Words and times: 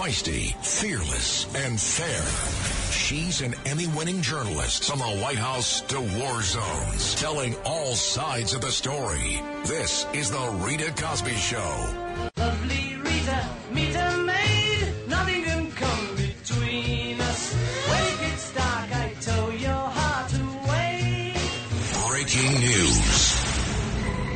Feisty, 0.00 0.56
fearless, 0.64 1.44
and 1.54 1.78
fair. 1.78 2.90
She's 2.90 3.42
an 3.42 3.54
Emmy 3.66 3.86
winning 3.88 4.22
journalist 4.22 4.84
from 4.84 4.98
the 4.98 5.04
White 5.04 5.36
House 5.36 5.82
to 5.82 6.00
war 6.00 6.40
zones, 6.40 7.14
telling 7.16 7.54
all 7.66 7.94
sides 7.94 8.54
of 8.54 8.62
the 8.62 8.70
story. 8.70 9.42
This 9.66 10.06
is 10.14 10.30
The 10.30 10.58
Rita 10.64 10.94
Cosby 10.96 11.34
Show. 11.34 11.94
Lovely 12.38 12.96
Rita, 12.96 13.48
meet 13.72 13.94
a 13.94 14.16
maid. 14.16 14.88
Nothing 15.06 15.42
can 15.42 15.70
come 15.72 16.16
between 16.16 17.20
us. 17.20 17.52
When 17.52 18.02
it 18.02 18.20
gets 18.20 18.54
dark, 18.54 18.96
I 18.96 19.14
tow 19.20 19.50
your 19.50 19.70
heart 19.70 20.32
away. 20.32 21.34
Breaking 22.08 22.58
news. 22.58 23.40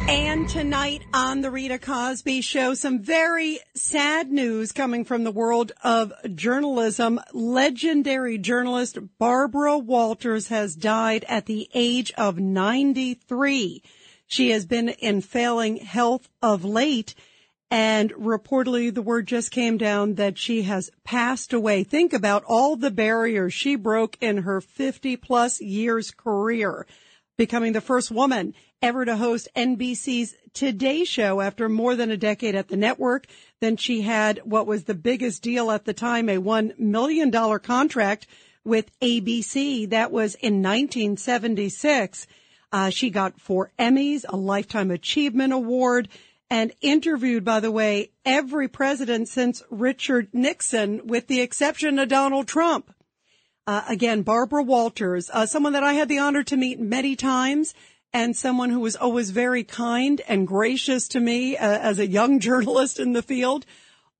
And 0.06 0.46
tonight 0.50 1.00
on 1.14 1.40
the 1.40 1.50
Rita 1.50 1.78
Cosby 1.78 2.42
Show, 2.42 2.74
some 2.74 2.98
very 2.98 3.60
sad 3.84 4.32
news 4.32 4.72
coming 4.72 5.04
from 5.04 5.24
the 5.24 5.30
world 5.30 5.70
of 5.82 6.10
journalism. 6.34 7.20
Legendary 7.34 8.38
journalist 8.38 8.98
Barbara 9.18 9.76
Walters 9.76 10.48
has 10.48 10.74
died 10.74 11.22
at 11.28 11.44
the 11.44 11.68
age 11.74 12.10
of 12.16 12.38
93. 12.38 13.82
She 14.26 14.50
has 14.50 14.64
been 14.64 14.88
in 14.88 15.20
failing 15.20 15.76
health 15.76 16.30
of 16.40 16.64
late. 16.64 17.14
And 17.70 18.10
reportedly, 18.14 18.92
the 18.92 19.02
word 19.02 19.26
just 19.26 19.50
came 19.50 19.76
down 19.76 20.14
that 20.14 20.38
she 20.38 20.62
has 20.62 20.90
passed 21.04 21.52
away. 21.52 21.84
Think 21.84 22.14
about 22.14 22.44
all 22.46 22.76
the 22.76 22.90
barriers 22.90 23.52
she 23.52 23.76
broke 23.76 24.16
in 24.22 24.38
her 24.38 24.62
50 24.62 25.16
plus 25.18 25.60
years 25.60 26.10
career 26.10 26.86
becoming 27.36 27.72
the 27.72 27.80
first 27.80 28.10
woman 28.10 28.54
ever 28.84 29.06
to 29.06 29.16
host 29.16 29.48
NBC's 29.56 30.36
Today 30.52 31.04
Show 31.04 31.40
after 31.40 31.70
more 31.70 31.96
than 31.96 32.10
a 32.10 32.18
decade 32.18 32.54
at 32.54 32.68
the 32.68 32.76
network. 32.76 33.26
Then 33.62 33.78
she 33.78 34.02
had 34.02 34.40
what 34.44 34.66
was 34.66 34.84
the 34.84 34.94
biggest 34.94 35.42
deal 35.42 35.70
at 35.70 35.86
the 35.86 35.94
time, 35.94 36.28
a 36.28 36.36
$1 36.36 36.78
million 36.78 37.32
contract 37.60 38.26
with 38.62 38.90
ABC. 39.00 39.88
That 39.88 40.12
was 40.12 40.34
in 40.34 40.62
1976. 40.62 42.26
Uh, 42.72 42.90
she 42.90 43.08
got 43.08 43.40
four 43.40 43.72
Emmys, 43.78 44.26
a 44.28 44.36
Lifetime 44.36 44.90
Achievement 44.90 45.54
Award, 45.54 46.10
and 46.50 46.70
interviewed, 46.82 47.42
by 47.42 47.60
the 47.60 47.72
way, 47.72 48.10
every 48.26 48.68
president 48.68 49.28
since 49.28 49.62
Richard 49.70 50.28
Nixon, 50.34 51.06
with 51.06 51.26
the 51.26 51.40
exception 51.40 51.98
of 51.98 52.10
Donald 52.10 52.48
Trump. 52.48 52.94
Uh, 53.66 53.82
again, 53.88 54.20
Barbara 54.20 54.62
Walters, 54.62 55.30
uh, 55.32 55.46
someone 55.46 55.72
that 55.72 55.82
I 55.82 55.94
had 55.94 56.10
the 56.10 56.18
honor 56.18 56.42
to 56.42 56.56
meet 56.58 56.78
many 56.78 57.16
times 57.16 57.72
and 58.14 58.36
someone 58.36 58.70
who 58.70 58.78
was 58.78 58.94
always 58.94 59.30
very 59.30 59.64
kind 59.64 60.22
and 60.28 60.46
gracious 60.46 61.08
to 61.08 61.20
me 61.20 61.56
uh, 61.56 61.78
as 61.78 61.98
a 61.98 62.06
young 62.06 62.38
journalist 62.48 63.00
in 63.00 63.12
the 63.12 63.22
field, 63.22 63.66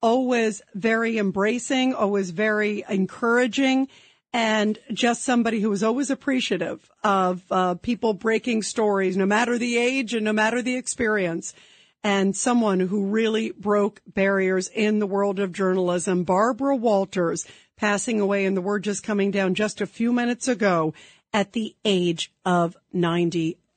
always 0.03 0.61
very 0.75 1.17
embracing, 1.17 1.95
always 1.95 2.31
very 2.31 2.85
encouraging, 2.89 3.89
and 4.33 4.81
just 4.93 5.23
somebody 5.23 5.61
who 5.61 5.71
was 5.71 5.85
always 5.85 6.11
appreciative 6.11 6.91
of 7.05 7.45
uh, 7.53 7.75
people 7.77 8.13
breaking 8.13 8.65
stories, 8.65 9.17
no 9.17 9.27
matter 9.27 9.57
the 9.57 9.79
age 9.79 10.13
and 10.13 10.25
no 10.25 10.33
matter 10.33 10.61
the 10.61 10.77
experience. 10.77 11.55
And 12.03 12.37
someone 12.37 12.81
who 12.81 13.07
really 13.07 13.53
broke 13.53 14.03
barriers 14.07 14.69
in 14.69 14.99
the 14.99 15.07
world 15.07 15.39
of 15.39 15.53
journalism, 15.53 16.25
Barbara 16.25 16.77
Walters, 16.77 17.47
passing 17.77 18.21
away, 18.21 18.45
and 18.45 18.57
the 18.57 18.61
word 18.61 18.83
just 18.83 19.05
coming 19.05 19.31
down 19.31 19.55
just 19.55 19.81
a 19.81 19.87
few 19.87 20.13
minutes 20.13 20.49
ago 20.49 20.93
at 21.33 21.53
the 21.53 21.75
age 21.85 22.33
of 22.45 22.77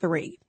93. 0.01 0.39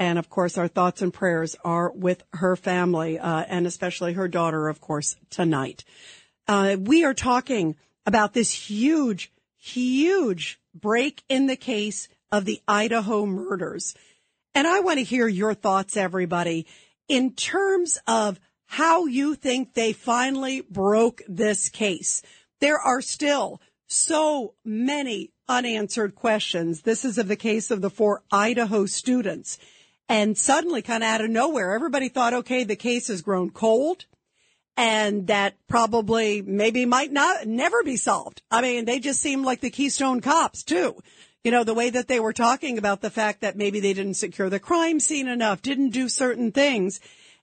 And 0.00 0.18
of 0.18 0.30
course, 0.30 0.56
our 0.56 0.68
thoughts 0.68 1.02
and 1.02 1.12
prayers 1.12 1.56
are 1.64 1.90
with 1.90 2.22
her 2.34 2.54
family, 2.56 3.18
uh, 3.18 3.44
and 3.48 3.66
especially 3.66 4.12
her 4.12 4.28
daughter, 4.28 4.68
of 4.68 4.80
course, 4.80 5.16
tonight. 5.30 5.84
Uh, 6.46 6.76
we 6.78 7.04
are 7.04 7.14
talking 7.14 7.76
about 8.06 8.32
this 8.32 8.52
huge, 8.52 9.32
huge 9.56 10.60
break 10.72 11.22
in 11.28 11.46
the 11.46 11.56
case 11.56 12.08
of 12.30 12.44
the 12.44 12.60
Idaho 12.68 13.26
murders. 13.26 13.94
And 14.54 14.66
I 14.66 14.80
want 14.80 14.98
to 14.98 15.04
hear 15.04 15.26
your 15.26 15.54
thoughts, 15.54 15.96
everybody, 15.96 16.66
in 17.08 17.34
terms 17.34 17.98
of 18.06 18.38
how 18.66 19.06
you 19.06 19.34
think 19.34 19.74
they 19.74 19.92
finally 19.92 20.60
broke 20.60 21.22
this 21.26 21.68
case 21.68 22.22
there 22.60 22.78
are 22.78 23.00
still 23.00 23.60
so 23.86 24.54
many 24.64 25.30
unanswered 25.48 26.14
questions. 26.14 26.82
This 26.82 27.04
is 27.04 27.18
of 27.18 27.28
the 27.28 27.36
case 27.36 27.70
of 27.70 27.80
the 27.80 27.90
four 27.90 28.22
Idaho 28.30 28.86
students. 28.86 29.58
And 30.08 30.36
suddenly, 30.36 30.82
kind 30.82 31.02
of 31.02 31.08
out 31.08 31.20
of 31.20 31.30
nowhere, 31.30 31.74
everybody 31.74 32.08
thought, 32.08 32.32
okay, 32.32 32.64
the 32.64 32.76
case 32.76 33.08
has 33.08 33.22
grown 33.22 33.50
cold 33.50 34.06
and 34.78 35.26
that 35.26 35.56
probably 35.66 36.40
maybe 36.40 36.86
might 36.86 37.12
not 37.12 37.46
never 37.46 37.82
be 37.82 37.96
solved. 37.96 38.42
I 38.48 38.62
mean, 38.62 38.84
they 38.84 39.00
just 39.00 39.20
seemed 39.20 39.44
like 39.44 39.60
the 39.60 39.70
Keystone 39.70 40.20
cops 40.20 40.62
too. 40.62 41.02
You 41.42 41.50
know, 41.50 41.64
the 41.64 41.74
way 41.74 41.90
that 41.90 42.06
they 42.06 42.20
were 42.20 42.32
talking 42.32 42.78
about 42.78 43.00
the 43.00 43.10
fact 43.10 43.40
that 43.40 43.56
maybe 43.56 43.80
they 43.80 43.92
didn't 43.92 44.14
secure 44.14 44.48
the 44.48 44.60
crime 44.60 45.00
scene 45.00 45.26
enough, 45.26 45.62
didn't 45.62 45.90
do 45.90 46.08
certain 46.08 46.52
things. 46.52 47.00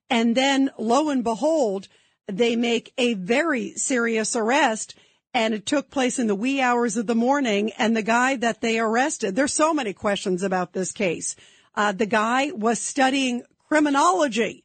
And 0.10 0.36
then 0.36 0.72
lo 0.78 1.10
and 1.10 1.24
behold, 1.24 1.90
they 2.28 2.56
make 2.56 2.94
a 2.98 3.16
very 3.16 3.72
serious 3.74 4.36
arrest 4.36 4.96
and 5.36 5.54
it 5.54 5.66
took 5.66 5.92
place 5.92 6.18
in 6.18 6.28
the 6.28 6.34
wee 6.34 6.62
hours 6.62 6.96
of 6.96 7.08
the 7.08 7.14
morning. 7.14 7.74
And 7.78 7.96
the 7.96 8.02
guy 8.02 8.38
that 8.38 8.62
they 8.62 8.80
arrested, 8.80 9.36
there's 9.36 9.54
so 9.54 9.74
many 9.74 9.92
questions 9.92 10.42
about 10.44 10.72
this 10.72 10.94
case. 10.94 11.36
Uh, 11.76 11.92
the 11.92 12.06
guy 12.06 12.52
was 12.52 12.80
studying 12.80 13.44
criminology. 13.68 14.64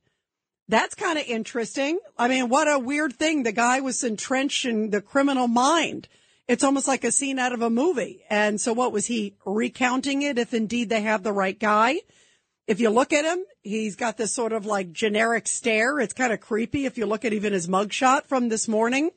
That's 0.68 0.94
kind 0.94 1.18
of 1.18 1.26
interesting. 1.26 1.98
I 2.16 2.28
mean, 2.28 2.48
what 2.48 2.72
a 2.72 2.78
weird 2.78 3.14
thing. 3.14 3.42
The 3.42 3.50
guy 3.50 3.80
was 3.80 4.04
entrenched 4.04 4.64
in 4.64 4.90
the 4.90 5.00
criminal 5.00 5.48
mind. 5.48 6.06
It's 6.46 6.62
almost 6.62 6.86
like 6.86 7.02
a 7.02 7.10
scene 7.10 7.40
out 7.40 7.52
of 7.52 7.62
a 7.62 7.70
movie. 7.70 8.22
And 8.30 8.60
so 8.60 8.72
what 8.72 8.92
was 8.92 9.06
he 9.06 9.34
recounting 9.44 10.22
it 10.22 10.38
if 10.38 10.54
indeed 10.54 10.88
they 10.88 11.00
have 11.00 11.24
the 11.24 11.32
right 11.32 11.58
guy? 11.58 11.96
If 12.68 12.78
you 12.78 12.90
look 12.90 13.12
at 13.12 13.24
him, 13.24 13.44
he's 13.62 13.96
got 13.96 14.16
this 14.16 14.32
sort 14.32 14.52
of 14.52 14.66
like 14.66 14.92
generic 14.92 15.48
stare. 15.48 15.98
It's 15.98 16.14
kind 16.14 16.32
of 16.32 16.38
creepy 16.38 16.86
if 16.86 16.96
you 16.96 17.06
look 17.06 17.24
at 17.24 17.32
even 17.32 17.52
his 17.52 17.66
mugshot 17.66 18.26
from 18.26 18.48
this 18.48 18.68
morning 18.68 19.10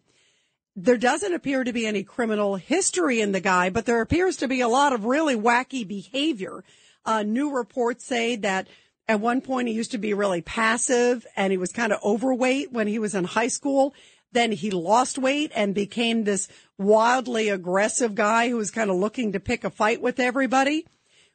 there 0.76 0.98
doesn't 0.98 1.34
appear 1.34 1.64
to 1.64 1.74
be 1.74 1.86
any 1.86 2.04
criminal 2.04 2.56
history 2.56 3.22
in 3.22 3.32
the 3.32 3.40
guy, 3.40 3.70
but 3.70 3.86
there 3.86 4.02
appears 4.02 4.38
to 4.38 4.48
be 4.48 4.62
a 4.62 4.68
lot 4.68 4.94
of 4.94 5.06
really 5.06 5.36
wacky 5.36 5.88
behavior. 5.88 6.64
Uh, 7.06 7.22
new 7.22 7.56
reports 7.56 8.06
say 8.06 8.36
that 8.38 8.68
at 9.08 9.20
one 9.20 9.42
point 9.42 9.68
he 9.68 9.74
used 9.74 9.92
to 9.92 9.98
be 9.98 10.14
really 10.14 10.42
passive 10.42 11.28
and 11.36 11.52
he 11.52 11.58
was 11.58 11.72
kind 11.72 11.92
of 11.92 12.00
overweight 12.04 12.72
when 12.72 12.88
he 12.88 12.98
was 12.98 13.14
in 13.14 13.24
high 13.26 13.50
school. 13.50 13.94
Then 14.32 14.52
he 14.52 14.72
lost 14.72 15.20
weight 15.20 15.52
and 15.56 15.76
became 15.76 16.24
this 16.24 16.48
wildly 16.80 17.50
aggressive 17.50 18.16
guy 18.16 18.50
who 18.50 18.58
was 18.58 18.72
kind 18.72 18.90
of 18.90 18.96
looking 18.96 19.34
to 19.34 19.40
pick 19.40 19.64
a 19.64 19.70
fight 19.70 20.02
with 20.02 20.20
everybody. 20.20 20.88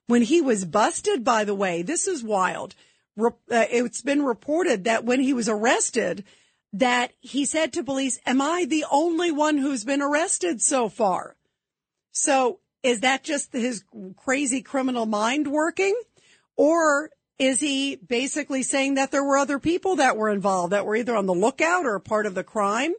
When 0.09 0.23
he 0.23 0.41
was 0.41 0.65
busted, 0.65 1.23
by 1.23 1.45
the 1.45 1.55
way, 1.55 1.83
this 1.83 2.09
is 2.09 2.25
wild. 2.25 2.75
Uh, 3.21 3.31
it's 3.49 4.01
been 4.01 4.23
reported 4.23 4.85
that 4.85 5.05
when 5.05 5.21
he 5.21 5.33
was 5.33 5.49
arrested, 5.49 6.25
that 6.73 7.13
he 7.21 7.45
said 7.45 7.73
to 7.73 7.85
police, 7.85 8.19
am 8.27 8.41
I 8.43 8.67
the 8.69 8.85
only 8.91 9.31
one 9.31 9.59
who's 9.59 9.85
been 9.85 10.03
arrested 10.03 10.61
so 10.61 10.89
far? 10.89 11.37
So 12.13 12.61
is 12.83 13.01
that 13.01 13.25
just 13.25 13.53
his 13.53 13.85
crazy 14.17 14.63
criminal 14.63 15.07
mind 15.07 15.49
working? 15.49 15.99
Or 16.57 17.11
is 17.39 17.61
he 17.61 17.97
basically 17.97 18.63
saying 18.63 18.95
that 18.95 19.11
there 19.11 19.25
were 19.25 19.39
other 19.39 19.59
people 19.59 19.97
that 19.97 20.17
were 20.17 20.29
involved 20.29 20.73
that 20.73 20.85
were 20.85 20.97
either 20.97 21.17
on 21.17 21.27
the 21.27 21.35
lookout 21.35 21.87
or 21.87 21.99
part 22.01 22.27
of 22.27 22.35
the 22.35 22.45
crime? 22.45 22.93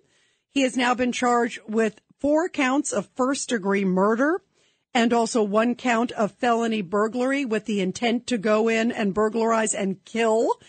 He 0.52 0.62
has 0.62 0.78
now 0.78 0.96
been 0.96 1.12
charged 1.12 1.60
with 1.68 2.02
four 2.20 2.50
counts 2.50 2.92
of 2.92 3.10
first 3.16 3.50
degree 3.50 3.86
murder 3.86 4.42
and 4.94 5.14
also 5.14 5.44
one 5.44 5.76
count 5.76 6.12
of 6.14 6.32
felony 6.32 6.82
burglary 6.82 7.46
with 7.46 7.66
the 7.66 7.82
intent 7.82 8.28
to 8.28 8.38
go 8.38 8.68
in 8.68 8.92
and 8.92 9.14
burglarize 9.14 9.74
and 9.74 10.04
kill. 10.06 10.60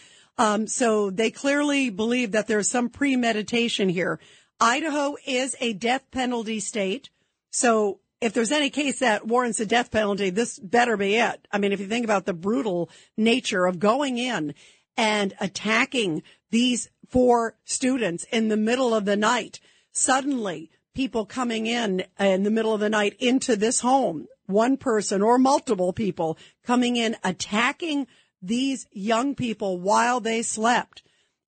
Um, 0.41 0.67
so 0.67 1.11
they 1.11 1.31
clearly 1.31 1.91
believe 1.91 2.33
that 2.33 2.47
there's 2.47 2.71
some 2.71 2.89
premeditation 2.89 3.91
here. 3.91 4.19
Idaho 4.59 5.16
is 5.27 5.54
a 5.60 5.75
death 5.75 6.10
penalty 6.10 6.60
state. 6.60 7.10
So 7.51 8.01
if 8.22 8.33
there's 8.33 8.51
any 8.51 8.71
case 8.71 9.01
that 9.01 9.27
warrants 9.27 9.60
a 9.60 9.66
death 9.66 9.91
penalty, 9.91 10.31
this 10.31 10.59
better 10.59 10.97
be 10.97 11.16
it. 11.16 11.47
I 11.53 11.59
mean, 11.59 11.72
if 11.72 11.81
you 11.81 11.89
think 11.89 12.04
about 12.04 12.25
the 12.25 12.33
brutal 12.33 12.89
nature 13.19 13.66
of 13.66 13.78
going 13.78 14.16
in 14.16 14.54
and 14.97 15.34
attacking 15.41 16.22
these 16.51 16.89
four 17.10 17.59
students 17.66 18.25
in 18.33 18.48
the 18.48 18.57
middle 18.57 18.95
of 18.95 19.04
the 19.04 19.16
night, 19.16 19.60
suddenly 19.93 20.71
people 20.95 21.27
coming 21.27 21.66
in 21.66 22.04
in 22.19 22.45
the 22.45 22.51
middle 22.51 22.72
of 22.72 22.81
the 22.81 22.89
night 22.89 23.15
into 23.19 23.57
this 23.57 23.81
home, 23.81 24.27
one 24.47 24.78
person 24.78 25.21
or 25.21 25.36
multiple 25.36 25.93
people 25.93 26.39
coming 26.65 26.97
in, 26.97 27.15
attacking 27.22 28.07
these 28.42 28.87
young 28.92 29.34
people 29.34 29.78
while 29.78 30.21
they 30.21 30.42
slept. 30.42 31.03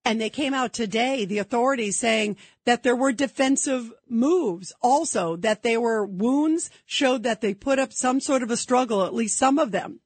And 0.04 0.20
they 0.20 0.30
came 0.30 0.52
out 0.52 0.72
today, 0.72 1.24
the 1.24 1.38
authorities 1.38 1.96
saying 1.96 2.36
that 2.64 2.82
there 2.82 2.96
were 2.96 3.12
defensive 3.12 3.92
moves 4.08 4.72
also, 4.82 5.36
that 5.36 5.62
they 5.62 5.76
were 5.76 6.04
wounds 6.04 6.70
showed 6.86 7.22
that 7.22 7.40
they 7.40 7.54
put 7.54 7.78
up 7.78 7.92
some 7.92 8.20
sort 8.20 8.42
of 8.42 8.50
a 8.50 8.56
struggle, 8.56 9.04
at 9.04 9.14
least 9.14 9.38
some 9.38 9.60
of 9.60 9.70
them. 9.70 10.00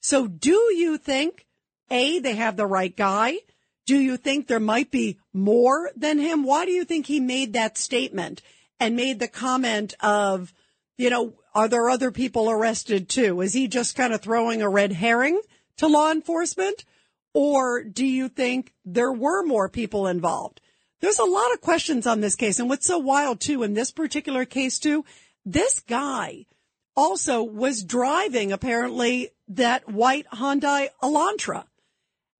So 0.00 0.26
do 0.26 0.74
you 0.74 0.98
think, 0.98 1.46
A, 1.90 2.18
they 2.18 2.34
have 2.34 2.56
the 2.56 2.66
right 2.66 2.94
guy? 2.94 3.38
Do 3.86 3.98
you 3.98 4.18
think 4.18 4.46
there 4.46 4.60
might 4.60 4.90
be 4.90 5.18
more 5.32 5.90
than 5.96 6.18
him? 6.18 6.44
Why 6.44 6.66
do 6.66 6.72
you 6.72 6.84
think 6.84 7.06
he 7.06 7.18
made 7.18 7.54
that 7.54 7.78
statement 7.78 8.42
and 8.78 8.94
made 8.94 9.18
the 9.18 9.28
comment 9.28 9.94
of, 10.00 10.52
you 10.98 11.08
know, 11.08 11.34
are 11.54 11.68
there 11.68 11.88
other 11.88 12.10
people 12.10 12.50
arrested 12.50 13.08
too? 13.08 13.40
Is 13.40 13.54
he 13.54 13.68
just 13.68 13.96
kind 13.96 14.12
of 14.12 14.20
throwing 14.20 14.62
a 14.62 14.68
red 14.68 14.92
herring 14.92 15.40
to 15.80 15.88
law 15.88 16.10
enforcement? 16.12 16.84
Or 17.32 17.82
do 17.82 18.04
you 18.04 18.28
think 18.28 18.72
there 18.84 19.12
were 19.12 19.42
more 19.44 19.68
people 19.68 20.06
involved? 20.06 20.60
There's 21.00 21.18
a 21.18 21.24
lot 21.24 21.52
of 21.52 21.62
questions 21.62 22.06
on 22.06 22.20
this 22.20 22.36
case. 22.36 22.58
And 22.58 22.68
what's 22.68 22.86
so 22.86 22.98
wild 22.98 23.40
too, 23.40 23.62
in 23.62 23.74
this 23.74 23.90
particular 23.90 24.44
case 24.44 24.78
too, 24.78 25.04
this 25.44 25.80
guy 25.80 26.46
also 26.94 27.42
was 27.42 27.82
driving 27.82 28.52
apparently 28.52 29.30
that 29.48 29.88
white 29.90 30.26
Hyundai 30.32 30.88
Elantra. 31.02 31.64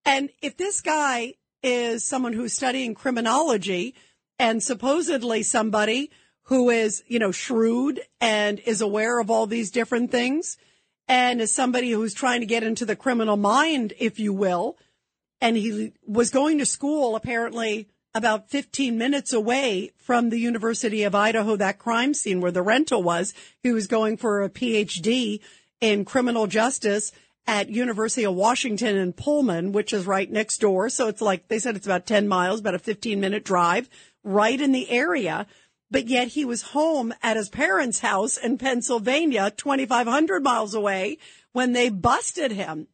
And 0.05 0.29
if 0.43 0.57
this 0.59 0.83
guy 0.83 1.35
is 1.63 2.05
someone 2.05 2.35
who's 2.35 2.53
studying 2.53 2.95
criminology 2.95 3.95
and 4.39 4.63
supposedly 4.63 5.43
somebody 5.43 6.11
who 6.45 6.69
is, 6.69 7.03
you 7.07 7.19
know, 7.19 7.33
shrewd 7.33 8.01
and 8.21 8.59
is 8.61 8.83
aware 8.83 9.19
of 9.19 9.31
all 9.31 9.47
these 9.47 9.71
different 9.71 10.11
things 10.11 10.59
and 11.09 11.41
as 11.41 11.53
somebody 11.53 11.91
who's 11.91 12.15
trying 12.15 12.41
to 12.41 12.47
get 12.47 12.63
into 12.63 12.87
the 12.87 12.97
criminal 12.97 13.37
mind, 13.37 13.93
if 13.99 14.19
you 14.19 14.33
will, 14.33 14.77
and 15.41 15.57
he 15.57 15.93
was 16.07 16.31
going 16.31 16.59
to 16.59 16.67
school 16.67 17.17
apparently 17.17 17.89
about 18.15 18.51
15 18.51 18.99
minutes 18.99 19.33
away 19.33 19.93
from 19.97 20.31
the 20.31 20.39
University 20.39 21.05
of 21.05 21.15
Idaho, 21.15 21.57
that 21.57 21.79
crime 21.79 22.13
scene 22.13 22.41
where 22.41 22.51
the 22.51 22.63
rental 22.63 23.03
was. 23.03 23.33
He 23.63 23.73
was 23.73 23.87
going 23.87 24.17
for 24.17 24.43
a 24.43 24.51
PhD 24.51 25.41
in 25.81 26.05
criminal 26.05 26.47
justice 26.47 27.13
at 27.47 27.71
University 27.71 28.25
of 28.25 28.35
Washington 28.35 28.97
in 28.97 29.13
Pullman, 29.13 29.73
which 29.73 29.93
is 29.93 30.07
right 30.07 30.31
next 30.31 30.59
door. 30.59 30.89
So 30.89 31.09
it's 31.09 31.21
like 31.21 31.49
they 31.49 31.59
said 31.59 31.77
it's 31.77 31.87
about 31.87 32.07
10 32.07 32.29
miles, 32.29 32.61
about 32.61 32.75
a 32.75 32.79
15 32.79 33.21
minute 33.21 33.45
drive 33.45 33.89
right 34.23 34.61
in 34.61 34.73
the 34.73 34.91
area. 34.91 35.47
But 35.91 36.07
yet 36.07 36.29
he 36.29 36.45
was 36.45 36.63
home 36.63 37.13
at 37.23 37.37
his 37.37 37.49
parents' 37.49 38.01
house 38.01 38.37
in 38.37 38.59
Pennsylvania, 38.59 39.51
2,500 39.51 40.43
miles 40.43 40.75
away 40.75 41.19
when 41.53 41.73
they 41.73 41.89
busted 41.89 42.53
him. 42.53 42.87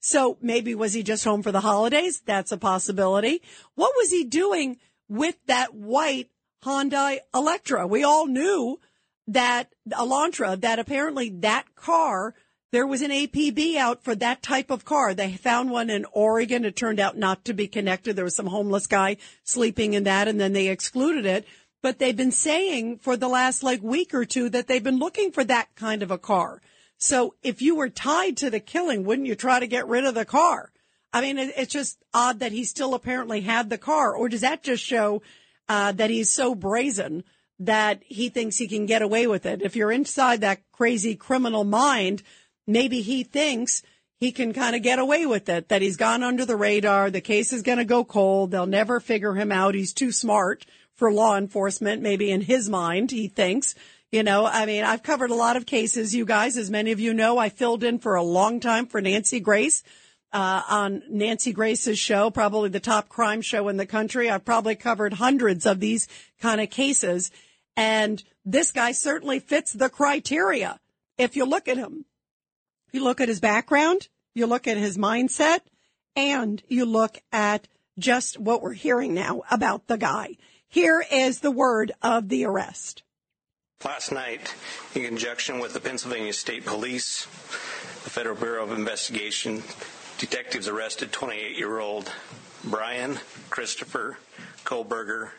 So 0.00 0.38
maybe 0.40 0.74
was 0.74 0.94
he 0.94 1.02
just 1.02 1.24
home 1.24 1.42
for 1.42 1.52
the 1.52 1.60
holidays? 1.60 2.22
That's 2.24 2.52
a 2.52 2.56
possibility. 2.56 3.42
What 3.74 3.92
was 3.96 4.10
he 4.10 4.24
doing 4.24 4.78
with 5.08 5.36
that 5.46 5.74
white 5.74 6.30
Hyundai 6.64 7.18
Electra? 7.34 7.86
We 7.86 8.02
all 8.02 8.26
knew 8.26 8.80
that 9.28 9.72
Elantra, 9.90 10.60
that 10.60 10.78
apparently 10.78 11.28
that 11.28 11.74
car, 11.76 12.34
there 12.72 12.86
was 12.86 13.02
an 13.02 13.10
APB 13.10 13.76
out 13.76 14.02
for 14.02 14.14
that 14.14 14.42
type 14.42 14.70
of 14.70 14.84
car. 14.84 15.12
They 15.12 15.32
found 15.32 15.70
one 15.70 15.90
in 15.90 16.06
Oregon. 16.12 16.64
It 16.64 16.76
turned 16.76 17.00
out 17.00 17.16
not 17.16 17.44
to 17.44 17.52
be 17.52 17.68
connected. 17.68 18.16
There 18.16 18.24
was 18.24 18.36
some 18.36 18.46
homeless 18.46 18.86
guy 18.86 19.18
sleeping 19.44 19.94
in 19.94 20.04
that 20.04 20.28
and 20.28 20.40
then 20.40 20.52
they 20.52 20.68
excluded 20.68 21.26
it. 21.26 21.46
But 21.82 21.98
they've 21.98 22.16
been 22.16 22.32
saying 22.32 22.98
for 22.98 23.16
the 23.16 23.28
last 23.28 23.62
like 23.62 23.82
week 23.82 24.12
or 24.12 24.24
two 24.24 24.48
that 24.50 24.66
they've 24.66 24.82
been 24.82 24.98
looking 24.98 25.32
for 25.32 25.44
that 25.44 25.74
kind 25.74 26.02
of 26.02 26.10
a 26.10 26.18
car. 26.18 26.60
So 26.98 27.34
if 27.42 27.62
you 27.62 27.76
were 27.76 27.88
tied 27.88 28.36
to 28.38 28.50
the 28.50 28.60
killing, 28.60 29.04
wouldn't 29.04 29.28
you 29.28 29.34
try 29.34 29.58
to 29.58 29.66
get 29.66 29.88
rid 29.88 30.04
of 30.04 30.14
the 30.14 30.26
car? 30.26 30.70
I 31.12 31.22
mean, 31.22 31.38
it's 31.38 31.72
just 31.72 31.98
odd 32.14 32.40
that 32.40 32.52
he 32.52 32.64
still 32.64 32.94
apparently 32.94 33.40
had 33.40 33.68
the 33.68 33.78
car, 33.78 34.14
or 34.14 34.28
does 34.28 34.42
that 34.42 34.62
just 34.62 34.84
show 34.84 35.22
uh, 35.68 35.92
that 35.92 36.10
he's 36.10 36.30
so 36.30 36.54
brazen 36.54 37.24
that 37.58 38.02
he 38.04 38.28
thinks 38.28 38.58
he 38.58 38.68
can 38.68 38.86
get 38.86 39.02
away 39.02 39.26
with 39.26 39.46
it? 39.46 39.62
If 39.62 39.74
you're 39.74 39.90
inside 39.90 40.42
that 40.42 40.60
crazy 40.72 41.16
criminal 41.16 41.64
mind, 41.64 42.22
maybe 42.66 43.00
he 43.00 43.24
thinks 43.24 43.82
he 44.18 44.30
can 44.30 44.52
kind 44.52 44.76
of 44.76 44.82
get 44.82 44.98
away 44.98 45.26
with 45.26 45.48
it, 45.48 45.68
that 45.68 45.82
he's 45.82 45.96
gone 45.96 46.22
under 46.22 46.44
the 46.44 46.54
radar. 46.54 47.10
The 47.10 47.22
case 47.22 47.52
is 47.52 47.62
going 47.62 47.78
to 47.78 47.84
go 47.84 48.04
cold. 48.04 48.50
They'll 48.50 48.66
never 48.66 49.00
figure 49.00 49.34
him 49.34 49.50
out. 49.50 49.74
He's 49.74 49.94
too 49.94 50.12
smart 50.12 50.66
for 51.00 51.12
law 51.12 51.36
enforcement. 51.36 52.00
Maybe 52.00 52.30
in 52.30 52.42
his 52.42 52.68
mind, 52.68 53.10
he 53.10 53.26
thinks 53.26 53.74
you 54.12 54.24
know, 54.24 54.44
I 54.44 54.66
mean, 54.66 54.82
I've 54.82 55.04
covered 55.04 55.30
a 55.30 55.36
lot 55.36 55.56
of 55.56 55.66
cases, 55.66 56.14
you 56.14 56.24
guys. 56.24 56.56
As 56.56 56.68
many 56.68 56.90
of 56.90 56.98
you 56.98 57.14
know, 57.14 57.38
I 57.38 57.48
filled 57.48 57.84
in 57.84 58.00
for 58.00 58.16
a 58.16 58.24
long 58.24 58.58
time 58.58 58.86
for 58.86 59.00
Nancy 59.00 59.38
Grace. 59.38 59.82
Uh, 60.32 60.62
on 60.68 61.02
Nancy 61.08 61.52
Grace's 61.52 61.98
show, 61.98 62.30
probably 62.30 62.68
the 62.68 62.80
top 62.80 63.08
crime 63.08 63.40
show 63.40 63.68
in 63.68 63.76
the 63.76 63.86
country. 63.86 64.30
I've 64.30 64.44
probably 64.44 64.76
covered 64.76 65.12
hundreds 65.12 65.66
of 65.66 65.80
these 65.80 66.08
kind 66.40 66.60
of 66.60 66.70
cases. 66.70 67.30
And 67.76 68.22
this 68.44 68.72
guy 68.72 68.92
certainly 68.92 69.38
fits 69.38 69.72
the 69.72 69.88
criteria. 69.88 70.78
If 71.18 71.36
you 71.36 71.44
look 71.44 71.68
at 71.68 71.76
him, 71.76 72.04
you 72.92 73.02
look 73.02 73.20
at 73.20 73.28
his 73.28 73.40
background, 73.40 74.08
you 74.34 74.46
look 74.46 74.66
at 74.66 74.76
his 74.76 74.98
mindset, 74.98 75.60
and 76.16 76.62
you 76.68 76.84
look 76.84 77.18
at 77.32 77.68
just 77.98 78.38
what 78.38 78.62
we're 78.62 78.72
hearing 78.72 79.14
now 79.14 79.42
about 79.50 79.86
the 79.86 79.98
guy. 79.98 80.36
Here 80.72 81.04
is 81.10 81.40
the 81.40 81.50
word 81.50 81.90
of 82.00 82.28
the 82.28 82.44
arrest. 82.44 83.02
Last 83.84 84.12
night, 84.12 84.54
in 84.94 85.02
conjunction 85.02 85.58
with 85.58 85.72
the 85.72 85.80
Pennsylvania 85.80 86.32
State 86.32 86.64
Police, 86.64 87.24
the 87.24 88.10
Federal 88.10 88.36
Bureau 88.36 88.62
of 88.62 88.70
Investigation, 88.70 89.64
detectives 90.18 90.68
arrested 90.68 91.10
28 91.10 91.58
year 91.58 91.80
old 91.80 92.12
Brian 92.62 93.18
Christopher 93.48 94.18
Kohberger 94.64 95.30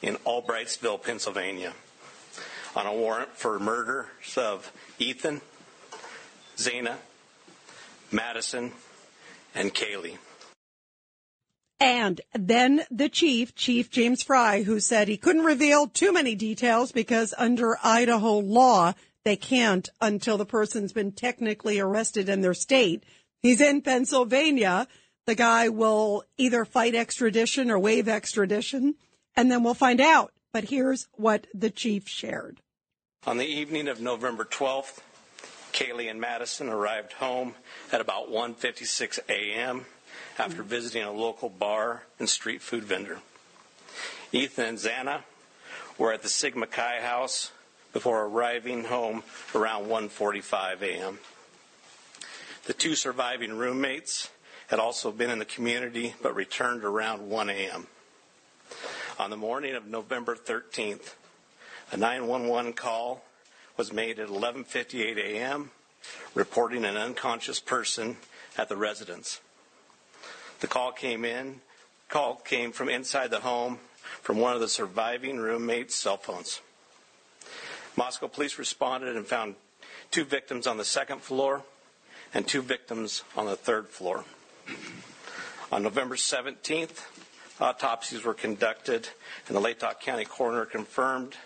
in 0.00 0.14
Albrightsville, 0.18 1.02
Pennsylvania, 1.02 1.72
on 2.76 2.86
a 2.86 2.92
warrant 2.92 3.30
for 3.36 3.58
murder 3.58 4.06
of 4.36 4.70
Ethan, 5.00 5.40
Xana, 6.56 6.98
Madison, 8.12 8.70
and 9.56 9.74
Kaylee. 9.74 10.18
And 11.80 12.20
then 12.34 12.84
the 12.90 13.08
chief, 13.08 13.54
Chief 13.54 13.90
James 13.90 14.22
Fry, 14.22 14.62
who 14.62 14.80
said 14.80 15.06
he 15.06 15.16
couldn't 15.16 15.44
reveal 15.44 15.86
too 15.86 16.12
many 16.12 16.34
details 16.34 16.90
because 16.90 17.34
under 17.38 17.78
Idaho 17.84 18.38
law, 18.38 18.94
they 19.24 19.36
can't 19.36 19.88
until 20.00 20.38
the 20.38 20.46
person's 20.46 20.92
been 20.92 21.12
technically 21.12 21.78
arrested 21.78 22.28
in 22.28 22.40
their 22.40 22.54
state. 22.54 23.04
He's 23.42 23.60
in 23.60 23.82
Pennsylvania. 23.82 24.88
The 25.26 25.36
guy 25.36 25.68
will 25.68 26.24
either 26.36 26.64
fight 26.64 26.94
extradition 26.96 27.70
or 27.70 27.78
waive 27.78 28.08
extradition, 28.08 28.94
and 29.36 29.50
then 29.50 29.62
we'll 29.62 29.74
find 29.74 30.00
out. 30.00 30.32
But 30.52 30.64
here's 30.64 31.06
what 31.12 31.46
the 31.54 31.70
chief 31.70 32.08
shared. 32.08 32.60
On 33.26 33.36
the 33.36 33.46
evening 33.46 33.86
of 33.86 34.00
November 34.00 34.44
12th, 34.44 34.98
Kaylee 35.72 36.10
and 36.10 36.20
Madison 36.20 36.68
arrived 36.68 37.12
home 37.12 37.54
at 37.92 38.00
about 38.00 38.30
1:56 38.30 39.20
a.m 39.28 39.86
after 40.38 40.62
visiting 40.62 41.02
a 41.02 41.12
local 41.12 41.48
bar 41.48 42.04
and 42.18 42.28
street 42.28 42.62
food 42.62 42.84
vendor. 42.84 43.18
Ethan 44.32 44.64
and 44.66 44.78
Xana 44.78 45.22
were 45.96 46.12
at 46.12 46.22
the 46.22 46.28
Sigma 46.28 46.66
Chi 46.66 47.00
house 47.00 47.50
before 47.92 48.24
arriving 48.24 48.84
home 48.84 49.22
around 49.54 49.86
1:45 49.86 50.82
a.m. 50.82 51.18
The 52.66 52.74
two 52.74 52.94
surviving 52.94 53.56
roommates 53.56 54.30
had 54.68 54.78
also 54.78 55.10
been 55.10 55.30
in 55.30 55.38
the 55.38 55.44
community 55.44 56.14
but 56.22 56.34
returned 56.34 56.84
around 56.84 57.28
1 57.28 57.50
a.m. 57.50 57.86
On 59.18 59.30
the 59.30 59.36
morning 59.36 59.74
of 59.74 59.86
November 59.86 60.36
13th, 60.36 61.14
a 61.90 61.96
911 61.96 62.74
call 62.74 63.24
was 63.76 63.92
made 63.92 64.18
at 64.18 64.28
11:58 64.28 65.16
a.m. 65.16 65.70
reporting 66.34 66.84
an 66.84 66.96
unconscious 66.96 67.58
person 67.58 68.18
at 68.56 68.68
the 68.68 68.76
residence. 68.76 69.40
The 70.60 70.66
call 70.66 70.92
came 70.92 71.24
in, 71.24 71.60
call 72.08 72.36
came 72.36 72.72
from 72.72 72.88
inside 72.88 73.30
the 73.30 73.40
home 73.40 73.78
from 74.22 74.38
one 74.38 74.54
of 74.54 74.60
the 74.60 74.68
surviving 74.68 75.38
roommates' 75.38 75.94
cell 75.94 76.16
phones. 76.16 76.60
Moscow 77.96 78.28
police 78.28 78.58
responded 78.58 79.16
and 79.16 79.26
found 79.26 79.54
two 80.10 80.24
victims 80.24 80.66
on 80.66 80.76
the 80.76 80.84
second 80.84 81.20
floor 81.20 81.62
and 82.34 82.46
two 82.46 82.62
victims 82.62 83.22
on 83.36 83.46
the 83.46 83.56
third 83.56 83.88
floor. 83.88 84.24
On 85.70 85.82
November 85.82 86.16
17th, 86.16 87.04
autopsies 87.60 88.24
were 88.24 88.34
conducted, 88.34 89.08
and 89.46 89.56
the 89.56 89.60
Latah 89.60 89.98
County 90.00 90.24
coroner 90.24 90.64
confirmed 90.64 91.36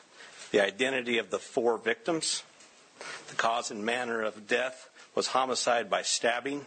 the 0.50 0.60
identity 0.60 1.18
of 1.18 1.30
the 1.30 1.38
four 1.38 1.78
victims. 1.78 2.42
The 3.28 3.34
cause 3.34 3.70
and 3.70 3.84
manner 3.84 4.22
of 4.22 4.46
death 4.46 4.88
was 5.14 5.28
homicide 5.28 5.90
by 5.90 6.02
stabbing 6.02 6.66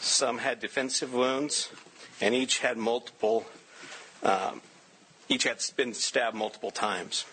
some 0.00 0.38
had 0.38 0.60
defensive 0.60 1.12
wounds, 1.12 1.70
and 2.20 2.34
each 2.34 2.58
had 2.58 2.76
multiple, 2.76 3.46
um, 4.22 4.62
each 5.28 5.44
had 5.44 5.62
been 5.76 5.94
stabbed 5.94 6.36
multiple 6.36 6.70
times. 6.70 7.24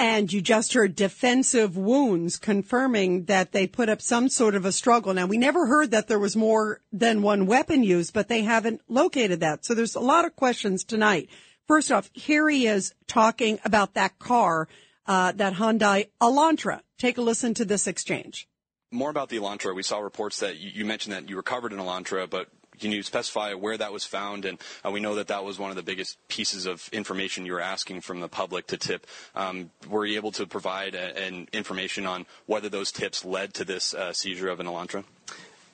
And 0.00 0.32
you 0.32 0.40
just 0.40 0.74
heard 0.74 0.94
defensive 0.94 1.76
wounds 1.76 2.38
confirming 2.38 3.24
that 3.24 3.50
they 3.50 3.66
put 3.66 3.88
up 3.88 4.00
some 4.00 4.28
sort 4.28 4.54
of 4.54 4.64
a 4.64 4.70
struggle. 4.70 5.12
Now, 5.12 5.26
we 5.26 5.38
never 5.38 5.66
heard 5.66 5.90
that 5.90 6.06
there 6.06 6.20
was 6.20 6.36
more 6.36 6.80
than 6.92 7.20
one 7.20 7.46
weapon 7.46 7.82
used, 7.82 8.14
but 8.14 8.28
they 8.28 8.42
haven't 8.42 8.80
located 8.88 9.40
that. 9.40 9.64
So 9.64 9.74
there's 9.74 9.96
a 9.96 10.00
lot 10.00 10.24
of 10.24 10.36
questions 10.36 10.84
tonight. 10.84 11.28
First 11.66 11.90
off, 11.90 12.10
here 12.12 12.48
he 12.48 12.68
is 12.68 12.94
talking 13.08 13.58
about 13.64 13.94
that 13.94 14.20
car, 14.20 14.68
uh, 15.06 15.32
that 15.32 15.54
Hyundai 15.54 16.10
Elantra. 16.22 16.80
Take 16.96 17.18
a 17.18 17.22
listen 17.22 17.54
to 17.54 17.64
this 17.64 17.88
exchange 17.88 18.48
more 18.90 19.10
about 19.10 19.28
the 19.28 19.38
Elantra. 19.38 19.74
We 19.74 19.82
saw 19.82 19.98
reports 19.98 20.40
that 20.40 20.56
you, 20.56 20.84
mentioned 20.84 21.14
that 21.14 21.28
you 21.28 21.36
recovered 21.36 21.72
an 21.72 21.78
Elantra, 21.78 22.28
but 22.28 22.48
can 22.78 22.92
you 22.92 23.02
specify 23.02 23.54
where 23.54 23.76
that 23.76 23.92
was 23.92 24.04
found? 24.04 24.44
And 24.44 24.58
uh, 24.84 24.90
we 24.90 25.00
know 25.00 25.16
that 25.16 25.28
that 25.28 25.44
was 25.44 25.58
one 25.58 25.70
of 25.70 25.76
the 25.76 25.82
biggest 25.82 26.16
pieces 26.28 26.64
of 26.66 26.88
information 26.92 27.44
you 27.44 27.52
were 27.52 27.60
asking 27.60 28.02
from 28.02 28.20
the 28.20 28.28
public 28.28 28.68
to 28.68 28.76
tip. 28.76 29.06
Um, 29.34 29.70
were 29.88 30.06
you 30.06 30.16
able 30.16 30.32
to 30.32 30.46
provide 30.46 30.94
a, 30.94 31.18
an 31.18 31.48
information 31.52 32.06
on 32.06 32.26
whether 32.46 32.68
those 32.68 32.92
tips 32.92 33.24
led 33.24 33.54
to 33.54 33.64
this 33.64 33.94
uh, 33.94 34.12
seizure 34.12 34.48
of 34.48 34.60
an 34.60 34.66
Elantra? 34.66 35.04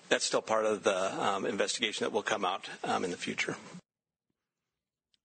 That's 0.08 0.24
still 0.24 0.42
part 0.42 0.64
of 0.64 0.82
the 0.82 1.22
um, 1.22 1.46
investigation 1.46 2.04
that 2.04 2.12
will 2.12 2.22
come 2.22 2.44
out 2.44 2.68
um, 2.82 3.04
in 3.04 3.10
the 3.10 3.16
future. 3.16 3.56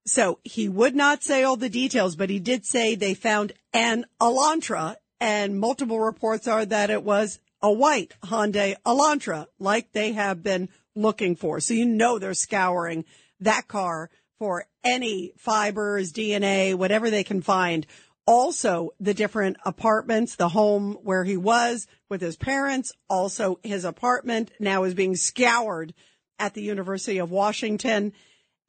So 0.06 0.40
he 0.44 0.68
would 0.68 0.96
not 0.96 1.24
say 1.24 1.44
all 1.44 1.58
the 1.58 1.70
details, 1.70 2.16
but 2.16 2.30
he 2.30 2.40
did 2.40 2.66
say 2.66 2.96
they 2.96 3.14
found 3.14 3.54
an 3.74 4.06
Elantra, 4.20 4.96
and 5.20 5.60
multiple 5.60 6.00
reports 6.00 6.48
are 6.48 6.66
that 6.66 6.90
it 6.90 7.04
was 7.04 7.40
a 7.62 7.72
white 7.72 8.14
Hyundai 8.24 8.76
Elantra, 8.86 9.48
like 9.60 9.92
they 9.92 10.14
have 10.14 10.44
been 10.44 10.70
looking 10.96 11.36
for. 11.36 11.60
So 11.60 11.74
you 11.74 11.86
know 11.86 12.20
they're 12.20 12.34
scouring 12.34 13.06
that 13.40 13.68
car 13.68 14.10
for 14.38 14.66
any 14.84 15.34
fibers, 15.38 16.14
DNA, 16.14 16.76
whatever 16.76 17.10
they 17.10 17.24
can 17.24 17.42
find. 17.42 17.86
Also, 18.26 18.92
the 19.00 19.14
different 19.14 19.58
apartments, 19.66 20.36
the 20.36 20.50
home 20.50 20.98
where 21.04 21.24
he 21.24 21.36
was 21.36 21.88
with 22.10 22.22
his 22.22 22.36
parents, 22.36 22.92
also 23.10 23.60
his 23.64 23.84
apartment 23.86 24.52
now 24.60 24.84
is 24.84 24.94
being 24.94 25.16
scoured 25.16 25.94
at 26.38 26.54
the 26.54 26.62
University 26.62 27.18
of 27.18 27.32
Washington. 27.32 28.14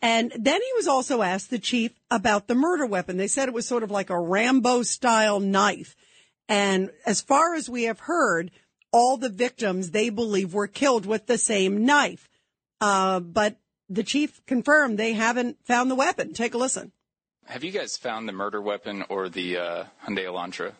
And 0.02 0.32
then 0.34 0.60
he 0.60 0.72
was 0.76 0.88
also 0.88 1.22
asked 1.22 1.50
the 1.50 1.58
chief 1.58 1.92
about 2.10 2.48
the 2.48 2.54
murder 2.54 2.86
weapon. 2.86 3.16
They 3.16 3.28
said 3.28 3.48
it 3.48 3.54
was 3.54 3.68
sort 3.68 3.82
of 3.82 3.90
like 3.90 4.10
a 4.10 4.18
Rambo 4.18 4.82
style 4.82 5.40
knife. 5.40 5.94
And 6.48 6.90
as 7.06 7.20
far 7.20 7.54
as 7.54 7.68
we 7.68 7.84
have 7.84 8.00
heard, 8.00 8.50
all 8.92 9.16
the 9.16 9.28
victims 9.28 9.90
they 9.90 10.10
believe 10.10 10.54
were 10.54 10.66
killed 10.66 11.06
with 11.06 11.26
the 11.26 11.38
same 11.38 11.84
knife. 11.84 12.28
Uh, 12.80 13.20
but 13.20 13.56
the 13.88 14.02
chief 14.02 14.40
confirmed 14.46 14.98
they 14.98 15.12
haven't 15.12 15.58
found 15.64 15.90
the 15.90 15.94
weapon. 15.94 16.32
Take 16.32 16.54
a 16.54 16.58
listen. 16.58 16.92
Have 17.46 17.64
you 17.64 17.72
guys 17.72 17.96
found 17.96 18.28
the 18.28 18.32
murder 18.32 18.60
weapon 18.60 19.04
or 19.08 19.28
the 19.28 19.56
uh, 19.56 19.84
Hyundai 20.06 20.26
Elantra? 20.26 20.72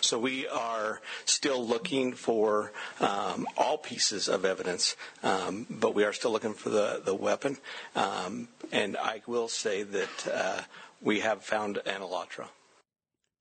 So 0.00 0.18
we 0.18 0.48
are 0.48 1.00
still 1.24 1.64
looking 1.64 2.12
for 2.12 2.72
um, 3.00 3.46
all 3.56 3.78
pieces 3.78 4.28
of 4.28 4.44
evidence, 4.44 4.96
um, 5.22 5.66
but 5.70 5.94
we 5.94 6.04
are 6.04 6.12
still 6.12 6.32
looking 6.32 6.54
for 6.54 6.70
the, 6.70 7.00
the 7.04 7.14
weapon. 7.14 7.56
Um, 7.94 8.48
and 8.72 8.96
I 8.96 9.22
will 9.26 9.48
say 9.48 9.84
that 9.84 10.28
uh, 10.32 10.62
we 11.00 11.20
have 11.20 11.44
found 11.44 11.78
an 11.86 12.00
Elantra. 12.00 12.48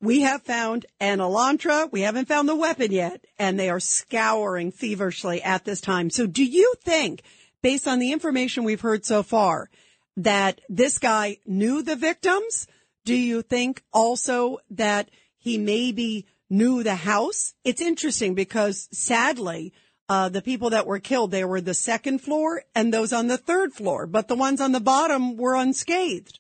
We 0.01 0.21
have 0.21 0.41
found 0.41 0.87
an 0.99 1.19
Elantra. 1.19 1.91
We 1.91 2.01
haven't 2.01 2.27
found 2.27 2.49
the 2.49 2.55
weapon 2.55 2.91
yet, 2.91 3.23
and 3.37 3.59
they 3.59 3.69
are 3.69 3.79
scouring 3.79 4.71
feverishly 4.71 5.43
at 5.43 5.63
this 5.63 5.79
time. 5.79 6.09
So 6.09 6.25
do 6.25 6.43
you 6.43 6.73
think, 6.83 7.21
based 7.61 7.87
on 7.87 7.99
the 7.99 8.11
information 8.11 8.63
we've 8.63 8.81
heard 8.81 9.05
so 9.05 9.21
far, 9.21 9.69
that 10.17 10.59
this 10.67 10.97
guy 10.97 11.37
knew 11.45 11.83
the 11.83 11.95
victims? 11.95 12.67
Do 13.05 13.15
you 13.15 13.43
think 13.43 13.83
also 13.93 14.57
that 14.71 15.09
he 15.37 15.59
maybe 15.59 16.25
knew 16.49 16.81
the 16.81 16.95
house? 16.95 17.53
It's 17.63 17.81
interesting 17.81 18.33
because 18.33 18.89
sadly, 18.91 19.71
uh, 20.09 20.29
the 20.29 20.41
people 20.41 20.71
that 20.71 20.87
were 20.87 20.99
killed, 20.99 21.29
they 21.29 21.45
were 21.45 21.61
the 21.61 21.73
second 21.75 22.19
floor 22.19 22.63
and 22.75 22.91
those 22.91 23.13
on 23.13 23.27
the 23.27 23.37
third 23.37 23.71
floor, 23.71 24.07
but 24.07 24.27
the 24.27 24.35
ones 24.35 24.59
on 24.59 24.71
the 24.71 24.79
bottom 24.79 25.37
were 25.37 25.55
unscathed. 25.55 26.39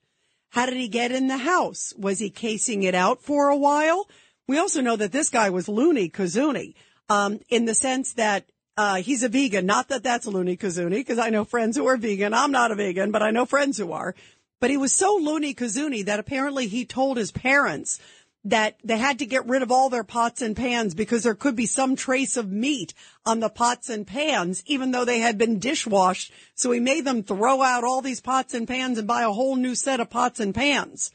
How 0.51 0.65
did 0.65 0.75
he 0.75 0.89
get 0.89 1.11
in 1.11 1.27
the 1.27 1.37
house? 1.37 1.93
Was 1.97 2.19
he 2.19 2.29
casing 2.29 2.83
it 2.83 2.93
out 2.93 3.21
for 3.21 3.47
a 3.47 3.57
while? 3.57 4.07
We 4.47 4.57
also 4.57 4.81
know 4.81 4.97
that 4.97 5.13
this 5.13 5.29
guy 5.29 5.49
was 5.49 5.69
loony 5.69 6.09
kazoonie, 6.09 6.73
um, 7.09 7.39
in 7.49 7.65
the 7.65 7.73
sense 7.73 8.13
that 8.13 8.45
uh, 8.75 8.95
he's 8.95 9.23
a 9.23 9.29
vegan. 9.29 9.65
Not 9.65 9.87
that 9.87 10.03
that's 10.03 10.27
loony 10.27 10.57
kazoonie, 10.57 10.99
because 10.99 11.19
I 11.19 11.29
know 11.29 11.45
friends 11.45 11.77
who 11.77 11.87
are 11.87 11.95
vegan. 11.95 12.33
I'm 12.33 12.51
not 12.51 12.71
a 12.71 12.75
vegan, 12.75 13.11
but 13.11 13.23
I 13.23 13.31
know 13.31 13.45
friends 13.45 13.77
who 13.77 13.93
are. 13.93 14.13
But 14.59 14.69
he 14.69 14.77
was 14.77 14.91
so 14.91 15.15
loony 15.15 15.55
kazoonie 15.55 16.05
that 16.05 16.19
apparently 16.19 16.67
he 16.67 16.85
told 16.85 17.15
his 17.15 17.31
parents 17.31 17.99
that 18.43 18.77
they 18.83 18.97
had 18.97 19.19
to 19.19 19.25
get 19.25 19.47
rid 19.47 19.61
of 19.61 19.71
all 19.71 19.89
their 19.89 20.03
pots 20.03 20.41
and 20.41 20.55
pans 20.55 20.95
because 20.95 21.23
there 21.23 21.35
could 21.35 21.55
be 21.55 21.67
some 21.67 21.95
trace 21.95 22.37
of 22.37 22.51
meat 22.51 22.93
on 23.25 23.39
the 23.39 23.49
pots 23.49 23.89
and 23.89 24.07
pans, 24.07 24.63
even 24.65 24.91
though 24.91 25.05
they 25.05 25.19
had 25.19 25.37
been 25.37 25.59
dishwashed. 25.59 26.31
So 26.55 26.71
he 26.71 26.79
made 26.79 27.05
them 27.05 27.21
throw 27.21 27.61
out 27.61 27.83
all 27.83 28.01
these 28.01 28.21
pots 28.21 28.53
and 28.53 28.67
pans 28.67 28.97
and 28.97 29.07
buy 29.07 29.23
a 29.23 29.31
whole 29.31 29.55
new 29.55 29.75
set 29.75 29.99
of 29.99 30.09
pots 30.09 30.39
and 30.39 30.55
pans. 30.55 31.11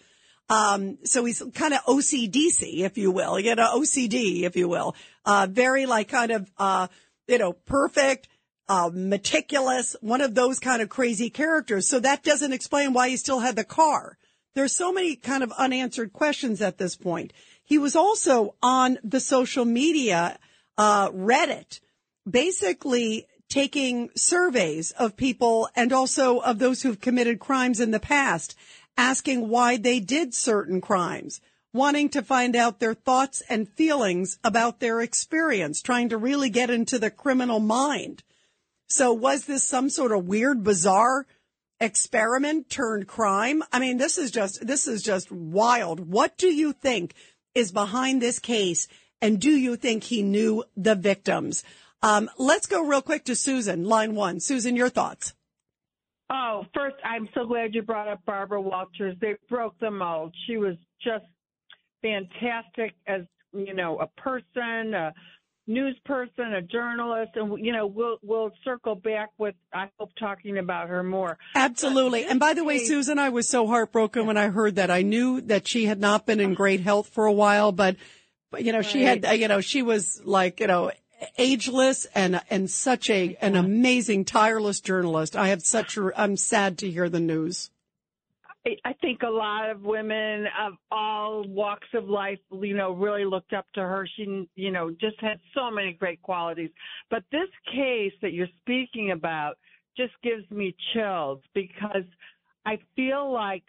Um, 0.48 0.98
so 1.02 1.24
he's 1.24 1.42
kind 1.54 1.74
of 1.74 1.80
OCDC, 1.84 2.78
if 2.84 2.96
you 2.96 3.10
will, 3.10 3.40
you 3.40 3.56
know, 3.56 3.80
OCD, 3.80 4.42
if 4.42 4.54
you 4.54 4.68
will, 4.68 4.94
uh, 5.24 5.48
very 5.50 5.86
like 5.86 6.08
kind 6.08 6.30
of, 6.30 6.48
uh, 6.56 6.86
you 7.26 7.38
know, 7.38 7.52
perfect, 7.52 8.28
uh, 8.68 8.90
meticulous, 8.92 9.96
one 10.00 10.20
of 10.20 10.36
those 10.36 10.60
kind 10.60 10.80
of 10.82 10.88
crazy 10.88 11.30
characters. 11.30 11.88
So 11.88 11.98
that 11.98 12.22
doesn't 12.22 12.52
explain 12.52 12.92
why 12.92 13.08
he 13.08 13.16
still 13.16 13.40
had 13.40 13.56
the 13.56 13.64
car. 13.64 14.16
There's 14.56 14.74
so 14.74 14.90
many 14.90 15.16
kind 15.16 15.42
of 15.42 15.52
unanswered 15.52 16.14
questions 16.14 16.62
at 16.62 16.78
this 16.78 16.96
point. 16.96 17.34
He 17.62 17.76
was 17.76 17.94
also 17.94 18.54
on 18.62 18.98
the 19.04 19.20
social 19.20 19.66
media, 19.66 20.38
uh, 20.78 21.10
Reddit, 21.10 21.80
basically 22.28 23.26
taking 23.50 24.08
surveys 24.16 24.92
of 24.92 25.14
people 25.14 25.68
and 25.76 25.92
also 25.92 26.38
of 26.38 26.58
those 26.58 26.80
who've 26.80 27.02
committed 27.02 27.38
crimes 27.38 27.80
in 27.80 27.90
the 27.90 28.00
past, 28.00 28.56
asking 28.96 29.50
why 29.50 29.76
they 29.76 30.00
did 30.00 30.32
certain 30.32 30.80
crimes, 30.80 31.42
wanting 31.74 32.08
to 32.08 32.22
find 32.22 32.56
out 32.56 32.80
their 32.80 32.94
thoughts 32.94 33.42
and 33.50 33.68
feelings 33.68 34.38
about 34.42 34.80
their 34.80 35.02
experience, 35.02 35.82
trying 35.82 36.08
to 36.08 36.16
really 36.16 36.48
get 36.48 36.70
into 36.70 36.98
the 36.98 37.10
criminal 37.10 37.60
mind. 37.60 38.22
So 38.86 39.12
was 39.12 39.44
this 39.44 39.64
some 39.64 39.90
sort 39.90 40.12
of 40.12 40.24
weird, 40.24 40.64
bizarre 40.64 41.26
experiment 41.80 42.70
turned 42.70 43.06
crime. 43.06 43.62
I 43.72 43.78
mean, 43.78 43.98
this 43.98 44.18
is 44.18 44.30
just, 44.30 44.66
this 44.66 44.86
is 44.86 45.02
just 45.02 45.30
wild. 45.30 46.00
What 46.00 46.36
do 46.38 46.48
you 46.48 46.72
think 46.72 47.14
is 47.54 47.72
behind 47.72 48.20
this 48.20 48.38
case? 48.38 48.88
And 49.20 49.40
do 49.40 49.50
you 49.50 49.76
think 49.76 50.04
he 50.04 50.22
knew 50.22 50.64
the 50.76 50.94
victims? 50.94 51.64
Um, 52.02 52.30
let's 52.38 52.66
go 52.66 52.86
real 52.86 53.02
quick 53.02 53.24
to 53.24 53.34
Susan, 53.34 53.84
line 53.84 54.14
one. 54.14 54.40
Susan, 54.40 54.76
your 54.76 54.90
thoughts. 54.90 55.34
Oh, 56.28 56.64
first, 56.74 56.96
I'm 57.04 57.28
so 57.34 57.46
glad 57.46 57.74
you 57.74 57.82
brought 57.82 58.08
up 58.08 58.20
Barbara 58.26 58.60
Walters. 58.60 59.16
They 59.20 59.36
broke 59.48 59.78
the 59.80 59.90
mold. 59.90 60.34
She 60.46 60.56
was 60.56 60.76
just 61.02 61.24
fantastic 62.02 62.94
as, 63.06 63.22
you 63.52 63.74
know, 63.74 63.98
a 63.98 64.06
person, 64.20 64.94
news 65.66 65.96
person, 66.04 66.54
a 66.54 66.62
journalist, 66.62 67.32
and 67.34 67.64
you 67.64 67.72
know 67.72 67.86
we'll 67.86 68.18
we'll 68.22 68.52
circle 68.64 68.94
back 68.94 69.30
with 69.38 69.54
I 69.72 69.90
hope 69.98 70.10
talking 70.18 70.58
about 70.58 70.88
her 70.88 71.02
more. 71.02 71.38
Absolutely. 71.54 72.24
And 72.24 72.38
by 72.38 72.54
the 72.54 72.64
way, 72.64 72.78
Susan, 72.78 73.18
I 73.18 73.30
was 73.30 73.48
so 73.48 73.66
heartbroken 73.66 74.26
when 74.26 74.36
I 74.36 74.48
heard 74.48 74.76
that. 74.76 74.90
I 74.90 75.02
knew 75.02 75.40
that 75.42 75.66
she 75.68 75.86
had 75.86 76.00
not 76.00 76.26
been 76.26 76.40
in 76.40 76.54
great 76.54 76.80
health 76.80 77.08
for 77.08 77.26
a 77.26 77.32
while, 77.32 77.72
but, 77.72 77.96
but 78.50 78.64
you 78.64 78.72
know 78.72 78.82
she 78.82 79.02
had 79.02 79.24
you 79.38 79.48
know 79.48 79.60
she 79.60 79.82
was 79.82 80.20
like 80.24 80.60
you 80.60 80.66
know 80.66 80.90
ageless 81.38 82.06
and 82.14 82.40
and 82.50 82.70
such 82.70 83.10
a 83.10 83.36
an 83.40 83.56
amazing 83.56 84.24
tireless 84.24 84.80
journalist. 84.80 85.36
I 85.36 85.48
have 85.48 85.62
such 85.62 85.98
I'm 86.16 86.36
sad 86.36 86.78
to 86.78 86.90
hear 86.90 87.08
the 87.08 87.20
news. 87.20 87.70
I 88.84 88.92
think 88.94 89.22
a 89.22 89.30
lot 89.30 89.70
of 89.70 89.82
women 89.82 90.46
of 90.60 90.74
all 90.90 91.46
walks 91.46 91.86
of 91.94 92.08
life, 92.08 92.38
you 92.50 92.76
know, 92.76 92.92
really 92.92 93.24
looked 93.24 93.52
up 93.52 93.66
to 93.74 93.80
her. 93.80 94.08
She, 94.16 94.48
you 94.56 94.72
know, 94.72 94.90
just 94.90 95.20
had 95.20 95.38
so 95.54 95.70
many 95.70 95.92
great 95.92 96.20
qualities. 96.22 96.70
But 97.10 97.22
this 97.30 97.48
case 97.72 98.12
that 98.22 98.32
you're 98.32 98.48
speaking 98.62 99.12
about 99.12 99.54
just 99.96 100.12
gives 100.22 100.50
me 100.50 100.74
chills 100.92 101.40
because 101.54 102.04
I 102.64 102.78
feel 102.96 103.32
like, 103.32 103.62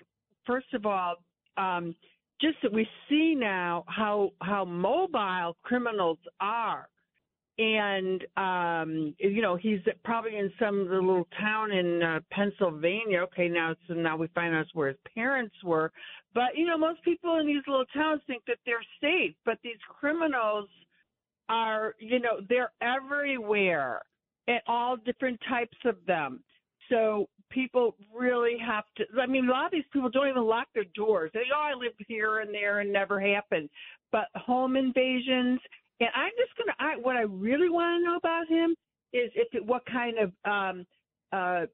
first 0.45 0.73
of 0.73 0.85
all, 0.85 1.15
um, 1.57 1.95
just 2.41 2.57
that 2.63 2.71
we 2.71 2.87
see 3.09 3.35
now 3.35 3.83
how 3.87 4.31
how 4.41 4.63
mobile 4.63 5.55
criminals 5.63 6.19
are 6.39 6.87
and 7.59 8.23
um 8.37 9.15
you 9.17 9.41
know 9.41 9.55
he's 9.55 9.79
probably 10.03 10.37
in 10.37 10.51
some 10.59 10.87
little 10.89 11.27
town 11.39 11.71
in 11.71 12.03
uh, 12.03 12.19
Pennsylvania. 12.31 13.21
Okay 13.21 13.47
now 13.47 13.75
so 13.87 13.93
now 13.93 14.15
we 14.15 14.27
find 14.35 14.53
out 14.55 14.67
where 14.73 14.89
his 14.89 14.97
parents 15.15 15.55
were. 15.63 15.91
But 16.33 16.55
you 16.55 16.67
know 16.67 16.77
most 16.77 17.03
people 17.03 17.39
in 17.39 17.47
these 17.47 17.63
little 17.67 17.85
towns 17.93 18.21
think 18.27 18.43
that 18.47 18.57
they're 18.65 18.85
safe 19.01 19.33
but 19.45 19.57
these 19.63 19.79
criminals 19.99 20.69
are 21.49 21.95
you 21.99 22.19
know 22.19 22.41
they're 22.47 22.71
everywhere 22.81 24.01
and 24.47 24.59
all 24.67 24.97
different 24.97 25.39
types 25.49 25.77
of 25.85 25.95
them. 26.05 26.43
So 26.89 27.27
people 27.49 27.95
really 28.13 28.57
have 28.65 28.83
to 28.97 29.05
i 29.21 29.25
mean 29.25 29.47
a 29.47 29.51
lot 29.51 29.65
of 29.65 29.71
these 29.71 29.83
people 29.91 30.09
don't 30.09 30.29
even 30.29 30.43
lock 30.43 30.67
their 30.75 30.85
doors. 30.95 31.31
They 31.33 31.41
oh 31.55 31.59
i 31.59 31.73
live 31.73 31.93
here 32.07 32.39
and 32.39 32.53
there 32.53 32.81
and 32.81 32.93
never 32.93 33.19
happened. 33.19 33.69
But 34.11 34.27
home 34.35 34.75
invasions 34.75 35.59
and 35.99 36.09
I'm 36.15 36.31
just 36.37 36.57
gonna. 36.57 36.75
I, 36.79 36.97
what 36.97 37.15
I 37.15 37.21
really 37.21 37.69
want 37.69 38.01
to 38.01 38.05
know 38.05 38.17
about 38.17 38.47
him 38.47 38.75
is 39.13 39.31
if 39.35 39.53
it, 39.53 39.65
what 39.65 39.83
kind 39.85 40.17
of 40.19 40.31
um, 40.45 40.85
uh, 41.31 41.65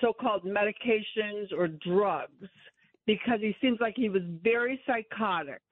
so-called 0.00 0.44
medications 0.44 1.52
or 1.56 1.68
drugs, 1.68 2.48
because 3.06 3.40
he 3.40 3.54
seems 3.60 3.78
like 3.80 3.94
he 3.96 4.08
was 4.08 4.22
very 4.42 4.80
psychotic. 4.86 5.62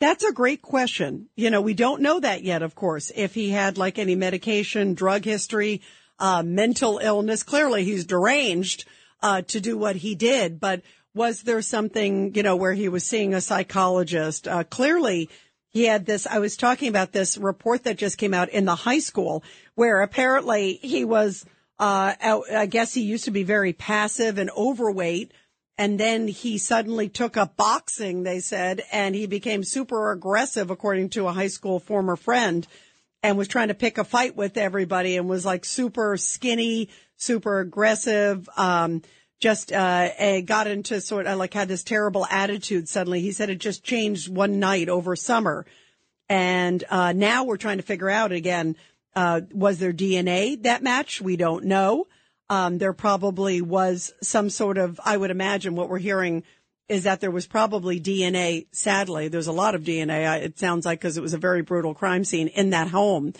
That's 0.00 0.24
a 0.24 0.32
great 0.32 0.62
question. 0.62 1.28
You 1.36 1.50
know, 1.50 1.60
we 1.60 1.74
don't 1.74 2.00
know 2.00 2.20
that 2.20 2.42
yet, 2.42 2.62
of 2.62 2.74
course, 2.74 3.12
if 3.14 3.34
he 3.34 3.50
had 3.50 3.78
like 3.78 3.98
any 3.98 4.14
medication, 4.14 4.94
drug 4.94 5.24
history. 5.24 5.82
uh, 6.20 6.42
mental 6.42 6.98
illness. 6.98 7.42
Clearly 7.42 7.84
he's 7.84 8.04
deranged, 8.04 8.84
uh, 9.22 9.42
to 9.42 9.60
do 9.60 9.76
what 9.76 9.96
he 9.96 10.14
did, 10.14 10.60
but 10.60 10.82
was 11.14 11.42
there 11.42 11.62
something, 11.62 12.34
you 12.34 12.42
know, 12.42 12.56
where 12.56 12.74
he 12.74 12.88
was 12.88 13.04
seeing 13.04 13.34
a 13.34 13.40
psychologist? 13.40 14.46
Uh, 14.46 14.62
clearly 14.62 15.28
he 15.70 15.84
had 15.84 16.04
this, 16.04 16.26
I 16.26 16.40
was 16.40 16.56
talking 16.56 16.88
about 16.88 17.12
this 17.12 17.38
report 17.38 17.84
that 17.84 17.96
just 17.96 18.18
came 18.18 18.34
out 18.34 18.48
in 18.50 18.64
the 18.64 18.74
high 18.74 18.98
school 18.98 19.44
where 19.76 20.02
apparently 20.02 20.74
he 20.74 21.04
was, 21.04 21.44
uh, 21.78 22.14
I 22.52 22.66
guess 22.66 22.92
he 22.92 23.02
used 23.02 23.24
to 23.24 23.30
be 23.30 23.44
very 23.44 23.72
passive 23.72 24.38
and 24.38 24.50
overweight. 24.50 25.32
And 25.78 25.98
then 25.98 26.28
he 26.28 26.58
suddenly 26.58 27.08
took 27.08 27.38
up 27.38 27.56
boxing, 27.56 28.22
they 28.22 28.40
said, 28.40 28.82
and 28.92 29.14
he 29.14 29.26
became 29.26 29.64
super 29.64 30.10
aggressive, 30.10 30.70
according 30.70 31.10
to 31.10 31.26
a 31.26 31.32
high 31.32 31.46
school 31.46 31.78
former 31.78 32.16
friend, 32.16 32.66
and 33.22 33.38
was 33.38 33.48
trying 33.48 33.68
to 33.68 33.74
pick 33.74 33.96
a 33.96 34.04
fight 34.04 34.36
with 34.36 34.58
everybody 34.58 35.16
and 35.16 35.26
was 35.26 35.46
like 35.46 35.64
super 35.64 36.18
skinny, 36.18 36.90
super 37.16 37.60
aggressive. 37.60 38.46
Um, 38.58 39.00
just 39.40 39.72
uh, 39.72 40.40
got 40.42 40.66
into 40.66 41.00
sort 41.00 41.26
of 41.26 41.38
like 41.38 41.54
had 41.54 41.68
this 41.68 41.82
terrible 41.82 42.26
attitude 42.26 42.88
suddenly. 42.88 43.20
He 43.20 43.32
said 43.32 43.50
it 43.50 43.58
just 43.58 43.82
changed 43.82 44.28
one 44.28 44.60
night 44.60 44.88
over 44.88 45.16
summer. 45.16 45.66
And 46.28 46.84
uh, 46.90 47.12
now 47.12 47.44
we're 47.44 47.56
trying 47.56 47.78
to 47.78 47.82
figure 47.82 48.10
out 48.10 48.32
again, 48.32 48.76
uh, 49.16 49.40
was 49.52 49.78
there 49.78 49.92
DNA 49.92 50.62
that 50.62 50.82
match? 50.82 51.20
We 51.20 51.36
don't 51.36 51.64
know. 51.64 52.06
Um, 52.48 52.78
there 52.78 52.92
probably 52.92 53.62
was 53.62 54.12
some 54.22 54.50
sort 54.50 54.76
of, 54.76 55.00
I 55.04 55.16
would 55.16 55.30
imagine 55.30 55.74
what 55.74 55.88
we're 55.88 55.98
hearing 55.98 56.44
is 56.88 57.04
that 57.04 57.20
there 57.20 57.30
was 57.30 57.46
probably 57.46 58.00
DNA. 58.00 58.66
Sadly, 58.72 59.28
there's 59.28 59.46
a 59.46 59.52
lot 59.52 59.74
of 59.74 59.82
DNA. 59.82 60.42
It 60.42 60.58
sounds 60.58 60.84
like 60.84 60.98
because 60.98 61.16
it 61.16 61.22
was 61.22 61.34
a 61.34 61.38
very 61.38 61.62
brutal 61.62 61.94
crime 61.94 62.24
scene 62.24 62.48
in 62.48 62.70
that 62.70 62.88
home. 62.88 63.32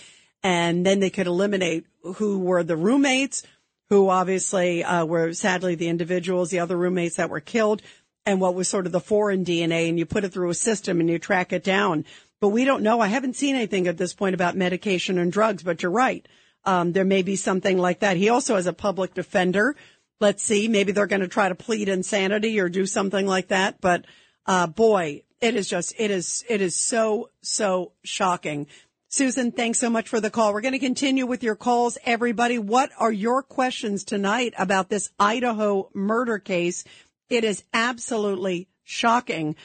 And 0.43 0.87
then 0.87 1.01
they 1.01 1.11
could 1.11 1.27
eliminate 1.27 1.85
who 2.17 2.39
were 2.39 2.63
the 2.63 2.77
roommates, 2.77 3.43
who 3.91 4.09
obviously 4.09 4.83
uh, 4.85 5.05
were 5.05 5.33
sadly 5.33 5.75
the 5.75 5.89
individuals, 5.89 6.51
the 6.51 6.61
other 6.61 6.77
roommates 6.77 7.17
that 7.17 7.29
were 7.29 7.41
killed, 7.41 7.83
and 8.25 8.41
what 8.41 8.55
was 8.55 8.69
sort 8.69 8.87
of 8.87 8.93
the 8.93 9.01
foreign 9.01 9.45
DNA. 9.45 9.89
And 9.89 9.99
you 9.99 10.07
put 10.07 10.25
it 10.25 10.33
through 10.33 10.51
a 10.51 10.55
system 10.55 11.01
and 11.01 11.11
you 11.11 11.19
track 11.19 11.53
it 11.53 11.65
down. 11.65 12.05
But 12.41 12.49
we 12.49 12.65
don't 12.65 12.83
know. 12.83 13.01
I 13.01 13.09
haven't 13.09 13.37
seen 13.37 13.57
anything 13.57 13.89
at 13.89 13.99
this 13.99 14.15
point 14.15 14.35
about 14.35 14.57
medication 14.57 15.19
and 15.19 15.31
drugs, 15.31 15.63
but 15.63 15.83
you're 15.83 15.93
right. 15.93 16.27
Um, 16.65 16.93
there 16.93 17.05
may 17.05 17.23
be 17.23 17.37
something 17.37 17.79
like 17.79 18.01
that. 18.01 18.17
He 18.17 18.29
also 18.29 18.55
has 18.55 18.67
a 18.67 18.73
public 18.73 19.13
defender. 19.13 19.77
Let's 20.21 20.43
see. 20.43 20.69
Maybe 20.69 20.93
they're 20.93 21.07
going 21.07 21.21
to 21.21 21.29
try 21.29 21.49
to 21.49 21.55
plead 21.55 21.89
insanity 21.89 22.61
or 22.61 22.69
do 22.69 22.87
something 22.87 23.27
like 23.27 23.49
that. 23.49 23.81
But, 23.81 24.05
uh, 24.47 24.67
boy, 24.69 25.23
it 25.41 25.55
is 25.55 25.69
just, 25.69 25.95
it 25.99 26.11
is, 26.11 26.45
it 26.49 26.61
is 26.61 26.77
so, 26.77 27.31
so 27.43 27.93
shocking. 28.05 28.67
Susan, 29.13 29.51
thanks 29.51 29.81
so 29.81 29.91
much 29.91 30.09
for 30.09 30.21
the 30.21 30.31
call. 30.31 30.53
We're 30.53 30.61
going 30.61 30.71
to 30.71 30.79
continue 30.79 31.27
with 31.27 31.43
your 31.43 31.57
calls. 31.57 31.99
Everybody, 32.05 32.61
what 32.61 32.93
are 32.97 33.11
your 33.11 33.43
questions 33.43 34.05
tonight 34.05 34.55
about 34.57 34.89
this 34.89 35.11
Idaho 35.19 35.91
murder 35.93 36.39
case? 36.39 36.85
It 37.29 37.43
is 37.43 37.65
absolutely 37.75 38.69
shocking. 38.85 39.57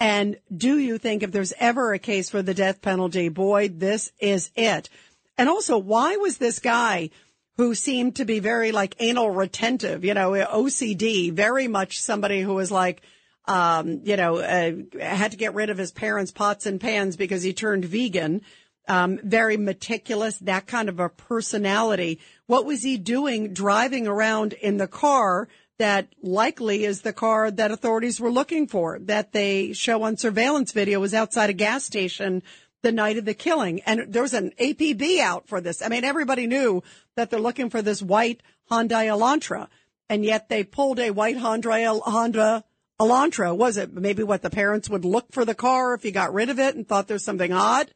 And 0.00 0.38
do 0.56 0.78
you 0.78 0.96
think 0.96 1.22
if 1.22 1.32
there's 1.32 1.52
ever 1.58 1.92
a 1.92 1.98
case 1.98 2.30
for 2.30 2.40
the 2.40 2.54
death 2.54 2.80
penalty, 2.80 3.28
boy, 3.28 3.68
this 3.68 4.10
is 4.20 4.50
it. 4.56 4.88
And 5.36 5.50
also, 5.50 5.76
why 5.76 6.16
was 6.16 6.38
this 6.38 6.58
guy 6.58 7.10
who 7.58 7.74
seemed 7.74 8.16
to 8.16 8.24
be 8.24 8.38
very 8.38 8.72
like 8.72 8.96
anal 9.00 9.28
retentive, 9.28 10.02
you 10.06 10.14
know, 10.14 10.30
OCD, 10.30 11.30
very 11.30 11.68
much 11.68 12.00
somebody 12.00 12.40
who 12.40 12.54
was 12.54 12.70
like, 12.70 13.02
um, 13.46 14.00
you 14.04 14.16
know, 14.16 14.38
uh, 14.38 14.72
had 14.98 15.32
to 15.32 15.36
get 15.36 15.52
rid 15.52 15.68
of 15.68 15.76
his 15.76 15.92
parents' 15.92 16.32
pots 16.32 16.64
and 16.64 16.80
pans 16.80 17.18
because 17.18 17.42
he 17.42 17.52
turned 17.52 17.84
vegan. 17.84 18.40
Um, 18.86 19.18
very 19.22 19.56
meticulous, 19.56 20.36
that 20.40 20.66
kind 20.66 20.90
of 20.90 21.00
a 21.00 21.08
personality. 21.08 22.20
What 22.46 22.66
was 22.66 22.82
he 22.82 22.98
doing 22.98 23.54
driving 23.54 24.06
around 24.06 24.52
in 24.52 24.76
the 24.76 24.86
car 24.86 25.48
that 25.78 26.08
likely 26.22 26.84
is 26.84 27.00
the 27.00 27.12
car 27.12 27.50
that 27.50 27.70
authorities 27.70 28.20
were 28.20 28.30
looking 28.30 28.66
for 28.66 28.98
that 29.00 29.32
they 29.32 29.72
show 29.72 30.02
on 30.02 30.16
surveillance 30.16 30.72
video 30.72 31.00
was 31.00 31.14
outside 31.14 31.50
a 31.50 31.54
gas 31.54 31.84
station 31.84 32.42
the 32.82 32.92
night 32.92 33.16
of 33.16 33.24
the 33.24 33.34
killing. 33.34 33.80
And 33.82 34.12
there 34.12 34.22
was 34.22 34.34
an 34.34 34.52
APB 34.60 35.18
out 35.18 35.48
for 35.48 35.60
this. 35.60 35.82
I 35.82 35.88
mean, 35.88 36.04
everybody 36.04 36.46
knew 36.46 36.82
that 37.16 37.30
they're 37.30 37.40
looking 37.40 37.70
for 37.70 37.82
this 37.82 38.02
white 38.02 38.42
Hyundai 38.70 39.06
Elantra. 39.06 39.68
And 40.08 40.24
yet 40.24 40.48
they 40.48 40.62
pulled 40.62 41.00
a 41.00 41.10
white 41.10 41.38
Honda, 41.38 42.00
Honda 42.04 42.64
Elantra. 43.00 43.56
Was 43.56 43.76
it 43.76 43.92
maybe 43.92 44.22
what 44.22 44.42
the 44.42 44.50
parents 44.50 44.88
would 44.88 45.04
look 45.04 45.32
for 45.32 45.44
the 45.44 45.54
car 45.54 45.94
if 45.94 46.04
you 46.04 46.12
got 46.12 46.34
rid 46.34 46.50
of 46.50 46.60
it 46.60 46.76
and 46.76 46.86
thought 46.86 47.08
there's 47.08 47.24
something 47.24 47.52
odd? 47.52 47.90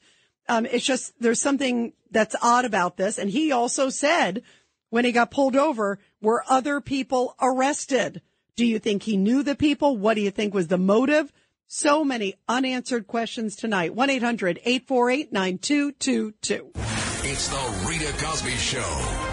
Um, 0.49 0.67
it's 0.67 0.85
just, 0.85 1.13
there's 1.21 1.41
something 1.41 1.93
that's 2.11 2.35
odd 2.43 2.65
about 2.65 2.97
this. 2.97 3.19
And 3.19 3.31
he 3.31 3.53
also 3.53 3.91
said 3.91 4.43
when 4.91 5.05
he 5.05 5.13
got 5.13 5.31
pulled 5.31 5.57
over, 5.57 5.99
were 6.21 6.45
other 6.49 6.81
people 6.81 7.35
arrested? 7.41 8.23
Do 8.57 8.67
you 8.67 8.79
think 8.79 9.03
he 9.03 9.17
knew 9.17 9.43
the 9.43 9.55
people? 9.55 9.97
What 9.97 10.15
do 10.15 10.21
you 10.21 10.31
think 10.31 10.55
was 10.55 10.69
the 10.69 10.79
motive? 10.79 11.33
So 11.67 12.03
many 12.03 12.37
unanswered 12.49 13.07
questions 13.07 13.55
tonight. 13.55 13.95
1-800-848-9222. 13.95 16.71
It's 17.25 17.49
the 17.49 17.87
Rita 17.87 18.11
Cosby 18.25 18.53
Show. 18.53 19.28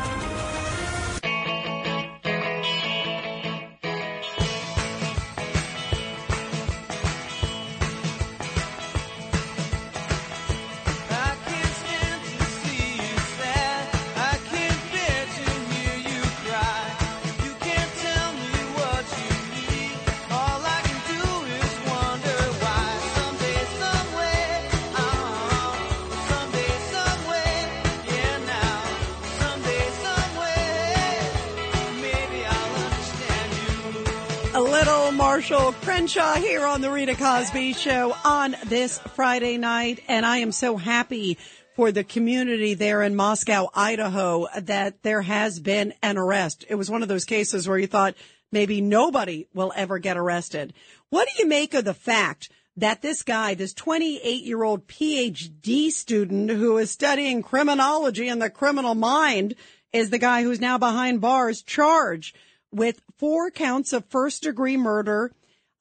Marshall 35.35 35.73
Crenshaw 35.73 36.35
here 36.35 36.65
on 36.65 36.79
the 36.79 36.89
Rita 36.89 37.13
Cosby 37.13 37.73
Show 37.73 38.15
on 38.23 38.55
this 38.67 38.99
Friday 38.99 39.57
night. 39.57 40.01
And 40.07 40.25
I 40.25 40.37
am 40.37 40.53
so 40.53 40.77
happy 40.77 41.37
for 41.75 41.91
the 41.91 42.05
community 42.05 42.73
there 42.73 43.01
in 43.01 43.17
Moscow, 43.17 43.67
Idaho, 43.75 44.47
that 44.57 45.03
there 45.03 45.21
has 45.21 45.59
been 45.59 45.93
an 46.01 46.17
arrest. 46.17 46.63
It 46.69 46.75
was 46.75 46.89
one 46.89 47.03
of 47.03 47.09
those 47.09 47.25
cases 47.25 47.67
where 47.67 47.77
you 47.77 47.85
thought 47.85 48.15
maybe 48.53 48.79
nobody 48.79 49.45
will 49.53 49.73
ever 49.75 49.99
get 49.99 50.15
arrested. 50.15 50.73
What 51.09 51.27
do 51.27 51.43
you 51.43 51.49
make 51.49 51.73
of 51.73 51.83
the 51.83 51.93
fact 51.93 52.49
that 52.77 53.01
this 53.01 53.21
guy, 53.21 53.55
this 53.55 53.73
28 53.73 54.41
year 54.45 54.63
old 54.63 54.87
PhD 54.87 55.91
student 55.91 56.49
who 56.49 56.77
is 56.77 56.91
studying 56.91 57.41
criminology 57.41 58.29
and 58.29 58.41
the 58.41 58.49
criminal 58.49 58.95
mind 58.95 59.55
is 59.91 60.11
the 60.11 60.17
guy 60.17 60.43
who's 60.43 60.61
now 60.61 60.77
behind 60.77 61.19
bars 61.19 61.61
charged 61.61 62.37
with 62.75 63.01
four 63.17 63.49
counts 63.49 63.93
of 63.93 64.05
first 64.05 64.43
degree 64.43 64.77
murder 64.77 65.31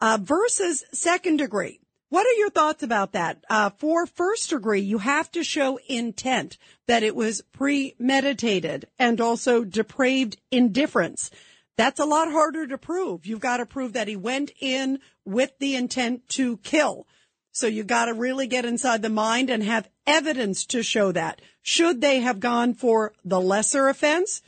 uh, 0.00 0.18
versus 0.20 0.84
second 0.92 1.38
degree. 1.38 1.80
What 2.08 2.26
are 2.26 2.38
your 2.38 2.50
thoughts 2.50 2.84
about 2.84 3.12
that? 3.12 3.44
Uh, 3.50 3.70
for 3.70 4.06
first 4.06 4.50
degree, 4.50 4.80
you 4.80 4.98
have 4.98 5.30
to 5.32 5.42
show 5.42 5.80
intent 5.88 6.58
that 6.86 7.02
it 7.02 7.16
was 7.16 7.42
premeditated 7.52 8.86
and 8.98 9.20
also 9.20 9.64
depraved 9.64 10.36
indifference. 10.52 11.30
That's 11.76 11.98
a 11.98 12.04
lot 12.04 12.30
harder 12.30 12.68
to 12.68 12.78
prove. 12.78 13.26
You've 13.26 13.40
got 13.40 13.56
to 13.56 13.66
prove 13.66 13.94
that 13.94 14.06
he 14.06 14.14
went 14.14 14.52
in 14.60 15.00
with 15.24 15.58
the 15.58 15.74
intent 15.74 16.28
to 16.30 16.58
kill. 16.58 17.08
So 17.50 17.66
you 17.66 17.82
got 17.82 18.04
to 18.04 18.14
really 18.14 18.46
get 18.46 18.64
inside 18.64 19.02
the 19.02 19.08
mind 19.08 19.50
and 19.50 19.62
have 19.62 19.88
evidence 20.06 20.66
to 20.66 20.84
show 20.84 21.10
that. 21.12 21.40
Should 21.62 22.00
they 22.00 22.20
have 22.20 22.38
gone 22.38 22.74
for 22.74 23.12
the 23.24 23.40
lesser 23.40 23.88
offense? 23.88 24.40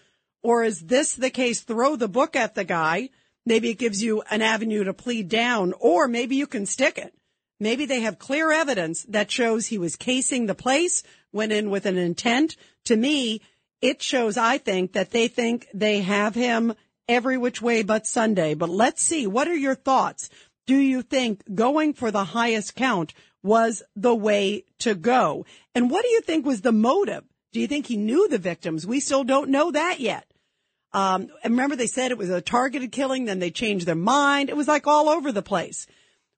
Or 0.47 0.63
is 0.63 0.83
this 0.83 1.15
the 1.15 1.31
case? 1.31 1.63
Throw 1.63 1.97
the 1.97 2.07
book 2.07 2.37
at 2.37 2.55
the 2.55 2.63
guy. 2.63 3.11
Maybe 3.45 3.71
it 3.71 3.81
gives 3.81 4.01
you 4.01 4.23
an 4.31 4.43
avenue 4.43 4.85
to 4.85 4.95
plead 4.95 5.29
down, 5.29 5.75
or 5.81 6.07
maybe 6.07 6.37
you 6.37 6.47
can 6.47 6.67
stick 6.67 6.99
it. 6.99 7.13
Maybe 7.59 7.85
they 7.85 8.03
have 8.03 8.21
clear 8.21 8.53
evidence 8.53 9.03
that 9.09 9.29
shows 9.29 9.67
he 9.67 9.77
was 9.77 9.97
casing 9.97 10.47
the 10.47 10.55
place, 10.55 11.03
went 11.33 11.51
in 11.51 11.69
with 11.69 11.85
an 11.85 11.99
intent. 11.99 12.55
To 12.85 12.97
me, 12.97 13.41
it 13.81 14.01
shows, 14.05 14.37
I 14.37 14.59
think, 14.59 14.93
that 14.93 15.11
they 15.11 15.27
think 15.27 15.67
they 15.75 16.03
have 16.03 16.37
him 16.37 16.75
every 17.09 17.37
which 17.37 17.61
way 17.61 17.83
but 17.83 18.07
Sunday. 18.07 18.55
But 18.55 18.69
let's 18.69 19.03
see. 19.03 19.27
What 19.27 19.49
are 19.49 19.57
your 19.57 19.75
thoughts? 19.75 20.31
Do 20.65 20.77
you 20.77 21.03
think 21.03 21.43
going 21.57 21.93
for 21.93 22.13
the 22.13 22.23
highest 22.23 22.77
count 22.77 23.15
was 23.43 23.83
the 23.97 24.15
way 24.15 24.63
to 24.79 24.95
go? 24.95 25.45
And 25.75 25.91
what 25.91 26.05
do 26.05 26.09
you 26.09 26.21
think 26.21 26.47
was 26.47 26.61
the 26.61 26.71
motive? 26.71 27.25
Do 27.51 27.59
you 27.59 27.67
think 27.67 27.89
he 27.89 27.97
knew 27.97 28.29
the 28.29 28.39
victims? 28.39 28.87
We 28.87 29.01
still 29.01 29.25
don't 29.25 29.51
know 29.51 29.73
that 29.73 29.99
yet. 29.99 30.25
Um, 30.97 31.29
and 31.45 31.53
remember 31.53 31.77
they 31.77 31.89
said 31.89 32.11
it 32.11 32.17
was 32.17 32.31
a 32.31 32.41
targeted 32.41 32.91
killing, 32.91 33.27
then 33.27 33.39
they 33.39 33.51
changed 33.51 33.85
their 33.85 33.95
mind. 33.95 34.49
It 34.49 34.57
was 34.57 34.67
like 34.67 34.87
all 34.87 35.11
over 35.11 35.31
the 35.31 35.43
place. 35.43 35.87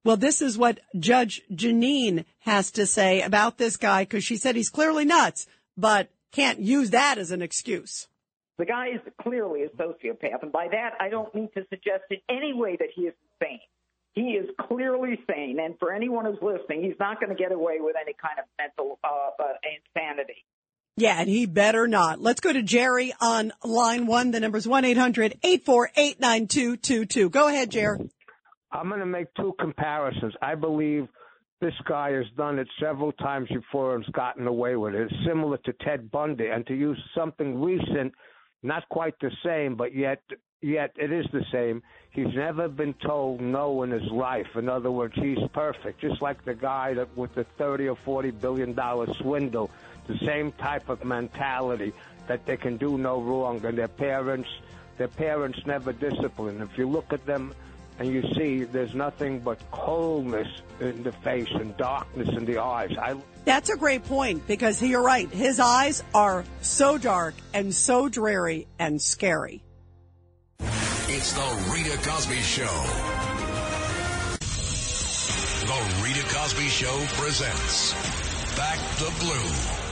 Well, 0.02 0.16
this 0.16 0.42
is 0.42 0.58
what 0.58 0.80
Judge 0.98 1.42
Jeanine 1.52 2.24
has 2.40 2.72
to 2.72 2.84
say 2.84 3.22
about 3.22 3.58
this 3.58 3.76
guy 3.76 4.02
because 4.02 4.24
she 4.24 4.36
said 4.36 4.56
he's 4.56 4.68
clearly 4.68 5.04
nuts, 5.04 5.46
but 5.76 6.10
can't 6.32 6.58
use 6.58 6.90
that 6.90 7.18
as 7.18 7.30
an 7.30 7.40
excuse. 7.40 8.08
The 8.58 8.66
guy 8.66 8.88
is 8.88 9.00
clearly 9.22 9.62
a 9.62 9.68
sociopath, 9.68 10.42
and 10.42 10.50
by 10.50 10.66
that 10.72 10.94
I 10.98 11.08
don't 11.08 11.32
mean 11.36 11.50
to 11.54 11.64
suggest 11.70 12.02
in 12.10 12.18
any 12.28 12.52
way 12.52 12.74
that 12.80 12.88
he 12.92 13.02
is 13.02 13.14
insane. 13.40 13.60
He 14.14 14.32
is 14.32 14.48
clearly 14.60 15.20
sane, 15.30 15.60
and 15.60 15.78
for 15.78 15.92
anyone 15.92 16.24
who's 16.24 16.42
listening, 16.42 16.82
he's 16.82 16.98
not 16.98 17.20
going 17.20 17.30
to 17.30 17.40
get 17.40 17.52
away 17.52 17.76
with 17.78 17.94
any 17.94 18.14
kind 18.20 18.40
of 18.40 18.46
mental 18.58 18.98
uh, 19.04 19.30
uh, 19.40 19.52
insanity. 19.94 20.44
Yeah, 20.98 21.20
and 21.20 21.28
he 21.28 21.46
better 21.46 21.86
not. 21.86 22.20
Let's 22.20 22.40
go 22.40 22.52
to 22.52 22.62
Jerry 22.62 23.14
on 23.20 23.52
line 23.62 24.06
one. 24.06 24.32
The 24.32 24.40
number's 24.40 24.66
1-800-848-9222. 24.66 27.30
Go 27.30 27.46
ahead, 27.48 27.70
Jerry. 27.70 28.10
I'm 28.72 28.88
going 28.88 28.98
to 29.00 29.06
make 29.06 29.32
two 29.34 29.54
comparisons. 29.60 30.34
I 30.42 30.56
believe 30.56 31.06
this 31.60 31.74
guy 31.88 32.10
has 32.12 32.26
done 32.36 32.58
it 32.58 32.68
several 32.80 33.12
times 33.12 33.48
before 33.48 33.94
and 33.94 34.04
has 34.04 34.12
gotten 34.12 34.48
away 34.48 34.76
with 34.76 34.94
it. 34.94 35.02
It's 35.02 35.14
similar 35.26 35.58
to 35.58 35.72
Ted 35.84 36.10
Bundy, 36.10 36.48
and 36.48 36.66
to 36.66 36.74
use 36.74 36.98
something 37.16 37.60
recent, 37.60 38.12
not 38.62 38.88
quite 38.88 39.14
the 39.20 39.30
same, 39.44 39.76
but 39.76 39.94
yet 39.94 40.22
yet 40.60 40.92
it 40.96 41.12
is 41.12 41.26
the 41.32 41.44
same. 41.52 41.82
He's 42.10 42.34
never 42.34 42.68
been 42.68 42.94
told 42.94 43.40
no 43.40 43.82
in 43.84 43.90
his 43.90 44.10
life. 44.10 44.46
In 44.56 44.68
other 44.68 44.90
words, 44.90 45.14
he's 45.14 45.38
perfect, 45.52 46.00
just 46.00 46.20
like 46.20 46.44
the 46.44 46.54
guy 46.54 46.94
that 46.94 47.16
with 47.16 47.34
the 47.34 47.44
30 47.58 47.88
or 47.88 47.96
40 48.04 48.32
billion 48.32 48.74
dollar 48.74 49.06
swindle. 49.20 49.70
The 50.08 50.18
same 50.26 50.52
type 50.52 50.88
of 50.88 51.04
mentality 51.04 51.92
that 52.26 52.44
they 52.46 52.56
can 52.56 52.76
do 52.76 52.98
no 52.98 53.20
wrong, 53.20 53.64
and 53.64 53.78
their 53.78 53.88
parents, 53.88 54.48
their 54.96 55.08
parents 55.08 55.60
never 55.66 55.92
discipline. 55.92 56.60
If 56.60 56.76
you 56.76 56.88
look 56.88 57.12
at 57.12 57.24
them 57.24 57.54
and 57.98 58.12
you 58.12 58.22
see 58.34 58.64
there's 58.64 58.94
nothing 58.94 59.40
but 59.40 59.58
coldness 59.70 60.48
in 60.80 61.02
the 61.02 61.12
face 61.12 61.50
and 61.50 61.76
darkness 61.76 62.28
in 62.28 62.44
the 62.44 62.58
eyes. 62.58 62.96
I 62.96 63.16
That's 63.44 63.70
a 63.70 63.76
great 63.76 64.04
point 64.04 64.46
because 64.46 64.80
you're 64.80 65.02
right. 65.02 65.28
His 65.30 65.58
eyes 65.58 66.02
are 66.14 66.44
so 66.62 66.96
dark 66.98 67.34
and 67.52 67.74
so 67.74 68.08
dreary 68.08 68.66
and 68.78 69.02
scary. 69.02 69.62
It's 70.60 71.32
the 71.32 71.72
Rita 71.72 71.96
Cosby 72.08 72.36
Show. 72.36 72.64
The 75.66 76.02
Rita 76.04 76.34
Cosby 76.34 76.68
Show 76.68 76.96
presents 77.16 77.92
Back 78.56 78.78
the 78.98 79.12
Blue. 79.20 79.87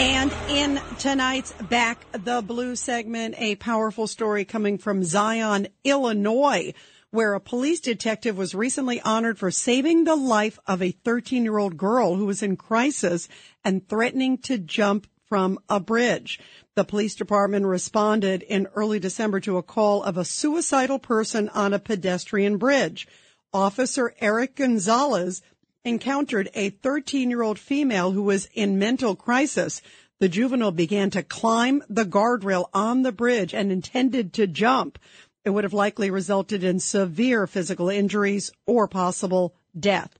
And 0.00 0.32
in 0.48 0.80
tonight's 0.98 1.52
Back 1.68 2.06
the 2.12 2.40
Blue 2.40 2.74
segment, 2.74 3.34
a 3.36 3.56
powerful 3.56 4.06
story 4.06 4.46
coming 4.46 4.78
from 4.78 5.04
Zion, 5.04 5.68
Illinois, 5.84 6.72
where 7.10 7.34
a 7.34 7.40
police 7.40 7.80
detective 7.80 8.38
was 8.38 8.54
recently 8.54 9.02
honored 9.02 9.38
for 9.38 9.50
saving 9.50 10.04
the 10.04 10.16
life 10.16 10.58
of 10.66 10.80
a 10.80 10.92
13 10.92 11.44
year 11.44 11.58
old 11.58 11.76
girl 11.76 12.16
who 12.16 12.24
was 12.24 12.42
in 12.42 12.56
crisis 12.56 13.28
and 13.62 13.86
threatening 13.86 14.38
to 14.38 14.56
jump 14.56 15.06
from 15.28 15.58
a 15.68 15.78
bridge. 15.78 16.40
The 16.76 16.84
police 16.84 17.14
department 17.14 17.66
responded 17.66 18.40
in 18.40 18.68
early 18.74 19.00
December 19.00 19.38
to 19.40 19.58
a 19.58 19.62
call 19.62 20.02
of 20.02 20.16
a 20.16 20.24
suicidal 20.24 20.98
person 20.98 21.50
on 21.50 21.74
a 21.74 21.78
pedestrian 21.78 22.56
bridge. 22.56 23.06
Officer 23.52 24.14
Eric 24.18 24.56
Gonzalez 24.56 25.42
encountered 25.84 26.50
a 26.54 26.70
13 26.70 27.30
year 27.30 27.42
old 27.42 27.58
female 27.58 28.12
who 28.12 28.22
was 28.22 28.48
in 28.54 28.78
mental 28.78 29.16
crisis. 29.16 29.80
The 30.18 30.28
juvenile 30.28 30.72
began 30.72 31.10
to 31.10 31.22
climb 31.22 31.82
the 31.88 32.04
guardrail 32.04 32.68
on 32.74 33.02
the 33.02 33.12
bridge 33.12 33.54
and 33.54 33.72
intended 33.72 34.34
to 34.34 34.46
jump. 34.46 34.98
It 35.44 35.50
would 35.50 35.64
have 35.64 35.72
likely 35.72 36.10
resulted 36.10 36.62
in 36.62 36.80
severe 36.80 37.46
physical 37.46 37.88
injuries 37.88 38.52
or 38.66 38.86
possible 38.86 39.54
death. 39.78 40.18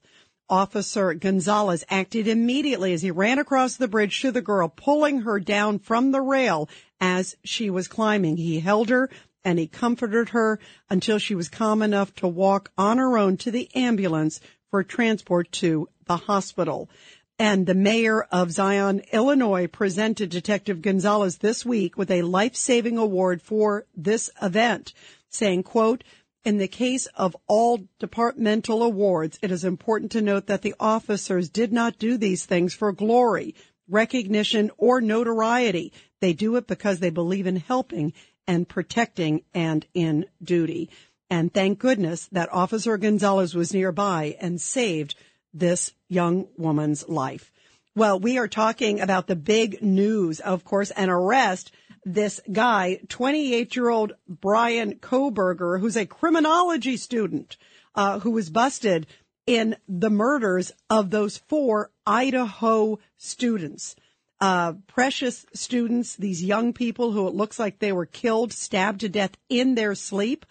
Officer 0.48 1.14
Gonzalez 1.14 1.84
acted 1.90 2.26
immediately 2.26 2.92
as 2.94 3.02
he 3.02 3.10
ran 3.10 3.38
across 3.38 3.76
the 3.76 3.86
bridge 3.86 4.20
to 4.22 4.32
the 4.32 4.40
girl, 4.40 4.68
pulling 4.68 5.20
her 5.20 5.38
down 5.38 5.78
from 5.78 6.10
the 6.10 6.22
rail 6.22 6.68
as 7.00 7.36
she 7.44 7.68
was 7.68 7.86
climbing. 7.86 8.38
He 8.38 8.60
held 8.60 8.88
her 8.88 9.10
and 9.44 9.58
he 9.58 9.66
comforted 9.66 10.30
her 10.30 10.58
until 10.88 11.18
she 11.18 11.34
was 11.34 11.48
calm 11.48 11.82
enough 11.82 12.14
to 12.16 12.26
walk 12.26 12.72
on 12.76 12.98
her 12.98 13.16
own 13.16 13.36
to 13.38 13.50
the 13.50 13.68
ambulance 13.76 14.40
for 14.70 14.82
transport 14.82 15.50
to 15.52 15.88
the 16.06 16.16
hospital. 16.16 16.88
And 17.38 17.66
the 17.66 17.74
mayor 17.74 18.22
of 18.30 18.52
Zion, 18.52 19.00
Illinois 19.12 19.66
presented 19.66 20.28
Detective 20.28 20.82
Gonzalez 20.82 21.38
this 21.38 21.64
week 21.64 21.96
with 21.96 22.10
a 22.10 22.22
life-saving 22.22 22.98
award 22.98 23.40
for 23.40 23.86
this 23.96 24.28
event, 24.42 24.92
saying, 25.30 25.62
quote, 25.62 26.04
in 26.44 26.58
the 26.58 26.68
case 26.68 27.06
of 27.16 27.36
all 27.46 27.80
departmental 27.98 28.82
awards, 28.82 29.38
it 29.42 29.50
is 29.50 29.64
important 29.64 30.12
to 30.12 30.22
note 30.22 30.46
that 30.46 30.62
the 30.62 30.74
officers 30.80 31.48
did 31.48 31.72
not 31.72 31.98
do 31.98 32.16
these 32.16 32.46
things 32.46 32.72
for 32.72 32.92
glory, 32.92 33.54
recognition, 33.88 34.70
or 34.78 35.00
notoriety. 35.00 35.92
They 36.20 36.32
do 36.32 36.56
it 36.56 36.66
because 36.66 36.98
they 36.98 37.10
believe 37.10 37.46
in 37.46 37.56
helping 37.56 38.12
and 38.46 38.68
protecting 38.68 39.42
and 39.54 39.86
in 39.94 40.26
duty. 40.42 40.90
And 41.30 41.54
thank 41.54 41.78
goodness 41.78 42.26
that 42.32 42.52
Officer 42.52 42.98
Gonzalez 42.98 43.54
was 43.54 43.72
nearby 43.72 44.36
and 44.40 44.60
saved 44.60 45.14
this 45.54 45.92
young 46.08 46.48
woman's 46.56 47.08
life. 47.08 47.52
Well, 47.94 48.18
we 48.18 48.38
are 48.38 48.48
talking 48.48 49.00
about 49.00 49.28
the 49.28 49.36
big 49.36 49.82
news, 49.82 50.40
of 50.40 50.64
course, 50.64 50.90
an 50.92 51.08
arrest. 51.08 51.72
This 52.04 52.40
guy, 52.50 53.00
28 53.08 53.76
year 53.76 53.90
old 53.90 54.12
Brian 54.28 54.94
Kohberger, 54.94 55.78
who's 55.78 55.96
a 55.96 56.06
criminology 56.06 56.96
student, 56.96 57.56
uh, 57.94 58.20
who 58.20 58.30
was 58.30 58.50
busted 58.50 59.06
in 59.46 59.76
the 59.88 60.10
murders 60.10 60.72
of 60.88 61.10
those 61.10 61.36
four 61.36 61.90
Idaho 62.06 62.98
students. 63.16 63.96
Uh, 64.40 64.74
precious 64.86 65.44
students, 65.52 66.16
these 66.16 66.42
young 66.42 66.72
people 66.72 67.12
who 67.12 67.28
it 67.28 67.34
looks 67.34 67.58
like 67.58 67.78
they 67.78 67.92
were 67.92 68.06
killed, 68.06 68.52
stabbed 68.52 69.00
to 69.00 69.08
death 69.08 69.36
in 69.48 69.74
their 69.74 69.94
sleep. 69.94 70.46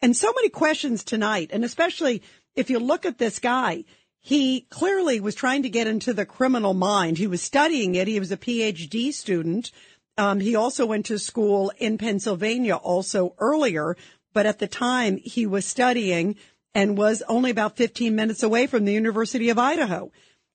And 0.00 0.16
so 0.16 0.32
many 0.34 0.48
questions 0.48 1.04
tonight. 1.04 1.50
And 1.52 1.64
especially 1.64 2.22
if 2.54 2.70
you 2.70 2.78
look 2.78 3.04
at 3.04 3.18
this 3.18 3.38
guy, 3.38 3.84
he 4.20 4.62
clearly 4.62 5.20
was 5.20 5.34
trying 5.34 5.62
to 5.62 5.68
get 5.68 5.86
into 5.86 6.12
the 6.12 6.26
criminal 6.26 6.74
mind. 6.74 7.18
He 7.18 7.26
was 7.26 7.42
studying 7.42 7.94
it. 7.94 8.08
He 8.08 8.20
was 8.20 8.32
a 8.32 8.36
PhD 8.36 9.12
student. 9.12 9.70
Um, 10.16 10.40
he 10.40 10.56
also 10.56 10.84
went 10.86 11.06
to 11.06 11.18
school 11.18 11.72
in 11.78 11.98
Pennsylvania 11.98 12.74
also 12.74 13.34
earlier, 13.38 13.96
but 14.32 14.46
at 14.46 14.58
the 14.58 14.66
time 14.66 15.16
he 15.16 15.46
was 15.46 15.64
studying 15.64 16.36
and 16.74 16.98
was 16.98 17.22
only 17.28 17.50
about 17.50 17.76
15 17.76 18.14
minutes 18.14 18.42
away 18.42 18.66
from 18.66 18.84
the 18.84 18.92
University 18.92 19.48
of 19.48 19.58
Idaho. 19.58 20.10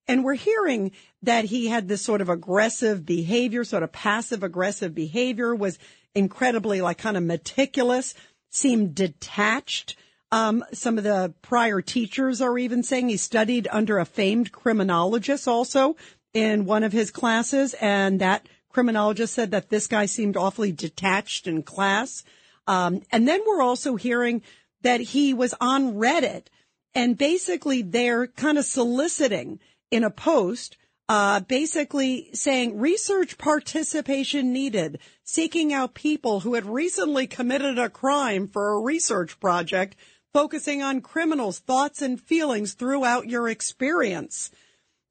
And 0.07 0.23
we're 0.23 0.33
hearing 0.33 0.91
that 1.21 1.45
he 1.45 1.67
had 1.67 1.87
this 1.87 2.01
sort 2.01 2.21
of 2.21 2.29
aggressive 2.29 3.05
behavior, 3.05 3.63
sort 3.63 3.83
of 3.83 3.91
passive 3.93 4.43
aggressive 4.43 4.93
behavior, 4.93 5.55
was 5.55 5.79
incredibly 6.13 6.81
like 6.81 6.97
kind 6.97 7.15
of 7.15 7.23
meticulous, 7.23 8.13
seemed 8.53 8.95
detached. 8.95 9.97
Um, 10.31 10.63
some 10.71 10.97
of 10.97 11.03
the 11.03 11.33
prior 11.41 11.81
teachers 11.81 12.41
are 12.41 12.57
even 12.57 12.83
saying 12.83 13.09
he 13.09 13.17
studied 13.17 13.67
under 13.71 13.99
a 13.99 14.05
famed 14.05 14.51
criminologist 14.51 15.47
also 15.47 15.97
in 16.33 16.65
one 16.65 16.83
of 16.83 16.93
his 16.93 17.11
classes. 17.11 17.75
And 17.81 18.21
that 18.21 18.47
criminologist 18.69 19.33
said 19.33 19.51
that 19.51 19.69
this 19.69 19.87
guy 19.87 20.05
seemed 20.05 20.37
awfully 20.37 20.71
detached 20.71 21.47
in 21.47 21.63
class. 21.63 22.23
Um, 22.65 23.01
and 23.11 23.27
then 23.27 23.41
we're 23.45 23.61
also 23.61 23.95
hearing 23.95 24.41
that 24.81 25.01
he 25.01 25.33
was 25.33 25.53
on 25.59 25.95
Reddit 25.95 26.47
and 26.95 27.17
basically 27.17 27.81
they're 27.81 28.27
kind 28.27 28.57
of 28.57 28.65
soliciting 28.65 29.59
in 29.91 30.03
a 30.03 30.09
post, 30.09 30.77
uh, 31.09 31.41
basically 31.41 32.29
saying 32.33 32.79
research 32.79 33.37
participation 33.37 34.53
needed, 34.53 34.99
seeking 35.23 35.73
out 35.73 35.93
people 35.93 36.41
who 36.41 36.53
had 36.53 36.65
recently 36.65 37.27
committed 37.27 37.77
a 37.77 37.89
crime 37.89 38.47
for 38.47 38.73
a 38.73 38.79
research 38.79 39.39
project 39.39 39.95
focusing 40.33 40.81
on 40.81 41.01
criminals' 41.01 41.59
thoughts 41.59 42.01
and 42.01 42.19
feelings 42.19 42.73
throughout 42.73 43.27
your 43.27 43.47
experience. 43.47 44.49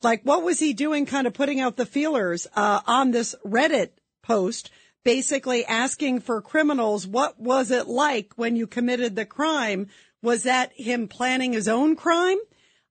Like, 0.02 0.22
what 0.22 0.42
was 0.42 0.58
he 0.58 0.72
doing 0.72 1.06
kind 1.06 1.26
of 1.26 1.34
putting 1.34 1.60
out 1.60 1.76
the 1.76 1.86
feelers, 1.86 2.48
uh, 2.56 2.80
on 2.86 3.12
this 3.12 3.36
Reddit 3.46 3.90
post, 4.22 4.70
basically 5.04 5.64
asking 5.64 6.20
for 6.20 6.42
criminals, 6.42 7.06
what 7.06 7.38
was 7.38 7.70
it 7.70 7.86
like 7.86 8.32
when 8.36 8.56
you 8.56 8.66
committed 8.66 9.14
the 9.14 9.26
crime? 9.26 9.88
Was 10.22 10.42
that 10.44 10.72
him 10.74 11.06
planning 11.06 11.52
his 11.52 11.68
own 11.68 11.94
crime? 11.94 12.38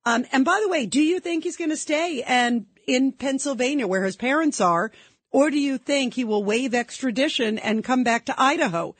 Um, 0.06 0.26
and 0.32 0.46
by 0.46 0.60
the 0.62 0.70
way, 0.70 0.86
do 0.86 1.02
you 1.02 1.20
think 1.20 1.44
he's 1.44 1.58
going 1.58 1.70
to 1.70 1.78
stay 1.78 2.24
and 2.24 2.66
in 2.88 3.12
Pennsylvania 3.12 3.88
where 3.88 4.04
his 4.04 4.16
parents 4.16 4.62
are? 4.62 4.92
Or 5.32 5.50
do 5.50 5.58
you 5.58 5.78
think 5.78 6.14
he 6.14 6.24
will 6.24 6.44
waive 6.44 6.74
extradition 6.74 7.58
and 7.58 7.84
come 7.84 8.04
back 8.04 8.26
to 8.26 8.42
Idaho? 8.42 8.96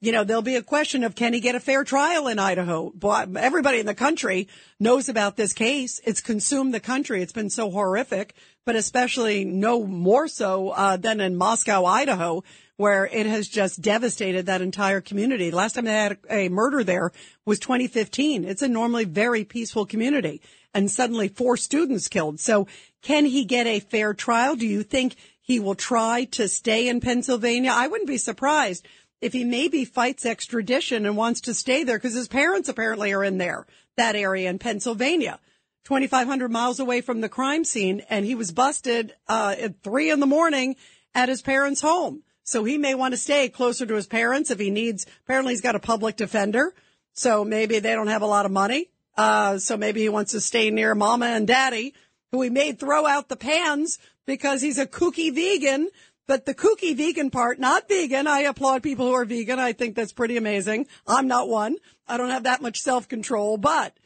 You 0.00 0.12
know, 0.12 0.22
there'll 0.22 0.42
be 0.42 0.56
a 0.56 0.62
question 0.62 1.02
of 1.02 1.14
can 1.14 1.32
he 1.32 1.40
get 1.40 1.54
a 1.54 1.60
fair 1.60 1.82
trial 1.82 2.28
in 2.28 2.38
Idaho? 2.38 2.92
But 2.94 3.34
everybody 3.36 3.80
in 3.80 3.86
the 3.86 3.94
country 3.94 4.48
knows 4.78 5.08
about 5.08 5.36
this 5.36 5.52
case. 5.52 6.00
It's 6.04 6.20
consumed 6.20 6.74
the 6.74 6.80
country. 6.80 7.22
It's 7.22 7.32
been 7.32 7.50
so 7.50 7.70
horrific, 7.70 8.34
but 8.66 8.76
especially 8.76 9.44
no 9.44 9.86
more 9.86 10.28
so 10.28 10.70
uh, 10.70 10.96
than 10.98 11.20
in 11.20 11.36
Moscow, 11.36 11.86
Idaho, 11.86 12.44
where 12.76 13.06
it 13.06 13.26
has 13.26 13.48
just 13.48 13.80
devastated 13.80 14.46
that 14.46 14.60
entire 14.60 15.00
community. 15.00 15.50
Last 15.50 15.74
time 15.74 15.84
they 15.84 15.92
had 15.92 16.18
a 16.28 16.48
murder 16.48 16.82
there 16.82 17.12
was 17.46 17.58
2015. 17.60 18.44
It's 18.44 18.62
a 18.62 18.68
normally 18.68 19.04
very 19.04 19.44
peaceful 19.44 19.86
community 19.86 20.40
and 20.72 20.90
suddenly 20.90 21.28
four 21.28 21.56
students 21.56 22.08
killed. 22.08 22.40
So 22.40 22.66
can 23.02 23.26
he 23.26 23.44
get 23.44 23.66
a 23.66 23.80
fair 23.80 24.12
trial? 24.12 24.56
Do 24.56 24.66
you 24.66 24.82
think 24.82 25.14
He 25.40 25.60
will 25.60 25.74
try 25.74 26.24
to 26.32 26.48
stay 26.48 26.88
in 26.88 27.00
Pennsylvania. 27.00 27.70
I 27.70 27.86
wouldn't 27.86 28.08
be 28.08 28.16
surprised 28.16 28.86
if 29.20 29.34
he 29.34 29.44
maybe 29.44 29.84
fights 29.84 30.24
extradition 30.24 31.04
and 31.04 31.18
wants 31.18 31.42
to 31.42 31.54
stay 31.54 31.84
there 31.84 31.98
because 31.98 32.14
his 32.14 32.28
parents 32.28 32.70
apparently 32.70 33.12
are 33.12 33.22
in 33.22 33.36
there, 33.36 33.66
that 33.96 34.16
area 34.16 34.48
in 34.48 34.58
Pennsylvania. 34.58 35.38
2,500 35.84 36.50
miles 36.50 36.80
away 36.80 37.02
from 37.02 37.20
the 37.20 37.28
crime 37.28 37.62
scene, 37.62 38.00
and 38.08 38.24
he 38.24 38.34
was 38.34 38.52
busted 38.52 39.14
uh, 39.28 39.54
at 39.58 39.82
three 39.82 40.10
in 40.10 40.18
the 40.18 40.26
morning 40.26 40.76
at 41.14 41.28
his 41.28 41.42
parents' 41.42 41.82
home. 41.82 42.22
So 42.44 42.62
he 42.64 42.78
may 42.78 42.94
want 42.94 43.12
to 43.12 43.18
stay 43.18 43.48
closer 43.48 43.86
to 43.86 43.94
his 43.94 44.06
parents 44.06 44.50
if 44.50 44.58
he 44.60 44.70
needs. 44.70 45.06
Apparently, 45.24 45.54
he's 45.54 45.62
got 45.62 45.74
a 45.74 45.80
public 45.80 46.16
defender, 46.16 46.74
so 47.14 47.44
maybe 47.44 47.78
they 47.78 47.94
don't 47.94 48.08
have 48.08 48.22
a 48.22 48.26
lot 48.26 48.46
of 48.46 48.52
money. 48.52 48.90
Uh, 49.16 49.58
so 49.58 49.76
maybe 49.76 50.00
he 50.00 50.08
wants 50.08 50.32
to 50.32 50.40
stay 50.40 50.70
near 50.70 50.94
mama 50.94 51.26
and 51.26 51.46
daddy, 51.46 51.94
who 52.30 52.42
he 52.42 52.50
may 52.50 52.72
throw 52.72 53.06
out 53.06 53.28
the 53.28 53.36
pans 53.36 53.98
because 54.26 54.60
he's 54.60 54.78
a 54.78 54.86
kooky 54.86 55.34
vegan. 55.34 55.88
But 56.26 56.46
the 56.46 56.54
kooky 56.54 56.96
vegan 56.96 57.30
part, 57.30 57.58
not 57.58 57.88
vegan. 57.88 58.26
I 58.26 58.40
applaud 58.40 58.82
people 58.82 59.06
who 59.06 59.12
are 59.12 59.26
vegan. 59.26 59.58
I 59.58 59.72
think 59.72 59.94
that's 59.94 60.12
pretty 60.12 60.36
amazing. 60.36 60.86
I'm 61.06 61.28
not 61.28 61.48
one. 61.48 61.76
I 62.08 62.16
don't 62.16 62.30
have 62.30 62.44
that 62.44 62.62
much 62.62 62.80
self 62.80 63.08
control, 63.08 63.56
but 63.56 63.96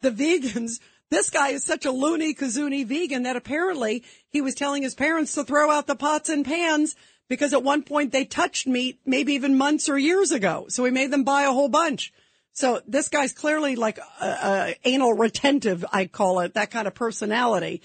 the 0.00 0.10
vegans 0.10 0.80
this 1.10 1.28
guy 1.28 1.48
is 1.48 1.64
such 1.64 1.84
a 1.84 1.90
loony 1.90 2.34
kazoonie 2.34 2.86
vegan 2.86 3.24
that 3.24 3.34
apparently 3.34 4.04
he 4.28 4.40
was 4.40 4.54
telling 4.54 4.84
his 4.84 4.94
parents 4.94 5.34
to 5.34 5.42
throw 5.42 5.68
out 5.68 5.88
the 5.88 5.96
pots 5.96 6.28
and 6.28 6.44
pans 6.44 6.94
because 7.30 7.52
at 7.52 7.62
one 7.62 7.84
point 7.84 8.10
they 8.10 8.24
touched 8.24 8.66
meat, 8.66 8.98
maybe 9.06 9.34
even 9.34 9.56
months 9.56 9.88
or 9.88 9.96
years 9.96 10.32
ago. 10.32 10.66
So 10.68 10.82
we 10.82 10.90
made 10.90 11.12
them 11.12 11.22
buy 11.22 11.44
a 11.44 11.52
whole 11.52 11.68
bunch. 11.68 12.12
So 12.52 12.80
this 12.88 13.08
guy's 13.08 13.32
clearly 13.32 13.76
like 13.76 13.98
a, 14.20 14.26
a 14.26 14.74
anal 14.84 15.14
retentive, 15.14 15.84
I 15.92 16.06
call 16.06 16.40
it, 16.40 16.54
that 16.54 16.72
kind 16.72 16.88
of 16.88 16.94
personality. 16.94 17.82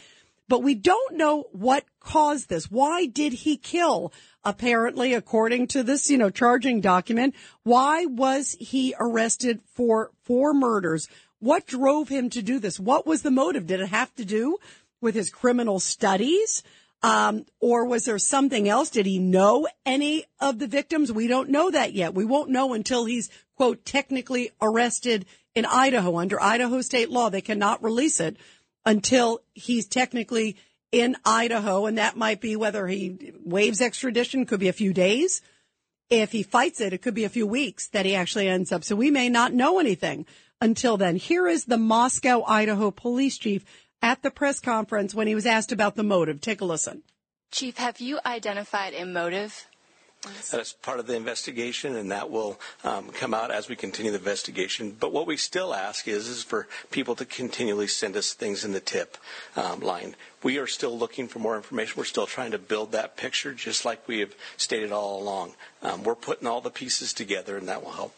But 0.47 0.63
we 0.63 0.73
don't 0.73 1.15
know 1.15 1.45
what 1.51 1.85
caused 1.99 2.49
this. 2.49 2.71
Why 2.71 3.05
did 3.05 3.33
he 3.33 3.55
kill? 3.55 4.11
Apparently, 4.43 5.13
according 5.13 5.67
to 5.67 5.83
this, 5.83 6.09
you 6.09 6.17
know, 6.17 6.31
charging 6.31 6.81
document, 6.81 7.35
why 7.63 8.05
was 8.05 8.55
he 8.59 8.95
arrested 8.99 9.61
for 9.73 10.11
four 10.23 10.55
murders? 10.55 11.07
What 11.39 11.67
drove 11.67 12.09
him 12.09 12.31
to 12.31 12.41
do 12.41 12.57
this? 12.57 12.79
What 12.79 13.05
was 13.05 13.21
the 13.21 13.31
motive? 13.31 13.67
Did 13.67 13.79
it 13.79 13.89
have 13.89 14.13
to 14.15 14.25
do 14.25 14.57
with 15.01 15.13
his 15.13 15.29
criminal 15.29 15.79
studies? 15.79 16.63
Um, 17.05 17.45
or 17.59 17.85
was 17.85 18.05
there 18.05 18.17
something 18.17 18.67
else? 18.67 18.89
Did 18.89 19.05
he 19.05 19.19
know 19.19 19.67
any 19.85 20.25
of 20.39 20.57
the 20.57 20.65
victims? 20.65 21.11
We 21.11 21.27
don't 21.27 21.51
know 21.51 21.69
that 21.69 21.93
yet. 21.93 22.15
We 22.15 22.25
won't 22.25 22.49
know 22.49 22.73
until 22.73 23.05
he's, 23.05 23.29
quote, 23.55 23.85
technically 23.85 24.49
arrested 24.59 25.27
in 25.53 25.67
Idaho 25.67 26.17
under 26.17 26.41
Idaho 26.41 26.81
state 26.81 27.11
law. 27.11 27.29
They 27.29 27.41
cannot 27.41 27.83
release 27.83 28.19
it 28.19 28.37
until 28.87 29.41
he's 29.53 29.85
technically 29.85 30.55
in 30.91 31.15
Idaho. 31.23 31.85
And 31.85 31.99
that 31.99 32.17
might 32.17 32.41
be 32.41 32.55
whether 32.55 32.87
he 32.87 33.33
waives 33.45 33.81
extradition, 33.81 34.47
could 34.47 34.59
be 34.59 34.69
a 34.69 34.73
few 34.73 34.91
days. 34.91 35.43
If 36.09 36.31
he 36.31 36.41
fights 36.41 36.81
it, 36.81 36.91
it 36.91 37.03
could 37.03 37.13
be 37.13 37.25
a 37.25 37.29
few 37.29 37.45
weeks 37.45 37.87
that 37.89 38.07
he 38.07 38.15
actually 38.15 38.47
ends 38.47 38.71
up. 38.71 38.83
So 38.83 38.95
we 38.95 39.11
may 39.11 39.29
not 39.29 39.53
know 39.53 39.77
anything 39.77 40.25
until 40.59 40.97
then. 40.97 41.17
Here 41.17 41.47
is 41.47 41.65
the 41.65 41.77
Moscow, 41.77 42.43
Idaho 42.47 42.89
police 42.89 43.37
chief 43.37 43.63
at 44.01 44.21
the 44.21 44.31
press 44.31 44.59
conference 44.59 45.13
when 45.13 45.27
he 45.27 45.35
was 45.35 45.45
asked 45.45 45.71
about 45.71 45.95
the 45.95 46.03
motive. 46.03 46.41
Take 46.41 46.61
a 46.61 46.65
listen. 46.65 47.03
Chief, 47.51 47.77
have 47.77 47.99
you 47.99 48.19
identified 48.25 48.93
a 48.93 49.05
motive? 49.05 49.67
That 50.51 50.61
is 50.61 50.73
part 50.73 50.99
of 50.99 51.05
the 51.05 51.15
investigation, 51.15 51.95
and 51.95 52.11
that 52.11 52.31
will 52.31 52.59
um, 52.83 53.09
come 53.09 53.33
out 53.33 53.51
as 53.51 53.69
we 53.69 53.75
continue 53.75 54.11
the 54.11 54.17
investigation. 54.17 54.95
But 54.99 55.11
what 55.11 55.27
we 55.27 55.37
still 55.37 55.73
ask 55.73 56.07
is, 56.07 56.27
is 56.27 56.41
for 56.41 56.67
people 56.89 57.15
to 57.15 57.25
continually 57.25 57.87
send 57.87 58.17
us 58.17 58.33
things 58.33 58.65
in 58.65 58.71
the 58.71 58.79
tip 58.79 59.17
um, 59.55 59.81
line. 59.81 60.15
We 60.41 60.57
are 60.57 60.67
still 60.67 60.97
looking 60.97 61.27
for 61.27 61.39
more 61.39 61.55
information. 61.55 61.93
We're 61.97 62.05
still 62.05 62.25
trying 62.25 62.51
to 62.51 62.57
build 62.57 62.91
that 62.93 63.17
picture, 63.17 63.53
just 63.53 63.85
like 63.85 64.07
we 64.07 64.19
have 64.19 64.35
stated 64.57 64.91
all 64.91 65.21
along. 65.21 65.53
Um, 65.83 66.03
we're 66.03 66.15
putting 66.15 66.47
all 66.47 66.61
the 66.61 66.71
pieces 66.71 67.13
together, 67.13 67.57
and 67.57 67.67
that 67.67 67.83
will 67.83 67.91
help. 67.91 68.15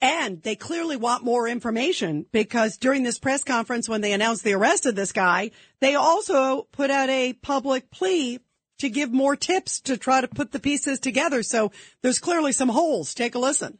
And 0.00 0.42
they 0.42 0.56
clearly 0.56 0.96
want 0.96 1.24
more 1.24 1.48
information 1.48 2.26
because 2.30 2.76
during 2.76 3.02
this 3.02 3.18
press 3.18 3.42
conference, 3.44 3.88
when 3.88 4.02
they 4.02 4.12
announced 4.12 4.44
the 4.44 4.52
arrest 4.52 4.84
of 4.84 4.94
this 4.94 5.12
guy, 5.12 5.52
they 5.80 5.94
also 5.94 6.62
put 6.72 6.90
out 6.90 7.08
a 7.08 7.32
public 7.32 7.90
plea 7.90 8.40
to 8.78 8.90
give 8.90 9.10
more 9.10 9.36
tips 9.36 9.80
to 9.80 9.96
try 9.96 10.20
to 10.20 10.28
put 10.28 10.52
the 10.52 10.60
pieces 10.60 11.00
together. 11.00 11.42
So 11.42 11.72
there's 12.02 12.18
clearly 12.18 12.52
some 12.52 12.68
holes. 12.68 13.14
Take 13.14 13.34
a 13.34 13.38
listen. 13.38 13.78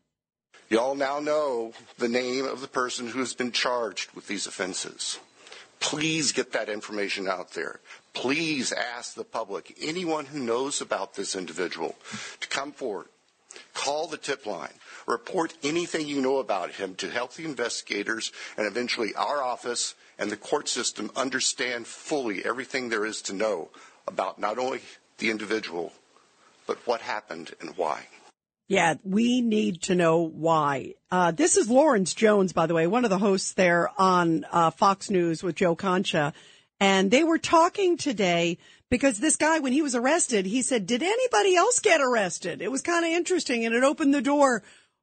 Y'all 0.68 0.94
now 0.94 1.20
know 1.20 1.72
the 1.98 2.09
name 2.09 2.46
of 2.46 2.61
the 2.61 2.68
person 2.68 3.07
who 3.07 3.20
has 3.20 3.35
been 3.35 3.52
charged 3.52 4.11
with 4.12 4.26
these 4.26 4.46
offenses. 4.46 5.18
Please 5.79 6.33
get 6.33 6.52
that 6.52 6.68
information 6.68 7.29
out 7.29 7.52
there. 7.52 7.81
Please 8.14 8.72
ask 8.72 9.14
the 9.14 9.24
public, 9.24 9.76
anyone 9.81 10.24
who 10.24 10.40
knows 10.40 10.81
about 10.81 11.14
this 11.14 11.37
individual, 11.37 11.94
to 12.40 12.48
come 12.48 12.72
forward. 12.72 13.07
Call 13.76 14.06
the 14.06 14.16
tip 14.16 14.46
line. 14.46 14.72
Report 15.06 15.52
anything 15.62 16.08
you 16.08 16.22
know 16.22 16.38
about 16.38 16.70
him 16.70 16.94
to 16.94 17.10
help 17.10 17.34
the 17.34 17.44
investigators 17.44 18.32
and 18.56 18.66
eventually 18.66 19.14
our 19.14 19.42
office 19.42 19.94
and 20.18 20.30
the 20.30 20.36
court 20.36 20.66
system 20.66 21.10
understand 21.14 21.86
fully 21.86 22.42
everything 22.42 22.88
there 22.88 23.04
is 23.04 23.20
to 23.22 23.34
know 23.34 23.68
about 24.08 24.38
not 24.38 24.58
only 24.58 24.80
the 25.18 25.30
individual, 25.30 25.92
but 26.66 26.78
what 26.86 27.02
happened 27.02 27.52
and 27.60 27.76
why. 27.76 28.06
Yeah, 28.66 28.94
we 29.04 29.42
need 29.42 29.82
to 29.82 29.94
know 29.94 30.22
why. 30.22 30.94
Uh, 31.10 31.30
this 31.30 31.58
is 31.58 31.68
Lawrence 31.68 32.14
Jones, 32.14 32.54
by 32.54 32.66
the 32.66 32.74
way, 32.74 32.86
one 32.86 33.04
of 33.04 33.10
the 33.10 33.18
hosts 33.18 33.52
there 33.52 33.90
on 33.98 34.46
uh, 34.50 34.70
Fox 34.70 35.10
News 35.10 35.42
with 35.42 35.54
Joe 35.54 35.76
Concha. 35.76 36.32
And 36.80 37.10
they 37.10 37.24
were 37.24 37.38
talking 37.38 37.98
today 37.98 38.56
because 38.90 39.18
this 39.18 39.37
guy, 39.37 39.59
when 39.59 39.72
he 39.72 39.83
was 39.83 39.94
arrested, 39.94 40.46
he 40.46 40.62
said, 40.62 40.87
Did 40.87 41.03
anybody 41.03 41.57
else 41.57 41.81
get 41.81 42.01
arrested? 42.01 42.62
It 42.62 42.70
was 42.70 42.83
kind 42.83 43.05
of 43.05 43.11
interesting 43.11 43.64
and 43.64 43.75
it 43.75 43.83
opened 43.83 44.14
the 44.14 44.22
door. 44.22 44.62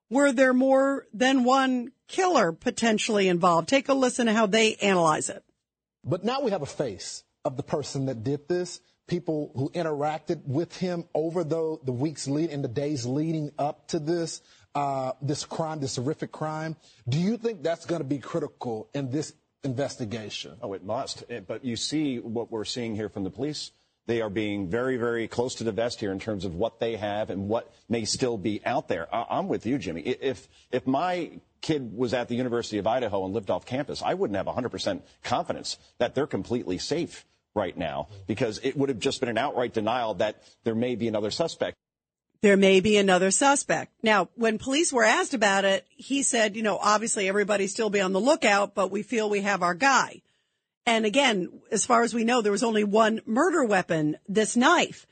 Were 0.09 0.31
there 0.31 0.53
more 0.53 1.07
than 1.13 1.43
one 1.43 1.91
killer 2.07 2.51
potentially 2.51 3.27
involved? 3.27 3.67
Take 3.67 3.89
a 3.89 3.93
listen 3.93 4.27
to 4.27 4.33
how 4.33 4.45
they 4.45 4.75
analyze 4.75 5.29
it. 5.29 5.43
But 6.03 6.23
now 6.23 6.41
we 6.41 6.51
have 6.51 6.61
a 6.61 6.67
face 6.67 7.23
of 7.45 7.57
the 7.57 7.63
person 7.63 8.05
that 8.05 8.23
did 8.23 8.47
this 8.47 8.79
people 9.07 9.51
who 9.55 9.69
interacted 9.71 10.43
with 10.45 10.77
him 10.77 11.05
over 11.13 11.43
the, 11.43 11.77
the 11.83 11.91
weeks 11.91 12.27
lead 12.27 12.49
and 12.49 12.63
the 12.63 12.69
days 12.69 13.05
leading 13.05 13.51
up 13.59 13.87
to 13.87 13.99
this 13.99 14.41
uh, 14.75 15.11
this 15.21 15.45
crime, 15.45 15.79
this 15.79 15.97
horrific 15.97 16.31
crime. 16.31 16.75
Do 17.07 17.19
you 17.19 17.37
think 17.37 17.61
that's 17.61 17.85
going 17.85 18.01
to 18.01 18.07
be 18.07 18.17
critical 18.17 18.89
in 18.95 19.11
this 19.11 19.33
investigation? 19.63 20.57
Oh, 20.61 20.73
it 20.73 20.83
must. 20.83 21.23
It, 21.29 21.47
but 21.47 21.63
you 21.63 21.75
see 21.75 22.19
what 22.19 22.51
we're 22.51 22.65
seeing 22.65 22.95
here 22.95 23.09
from 23.09 23.23
the 23.23 23.29
police. 23.29 23.71
They 24.05 24.21
are 24.21 24.29
being 24.29 24.69
very, 24.69 24.97
very 24.97 25.27
close 25.29 25.55
to 25.55 25.63
the 25.63 25.71
vest 25.71 26.01
here 26.01 26.11
in 26.11 26.19
terms 26.19 26.43
of 26.43 26.55
what 26.55 26.79
they 26.79 26.97
have 26.97 27.29
and 27.29 27.47
what 27.47 27.71
may 27.87 28.03
still 28.03 28.37
be 28.37 28.61
out 28.65 28.89
there. 28.89 29.13
I, 29.13 29.25
I'm 29.29 29.47
with 29.47 29.65
you, 29.65 29.77
Jimmy. 29.77 30.01
If 30.01 30.49
if 30.71 30.85
my 30.85 31.39
kid 31.61 31.95
was 31.95 32.13
at 32.13 32.27
the 32.27 32.35
University 32.35 32.77
of 32.77 32.85
Idaho 32.85 33.23
and 33.23 33.33
lived 33.33 33.49
off 33.49 33.65
campus, 33.65 34.01
I 34.01 34.13
wouldn't 34.13 34.35
have 34.35 34.47
100% 34.47 35.01
confidence 35.23 35.77
that 35.97 36.13
they're 36.13 36.27
completely 36.27 36.77
safe 36.77 37.25
right 37.55 37.77
now 37.77 38.09
because 38.27 38.59
it 38.63 38.75
would 38.75 38.89
have 38.89 38.99
just 38.99 39.21
been 39.21 39.29
an 39.29 39.37
outright 39.37 39.73
denial 39.73 40.15
that 40.15 40.43
there 40.65 40.75
may 40.75 40.95
be 40.95 41.07
another 41.07 41.31
suspect. 41.31 41.77
There 42.43 42.57
may 42.57 42.81
be 42.81 42.97
another 42.97 43.31
suspect. 43.31 43.93
Now, 44.03 44.27
when 44.35 44.57
police 44.57 44.91
were 44.91 45.05
asked 45.05 45.33
about 45.33 45.63
it, 45.63 45.87
he 45.87 46.23
said, 46.23 46.57
you 46.57 46.61
know, 46.61 46.77
obviously 46.77 47.29
everybody 47.29 47.67
still 47.67 47.89
be 47.89 48.01
on 48.01 48.11
the 48.11 48.19
lookout, 48.19 48.75
but 48.75 48.91
we 48.91 49.01
feel 49.01 49.29
we 49.29 49.39
have 49.39 49.63
our 49.63 49.73
guy. 49.73 50.23
And 50.85 51.05
again, 51.05 51.61
as 51.71 51.85
far 51.85 52.01
as 52.01 52.13
we 52.13 52.25
know, 52.25 52.41
there 52.41 52.51
was 52.51 52.61
only 52.61 52.83
one 52.83 53.21
murder 53.25 53.63
weapon, 53.63 54.17
this 54.27 54.57
knife. 54.57 55.07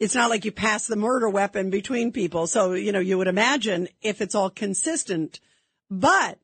It's 0.00 0.16
not 0.16 0.28
like 0.28 0.44
you 0.44 0.50
pass 0.50 0.88
the 0.88 0.96
murder 0.96 1.30
weapon 1.30 1.70
between 1.70 2.10
people. 2.10 2.48
So, 2.48 2.72
you 2.72 2.90
know, 2.90 2.98
you 2.98 3.16
would 3.16 3.28
imagine 3.28 3.86
if 4.02 4.20
it's 4.20 4.34
all 4.34 4.50
consistent, 4.50 5.38
but 5.88 6.40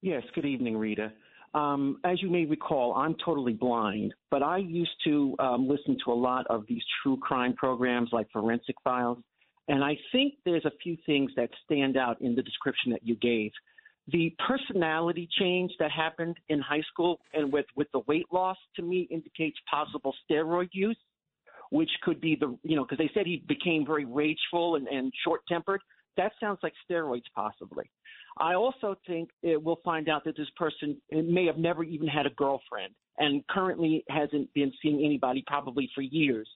Yes, 0.00 0.22
good 0.34 0.46
evening, 0.46 0.76
Rita. 0.76 1.12
Um, 1.54 2.00
as 2.04 2.22
you 2.22 2.30
may 2.30 2.46
recall, 2.46 2.94
I'm 2.94 3.14
totally 3.22 3.52
blind, 3.52 4.14
but 4.30 4.42
I 4.42 4.56
used 4.56 4.96
to 5.04 5.36
um, 5.38 5.68
listen 5.68 5.98
to 6.06 6.12
a 6.12 6.14
lot 6.14 6.46
of 6.48 6.64
these 6.66 6.82
true 7.02 7.18
crime 7.18 7.52
programs 7.54 8.08
like 8.10 8.26
Forensic 8.32 8.76
Files, 8.82 9.18
and 9.68 9.84
I 9.84 9.98
think 10.12 10.34
there's 10.46 10.64
a 10.64 10.72
few 10.82 10.96
things 11.04 11.30
that 11.36 11.50
stand 11.64 11.98
out 11.98 12.20
in 12.22 12.34
the 12.34 12.42
description 12.42 12.90
that 12.92 13.06
you 13.06 13.16
gave. 13.16 13.52
The 14.08 14.34
personality 14.48 15.28
change 15.38 15.70
that 15.78 15.90
happened 15.90 16.36
in 16.48 16.58
high 16.60 16.82
school 16.90 17.20
and 17.34 17.52
with, 17.52 17.66
with 17.76 17.86
the 17.92 18.00
weight 18.08 18.26
loss 18.32 18.56
to 18.76 18.82
me 18.82 19.06
indicates 19.10 19.56
possible 19.70 20.14
steroid 20.28 20.70
use, 20.72 20.96
which 21.72 21.90
could 22.02 22.20
be 22.20 22.36
the, 22.38 22.56
you 22.62 22.76
know, 22.76 22.84
because 22.84 22.98
they 22.98 23.10
said 23.14 23.24
he 23.26 23.42
became 23.48 23.86
very 23.86 24.04
rageful 24.04 24.76
and, 24.76 24.86
and 24.88 25.10
short 25.24 25.40
tempered. 25.48 25.80
That 26.18 26.32
sounds 26.38 26.58
like 26.62 26.74
steroids 26.88 27.22
possibly. 27.34 27.90
I 28.38 28.54
also 28.54 28.94
think 29.06 29.30
it, 29.42 29.62
we'll 29.62 29.80
find 29.82 30.06
out 30.10 30.24
that 30.26 30.36
this 30.36 30.48
person 30.56 31.00
may 31.10 31.46
have 31.46 31.56
never 31.56 31.82
even 31.82 32.06
had 32.08 32.26
a 32.26 32.30
girlfriend 32.30 32.92
and 33.16 33.42
currently 33.46 34.04
hasn't 34.10 34.52
been 34.52 34.70
seeing 34.82 35.02
anybody 35.02 35.42
probably 35.46 35.88
for 35.94 36.02
years. 36.02 36.48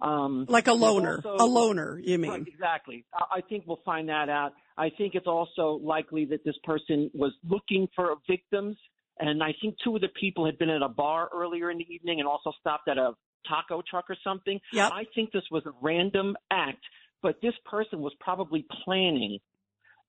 Um, 0.00 0.46
Like 0.48 0.66
a 0.66 0.72
loner. 0.72 1.22
also- 1.24 1.44
a 1.44 1.46
loner, 1.46 2.00
you 2.02 2.18
mean? 2.18 2.30
Right, 2.30 2.46
exactly. 2.46 3.04
I 3.14 3.36
I 3.36 3.40
think 3.42 3.64
we'll 3.66 3.80
find 3.84 4.08
that 4.08 4.28
out. 4.28 4.52
I 4.76 4.90
think 4.90 5.14
it's 5.14 5.28
also 5.28 5.78
likely 5.82 6.24
that 6.26 6.44
this 6.44 6.56
person 6.64 7.08
was 7.14 7.32
looking 7.48 7.88
for 7.94 8.14
victims, 8.28 8.76
and 9.20 9.42
I 9.42 9.54
think 9.60 9.76
two 9.82 9.94
of 9.94 10.02
the 10.02 10.08
people 10.20 10.44
had 10.44 10.58
been 10.58 10.70
at 10.70 10.82
a 10.82 10.88
bar 10.88 11.30
earlier 11.32 11.70
in 11.70 11.78
the 11.78 11.88
evening 11.94 12.18
and 12.20 12.28
also 12.28 12.52
stopped 12.60 12.88
at 12.88 12.98
a 12.98 13.12
taco 13.48 13.82
truck 13.88 14.06
or 14.08 14.16
something. 14.24 14.60
Yep. 14.72 14.92
I 14.92 15.04
think 15.14 15.32
this 15.32 15.44
was 15.50 15.64
a 15.66 15.72
random 15.82 16.36
act, 16.50 16.82
but 17.22 17.36
this 17.42 17.54
person 17.64 18.00
was 18.00 18.12
probably 18.20 18.66
planning 18.84 19.38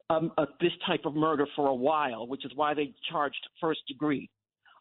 um, 0.09 0.31
uh, 0.37 0.45
this 0.61 0.71
type 0.85 1.01
of 1.05 1.15
murder 1.15 1.45
for 1.55 1.67
a 1.67 1.75
while, 1.75 2.27
which 2.27 2.45
is 2.45 2.51
why 2.55 2.73
they 2.73 2.93
charged 3.11 3.45
first 3.59 3.81
degree. 3.87 4.29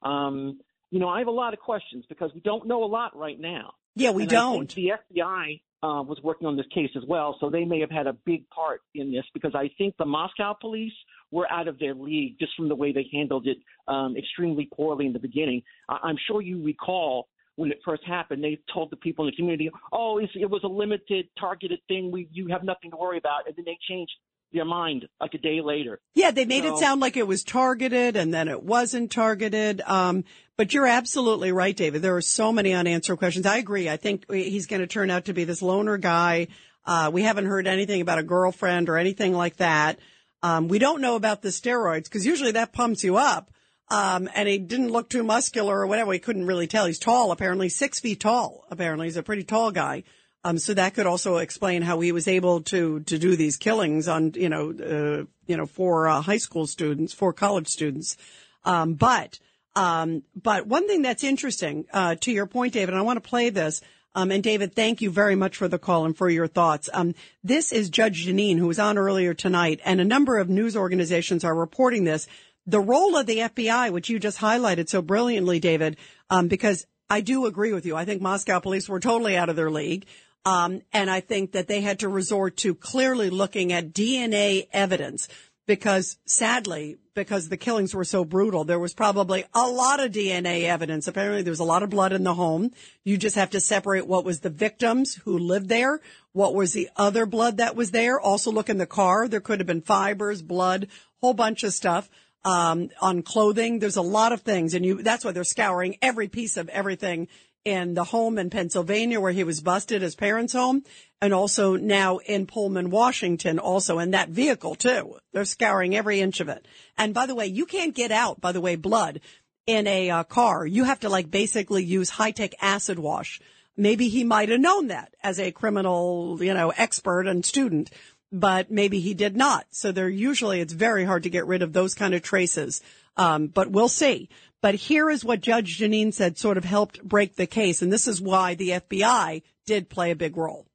Um, 0.02 0.60
you 0.90 1.00
know, 1.00 1.08
I 1.08 1.18
have 1.18 1.28
a 1.28 1.32
lot 1.32 1.52
of 1.52 1.58
questions 1.58 2.04
because 2.08 2.30
we 2.34 2.40
don't 2.40 2.66
know 2.66 2.84
a 2.84 2.86
lot 2.86 3.16
right 3.16 3.38
now. 3.38 3.72
Yeah, 3.96 4.10
we 4.10 4.22
And 4.22 4.30
don't. 4.30 4.74
the 4.74 4.92
FBI 5.12 5.60
uh, 5.82 6.02
was 6.02 6.18
working 6.22 6.46
on 6.46 6.56
this 6.56 6.66
case 6.72 6.90
as 6.96 7.02
well, 7.08 7.36
so 7.40 7.50
they 7.50 7.64
may 7.64 7.80
have 7.80 7.90
had 7.90 8.06
a 8.06 8.12
big 8.24 8.48
part 8.50 8.82
in 8.94 9.10
this 9.10 9.24
because 9.34 9.52
I 9.54 9.70
think 9.78 9.96
the 9.98 10.04
Moscow 10.04 10.54
police 10.60 10.92
were 11.32 11.50
out 11.50 11.66
of 11.66 11.78
their 11.78 11.94
league 11.94 12.38
just 12.38 12.52
from 12.56 12.68
the 12.68 12.74
way 12.76 12.92
they 12.92 13.08
handled 13.12 13.46
it 13.48 13.56
um, 13.88 14.16
extremely 14.16 14.68
poorly 14.72 15.06
in 15.06 15.12
the 15.12 15.18
beginning. 15.18 15.62
I- 15.88 15.98
I'm 16.04 16.16
sure 16.28 16.40
you 16.40 16.62
recall 16.62 17.28
when 17.56 17.70
it 17.72 17.80
first 17.84 18.04
happened, 18.04 18.42
they 18.42 18.58
told 18.72 18.90
the 18.90 18.96
people 18.96 19.26
in 19.26 19.32
the 19.32 19.36
community, 19.36 19.70
"Oh, 19.92 20.18
it's, 20.18 20.32
it 20.34 20.48
was 20.48 20.62
a 20.64 20.68
limited, 20.68 21.28
targeted 21.38 21.80
thing. 21.88 22.10
We 22.10 22.28
you 22.32 22.48
have 22.48 22.62
nothing 22.62 22.90
to 22.92 22.96
worry 22.96 23.18
about," 23.18 23.46
and 23.46 23.56
then 23.56 23.64
they 23.64 23.78
changed 23.88 24.12
their 24.52 24.64
mind 24.64 25.06
like 25.20 25.34
a 25.34 25.38
day 25.38 25.60
later. 25.60 26.00
Yeah, 26.14 26.30
they 26.30 26.44
made 26.44 26.64
it 26.64 26.76
sound 26.78 27.00
like 27.00 27.16
it 27.16 27.26
was 27.26 27.44
targeted 27.44 28.16
and 28.16 28.32
then 28.32 28.48
it 28.48 28.62
wasn't 28.62 29.10
targeted. 29.10 29.80
Um, 29.82 30.24
but 30.56 30.72
you're 30.72 30.86
absolutely 30.86 31.52
right, 31.52 31.76
David. 31.76 32.02
There 32.02 32.16
are 32.16 32.22
so 32.22 32.52
many 32.52 32.72
unanswered 32.72 33.18
questions. 33.18 33.46
I 33.46 33.58
agree. 33.58 33.88
I 33.88 33.96
think 33.96 34.30
he's 34.30 34.66
going 34.66 34.80
to 34.80 34.86
turn 34.86 35.10
out 35.10 35.26
to 35.26 35.34
be 35.34 35.44
this 35.44 35.62
loner 35.62 35.98
guy. 35.98 36.48
Uh, 36.84 37.10
we 37.12 37.22
haven't 37.22 37.46
heard 37.46 37.66
anything 37.66 38.00
about 38.00 38.18
a 38.18 38.22
girlfriend 38.22 38.88
or 38.88 38.96
anything 38.96 39.34
like 39.34 39.56
that. 39.56 39.98
Um, 40.42 40.68
we 40.68 40.78
don't 40.78 41.00
know 41.00 41.16
about 41.16 41.42
the 41.42 41.48
steroids 41.48 42.04
because 42.04 42.24
usually 42.24 42.52
that 42.52 42.72
pumps 42.72 43.02
you 43.02 43.16
up. 43.16 43.50
Um, 43.88 44.28
and 44.34 44.48
he 44.48 44.58
didn't 44.58 44.90
look 44.90 45.08
too 45.08 45.22
muscular 45.22 45.78
or 45.78 45.86
whatever. 45.86 46.10
We 46.10 46.18
couldn't 46.18 46.46
really 46.46 46.66
tell. 46.66 46.86
He's 46.86 46.98
tall, 46.98 47.30
apparently 47.30 47.68
six 47.68 48.00
feet 48.00 48.20
tall. 48.20 48.64
Apparently 48.70 49.06
he's 49.06 49.16
a 49.16 49.22
pretty 49.22 49.44
tall 49.44 49.70
guy. 49.70 50.02
Um, 50.44 50.58
so 50.58 50.74
that 50.74 50.94
could 50.94 51.06
also 51.06 51.38
explain 51.38 51.82
how 51.82 51.98
he 52.00 52.12
was 52.12 52.28
able 52.28 52.62
to, 52.62 53.00
to 53.00 53.18
do 53.18 53.34
these 53.34 53.56
killings 53.56 54.06
on, 54.06 54.32
you 54.34 54.48
know, 54.48 54.70
uh, 54.70 55.24
you 55.46 55.56
know, 55.56 55.66
for 55.66 56.06
uh, 56.06 56.20
high 56.20 56.36
school 56.36 56.66
students, 56.66 57.12
for 57.12 57.32
college 57.32 57.68
students. 57.68 58.16
Um, 58.64 58.94
but, 58.94 59.40
um, 59.74 60.22
but 60.40 60.66
one 60.66 60.86
thing 60.86 61.02
that's 61.02 61.24
interesting, 61.24 61.86
uh, 61.92 62.14
to 62.16 62.32
your 62.32 62.46
point, 62.46 62.74
David, 62.74 62.90
and 62.90 62.98
I 62.98 63.02
want 63.02 63.22
to 63.22 63.28
play 63.28 63.50
this. 63.50 63.80
Um, 64.14 64.30
and 64.30 64.42
David, 64.42 64.74
thank 64.74 65.02
you 65.02 65.10
very 65.10 65.36
much 65.36 65.56
for 65.56 65.68
the 65.68 65.78
call 65.78 66.06
and 66.06 66.16
for 66.16 66.30
your 66.30 66.46
thoughts. 66.46 66.88
Um, 66.94 67.14
this 67.44 67.70
is 67.70 67.90
Judge 67.90 68.26
Jeanine, 68.26 68.58
who 68.58 68.66
was 68.66 68.78
on 68.78 68.96
earlier 68.96 69.34
tonight, 69.34 69.80
and 69.84 70.00
a 70.00 70.04
number 70.04 70.38
of 70.38 70.48
news 70.48 70.74
organizations 70.74 71.44
are 71.44 71.54
reporting 71.54 72.04
this. 72.04 72.26
The 72.66 72.80
role 72.80 73.16
of 73.16 73.26
the 73.26 73.38
FBI, 73.38 73.90
which 73.90 74.08
you 74.08 74.18
just 74.18 74.38
highlighted 74.38 74.88
so 74.88 75.02
brilliantly, 75.02 75.60
David, 75.60 75.96
um, 76.30 76.48
because 76.48 76.86
I 77.08 77.20
do 77.20 77.46
agree 77.46 77.72
with 77.72 77.86
you. 77.86 77.94
I 77.96 78.04
think 78.04 78.20
Moscow 78.20 78.58
police 78.58 78.88
were 78.88 79.00
totally 79.00 79.36
out 79.36 79.48
of 79.48 79.56
their 79.56 79.70
league. 79.70 80.06
Um, 80.44 80.82
and 80.92 81.10
I 81.10 81.20
think 81.20 81.52
that 81.52 81.66
they 81.66 81.80
had 81.80 82.00
to 82.00 82.08
resort 82.08 82.56
to 82.58 82.74
clearly 82.74 83.30
looking 83.30 83.72
at 83.72 83.92
DNA 83.92 84.68
evidence 84.72 85.28
because 85.66 86.18
sadly, 86.24 86.98
because 87.14 87.48
the 87.48 87.56
killings 87.56 87.94
were 87.94 88.04
so 88.04 88.24
brutal, 88.24 88.62
there 88.62 88.78
was 88.78 88.94
probably 88.94 89.44
a 89.52 89.66
lot 89.66 89.98
of 89.98 90.12
DNA 90.12 90.62
evidence. 90.64 91.08
Apparently 91.08 91.42
there 91.42 91.50
was 91.50 91.60
a 91.60 91.64
lot 91.64 91.82
of 91.82 91.90
blood 91.90 92.12
in 92.12 92.22
the 92.22 92.34
home. 92.34 92.70
You 93.04 93.16
just 93.16 93.34
have 93.34 93.50
to 93.50 93.60
separate 93.60 94.06
what 94.06 94.24
was 94.24 94.40
the 94.40 94.50
victims 94.50 95.16
who 95.24 95.36
lived 95.36 95.68
there, 95.68 96.00
what 96.32 96.54
was 96.54 96.72
the 96.72 96.88
other 96.96 97.26
blood 97.26 97.56
that 97.56 97.74
was 97.74 97.90
there. 97.90 98.20
Also 98.20 98.52
look 98.52 98.68
in 98.68 98.78
the 98.78 98.86
car. 98.86 99.26
There 99.26 99.40
could 99.40 99.58
have 99.58 99.66
been 99.66 99.82
fibers, 99.82 100.42
blood, 100.42 100.86
whole 101.20 101.34
bunch 101.34 101.64
of 101.64 101.72
stuff. 101.72 102.08
Um, 102.46 102.90
on 103.02 103.22
clothing, 103.22 103.80
there's 103.80 103.96
a 103.96 104.02
lot 104.02 104.30
of 104.30 104.42
things, 104.42 104.74
and 104.74 104.86
you, 104.86 105.02
that's 105.02 105.24
why 105.24 105.32
they're 105.32 105.42
scouring 105.42 105.96
every 106.00 106.28
piece 106.28 106.56
of 106.56 106.68
everything 106.68 107.26
in 107.64 107.94
the 107.94 108.04
home 108.04 108.38
in 108.38 108.50
Pennsylvania 108.50 109.20
where 109.20 109.32
he 109.32 109.42
was 109.42 109.60
busted, 109.60 110.00
his 110.00 110.14
parents' 110.14 110.52
home, 110.52 110.84
and 111.20 111.34
also 111.34 111.74
now 111.74 112.18
in 112.18 112.46
Pullman, 112.46 112.90
Washington, 112.90 113.58
also 113.58 113.98
in 113.98 114.12
that 114.12 114.28
vehicle 114.28 114.76
too. 114.76 115.16
They're 115.32 115.44
scouring 115.44 115.96
every 115.96 116.20
inch 116.20 116.38
of 116.38 116.48
it. 116.48 116.64
And 116.96 117.12
by 117.12 117.26
the 117.26 117.34
way, 117.34 117.46
you 117.46 117.66
can't 117.66 117.96
get 117.96 118.12
out, 118.12 118.40
by 118.40 118.52
the 118.52 118.60
way, 118.60 118.76
blood 118.76 119.20
in 119.66 119.88
a 119.88 120.10
uh, 120.10 120.22
car. 120.22 120.64
You 120.64 120.84
have 120.84 121.00
to 121.00 121.08
like 121.08 121.28
basically 121.28 121.82
use 121.82 122.10
high 122.10 122.30
tech 122.30 122.52
acid 122.62 123.00
wash. 123.00 123.40
Maybe 123.76 124.08
he 124.08 124.22
might 124.22 124.50
have 124.50 124.60
known 124.60 124.86
that 124.86 125.14
as 125.20 125.40
a 125.40 125.50
criminal, 125.50 126.38
you 126.40 126.54
know, 126.54 126.70
expert 126.70 127.26
and 127.26 127.44
student, 127.44 127.90
but 128.32 128.70
maybe 128.70 129.00
he 129.00 129.14
did 129.14 129.36
not. 129.36 129.66
So 129.70 129.92
they're 129.92 130.08
usually, 130.08 130.60
it's 130.60 130.72
very 130.72 131.04
hard 131.04 131.24
to 131.24 131.30
get 131.30 131.46
rid 131.46 131.62
of 131.62 131.72
those 131.72 131.94
kind 131.94 132.14
of 132.14 132.22
traces. 132.22 132.80
Um, 133.16 133.46
but 133.46 133.70
we'll 133.70 133.88
see. 133.88 134.28
But 134.60 134.74
here 134.74 135.08
is 135.10 135.24
what 135.24 135.40
Judge 135.40 135.78
Jeanine 135.78 136.12
said 136.12 136.38
sort 136.38 136.58
of 136.58 136.64
helped 136.64 137.02
break 137.02 137.36
the 137.36 137.46
case. 137.46 137.82
And 137.82 137.92
this 137.92 138.08
is 138.08 138.20
why 138.20 138.54
the 138.54 138.70
FBI 138.70 139.42
did 139.64 139.88
play 139.88 140.10
a 140.10 140.16
big 140.16 140.36
role. 140.36 140.66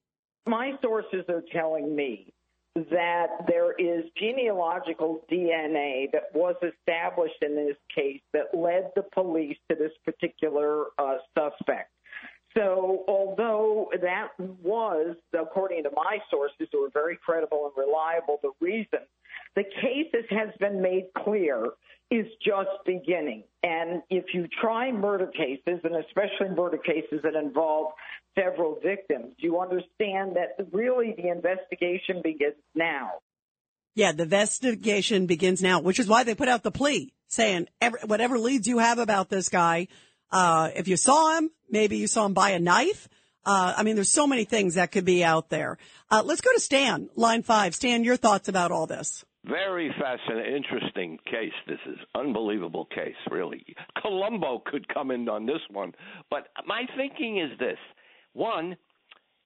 My 0.47 0.73
sources 0.81 1.25
are 1.29 1.43
telling 1.51 1.95
me 1.95 2.33
that 2.75 3.27
there 3.47 3.73
is 3.73 4.05
genealogical 4.17 5.25
DNA 5.29 6.11
that 6.13 6.33
was 6.33 6.55
established 6.63 7.35
in 7.41 7.55
this 7.55 7.75
case 7.93 8.21
that 8.33 8.57
led 8.57 8.91
the 8.95 9.03
police 9.13 9.57
to 9.69 9.75
this 9.75 9.91
particular 10.05 10.85
uh, 10.97 11.17
suspect. 11.37 11.91
So, 12.55 13.05
although 13.07 13.91
that 14.01 14.29
was, 14.61 15.15
according 15.33 15.83
to 15.83 15.89
my 15.95 16.17
sources, 16.29 16.67
who 16.71 16.85
are 16.85 16.89
very 16.89 17.17
credible 17.23 17.71
and 17.73 17.85
reliable, 17.85 18.39
the 18.41 18.51
reason 18.59 18.99
the 19.55 19.63
case 19.63 20.07
as 20.13 20.25
has 20.29 20.49
been 20.59 20.81
made 20.81 21.07
clear 21.23 21.67
is 22.09 22.25
just 22.45 22.69
beginning. 22.85 23.43
And 23.63 24.03
if 24.09 24.25
you 24.33 24.47
try 24.61 24.91
murder 24.91 25.27
cases, 25.27 25.79
and 25.83 25.95
especially 25.95 26.55
murder 26.55 26.77
cases 26.77 27.21
that 27.23 27.35
involve 27.35 27.93
several 28.37 28.79
victims, 28.83 29.33
you 29.37 29.59
understand 29.59 30.35
that 30.35 30.67
really 30.73 31.13
the 31.15 31.29
investigation 31.29 32.21
begins 32.21 32.55
now. 32.75 33.11
Yeah, 33.95 34.11
the 34.11 34.23
investigation 34.23 35.25
begins 35.25 35.61
now, 35.61 35.81
which 35.81 35.99
is 35.99 36.07
why 36.07 36.23
they 36.23 36.35
put 36.35 36.47
out 36.47 36.63
the 36.63 36.71
plea 36.71 37.13
saying 37.31 37.67
whatever 38.05 38.37
leads 38.37 38.67
you 38.67 38.79
have 38.79 38.99
about 38.99 39.29
this 39.29 39.47
guy, 39.47 39.87
uh, 40.31 40.69
if 40.75 40.87
you 40.87 40.97
saw 40.97 41.37
him, 41.37 41.49
maybe 41.69 41.97
you 41.97 42.07
saw 42.07 42.25
him 42.25 42.33
buy 42.33 42.51
a 42.51 42.59
knife. 42.59 43.07
Uh, 43.45 43.73
I 43.75 43.83
mean, 43.83 43.95
there's 43.95 44.11
so 44.11 44.27
many 44.27 44.45
things 44.45 44.75
that 44.75 44.91
could 44.91 45.05
be 45.05 45.23
out 45.23 45.49
there. 45.49 45.77
Uh, 46.09 46.21
let's 46.23 46.41
go 46.41 46.51
to 46.53 46.59
Stan, 46.59 47.09
line 47.15 47.43
five. 47.43 47.73
Stan, 47.73 48.03
your 48.03 48.17
thoughts 48.17 48.47
about 48.47 48.71
all 48.71 48.85
this? 48.85 49.25
Very 49.43 49.91
fascinating, 49.99 50.55
interesting 50.55 51.17
case. 51.25 51.53
This 51.67 51.79
is 51.87 51.97
unbelievable 52.13 52.85
case, 52.85 53.15
really. 53.31 53.65
Columbo 53.99 54.61
could 54.63 54.87
come 54.87 55.09
in 55.09 55.27
on 55.27 55.47
this 55.47 55.61
one, 55.71 55.93
but 56.29 56.49
my 56.67 56.83
thinking 56.95 57.39
is 57.39 57.57
this: 57.57 57.79
one, 58.33 58.77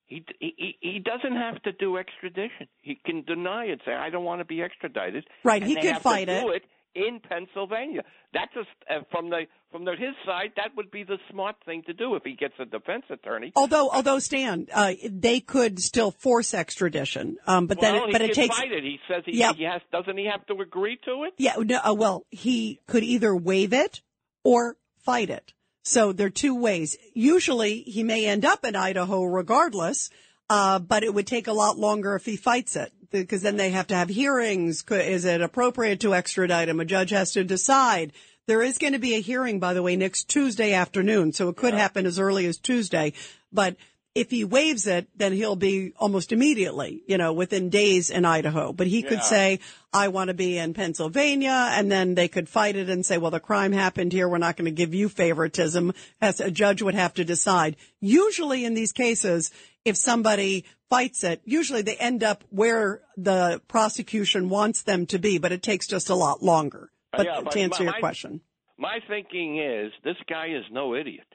he 0.06 0.26
he 0.40 0.78
he 0.82 1.00
doesn't 1.00 1.38
have 1.38 1.62
to 1.64 1.72
do 1.72 1.98
extradition. 1.98 2.68
He 2.82 3.00
can 3.06 3.24
deny 3.24 3.66
it, 3.66 3.80
say 3.86 3.94
I 3.94 4.10
don't 4.10 4.26
want 4.26 4.42
to 4.42 4.46
be 4.46 4.62
extradited. 4.62 5.26
Right, 5.46 5.62
and 5.62 5.70
he 5.70 5.76
they 5.76 5.82
could 5.82 5.94
have 5.94 6.02
fight 6.02 6.26
to 6.26 6.42
do 6.42 6.50
it. 6.50 6.58
it 6.58 6.64
in 6.96 7.20
Pennsylvania. 7.20 8.04
That's 8.34 8.52
a, 8.56 8.94
uh, 8.94 9.02
from 9.12 9.30
the 9.30 9.44
from 9.72 9.86
the, 9.86 9.92
his 9.92 10.16
side. 10.26 10.52
That 10.56 10.72
would 10.76 10.90
be 10.92 11.04
the 11.04 11.18
smart 11.30 11.56
thing 11.66 11.84
to 11.88 11.94
do 11.94 12.16
if 12.16 12.24
he 12.24 12.34
gets 12.34 12.54
a 12.60 12.66
defense 12.66 13.04
attorney. 13.10 13.52
Although, 13.56 13.90
although 13.90 14.20
Stan, 14.20 14.68
uh, 14.74 14.94
they 15.10 15.40
could 15.40 15.80
still 15.80 16.12
force 16.12 16.54
extradition, 16.54 17.38
um, 17.46 17.68
but 17.68 17.80
then, 17.82 17.96
it, 17.96 18.12
but 18.12 18.22
he 18.22 18.30
it 18.30 18.34
takes. 18.34 18.58
it. 18.60 18.84
He 18.84 19.00
says 19.10 19.24
he, 19.26 19.38
Yeah. 19.38 19.54
he 19.54 19.64
has. 19.64 19.82
Doesn't 19.92 20.18
he 20.18 20.26
have 20.26 20.46
to 20.48 20.54
agree 20.62 20.98
to 21.06 21.24
it? 21.26 21.34
Yeah, 21.38 21.56
no, 21.58 21.80
uh, 21.84 21.94
well, 21.94 22.26
he 22.32 22.80
could 22.88 23.04
either 23.04 23.36
waive 23.36 23.74
it 23.74 24.02
or 24.44 24.78
fight 25.04 25.30
it. 25.30 25.54
So 25.84 26.12
there 26.14 26.28
are 26.28 26.32
two 26.32 26.56
ways. 26.56 26.98
Usually 27.14 27.82
he 27.82 28.02
may 28.04 28.26
end 28.26 28.44
up 28.44 28.66
in 28.66 28.76
Idaho 28.76 29.24
regardless, 29.24 30.10
uh, 30.50 30.80
but 30.80 31.04
it 31.04 31.14
would 31.14 31.28
take 31.28 31.48
a 31.48 31.54
lot 31.54 31.78
longer 31.78 32.16
if 32.16 32.26
he 32.26 32.36
fights 32.36 32.76
it 32.76 32.92
because 33.12 33.42
then 33.42 33.58
they 33.58 33.70
have 33.70 33.88
to 33.88 33.96
have 33.96 34.10
hearings. 34.10 34.84
Is 34.90 35.26
it 35.26 35.42
appropriate 35.42 36.02
to 36.02 36.14
extradite 36.14 36.70
him? 36.70 36.80
A 36.80 36.86
judge 36.86 37.12
has 37.12 37.32
to 37.34 37.44
decide. 37.44 38.14
There 38.48 38.62
is 38.62 38.78
going 38.78 38.94
to 38.94 39.00
be 39.00 39.16
a 39.16 39.22
hearing, 39.22 39.60
by 39.60 39.74
the 39.74 39.82
way, 39.82 39.96
next 39.96 40.30
Tuesday 40.30 40.74
afternoon. 40.74 41.34
So 41.34 41.50
it 41.50 41.56
could 41.56 41.74
happen 41.74 42.06
as 42.06 42.20
early 42.20 42.46
as 42.46 42.58
Tuesday, 42.58 43.14
but 43.52 43.76
if 44.16 44.32
he 44.32 44.46
waives 44.46 44.88
it, 44.88 45.10
then 45.18 45.34
he'll 45.34 45.58
be 45.58 45.92
almost 45.98 46.32
immediately, 46.32 47.04
you 47.06 47.18
know, 47.18 47.34
within 47.34 47.70
days 47.70 48.10
in 48.10 48.24
Idaho. 48.24 48.72
But 48.72 48.88
he 48.88 49.04
could 49.04 49.22
say, 49.22 49.60
I 49.92 50.08
want 50.08 50.30
to 50.30 50.34
be 50.34 50.58
in 50.58 50.74
Pennsylvania, 50.74 51.72
and 51.74 51.92
then 51.92 52.16
they 52.16 52.30
could 52.30 52.48
fight 52.48 52.78
it 52.78 52.90
and 52.90 53.06
say, 53.06 53.18
well, 53.18 53.30
the 53.30 53.42
crime 53.42 53.74
happened 53.74 54.14
here. 54.14 54.30
We're 54.30 54.38
not 54.38 54.56
going 54.56 54.66
to 54.66 54.72
give 54.72 54.94
you 54.94 55.10
favoritism. 55.10 55.94
As 56.22 56.40
a 56.40 56.50
judge 56.50 56.82
would 56.82 56.96
have 56.96 57.14
to 57.16 57.26
decide. 57.26 57.76
Usually 58.00 58.64
in 58.64 58.74
these 58.74 58.94
cases, 58.94 59.52
if 59.86 59.96
somebody 59.96 60.66
fights 60.90 61.24
it, 61.24 61.42
usually 61.46 61.82
they 61.84 61.96
end 61.96 62.24
up 62.24 62.44
where 62.50 63.02
the 63.16 63.62
prosecution 63.68 64.50
wants 64.50 64.84
them 64.84 65.06
to 65.08 65.20
be, 65.20 65.38
but 65.38 65.52
it 65.52 65.62
takes 65.64 65.88
just 65.88 66.10
a 66.10 66.16
lot 66.16 66.44
longer. 66.44 66.90
Uh, 67.14 67.18
But 67.18 67.26
yeah, 67.28 67.42
but 67.44 67.52
to 67.52 67.60
answer 67.62 67.84
my- 67.84 67.92
your 67.92 68.00
question. 68.00 68.42
My 68.78 69.00
thinking 69.08 69.58
is 69.60 69.94
this 70.04 70.18
guy 70.28 70.48
is 70.48 70.66
no 70.70 70.96
idiot. 70.96 71.26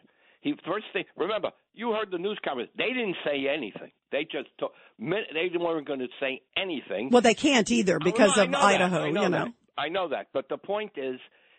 He 0.42 0.54
first 0.66 0.86
thing. 0.92 1.04
Remember, 1.16 1.50
you 1.74 1.92
heard 1.92 2.10
the 2.10 2.18
news 2.18 2.38
comments. 2.44 2.72
They 2.76 2.88
didn't 2.88 3.16
say 3.24 3.46
anything. 3.48 3.92
They 4.12 4.24
just 4.24 4.48
took, 4.58 4.72
they 4.98 5.50
weren't 5.58 5.86
going 5.86 6.00
to 6.00 6.08
say 6.18 6.42
anything. 6.56 7.08
Well, 7.10 7.22
they 7.22 7.34
can't 7.34 7.70
either 7.70 7.98
because 7.98 8.36
Oh, 8.36 8.44
no, 8.44 8.58
of. 8.58 8.64
Idaho, 8.64 9.00
I 9.04 9.10
know 9.10 9.22
you 9.22 9.28
that. 9.30 9.44
know. 9.46 9.52
I 9.78 9.88
know 9.88 10.08
that, 10.08 10.26
but 10.34 10.48
the 10.50 10.58
point 10.58 10.92
is, 10.96 11.18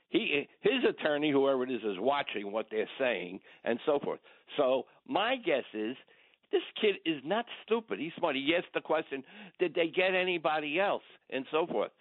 he 0.09 0.47
his 0.59 0.83
attorney, 0.87 1.31
whoever 1.31 1.63
it 1.63 1.71
is, 1.71 1.81
is 1.81 1.97
watching 1.99 2.51
what 2.51 2.67
they're 2.69 2.89
saying 2.99 3.39
and 3.63 3.79
so 3.85 3.97
forth. 4.03 4.19
So 4.57 4.85
my 5.07 5.37
guess 5.37 5.63
is 5.73 5.95
this 6.51 6.61
kid 6.79 6.95
is 7.05 7.21
not 7.23 7.45
stupid. 7.65 7.99
He's 7.99 8.11
smart. 8.17 8.35
He 8.35 8.53
asked 8.57 8.73
the 8.73 8.81
question, 8.81 9.23
did 9.59 9.73
they 9.73 9.87
get 9.87 10.13
anybody 10.13 10.79
else, 10.79 11.03
and 11.29 11.45
so 11.51 11.65
forth. 11.67 11.91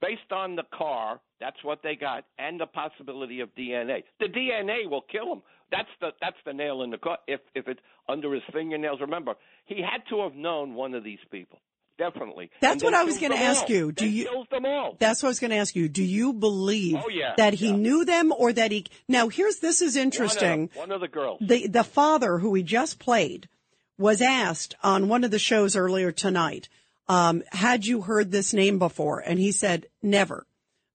Based 0.00 0.30
on 0.32 0.54
the 0.54 0.62
car, 0.76 1.20
that's 1.40 1.56
what 1.64 1.80
they 1.82 1.96
got, 1.96 2.24
and 2.38 2.60
the 2.60 2.66
possibility 2.66 3.40
of 3.40 3.48
DNA. 3.56 4.04
The 4.20 4.26
DNA 4.26 4.88
will 4.88 5.02
kill 5.02 5.32
him. 5.32 5.42
That's 5.72 5.88
the 6.00 6.10
that's 6.20 6.36
the 6.46 6.52
nail 6.52 6.82
in 6.82 6.90
the 6.90 6.98
car. 6.98 7.18
If 7.26 7.40
if 7.54 7.66
it's 7.68 7.80
under 8.08 8.32
his 8.32 8.42
fingernails, 8.52 9.00
remember 9.00 9.34
he 9.66 9.82
had 9.82 10.02
to 10.10 10.22
have 10.22 10.34
known 10.34 10.74
one 10.74 10.94
of 10.94 11.02
these 11.04 11.18
people. 11.32 11.58
Definitely. 11.98 12.48
That's 12.60 12.84
what 12.84 12.94
I 12.94 13.02
was 13.02 13.18
going 13.18 13.32
to 13.32 13.38
ask 13.38 13.68
you. 13.68 13.90
Do 13.90 14.04
They 14.04 14.10
you? 14.12 14.24
killed 14.26 14.46
them 14.52 14.64
all. 14.66 14.96
That's 15.00 15.20
what 15.20 15.26
I 15.26 15.30
was 15.30 15.40
going 15.40 15.50
to 15.50 15.56
ask 15.56 15.74
you. 15.74 15.88
Do 15.88 16.04
you 16.04 16.32
believe 16.32 16.96
Oh, 17.04 17.08
yeah, 17.08 17.34
that 17.36 17.54
he 17.54 17.72
knew 17.72 18.04
them 18.04 18.32
or 18.32 18.52
that 18.52 18.70
he? 18.70 18.86
Now, 19.08 19.28
here's 19.28 19.56
this 19.56 19.82
is 19.82 19.96
interesting. 19.96 20.70
One 20.74 20.84
of, 20.84 20.88
one 20.90 20.92
of 20.92 21.00
the 21.00 21.08
girls. 21.08 21.38
The 21.40 21.66
the 21.66 21.82
father 21.82 22.38
who 22.38 22.54
he 22.54 22.62
just 22.62 23.00
played 23.00 23.48
was 23.98 24.22
asked 24.22 24.76
on 24.82 25.08
one 25.08 25.24
of 25.24 25.30
the 25.30 25.38
shows 25.38 25.76
earlier 25.76 26.12
tonight, 26.12 26.68
um, 27.08 27.42
had 27.50 27.84
you 27.84 28.02
heard 28.02 28.30
this 28.30 28.54
name 28.54 28.78
before? 28.78 29.20
And 29.20 29.38
he 29.38 29.52
said 29.52 29.86
never. 30.02 30.46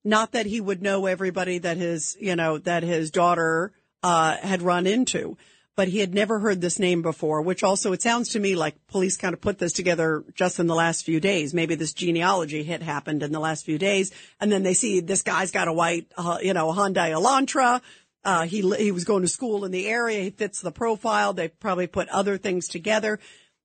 Not 0.04 0.32
that 0.32 0.46
he 0.46 0.60
would 0.60 0.82
know 0.82 1.06
everybody 1.06 1.58
that 1.58 1.76
his, 1.76 2.16
you 2.20 2.36
know, 2.36 2.58
that 2.58 2.82
his 2.82 3.10
daughter 3.10 3.72
uh, 4.02 4.36
had 4.36 4.60
run 4.62 4.86
into, 4.86 5.36
but 5.76 5.88
he 5.88 5.98
had 5.98 6.14
never 6.14 6.38
heard 6.38 6.60
this 6.60 6.78
name 6.78 7.00
before. 7.00 7.40
Which 7.40 7.62
also, 7.62 7.92
it 7.92 8.02
sounds 8.02 8.30
to 8.30 8.40
me 8.40 8.54
like 8.54 8.86
police 8.86 9.16
kind 9.16 9.32
of 9.32 9.40
put 9.40 9.58
this 9.58 9.72
together 9.72 10.22
just 10.34 10.60
in 10.60 10.66
the 10.66 10.74
last 10.74 11.04
few 11.04 11.20
days. 11.20 11.54
Maybe 11.54 11.74
this 11.74 11.94
genealogy 11.94 12.62
hit 12.62 12.82
happened 12.82 13.22
in 13.22 13.32
the 13.32 13.40
last 13.40 13.64
few 13.64 13.78
days, 13.78 14.12
and 14.40 14.52
then 14.52 14.62
they 14.62 14.74
see 14.74 15.00
this 15.00 15.22
guy's 15.22 15.50
got 15.50 15.68
a 15.68 15.72
white, 15.72 16.06
uh, 16.18 16.38
you 16.42 16.52
know, 16.52 16.68
Hyundai 16.72 17.12
Elantra. 17.12 17.80
Uh, 18.24 18.46
he 18.46 18.62
he 18.76 18.90
was 18.90 19.04
going 19.04 19.22
to 19.22 19.28
school 19.28 19.64
in 19.64 19.70
the 19.70 19.86
area. 19.86 20.22
He 20.22 20.30
fits 20.30 20.60
the 20.60 20.72
profile. 20.72 21.32
They 21.32 21.48
probably 21.48 21.86
put 21.86 22.08
other 22.08 22.38
things 22.38 22.68
together. 22.68 23.20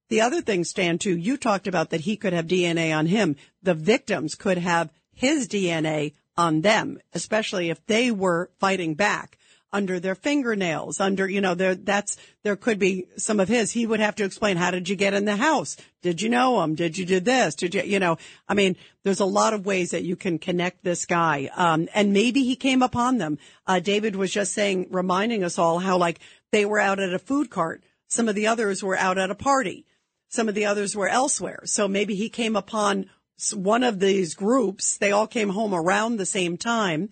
The 0.09 0.21
other 0.21 0.41
thing, 0.41 0.63
Stan, 0.63 0.97
too, 0.97 1.15
you 1.15 1.37
talked 1.37 1.67
about 1.67 1.91
that 1.91 2.01
he 2.01 2.17
could 2.17 2.33
have 2.33 2.47
DNA 2.47 2.95
on 2.95 3.05
him. 3.05 3.35
The 3.63 3.75
victims 3.75 4.35
could 4.35 4.57
have 4.57 4.91
his 5.13 5.47
DNA 5.47 6.13
on 6.35 6.61
them, 6.61 6.99
especially 7.13 7.69
if 7.69 7.85
they 7.85 8.11
were 8.11 8.49
fighting 8.59 8.95
back 8.95 9.37
under 9.71 9.99
their 9.99 10.15
fingernails, 10.15 10.99
under, 10.99 11.29
you 11.29 11.41
know, 11.41 11.53
there, 11.53 11.75
that's, 11.75 12.17
there 12.43 12.55
could 12.55 12.79
be 12.79 13.05
some 13.17 13.39
of 13.39 13.47
his. 13.47 13.71
He 13.71 13.85
would 13.85 13.99
have 13.99 14.15
to 14.15 14.23
explain, 14.23 14.57
how 14.57 14.71
did 14.71 14.89
you 14.89 14.95
get 14.95 15.13
in 15.13 15.25
the 15.25 15.35
house? 15.35 15.77
Did 16.01 16.21
you 16.21 16.29
know 16.29 16.61
him? 16.63 16.75
Did 16.75 16.97
you 16.97 17.05
do 17.05 17.19
this? 17.19 17.55
Did 17.55 17.75
you, 17.75 17.83
you 17.83 17.99
know, 17.99 18.17
I 18.47 18.55
mean, 18.55 18.75
there's 19.03 19.19
a 19.19 19.25
lot 19.25 19.53
of 19.53 19.65
ways 19.65 19.91
that 19.91 20.03
you 20.03 20.15
can 20.15 20.39
connect 20.39 20.83
this 20.83 21.05
guy. 21.05 21.49
Um, 21.55 21.87
and 21.93 22.13
maybe 22.13 22.43
he 22.43 22.55
came 22.55 22.81
upon 22.81 23.17
them. 23.17 23.37
Uh, 23.67 23.79
David 23.79 24.15
was 24.15 24.31
just 24.31 24.53
saying, 24.53 24.87
reminding 24.89 25.43
us 25.43 25.59
all 25.59 25.79
how 25.79 25.97
like 25.97 26.19
they 26.51 26.65
were 26.65 26.79
out 26.79 26.99
at 26.99 27.13
a 27.13 27.19
food 27.19 27.49
cart. 27.49 27.83
Some 28.07 28.27
of 28.27 28.35
the 28.35 28.47
others 28.47 28.81
were 28.81 28.97
out 28.97 29.19
at 29.19 29.29
a 29.29 29.35
party. 29.35 29.85
Some 30.29 30.49
of 30.49 30.55
the 30.55 30.65
others 30.65 30.95
were 30.95 31.07
elsewhere. 31.07 31.61
So 31.65 31.87
maybe 31.87 32.15
he 32.15 32.29
came 32.29 32.55
upon 32.55 33.09
one 33.53 33.83
of 33.83 33.99
these 33.99 34.33
groups. 34.33 34.97
They 34.97 35.11
all 35.11 35.27
came 35.27 35.49
home 35.49 35.73
around 35.73 36.17
the 36.17 36.25
same 36.25 36.57
time. 36.57 37.09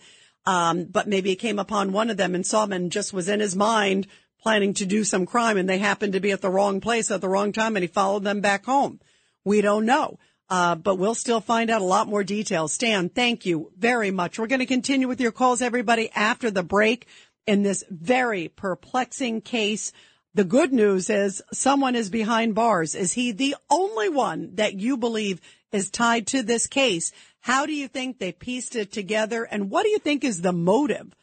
Um, 0.48 0.86
but 0.86 1.10
maybe 1.10 1.32
he 1.32 1.36
came 1.36 1.60
upon 1.60 1.91
one 1.91 2.10
of 2.10 2.16
them 2.16 2.34
and 2.34 2.45
saw 2.45 2.66
and 2.68 2.89
just 2.89 3.12
was 3.12 3.28
in 3.28 3.41
his 3.41 3.54
mind 3.54 4.08
planning 4.41 4.74
to 4.76 4.86
do 4.86 5.04
some 5.04 5.26
crime 5.26 5.58
and 5.58 5.68
they 5.68 5.78
happened 5.78 6.14
to 6.14 6.22
be 6.22 6.32
at 6.32 6.39
the 6.39 6.50
wrong 6.50 6.80
place 6.80 7.12
at 7.12 7.20
the 7.20 7.28
wrong 7.28 7.52
time 7.52 7.76
and 7.76 7.84
he 7.84 7.88
followed 7.88 8.24
them 8.24 8.39
back 8.39 8.64
home. 8.64 9.02
We 9.43 9.60
don't 9.60 9.86
know. 9.86 10.20
Uh, 10.50 10.76
but 10.76 10.95
we'll 10.95 11.16
still 11.16 11.41
find 11.41 11.70
out 11.70 11.82
a 11.82 11.86
lot 11.86 12.08
more 12.08 12.24
details. 12.24 12.72
Stan, 12.72 13.10
thank 13.10 13.45
you 13.45 13.74
very 13.78 14.10
much. 14.10 14.39
We're 14.39 14.48
going 14.48 14.62
to 14.62 14.66
continue 14.66 15.10
with 15.10 15.20
your 15.20 15.34
calls, 15.34 15.62
everybody, 15.62 16.10
after 16.16 16.50
the 16.50 16.64
break 16.64 17.08
in 17.45 17.64
this 17.64 17.84
very 17.89 18.48
perplexing 18.48 19.41
case. 19.41 19.91
The 20.34 20.45
good 20.45 20.72
news 20.72 21.10
is 21.10 21.41
someone 21.52 21.95
is 21.95 22.10
behind 22.10 22.56
bars. 22.56 22.95
Is 22.95 23.12
he 23.12 23.34
the 23.34 23.58
only 23.70 24.08
one 24.08 24.56
that 24.56 24.76
you 24.76 24.95
believe 24.95 25.41
is 25.74 25.89
tied 25.89 26.28
to 26.28 26.41
this 26.41 26.68
case? 26.68 27.12
How 27.42 27.66
do 27.66 27.74
you 27.74 27.88
think 27.88 28.20
they 28.20 28.32
pieced 28.32 28.76
it 28.76 28.92
together? 28.92 29.44
And 29.44 29.70
what 29.70 29.84
do 29.84 29.90
you 29.90 30.00
think 30.00 30.24
is 30.24 30.42
the 30.42 30.54
motive? 30.54 31.16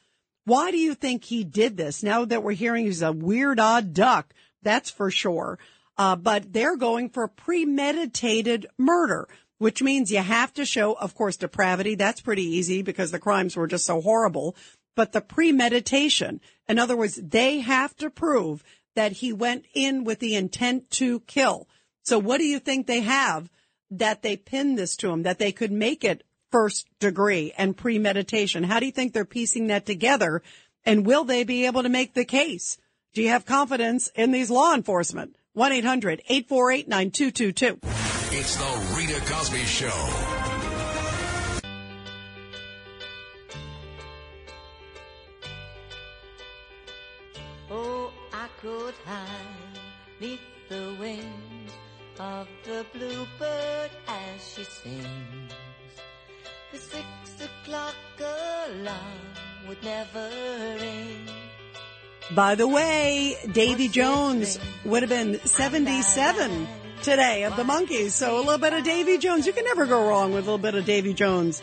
Why 0.44 0.70
do 0.70 0.78
you 0.78 0.94
think 0.94 1.24
he 1.24 1.44
did 1.44 1.76
this? 1.76 2.02
Now 2.02 2.24
that 2.24 2.42
we're 2.42 2.52
hearing 2.52 2.86
he's 2.86 3.02
a 3.02 3.12
weird, 3.12 3.58
odd 3.60 3.94
duck, 3.94 4.32
that's 4.62 4.90
for 4.90 5.10
sure. 5.10 5.58
Uh, 5.96 6.16
but 6.16 6.52
they're 6.52 6.76
going 6.76 7.08
for 7.10 7.28
premeditated 7.28 8.66
murder, 8.76 9.28
which 9.58 9.82
means 9.82 10.10
you 10.10 10.18
have 10.18 10.52
to 10.54 10.64
show, 10.64 10.94
of 10.94 11.14
course, 11.14 11.36
depravity. 11.36 11.94
That's 11.94 12.20
pretty 12.20 12.42
easy 12.42 12.82
because 12.82 13.10
the 13.10 13.18
crimes 13.18 13.56
were 13.56 13.66
just 13.66 13.86
so 13.86 14.00
horrible. 14.00 14.56
But 14.96 15.12
the 15.12 15.20
premeditation, 15.20 16.40
in 16.68 16.78
other 16.78 16.96
words, 16.96 17.16
they 17.16 17.60
have 17.60 17.96
to 17.96 18.10
prove 18.10 18.64
that 18.94 19.12
he 19.12 19.32
went 19.32 19.66
in 19.74 20.04
with 20.04 20.18
the 20.18 20.34
intent 20.34 20.90
to 20.92 21.20
kill. 21.20 21.68
So 22.02 22.18
what 22.18 22.38
do 22.38 22.44
you 22.44 22.58
think 22.58 22.86
they 22.86 23.00
have 23.00 23.50
that 23.98 24.22
they 24.22 24.36
pinned 24.36 24.78
this 24.78 24.96
to 24.98 25.10
him, 25.10 25.22
that 25.22 25.38
they 25.38 25.52
could 25.52 25.72
make 25.72 26.04
it 26.04 26.22
first 26.50 26.86
degree 27.00 27.52
and 27.58 27.76
premeditation? 27.76 28.64
How 28.64 28.80
do 28.80 28.86
you 28.86 28.92
think 28.92 29.12
they're 29.12 29.24
piecing 29.24 29.66
that 29.68 29.86
together? 29.86 30.42
And 30.84 31.04
will 31.04 31.24
they 31.24 31.42
be 31.44 31.66
able 31.66 31.82
to 31.82 31.88
make 31.88 32.14
the 32.14 32.24
case? 32.24 32.78
Do 33.12 33.22
you 33.22 33.30
have 33.30 33.44
confidence 33.44 34.08
in 34.14 34.30
these 34.32 34.50
law 34.50 34.74
enforcement? 34.74 35.36
1-800-848-9222. 35.56 37.78
It's 38.36 38.56
the 38.56 38.96
Rita 38.96 39.20
Cosby 39.32 39.58
Show. 39.58 39.92
Oh, 47.70 48.10
I 48.32 48.48
could 48.60 48.94
hide 49.04 49.78
neath 50.20 50.40
the 50.68 50.96
wings 51.00 51.43
of 52.18 52.48
the 52.64 52.84
bluebird 52.92 53.90
as 54.06 54.54
she 54.54 54.64
sings. 54.64 55.52
The 56.72 56.78
six 56.78 57.06
o'clock 57.40 57.94
alarm 58.18 58.98
would 59.68 59.82
never 59.82 60.30
ring. 60.80 61.28
By 62.34 62.54
the 62.54 62.66
way, 62.66 63.36
Davy 63.52 63.88
Jones 63.88 64.58
would 64.84 65.02
have 65.02 65.10
been 65.10 65.38
77 65.40 66.66
today 67.02 67.44
of 67.44 67.56
the 67.56 67.64
Monkees. 67.64 68.10
So 68.10 68.38
a 68.38 68.40
little 68.40 68.58
bit 68.58 68.72
of 68.72 68.84
Davy 68.84 69.18
Jones. 69.18 69.46
You 69.46 69.52
can 69.52 69.64
never 69.64 69.86
go 69.86 70.08
wrong 70.08 70.32
with 70.32 70.44
a 70.44 70.46
little 70.46 70.58
bit 70.58 70.74
of 70.74 70.84
Davy 70.84 71.12
Jones. 71.12 71.62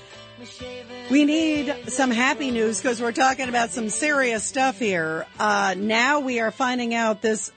We 1.10 1.26
need 1.26 1.76
some 1.88 2.12
happy 2.12 2.52
news 2.52 2.82
because 2.82 3.02
we're 3.02 3.12
talking 3.12 3.50
about 3.50 3.72
some 3.72 3.90
serious 3.90 4.44
stuff 4.44 4.80
here. 4.80 5.26
Uh, 5.40 5.76
now 5.78 6.20
we 6.20 6.40
are 6.40 6.52
finding 6.52 6.94
out 6.94 7.22
this 7.22 7.52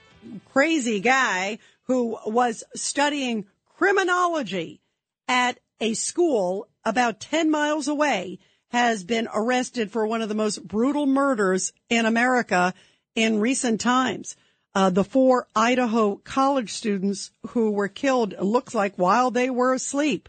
crazy 0.53 1.01
guy 1.01 1.59
who 1.85 2.19
was 2.27 2.65
studying 2.75 3.47
criminology 3.77 4.81
at 5.29 5.59
a 5.81 5.95
school 5.95 6.69
about 6.85 7.21
10 7.21 7.51
miles 7.51 7.89
away 7.89 8.39
has 8.71 9.05
been 9.05 9.29
arrested 9.33 9.91
for 9.91 10.07
one 10.07 10.23
of 10.23 10.29
the 10.29 10.35
most 10.35 10.67
brutal 10.67 11.07
murders 11.07 11.73
in 11.89 12.07
America 12.07 12.75
in 13.15 13.41
recent 13.41 13.81
times. 13.81 14.37
Uh, 14.75 14.91
the 14.91 15.05
four 15.05 15.47
Idaho 15.55 16.17
college 16.17 16.71
students 16.73 17.31
who 17.49 17.71
were 17.71 17.89
killed 17.89 18.35
looks 18.41 18.75
like 18.75 18.97
while 18.97 19.31
they 19.31 19.49
were 19.49 19.75
asleep. 19.75 20.29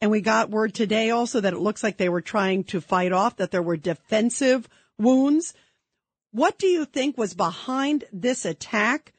And 0.00 0.10
we 0.10 0.22
got 0.22 0.50
word 0.50 0.74
today 0.74 1.10
also 1.10 1.40
that 1.40 1.52
it 1.52 1.58
looks 1.58 1.82
like 1.82 1.98
they 1.98 2.08
were 2.08 2.22
trying 2.22 2.64
to 2.64 2.80
fight 2.80 3.12
off, 3.12 3.36
that 3.36 3.50
there 3.50 3.62
were 3.62 3.76
defensive 3.76 4.68
wounds. 4.98 5.54
What 6.30 6.58
do 6.58 6.66
you 6.66 6.86
think 6.86 7.18
was 7.18 7.34
behind 7.34 8.04
this 8.12 8.46
attack? 8.46 9.12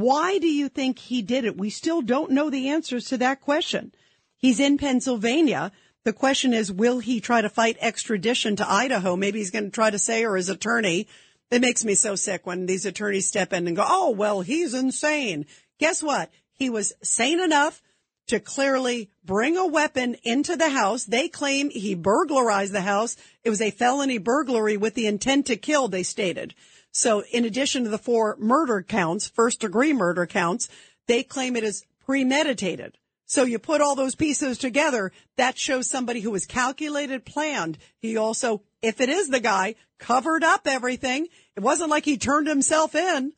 Why 0.00 0.38
do 0.38 0.46
you 0.46 0.68
think 0.68 0.98
he 0.98 1.22
did 1.22 1.44
it? 1.44 1.56
We 1.56 1.70
still 1.70 2.02
don't 2.02 2.32
know 2.32 2.50
the 2.50 2.68
answers 2.68 3.06
to 3.06 3.18
that 3.18 3.40
question. 3.40 3.92
He's 4.36 4.60
in 4.60 4.78
Pennsylvania. 4.78 5.72
The 6.04 6.12
question 6.12 6.52
is, 6.52 6.70
will 6.70 6.98
he 6.98 7.20
try 7.20 7.40
to 7.40 7.48
fight 7.48 7.78
extradition 7.80 8.56
to 8.56 8.70
Idaho? 8.70 9.16
Maybe 9.16 9.38
he's 9.38 9.50
going 9.50 9.64
to 9.64 9.70
try 9.70 9.90
to 9.90 9.98
say, 9.98 10.24
or 10.24 10.36
his 10.36 10.48
attorney. 10.48 11.08
It 11.50 11.60
makes 11.60 11.84
me 11.84 11.94
so 11.94 12.14
sick 12.14 12.46
when 12.46 12.66
these 12.66 12.86
attorneys 12.86 13.26
step 13.26 13.52
in 13.52 13.66
and 13.66 13.76
go, 13.76 13.84
oh, 13.86 14.10
well, 14.10 14.40
he's 14.42 14.74
insane. 14.74 15.46
Guess 15.78 16.02
what? 16.02 16.30
He 16.52 16.70
was 16.70 16.92
sane 17.02 17.40
enough 17.40 17.82
to 18.28 18.40
clearly 18.40 19.10
bring 19.24 19.56
a 19.56 19.66
weapon 19.66 20.16
into 20.24 20.56
the 20.56 20.70
house. 20.70 21.04
They 21.04 21.28
claim 21.28 21.70
he 21.70 21.94
burglarized 21.94 22.72
the 22.72 22.80
house. 22.80 23.16
It 23.44 23.50
was 23.50 23.60
a 23.60 23.70
felony 23.70 24.18
burglary 24.18 24.76
with 24.76 24.94
the 24.94 25.06
intent 25.06 25.46
to 25.46 25.56
kill, 25.56 25.88
they 25.88 26.02
stated. 26.02 26.54
So 26.96 27.24
in 27.30 27.44
addition 27.44 27.84
to 27.84 27.90
the 27.90 27.98
four 27.98 28.36
murder 28.38 28.82
counts, 28.82 29.28
first 29.28 29.60
degree 29.60 29.92
murder 29.92 30.24
counts, 30.24 30.70
they 31.06 31.22
claim 31.22 31.54
it 31.54 31.62
is 31.62 31.84
premeditated. 32.06 32.96
So 33.26 33.44
you 33.44 33.58
put 33.58 33.82
all 33.82 33.96
those 33.96 34.14
pieces 34.14 34.56
together, 34.56 35.12
that 35.36 35.58
shows 35.58 35.90
somebody 35.90 36.20
who 36.20 36.30
was 36.30 36.46
calculated, 36.46 37.26
planned. 37.26 37.76
He 37.98 38.16
also, 38.16 38.62
if 38.80 39.02
it 39.02 39.10
is 39.10 39.28
the 39.28 39.40
guy, 39.40 39.74
covered 39.98 40.42
up 40.42 40.66
everything. 40.66 41.26
It 41.54 41.60
wasn't 41.60 41.90
like 41.90 42.06
he 42.06 42.16
turned 42.16 42.48
himself 42.48 42.94
in. 42.94 43.34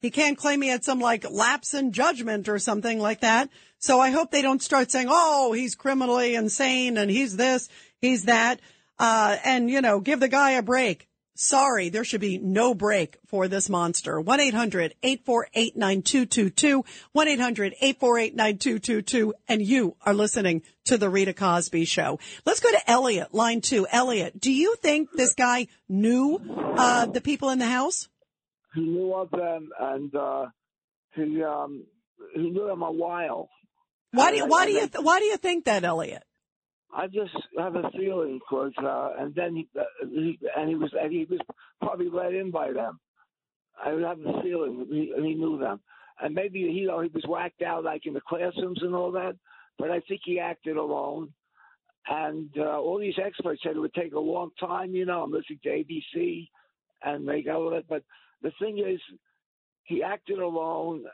He 0.00 0.12
can't 0.12 0.38
claim 0.38 0.62
he 0.62 0.68
had 0.68 0.84
some 0.84 1.00
like 1.00 1.28
lapse 1.28 1.74
in 1.74 1.90
judgment 1.90 2.48
or 2.48 2.60
something 2.60 3.00
like 3.00 3.22
that. 3.22 3.50
So 3.78 3.98
I 3.98 4.10
hope 4.10 4.30
they 4.30 4.42
don't 4.42 4.62
start 4.62 4.92
saying, 4.92 5.08
oh, 5.10 5.52
he's 5.52 5.74
criminally 5.74 6.36
insane 6.36 6.96
and 6.96 7.10
he's 7.10 7.36
this, 7.36 7.68
he's 8.00 8.26
that. 8.26 8.60
Uh, 9.00 9.36
and 9.44 9.68
you 9.68 9.80
know, 9.80 9.98
give 9.98 10.20
the 10.20 10.28
guy 10.28 10.52
a 10.52 10.62
break. 10.62 11.08
Sorry, 11.42 11.88
there 11.88 12.04
should 12.04 12.20
be 12.20 12.36
no 12.36 12.74
break 12.74 13.16
for 13.26 13.48
this 13.48 13.70
monster. 13.70 14.20
1-800-848-9222, 14.20 16.84
1-800-848-9222, 17.16 19.32
and 19.48 19.62
you 19.62 19.96
are 20.04 20.12
listening 20.12 20.60
to 20.84 20.98
the 20.98 21.08
Rita 21.08 21.32
Cosby 21.32 21.86
Show. 21.86 22.18
Let's 22.44 22.60
go 22.60 22.70
to 22.70 22.90
Elliot, 22.90 23.32
line 23.32 23.62
two. 23.62 23.86
Elliot, 23.90 24.38
do 24.38 24.52
you 24.52 24.76
think 24.82 25.12
this 25.14 25.32
guy 25.34 25.68
knew, 25.88 26.38
uh, 26.76 27.06
the 27.06 27.22
people 27.22 27.48
in 27.48 27.58
the 27.58 27.64
house? 27.64 28.10
He 28.74 28.82
knew 28.82 29.14
of 29.14 29.30
them, 29.30 29.70
and 29.80 30.14
uh, 30.14 30.44
he 31.16 31.42
um, 31.42 31.84
he 32.34 32.50
knew 32.50 32.66
them 32.66 32.82
a 32.82 32.92
while. 32.92 33.48
Why 34.12 34.30
do 34.30 34.36
you, 34.36 34.44
why 34.46 34.66
do 34.66 34.72
you, 34.72 34.86
then- 34.88 35.04
why 35.04 35.20
do 35.20 35.24
you 35.24 35.38
think 35.38 35.64
that, 35.64 35.84
Elliot? 35.84 36.22
I 36.94 37.06
just 37.06 37.32
have 37.56 37.76
a 37.76 37.90
feeling 37.92 38.38
because, 38.38 38.72
uh, 38.82 39.10
and 39.18 39.34
then 39.34 39.56
he, 39.56 39.68
uh, 39.78 39.84
he 40.08 40.38
and 40.56 40.68
he 40.68 40.74
was 40.74 40.92
and 41.00 41.12
he 41.12 41.26
was 41.30 41.40
probably 41.80 42.08
let 42.10 42.34
in 42.34 42.50
by 42.50 42.72
them. 42.72 42.98
I 43.82 43.90
have 43.90 44.18
a 44.20 44.42
feeling 44.42 44.86
he, 44.90 45.12
he 45.16 45.34
knew 45.34 45.58
them, 45.58 45.80
and 46.20 46.34
maybe 46.34 46.58
you 46.58 46.86
know 46.86 47.00
he 47.00 47.08
was 47.08 47.24
whacked 47.28 47.62
out 47.62 47.84
like 47.84 48.06
in 48.06 48.14
the 48.14 48.20
classrooms 48.20 48.80
and 48.82 48.94
all 48.94 49.12
that. 49.12 49.36
But 49.78 49.90
I 49.90 50.00
think 50.00 50.22
he 50.24 50.40
acted 50.40 50.76
alone, 50.76 51.32
and 52.08 52.50
uh, 52.58 52.80
all 52.80 52.98
these 52.98 53.18
experts 53.24 53.62
said 53.62 53.76
it 53.76 53.80
would 53.80 53.94
take 53.94 54.14
a 54.14 54.20
long 54.20 54.50
time. 54.58 54.94
You 54.94 55.06
know, 55.06 55.22
I'm 55.22 55.30
listening 55.30 55.60
to 55.62 55.68
ABC, 55.68 56.48
and 57.04 57.26
they 57.26 57.42
got 57.42 57.56
all 57.56 57.70
that. 57.70 57.88
But 57.88 58.02
the 58.42 58.52
thing 58.60 58.78
is, 58.78 59.00
he 59.84 60.02
acted 60.02 60.38
alone, 60.38 61.04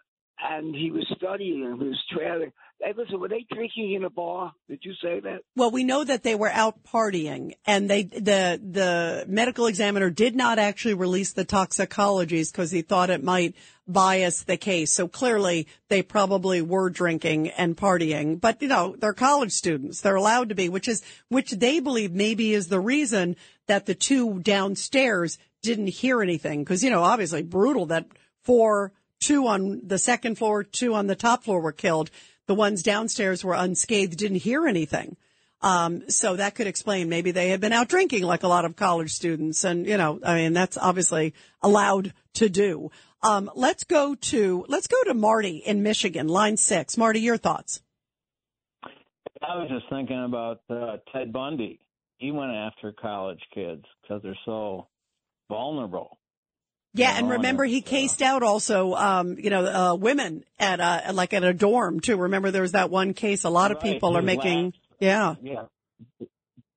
and 0.43 0.75
he 0.75 0.91
was 0.91 1.07
studying 1.17 1.77
he 1.81 1.89
was 1.89 2.03
trailing. 2.11 2.53
Hey, 2.81 2.93
listen, 2.95 3.19
were 3.19 3.29
they 3.29 3.47
drinking 3.51 3.95
in 3.95 4.05
a 4.05 4.11
bar? 4.11 4.53
Did 4.69 4.81
you 4.83 4.93
say 5.03 5.19
that? 5.21 5.41
Well, 5.57 5.71
we 5.71 5.83
know 5.83 6.05
that 6.05 6.23
they 6.23 6.35
were 6.35 6.51
out 6.51 6.85
partying 6.85 7.55
and 7.65 7.89
they, 7.89 8.03
the, 8.03 8.61
the 8.63 9.25
medical 9.27 9.67
examiner 9.67 10.11
did 10.11 10.37
not 10.37 10.59
actually 10.59 10.93
release 10.93 11.33
the 11.33 11.47
toxicologies 11.47 12.53
because 12.53 12.71
he 12.71 12.83
thought 12.83 13.09
it 13.09 13.25
might 13.25 13.55
bias 13.89 14.43
the 14.43 14.59
case. 14.59 14.93
So 14.93 15.09
clearly 15.09 15.69
they 15.89 16.03
probably 16.03 16.61
were 16.61 16.91
drinking 16.91 17.49
and 17.49 17.77
partying, 17.77 18.39
but 18.39 18.61
you 18.61 18.69
know, 18.69 18.95
they're 18.99 19.15
college 19.15 19.53
students. 19.53 20.03
They're 20.03 20.15
allowed 20.15 20.51
to 20.51 20.55
be, 20.55 20.69
which 20.69 20.87
is, 20.89 21.03
which 21.29 21.53
they 21.53 21.81
believe 21.81 22.13
maybe 22.13 22.53
is 22.53 22.69
the 22.69 22.81
reason 22.81 23.37
that 23.69 23.87
the 23.87 23.95
two 23.95 24.41
downstairs 24.41 25.39
didn't 25.63 25.87
hear 25.87 26.21
anything. 26.21 26.63
Cause 26.67 26.85
you 26.85 26.91
know, 26.91 27.03
obviously 27.03 27.43
brutal 27.43 27.87
that 27.87 28.07
four, 28.43 28.93
two 29.21 29.47
on 29.47 29.81
the 29.85 29.99
second 29.99 30.37
floor, 30.39 30.63
two 30.63 30.95
on 30.95 31.07
the 31.07 31.17
top 31.17 31.45
floor 31.45 31.61
were 31.61 31.73
killed. 31.73 32.11
The 32.47 32.55
ones 32.55 32.83
downstairs 32.83 33.45
were 33.45 33.55
unscathed, 33.55 34.17
didn't 34.17 34.39
hear 34.39 34.67
anything. 34.67 35.17
Um, 35.63 36.09
so 36.11 36.37
that 36.37 36.55
could 36.55 36.67
explain 36.67 37.09
maybe 37.09 37.31
they 37.31 37.49
had 37.49 37.61
been 37.61 37.73
out 37.73 37.89
drinking 37.89 38.23
like 38.23 38.43
a 38.43 38.49
lot 38.49 38.65
of 38.65 38.77
college 38.77 39.11
students. 39.11 39.65
And, 39.65 39.87
you 39.87 39.97
know, 39.97 40.21
I 40.23 40.37
mean, 40.37 40.53
that's 40.53 40.77
obviously 40.77 41.35
allowed 41.63 42.13
to 42.35 42.49
do. 42.49 42.91
Um, 43.23 43.51
let's 43.55 43.85
go 43.85 44.15
to, 44.15 44.65
let's 44.69 44.87
go 44.87 45.03
to 45.05 45.15
Marty 45.15 45.57
in 45.57 45.83
Michigan, 45.83 46.29
line 46.29 46.57
six. 46.57 46.97
Marty, 46.97 47.21
your 47.21 47.39
thoughts. 47.39 47.81
I 48.85 49.57
was 49.57 49.69
just 49.69 49.89
thinking 49.91 50.25
about 50.25 50.61
uh, 50.71 50.99
Ted 51.13 51.33
Bundy. 51.33 51.81
He 52.19 52.31
went 52.31 52.53
after 52.53 52.93
college 52.93 53.43
kids 53.53 53.85
because 54.03 54.23
they're 54.23 54.39
so 54.45 54.89
vulnerable. 55.49 56.19
Yeah, 56.97 57.17
and 57.17 57.27
Oh, 57.27 57.31
remember 57.31 57.65
he 57.65 57.83
cased 57.83 58.23
out 58.23 58.43
also, 58.43 58.95
um, 58.95 59.39
you 59.39 59.51
know, 59.51 59.65
uh, 59.67 59.95
women 59.95 60.45
at 60.59 60.81
a, 60.81 61.13
like 61.13 61.35
at 61.35 61.45
a 61.45 61.53
dorm 61.53 62.01
too. 62.01 62.17
Remember 62.17 62.51
there 62.51 62.63
was 62.63 62.73
that 62.73 62.91
one 62.91 63.13
case. 63.15 63.45
A 63.45 63.51
lot 63.51 63.71
of 63.71 63.77
Right, 63.83 63.93
people 63.95 64.17
are 64.17 64.23
making, 64.23 64.65
last- 64.67 64.77
yeah. 64.99 65.35
Yeah. 65.43 65.63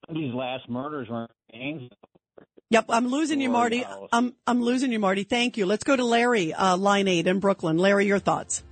Bundy's 0.07 0.33
last 0.33 0.67
murders 0.69 1.07
were 1.09 1.27
in 1.53 1.89
Yep, 2.71 2.85
I'm 2.89 3.07
losing 3.07 3.41
you, 3.41 3.49
Marty. 3.49 3.79
House. 3.81 4.09
I'm 4.11 4.35
I'm 4.45 4.61
losing 4.61 4.91
you, 4.91 4.99
Marty. 4.99 5.23
Thank 5.23 5.57
you. 5.57 5.65
Let's 5.65 5.83
go 5.83 5.95
to 5.95 6.03
Larry, 6.03 6.53
uh, 6.53 6.77
line 6.77 7.07
eight 7.07 7.25
in 7.25 7.39
Brooklyn. 7.39 7.77
Larry, 7.79 8.05
your 8.05 8.19
thoughts. 8.19 8.63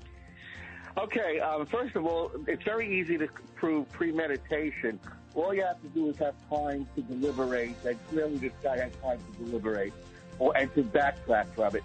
Okay, 0.97 1.39
um, 1.39 1.65
first 1.65 1.95
of 1.95 2.05
all, 2.05 2.31
it's 2.47 2.63
very 2.63 2.99
easy 2.99 3.17
to 3.17 3.27
prove 3.55 3.91
premeditation. 3.91 4.99
All 5.33 5.53
you 5.53 5.63
have 5.63 5.81
to 5.81 5.87
do 5.89 6.09
is 6.09 6.17
have 6.17 6.35
time 6.49 6.87
to 6.95 7.01
deliberate, 7.03 7.75
and 7.85 7.97
clearly 8.09 8.37
this 8.37 8.51
guy 8.63 8.77
had 8.77 9.01
time 9.01 9.19
to 9.19 9.45
deliberate, 9.45 9.93
or 10.39 10.55
and 10.57 10.73
to 10.75 10.83
backtrack 10.83 11.47
from 11.55 11.75
it. 11.75 11.83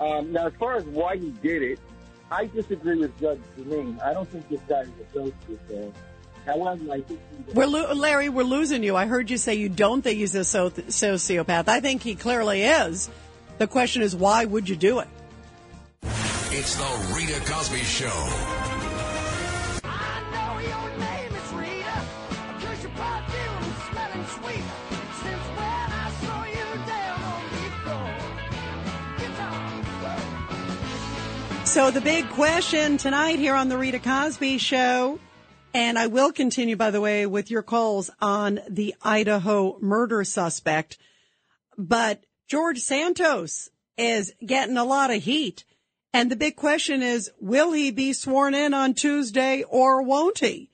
Um, 0.00 0.32
now, 0.32 0.46
as 0.46 0.52
far 0.58 0.76
as 0.76 0.84
why 0.84 1.16
he 1.16 1.30
did 1.42 1.62
it, 1.62 1.78
I 2.30 2.46
disagree 2.46 2.96
with 2.98 3.18
Judge 3.20 3.40
Jeanine. 3.58 4.02
I 4.02 4.14
don't 4.14 4.28
think 4.28 4.48
this 4.48 4.60
guy 4.68 4.80
is 4.80 4.88
a 4.88 5.18
sociopath. 5.18 5.92
However, 6.46 6.92
I 6.92 7.00
think 7.02 7.20
he's 7.46 7.54
a 7.54 7.56
We're 7.56 7.66
lo- 7.66 7.92
Larry, 7.92 8.28
we're 8.28 8.42
losing 8.42 8.82
you. 8.82 8.96
I 8.96 9.06
heard 9.06 9.30
you 9.30 9.36
say 9.36 9.54
you 9.54 9.68
don't 9.68 10.02
think 10.02 10.18
he's 10.18 10.34
a 10.34 10.44
so- 10.44 10.70
sociopath. 10.70 11.68
I 11.68 11.80
think 11.80 12.02
he 12.02 12.14
clearly 12.16 12.62
is. 12.62 13.08
The 13.58 13.66
question 13.68 14.02
is, 14.02 14.16
why 14.16 14.44
would 14.44 14.68
you 14.68 14.74
do 14.76 14.98
it? 14.98 15.08
It's 16.50 16.74
the 16.74 17.14
Rita 17.16 17.40
Cosby 17.50 17.78
Show. 17.78 18.81
So 31.72 31.90
the 31.90 32.02
big 32.02 32.28
question 32.28 32.98
tonight 32.98 33.38
here 33.38 33.54
on 33.54 33.70
the 33.70 33.78
Rita 33.78 33.98
Cosby 33.98 34.58
Show, 34.58 35.18
and 35.72 35.98
I 35.98 36.06
will 36.08 36.30
continue, 36.30 36.76
by 36.76 36.90
the 36.90 37.00
way, 37.00 37.24
with 37.24 37.50
your 37.50 37.62
calls 37.62 38.10
on 38.20 38.60
the 38.68 38.94
Idaho 39.00 39.78
murder 39.80 40.22
suspect. 40.22 40.98
But 41.78 42.26
George 42.46 42.80
Santos 42.80 43.70
is 43.96 44.34
getting 44.44 44.76
a 44.76 44.84
lot 44.84 45.10
of 45.10 45.22
heat. 45.22 45.64
And 46.12 46.30
the 46.30 46.36
big 46.36 46.56
question 46.56 47.00
is, 47.00 47.30
will 47.40 47.72
he 47.72 47.90
be 47.90 48.12
sworn 48.12 48.52
in 48.52 48.74
on 48.74 48.92
Tuesday 48.92 49.62
or 49.62 50.02
won't 50.02 50.40
he? 50.40 50.68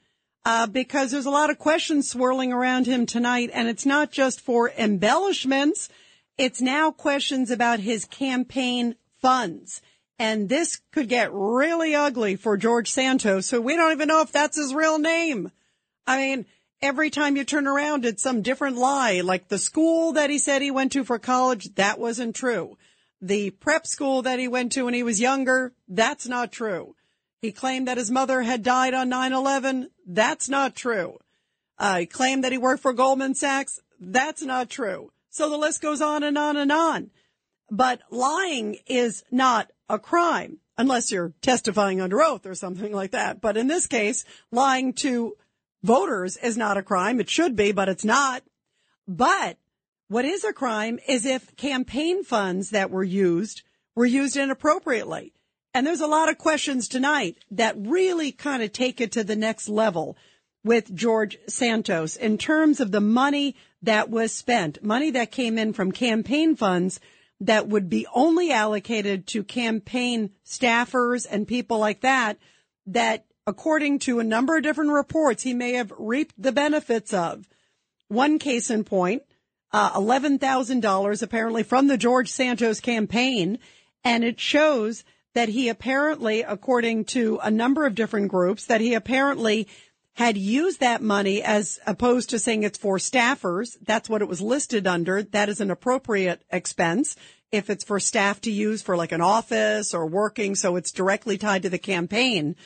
Uh, 0.45 0.67
because 0.67 1.13
there's 1.13 1.27
a 1.27 1.31
lot 1.31 1.49
of 1.51 1.61
questions 1.61 2.11
swirling 2.11 2.53
around 2.53 2.87
him 2.87 3.07
tonight, 3.07 3.51
and 3.55 3.69
it's 3.69 3.87
not 3.87 4.11
just 4.11 4.41
for 4.41 4.73
embellishments. 4.77 5.91
It's 6.37 6.61
now 6.61 6.91
questions 6.91 7.53
about 7.53 7.79
his 7.79 8.05
campaign 8.05 8.97
funds. 9.23 9.81
And 10.19 10.49
this 10.49 10.81
could 10.93 11.09
get 11.09 11.33
really 11.33 11.95
ugly 11.95 12.37
for 12.37 12.57
George 12.57 12.91
Santos, 12.91 13.51
who 13.51 13.63
we 13.63 13.77
don't 13.77 13.93
even 13.93 14.09
know 14.09 14.21
if 14.21 14.33
that's 14.33 14.57
his 14.57 14.75
real 14.75 14.99
name. 14.99 15.53
I 16.07 16.17
mean, 16.19 16.47
every 16.83 17.11
time 17.11 17.37
you 17.37 17.45
turn 17.45 17.67
around, 17.67 18.05
it's 18.05 18.23
some 18.23 18.43
different 18.43 18.77
lie. 18.77 19.21
Like 19.21 19.49
the 19.49 19.59
school 19.59 20.13
that 20.13 20.31
he 20.31 20.39
said 20.39 20.61
he 20.61 20.71
went 20.71 20.93
to 20.93 21.05
for 21.05 21.19
college, 21.19 21.73
that 21.75 22.01
wasn't 22.01 22.35
true. 22.35 22.77
The 23.21 23.51
prep 23.51 23.87
school 23.87 24.23
that 24.23 24.39
he 24.39 24.49
went 24.49 24.73
to 24.73 24.85
when 24.85 24.95
he 24.95 25.03
was 25.03 25.21
younger, 25.21 25.73
that's 25.89 26.27
not 26.27 26.53
true. 26.53 26.95
He 27.41 27.53
claimed 27.53 27.87
that 27.87 27.99
his 27.99 28.11
mother 28.11 28.43
had 28.43 28.63
died 28.63 28.95
on 28.95 29.11
9-11. 29.11 29.89
That's 30.07 30.49
not 30.49 30.75
true. 30.75 31.19
Uh, 31.79 31.99
he 31.99 32.07
claimed 32.07 32.43
that 32.43 32.53
he 32.53 32.59
worked 32.59 32.83
for 32.83 32.93
Goldman 32.93 33.35
Sachs. 33.35 33.81
That's 34.01 34.43
not 34.43 34.69
true. 34.69 35.13
So 35.31 35.49
the 35.49 35.57
list 35.57 35.81
goes 35.81 36.01
on 36.01 36.25
and 36.25 36.37
on 36.37 36.57
and 36.57 36.73
on. 36.73 37.11
But 37.71 38.01
lying 38.11 38.79
is 38.87 39.23
not 39.31 39.71
a 39.89 39.99
crime 39.99 40.59
unless 40.77 41.11
you're 41.11 41.33
testifying 41.43 42.01
under 42.01 42.23
oath 42.23 42.47
or 42.47 42.55
something 42.55 42.93
like 42.93 43.11
that. 43.13 43.41
But 43.41 43.57
in 43.57 43.67
this 43.67 43.87
case, 43.87 44.25
lying 44.53 44.93
to 44.95 45.37
voters 45.83 46.37
is 46.37 46.57
not 46.57 46.77
a 46.77 46.83
crime. 46.83 47.21
It 47.21 47.29
should 47.29 47.57
be, 47.57 47.73
but 47.73 47.89
it's 47.89 48.05
not. 48.05 48.43
But 49.07 49.59
what 50.09 50.25
is 50.25 50.45
a 50.45 50.53
crime 50.53 50.99
is 51.07 51.27
if 51.27 51.57
campaign 51.57 52.25
funds 52.25 52.71
that 52.71 52.91
were 52.91 53.05
used 53.05 53.63
were 53.95 54.07
used 54.07 54.37
inappropriately. 54.37 55.33
And 55.75 55.87
there's 55.87 56.01
a 56.01 56.07
lot 56.07 56.31
of 56.31 56.39
questions 56.39 56.89
tonight 56.89 57.37
that 57.51 57.77
really 57.77 58.33
kind 58.33 58.63
of 58.63 58.73
take 58.73 59.01
it 59.01 59.13
to 59.13 59.25
the 59.25 59.37
next 59.37 59.69
level 59.69 60.17
with 60.65 60.95
George 60.95 61.39
Santos 61.47 62.17
in 62.17 62.39
terms 62.39 62.81
of 62.81 62.91
the 62.91 63.01
money 63.01 63.55
that 63.83 64.11
was 64.11 64.33
spent, 64.33 64.83
money 64.83 65.11
that 65.11 65.31
came 65.31 65.59
in 65.59 65.73
from 65.73 65.93
campaign 65.93 66.57
funds 66.57 67.01
that 67.41 67.69
would 67.69 67.89
be 67.89 68.07
only 68.13 68.53
allocated 68.53 69.27
to 69.29 69.45
campaign 69.45 70.31
staffers 70.45 71.27
and 71.31 71.47
people 71.47 71.79
like 71.79 72.01
that, 72.01 72.39
that 72.87 73.27
according 73.47 74.01
to 74.01 74.19
a 74.19 74.25
number 74.25 74.57
of 74.57 74.63
different 74.63 74.91
reports, 74.91 75.43
he 75.43 75.55
may 75.55 75.75
have 75.75 75.93
reaped 75.99 76.35
the 76.37 76.53
benefits 76.53 77.13
of. 77.15 77.49
One 78.09 78.39
case 78.39 78.71
in 78.71 78.85
point, 78.85 79.23
uh, 79.73 79.93
$11,000 79.93 81.23
apparently 81.23 81.63
from 81.63 81.87
the 81.87 81.97
George 81.97 82.31
Santos 82.31 82.81
campaign. 82.81 83.59
And 84.05 84.25
it 84.25 84.41
shows 84.41 85.05
that 85.35 85.49
he 85.49 85.69
apparently, 85.69 86.43
according 86.43 87.05
to 87.05 87.39
a 87.43 87.51
number 87.51 87.87
of 87.87 87.95
different 87.95 88.29
groups, 88.29 88.67
that 88.67 88.81
he 88.81 88.95
apparently 88.95 89.69
had 90.19 90.37
used 90.37 90.81
that 90.81 91.01
money 91.01 91.45
as 91.45 91.79
opposed 91.87 92.31
to 92.31 92.41
saying 92.41 92.65
it's 92.65 92.77
for 92.77 92.99
staffers. 92.99 93.77
That's 93.87 94.09
what 94.09 94.21
it 94.21 94.27
was 94.27 94.41
listed 94.41 94.85
under. 94.85 95.23
That 95.23 95.49
is 95.49 95.61
an 95.61 95.71
appropriate 95.71 96.43
expense 96.51 97.15
if 97.53 97.71
it's 97.71 97.85
for 97.85 98.01
staff 98.01 98.41
to 98.41 98.51
use 98.51 98.83
for 98.83 98.97
like 98.97 99.13
an 99.13 99.21
office 99.21 99.95
or 99.95 100.07
working. 100.07 100.57
So 100.57 100.75
it's 100.75 100.91
directly 100.91 101.39
tied 101.39 101.63
to 101.63 101.71
the 101.71 101.79
campaign. 101.79 102.57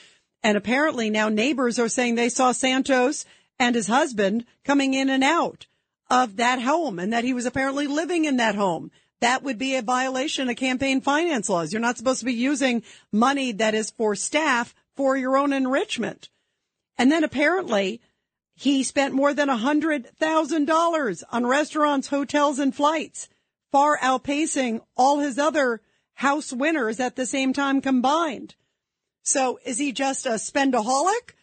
And 0.42 0.56
apparently 0.56 1.10
now 1.10 1.28
neighbors 1.28 1.78
are 1.78 1.90
saying 1.90 2.14
they 2.14 2.30
saw 2.30 2.52
Santos 2.52 3.26
and 3.58 3.76
his 3.76 3.86
husband 3.86 4.46
coming 4.64 4.94
in 4.94 5.10
and 5.10 5.22
out 5.22 5.66
of 6.08 6.36
that 6.36 6.62
home 6.62 6.98
and 6.98 7.12
that 7.12 7.24
he 7.24 7.34
was 7.34 7.44
apparently 7.44 7.86
living 7.86 8.24
in 8.24 8.38
that 8.38 8.54
home. 8.54 8.90
That 9.20 9.42
would 9.42 9.58
be 9.58 9.76
a 9.76 9.82
violation 9.82 10.48
of 10.48 10.56
campaign 10.56 11.02
finance 11.02 11.50
laws. 11.50 11.70
You're 11.70 11.82
not 11.82 11.98
supposed 11.98 12.20
to 12.20 12.24
be 12.24 12.32
using 12.32 12.82
money 13.12 13.52
that 13.52 13.74
is 13.74 13.90
for 13.90 14.14
staff 14.14 14.74
for 14.96 15.18
your 15.18 15.36
own 15.36 15.52
enrichment. 15.52 16.30
And 16.98 17.10
then 17.10 17.24
apparently 17.24 18.00
he 18.54 18.82
spent 18.82 19.14
more 19.14 19.34
than 19.34 19.48
a 19.48 19.56
hundred 19.56 20.06
thousand 20.18 20.66
dollars 20.66 21.24
on 21.30 21.46
restaurants, 21.46 22.08
hotels, 22.08 22.58
and 22.58 22.74
flights, 22.74 23.28
far 23.70 23.98
outpacing 23.98 24.80
all 24.96 25.18
his 25.18 25.38
other 25.38 25.80
house 26.14 26.52
winners 26.52 27.00
at 27.00 27.16
the 27.16 27.26
same 27.26 27.52
time 27.52 27.80
combined. 27.80 28.54
So 29.22 29.58
is 29.64 29.78
he 29.78 29.92
just 29.92 30.26
a 30.26 30.32
spendaholic 30.32 31.34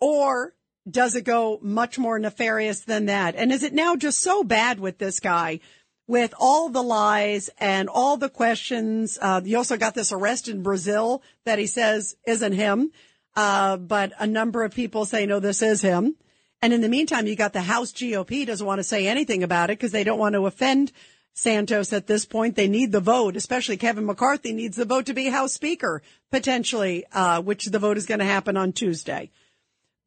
or 0.00 0.54
does 0.88 1.14
it 1.14 1.24
go 1.24 1.58
much 1.62 1.98
more 1.98 2.18
nefarious 2.18 2.80
than 2.80 3.06
that? 3.06 3.34
And 3.34 3.52
is 3.52 3.62
it 3.62 3.74
now 3.74 3.96
just 3.96 4.20
so 4.20 4.44
bad 4.44 4.78
with 4.78 4.98
this 4.98 5.20
guy 5.20 5.60
with 6.06 6.32
all 6.38 6.68
the 6.68 6.82
lies 6.82 7.50
and 7.58 7.88
all 7.88 8.16
the 8.16 8.28
questions? 8.28 9.18
Uh, 9.20 9.40
you 9.44 9.56
also 9.56 9.76
got 9.76 9.94
this 9.94 10.12
arrest 10.12 10.48
in 10.48 10.62
Brazil 10.62 11.22
that 11.44 11.58
he 11.58 11.66
says 11.66 12.16
isn't 12.26 12.52
him. 12.52 12.92
Uh, 13.36 13.76
but 13.76 14.12
a 14.18 14.26
number 14.26 14.64
of 14.64 14.74
people 14.74 15.04
say, 15.04 15.26
no, 15.26 15.38
this 15.38 15.60
is 15.62 15.82
him. 15.82 16.16
And 16.62 16.72
in 16.72 16.80
the 16.80 16.88
meantime, 16.88 17.26
you 17.26 17.36
got 17.36 17.52
the 17.52 17.60
House 17.60 17.92
GOP 17.92 18.46
doesn't 18.46 18.66
want 18.66 18.78
to 18.78 18.84
say 18.84 19.06
anything 19.06 19.42
about 19.42 19.70
it 19.70 19.78
because 19.78 19.92
they 19.92 20.04
don't 20.04 20.18
want 20.18 20.34
to 20.34 20.46
offend 20.46 20.90
Santos 21.34 21.92
at 21.92 22.06
this 22.06 22.24
point. 22.24 22.56
They 22.56 22.66
need 22.66 22.92
the 22.92 23.00
vote, 23.00 23.36
especially 23.36 23.76
Kevin 23.76 24.06
McCarthy 24.06 24.54
needs 24.54 24.76
the 24.76 24.86
vote 24.86 25.06
to 25.06 25.14
be 25.14 25.28
House 25.28 25.52
Speaker 25.52 26.02
potentially, 26.30 27.04
uh, 27.12 27.42
which 27.42 27.66
the 27.66 27.78
vote 27.78 27.98
is 27.98 28.06
going 28.06 28.20
to 28.20 28.24
happen 28.24 28.56
on 28.56 28.72
Tuesday. 28.72 29.30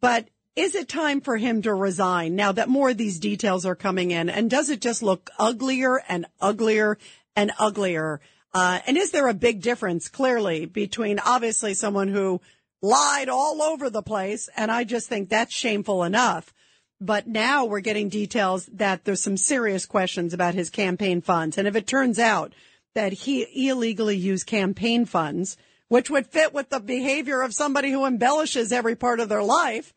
But 0.02 0.28
is 0.56 0.74
it 0.74 0.90
time 0.90 1.22
for 1.22 1.38
him 1.38 1.62
to 1.62 1.74
resign 1.74 2.36
now 2.36 2.52
that 2.52 2.68
more 2.68 2.90
of 2.90 2.98
these 2.98 3.20
details 3.20 3.66
are 3.66 3.76
coming 3.76 4.10
in? 4.10 4.30
And 4.30 4.50
does 4.50 4.72
it 4.72 4.82
just 4.82 5.04
look 5.04 5.30
uglier 5.38 6.02
and 6.10 6.26
uglier 6.42 6.98
and 7.36 7.52
uglier? 7.60 8.22
Uh, 8.54 8.80
and 8.88 8.98
is 8.98 9.12
there 9.12 9.28
a 9.28 9.34
big 9.36 9.62
difference 9.62 10.10
clearly 10.10 10.66
between 10.66 11.20
obviously 11.20 11.76
someone 11.76 12.08
who 12.08 12.42
lied 12.82 13.30
all 13.30 13.62
over 13.62 13.90
the 13.90 14.04
place? 14.04 14.50
And 14.56 14.72
I 14.72 14.84
just 14.84 15.08
think 15.08 15.30
that's 15.30 15.54
shameful 15.54 16.04
enough. 16.04 16.54
But 17.02 17.28
now 17.28 17.66
we're 17.66 17.80
getting 17.80 18.10
details 18.10 18.66
that 18.74 19.06
there's 19.06 19.24
some 19.24 19.38
serious 19.38 19.86
questions 19.86 20.34
about 20.34 20.54
his 20.54 20.70
campaign 20.70 21.22
funds. 21.22 21.58
And 21.58 21.68
if 21.68 21.76
it 21.76 21.88
turns 21.88 22.20
out 22.20 22.54
that 22.94 23.14
he 23.14 23.70
illegally 23.70 24.18
used 24.18 24.48
campaign 24.48 25.06
funds, 25.06 25.56
which 25.88 26.10
would 26.10 26.28
fit 26.28 26.54
with 26.54 26.70
the 26.70 26.80
behavior 26.80 27.42
of 27.42 27.54
somebody 27.54 27.92
who 27.92 28.06
embellishes 28.06 28.72
every 28.72 28.96
part 28.96 29.20
of 29.20 29.30
their 29.30 29.44
life, 29.44 29.94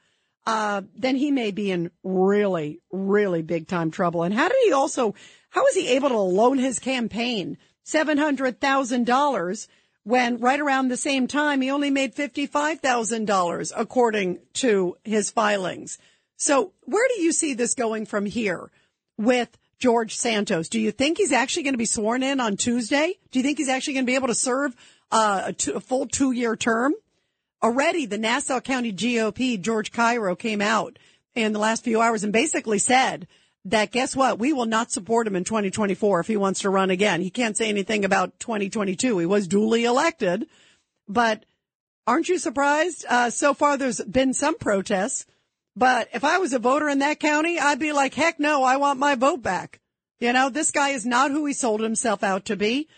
uh, 0.47 0.83
then 0.97 1.17
he 1.17 1.31
may 1.31 1.51
be 1.51 1.71
in 1.71 1.91
really, 2.03 2.81
really 2.91 3.43
big 3.43 3.69
time 3.69 3.91
trouble. 3.91 4.23
And 4.23 4.35
how 4.35 4.49
did 4.49 4.59
he 4.65 4.73
also, 4.73 5.15
how 5.51 5.63
was 5.63 5.75
he 5.75 5.89
able 5.89 6.09
to 6.09 6.19
loan 6.19 6.59
his 6.59 6.79
campaign 6.79 7.59
$700,000 7.85 9.69
when 10.05 10.39
right 10.39 10.61
around 10.61 10.89
the 10.89 10.97
same 10.97 11.27
time 11.27 11.61
he 11.61 11.71
only 11.71 11.91
made 11.91 12.15
$55,000 12.15 13.73
according 13.77 14.39
to 14.55 14.97
his 15.05 15.31
filings? 15.31 15.99
So 16.37 16.73
where 16.85 17.07
do 17.15 17.23
you 17.23 17.33
see 17.33 17.55
this 17.55 17.75
going 17.75 18.07
from 18.07 18.27
here 18.27 18.71
with 19.17 19.57
George 19.79 20.17
Santos? 20.17 20.69
Do 20.69 20.81
you 20.81 20.91
think 20.91 21.19
he's 21.19 21.33
actually 21.33 21.65
going 21.65 21.75
to 21.75 21.79
be 21.79 21.87
sworn 21.87 22.23
in 22.23 22.41
on 22.41 22.57
Tuesday? 22.57 23.19
Do 23.31 23.39
you 23.39 23.43
think 23.43 23.59
he's 23.59 23.69
actually 23.69 23.95
going 23.95 24.07
to 24.07 24.11
be 24.11 24.17
able 24.17 24.29
to 24.29 24.35
serve 24.35 24.75
uh, 25.11 25.43
a, 25.47 25.53
two, 25.53 25.75
a 25.75 25.81
full 25.81 26.07
two 26.07 26.33
year 26.33 26.57
term? 26.57 26.95
Already, 27.63 28.07
the 28.07 28.19
Nassau 28.19 28.61
County 28.61 28.93
GOP, 28.93 29.61
George 29.61 29.93
Cairo, 29.93 30.35
came 30.35 30.61
out 30.61 30.99
in 31.35 31.53
the 31.53 31.61
last 31.61 31.85
few 31.85 32.01
hours 32.01 32.25
and 32.25 32.33
basically 32.33 32.79
said 32.79 33.29
that 33.65 33.93
guess 33.93 34.17
what? 34.17 34.39
We 34.39 34.53
will 34.53 34.67
not 34.67 34.91
support 34.91 35.27
him 35.27 35.37
in 35.37 35.45
2024 35.45 36.21
if 36.21 36.27
he 36.27 36.37
wants 36.37 36.61
to 36.61 36.71
run 36.71 36.91
again. 36.91 37.21
He 37.21 37.31
can't 37.31 37.57
say 37.57 37.69
anything 37.69 38.05
about 38.05 38.39
2022. 38.41 39.19
He 39.19 39.27
was 39.27 39.47
duly 39.47 39.85
elected, 39.85 40.47
but 41.09 41.45
aren't 42.07 42.29
you 42.29 42.39
surprised? 42.39 43.05
Uh, 43.09 43.31
so 43.31 43.55
far, 43.55 43.77
there's 43.77 44.01
been 44.01 44.35
some 44.35 44.59
protests, 44.59 45.27
but 45.77 46.09
if 46.13 46.25
I 46.25 46.39
was 46.39 46.53
a 46.53 46.59
voter 46.59 46.89
in 46.89 46.99
that 46.99 47.21
county, 47.21 47.59
I'd 47.59 47.79
be 47.79 47.93
like, 47.93 48.15
heck 48.15 48.41
no, 48.41 48.65
I 48.65 48.77
want 48.77 48.99
my 48.99 49.15
vote 49.15 49.43
back. 49.43 49.81
You 50.19 50.33
know, 50.33 50.51
this 50.51 50.71
guy 50.71 50.91
is 50.91 51.07
not 51.07 51.31
who 51.31 51.47
he 51.47 51.53
sold 51.53 51.81
himself 51.81 52.23
out 52.23 52.47
to 52.47 52.57
be. 52.57 52.89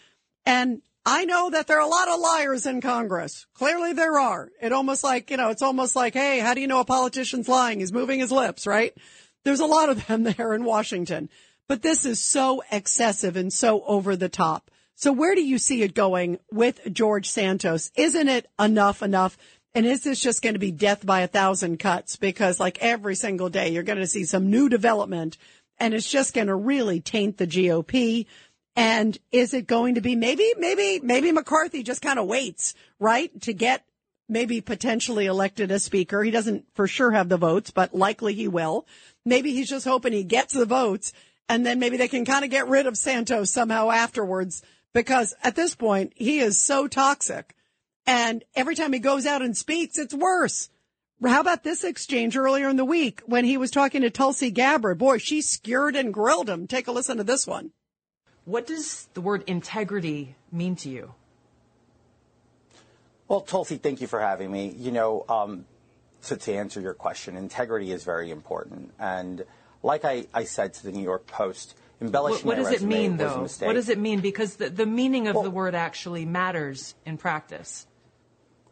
And 0.45 0.83
I 1.07 1.25
know 1.25 1.51
that 1.51 1.67
there 1.67 1.79
are 1.79 1.87
a 1.87 1.91
lot 1.91 2.09
of 2.09 2.21
liars 2.21 2.67
in 2.67 2.81
Congress. 2.81 3.47
Clearly 3.55 3.93
there 3.93 4.19
are. 4.19 4.51
It 4.61 4.73
almost 4.73 5.05
like, 5.05 5.31
you 5.31 5.37
know, 5.37 5.51
it's 5.51 5.62
almost 5.62 5.97
like, 5.97 6.15
hey, 6.15 6.41
how 6.41 6.55
do 6.55 6.61
you 6.61 6.67
know 6.67 6.81
a 6.81 6.85
politician's 6.85 7.49
lying? 7.49 7.81
He's 7.81 7.93
moving 7.93 8.21
his 8.21 8.33
lips, 8.33 8.67
right? 8.67 8.95
There's 9.45 9.61
a 9.61 9.66
lot 9.66 9.88
of 9.88 10.07
them 10.07 10.22
there 10.36 10.55
in 10.55 10.64
Washington. 10.64 11.28
But 11.68 11.82
this 11.82 12.05
is 12.05 12.20
so 12.20 12.62
excessive 12.70 13.36
and 13.36 13.53
so 13.53 13.82
over 13.84 14.16
the 14.16 14.28
top. 14.28 14.70
So 14.97 15.12
where 15.12 15.34
do 15.34 15.42
you 15.42 15.59
see 15.59 15.82
it 15.82 15.95
going 15.95 16.38
with 16.53 16.80
George 16.92 17.28
Santos? 17.28 17.90
Isn't 17.97 18.28
it 18.28 18.47
enough 18.61 19.03
enough? 19.03 19.36
And 19.74 19.86
is 19.86 20.05
this 20.05 20.20
just 20.20 20.42
going 20.42 20.55
to 20.55 20.61
be 20.61 20.70
death 20.70 21.05
by 21.05 21.22
a 21.22 21.26
thousand 21.26 21.78
cuts? 21.78 22.16
Because 22.16 22.61
like 22.61 22.78
every 22.80 23.16
single 23.16 23.49
day, 23.49 23.70
you're 23.70 23.82
going 23.82 23.99
to 23.99 24.07
see 24.07 24.24
some 24.24 24.51
new 24.51 24.68
development 24.68 25.36
and 25.78 25.95
it's 25.95 26.09
just 26.09 26.34
going 26.34 26.47
to 26.47 26.55
really 26.55 27.01
taint 27.01 27.38
the 27.38 27.47
GOP. 27.47 28.26
And 28.76 29.18
is 29.32 29.55
it 29.55 29.66
going 29.66 29.97
to 29.97 30.01
be 30.01 30.14
maybe, 30.14 30.53
maybe, 30.59 31.01
maybe 31.03 31.32
McCarthy 31.32 31.82
just 31.82 32.03
kind 32.03 32.18
of 32.18 32.26
waits, 32.26 32.74
right? 33.01 33.40
To 33.42 33.53
get 33.53 33.84
maybe 34.28 34.61
potentially 34.61 35.26
elected 35.26 35.70
as 35.70 35.84
speaker. 35.84 36.22
He 36.22 36.30
doesn't 36.30 36.64
for 36.74 36.86
sure 36.86 37.11
have 37.11 37.28
the 37.28 37.36
votes, 37.36 37.70
but 37.70 37.95
likely 37.95 38.34
he 38.34 38.49
will. 38.49 38.86
Maybe 39.25 39.53
he's 39.53 39.68
just 39.68 39.87
hoping 39.87 40.12
he 40.12 40.25
gets 40.25 40.55
the 40.55 40.66
votes 40.66 41.12
and 41.49 41.64
then 41.64 41.79
maybe 41.79 41.97
they 41.97 42.09
can 42.09 42.25
kind 42.25 42.45
of 42.45 42.51
get 42.51 42.68
rid 42.68 42.87
of 42.87 42.97
Santos 42.97 43.51
somehow 43.51 43.91
afterwards 43.91 44.62
because 44.93 45.35
at 45.43 45.57
this 45.57 45.75
point 45.75 46.12
he 46.16 46.39
is 46.39 46.64
so 46.64 46.89
toxic. 46.89 47.55
And 48.07 48.45
every 48.55 48.75
time 48.75 48.93
he 48.93 48.99
goes 48.99 49.27
out 49.27 49.43
and 49.43 49.57
speaks, 49.57 49.99
it's 49.99 50.14
worse. 50.14 50.68
How 51.25 51.41
about 51.41 51.64
this 51.64 51.85
exchange 51.85 52.37
earlier 52.37 52.68
in 52.68 52.77
the 52.77 52.85
week 52.85 53.22
when 53.25 53.45
he 53.45 53.57
was 53.57 53.70
talking 53.70 54.03
to 54.03 54.11
Tulsi 54.11 54.51
Gabbard? 54.51 54.99
Boy, 54.99 55.18
she 55.18 55.41
skewered 55.41 55.97
and 55.97 56.12
grilled 56.12 56.51
him. 56.51 56.66
Take 56.66 56.87
a 56.87 56.93
listen 56.93 57.16
to 57.16 57.25
this 57.25 57.47
one. 57.47 57.70
What 58.45 58.66
does 58.66 59.09
the 59.14 59.22
word 59.22 59.45
integrity 59.47 60.35
mean 60.53 60.77
to 60.77 60.91
you? 60.91 61.14
Well, 63.27 63.41
Tulsi, 63.41 63.79
thank 63.79 64.03
you 64.03 64.07
for 64.07 64.20
having 64.20 64.53
me. 64.53 64.75
You 64.77 64.93
know, 64.93 65.25
um, 65.29 65.64
so 66.25 66.37
to 66.37 66.55
answer 66.55 66.81
your 66.81 66.95
question, 66.95 67.37
integrity 67.37 67.93
is 67.93 68.03
very 68.03 68.31
important. 68.31 68.93
And 68.99 69.45
like 69.83 70.05
I, 70.05 70.27
I 70.33 70.45
said 70.45 70.72
to 70.75 70.85
the 70.85 70.93
New 70.93 71.03
York 71.03 71.27
Post, 71.27 71.75
embellishing 72.01 72.47
what, 72.47 72.57
what 72.57 72.64
does 72.64 72.83
it 72.83 72.87
mean, 72.87 73.18
though? 73.18 73.47
What 73.61 73.75
does 73.75 73.91
it 73.91 73.99
mean? 73.99 74.20
Because 74.20 74.57
the, 74.57 74.70
the 74.70 74.87
meaning 74.87 75.29
of 75.29 75.35
well, 75.35 75.45
the 75.45 75.51
word 75.51 75.75
actually 75.75 76.25
matters 76.25 76.95
in 77.05 77.18
practice. 77.18 77.87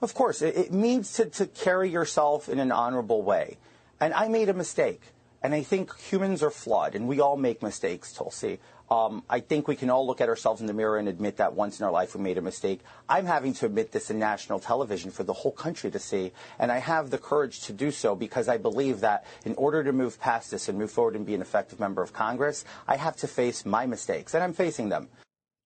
Of 0.00 0.14
course. 0.14 0.40
It, 0.40 0.56
it 0.56 0.72
means 0.72 1.12
to, 1.14 1.26
to 1.26 1.46
carry 1.46 1.90
yourself 1.90 2.48
in 2.48 2.58
an 2.58 2.72
honorable 2.72 3.22
way. 3.22 3.58
And 4.00 4.14
I 4.14 4.28
made 4.28 4.48
a 4.48 4.54
mistake. 4.54 5.02
And 5.42 5.54
I 5.54 5.62
think 5.62 5.94
humans 5.98 6.42
are 6.42 6.50
flawed, 6.50 6.94
and 6.94 7.08
we 7.08 7.20
all 7.20 7.36
make 7.36 7.62
mistakes, 7.62 8.12
Tulsi. 8.12 8.60
Um, 8.92 9.22
I 9.30 9.40
think 9.40 9.68
we 9.68 9.76
can 9.76 9.88
all 9.88 10.06
look 10.06 10.20
at 10.20 10.28
ourselves 10.28 10.60
in 10.60 10.66
the 10.66 10.74
mirror 10.74 10.98
and 10.98 11.08
admit 11.08 11.38
that 11.38 11.54
once 11.54 11.80
in 11.80 11.86
our 11.86 11.90
life 11.90 12.14
we 12.14 12.20
made 12.20 12.36
a 12.36 12.42
mistake. 12.42 12.80
I'm 13.08 13.24
having 13.24 13.54
to 13.54 13.64
admit 13.64 13.90
this 13.90 14.10
in 14.10 14.18
national 14.18 14.60
television 14.60 15.10
for 15.10 15.22
the 15.22 15.32
whole 15.32 15.50
country 15.50 15.90
to 15.92 15.98
see, 15.98 16.32
and 16.58 16.70
I 16.70 16.76
have 16.76 17.08
the 17.08 17.16
courage 17.16 17.62
to 17.62 17.72
do 17.72 17.90
so 17.90 18.14
because 18.14 18.48
I 18.48 18.58
believe 18.58 19.00
that 19.00 19.24
in 19.46 19.54
order 19.54 19.82
to 19.82 19.92
move 19.94 20.20
past 20.20 20.50
this 20.50 20.68
and 20.68 20.76
move 20.78 20.90
forward 20.90 21.16
and 21.16 21.24
be 21.24 21.34
an 21.34 21.40
effective 21.40 21.80
member 21.80 22.02
of 22.02 22.12
Congress, 22.12 22.66
I 22.86 22.96
have 22.96 23.16
to 23.16 23.26
face 23.26 23.64
my 23.64 23.86
mistakes, 23.86 24.34
and 24.34 24.44
I'm 24.44 24.52
facing 24.52 24.90
them. 24.90 25.08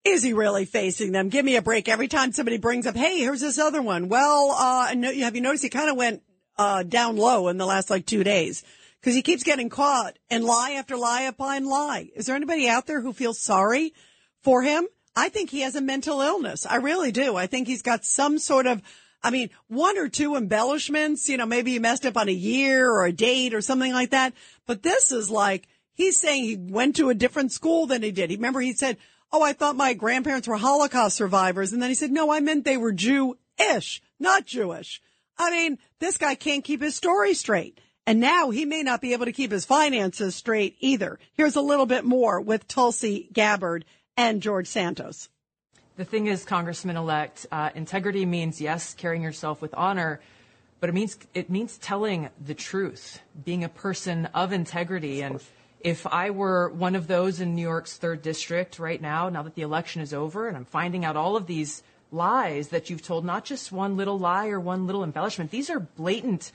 Is 0.05 0.22
he 0.22 0.33
really 0.33 0.64
facing 0.64 1.11
them? 1.11 1.29
Give 1.29 1.45
me 1.45 1.57
a 1.57 1.62
break. 1.62 1.89
Every 1.89 2.07
time 2.07 2.31
somebody 2.31 2.59
brings 2.59 2.87
up, 2.87 2.95
hey, 2.95 3.18
here's 3.18 3.41
this 3.41 3.59
other 3.59 3.83
one. 3.83 4.09
Well, 4.09 4.53
uh, 4.53 4.95
have 4.95 5.35
you 5.35 5.41
noticed 5.41 5.64
he 5.64 5.68
kind 5.68 5.91
of 5.91 5.97
went 5.97 6.22
uh, 6.57 6.85
down 6.85 7.16
low 7.16 7.49
in 7.49 7.59
the 7.59 7.66
last 7.66 7.91
like 7.91 8.07
two 8.07 8.22
days? 8.22 8.62
Because 9.07 9.14
he 9.14 9.22
keeps 9.22 9.44
getting 9.44 9.68
caught 9.68 10.18
and 10.30 10.42
lie 10.42 10.72
after 10.72 10.96
lie 10.96 11.22
upon 11.22 11.64
lie. 11.64 12.11
Is 12.16 12.26
there 12.26 12.34
anybody 12.34 12.68
out 12.68 12.88
there 12.88 13.00
who 13.00 13.12
feels 13.12 13.38
sorry 13.38 13.94
for 14.42 14.64
him? 14.64 14.88
I 15.14 15.28
think 15.28 15.48
he 15.48 15.61
has 15.61 15.76
a 15.76 15.80
mental 15.80 16.22
illness. 16.22 16.66
I 16.66 16.78
really 16.78 17.12
do. 17.12 17.36
I 17.36 17.46
think 17.46 17.68
he's 17.68 17.82
got 17.82 18.04
some 18.04 18.36
sort 18.36 18.66
of, 18.66 18.82
I 19.22 19.30
mean, 19.30 19.50
one 19.68 19.96
or 19.96 20.09
two 20.09 20.34
embellishments, 20.34 21.28
you 21.28 21.36
know, 21.36 21.46
maybe 21.46 21.70
he 21.70 21.78
messed 21.78 22.04
up 22.04 22.16
on 22.16 22.28
a 22.28 22.32
year 22.32 22.90
or 22.90 23.07
a 23.07 23.12
date 23.12 23.54
or 23.54 23.61
something 23.61 23.92
like 23.92 24.11
that. 24.11 24.34
But 24.66 24.82
this 24.82 25.12
is 25.12 25.30
like, 25.30 25.68
he's 25.92 26.18
saying 26.18 26.42
he 26.42 26.57
went 26.57 26.96
to 26.96 27.09
a 27.09 27.14
different 27.14 27.52
school 27.52 27.86
than 27.86 28.02
he 28.02 28.11
did. 28.11 28.30
He 28.30 28.34
remember 28.34 28.61
he 28.61 28.72
said, 28.72 28.96
Oh, 29.30 29.40
I 29.40 29.52
thought 29.52 29.76
my 29.76 29.94
grandparents 29.94 30.48
were 30.48 30.57
Holocaust 30.57 31.16
survivors. 31.16 31.72
And 31.72 31.80
then 31.80 31.90
he 31.90 31.94
said, 31.94 32.11
no, 32.11 32.32
I 32.32 32.40
meant 32.40 32.64
they 32.64 32.76
were 32.76 32.90
Jew-ish, 32.90 34.02
not 34.18 34.46
Jewish. 34.46 35.00
I 35.38 35.52
mean, 35.52 35.78
this 36.00 36.18
guy 36.18 36.34
can't 36.34 36.64
keep 36.64 36.82
his 36.82 36.96
story 36.96 37.34
straight. 37.34 37.80
And 38.07 38.20
now 38.20 38.50
he 38.50 38.64
may 38.64 38.84
not 38.84 39.00
be 39.00 39.12
able 39.12 39.24
to 39.24 39.32
keep 39.32 39.50
his 39.50 39.64
finances 39.64 40.36
straight 40.36 40.76
either. 40.78 41.18
Here's 41.34 41.57
a 41.57 41.61
little 41.61 41.86
bit 41.86 42.04
more 42.04 42.40
with 42.40 42.68
Tulsi 42.68 43.28
Gabbard 43.32 43.84
and 44.16 44.40
George 44.40 44.68
Santos. 44.68 45.28
The 45.96 46.04
thing 46.04 46.26
is, 46.26 46.44
Congressman 46.44 46.96
elect, 46.96 47.46
uh, 47.50 47.70
integrity 47.74 48.24
means, 48.24 48.61
yes, 48.61 48.94
carrying 48.94 49.22
yourself 49.22 49.61
with 49.61 49.74
honor, 49.74 50.20
but 50.78 50.88
it 50.88 50.92
means, 50.92 51.18
it 51.34 51.50
means 51.50 51.78
telling 51.78 52.28
the 52.44 52.54
truth, 52.54 53.20
being 53.44 53.64
a 53.64 53.68
person 53.68 54.26
of 54.26 54.52
integrity. 54.52 55.22
And 55.22 55.40
if 55.80 56.07
I 56.07 56.30
were 56.30 56.68
one 56.68 56.94
of 56.94 57.09
those 57.09 57.40
in 57.40 57.54
New 57.54 57.62
York's 57.62 57.96
third 57.96 58.22
district 58.22 58.78
right 58.78 59.00
now, 59.00 59.30
now 59.30 59.42
that 59.42 59.54
the 59.54 59.62
election 59.62 60.02
is 60.02 60.14
over 60.14 60.46
and 60.46 60.57
I'm 60.57 60.64
finding 60.64 61.04
out 61.04 61.16
all 61.16 61.34
of 61.34 61.46
these 61.46 61.82
lies 62.12 62.68
that 62.68 62.88
you've 62.88 63.02
told, 63.02 63.24
not 63.24 63.44
just 63.44 63.72
one 63.72 63.96
little 63.96 64.18
lie 64.18 64.48
or 64.48 64.61
one 64.61 64.86
little 64.86 65.02
embellishment, 65.02 65.50
these 65.50 65.70
are 65.70 65.80
blatant 65.80 66.52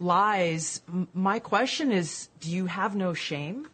lies. 0.00 0.82
M- 0.88 1.06
My 1.14 1.38
question 1.38 1.92
is, 1.92 2.28
do 2.40 2.50
you 2.50 2.66
have 2.66 2.96
no 2.96 3.14
shame? 3.14 3.68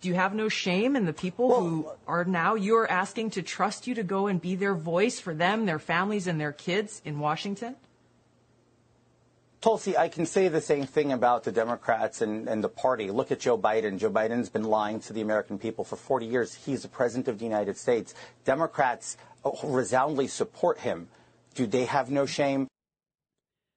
Do 0.00 0.08
you 0.08 0.14
have 0.14 0.34
no 0.34 0.48
shame 0.48 0.96
in 0.96 1.06
the 1.06 1.12
people 1.14 1.48
who 1.60 1.88
are 2.06 2.24
now 2.24 2.54
you're 2.54 2.90
asking 2.90 3.30
to 3.30 3.42
trust 3.42 3.86
you 3.86 3.94
to 3.94 4.02
go 4.02 4.26
and 4.26 4.40
be 4.40 4.54
their 4.54 4.74
voice 4.74 5.18
for 5.18 5.34
them, 5.34 5.64
their 5.66 5.78
families, 5.78 6.26
and 6.26 6.38
their 6.38 6.52
kids 6.52 7.00
in 7.04 7.18
Washington? 7.18 7.76
Tulsi, 9.62 9.96
I 9.96 10.10
can 10.10 10.26
say 10.26 10.48
the 10.48 10.60
same 10.60 10.84
thing 10.84 11.10
about 11.10 11.44
the 11.44 11.52
Democrats 11.52 12.20
and, 12.20 12.46
and 12.50 12.62
the 12.62 12.68
party. 12.68 13.10
Look 13.10 13.32
at 13.32 13.40
Joe 13.40 13.56
Biden. 13.56 13.98
Joe 13.98 14.10
Biden's 14.10 14.50
been 14.50 14.64
lying 14.64 15.00
to 15.00 15.14
the 15.14 15.22
American 15.22 15.58
people 15.58 15.84
for 15.84 15.96
40 15.96 16.26
years. 16.26 16.52
He's 16.54 16.82
the 16.82 16.88
president 16.88 17.28
of 17.28 17.38
the 17.38 17.46
United 17.46 17.78
States. 17.78 18.14
Democrats 18.44 19.16
uh, 19.42 19.52
resoundingly 19.62 20.26
support 20.28 20.80
him. 20.80 21.08
Do 21.54 21.66
they 21.66 21.86
have 21.86 22.10
no 22.10 22.26
shame? 22.26 22.68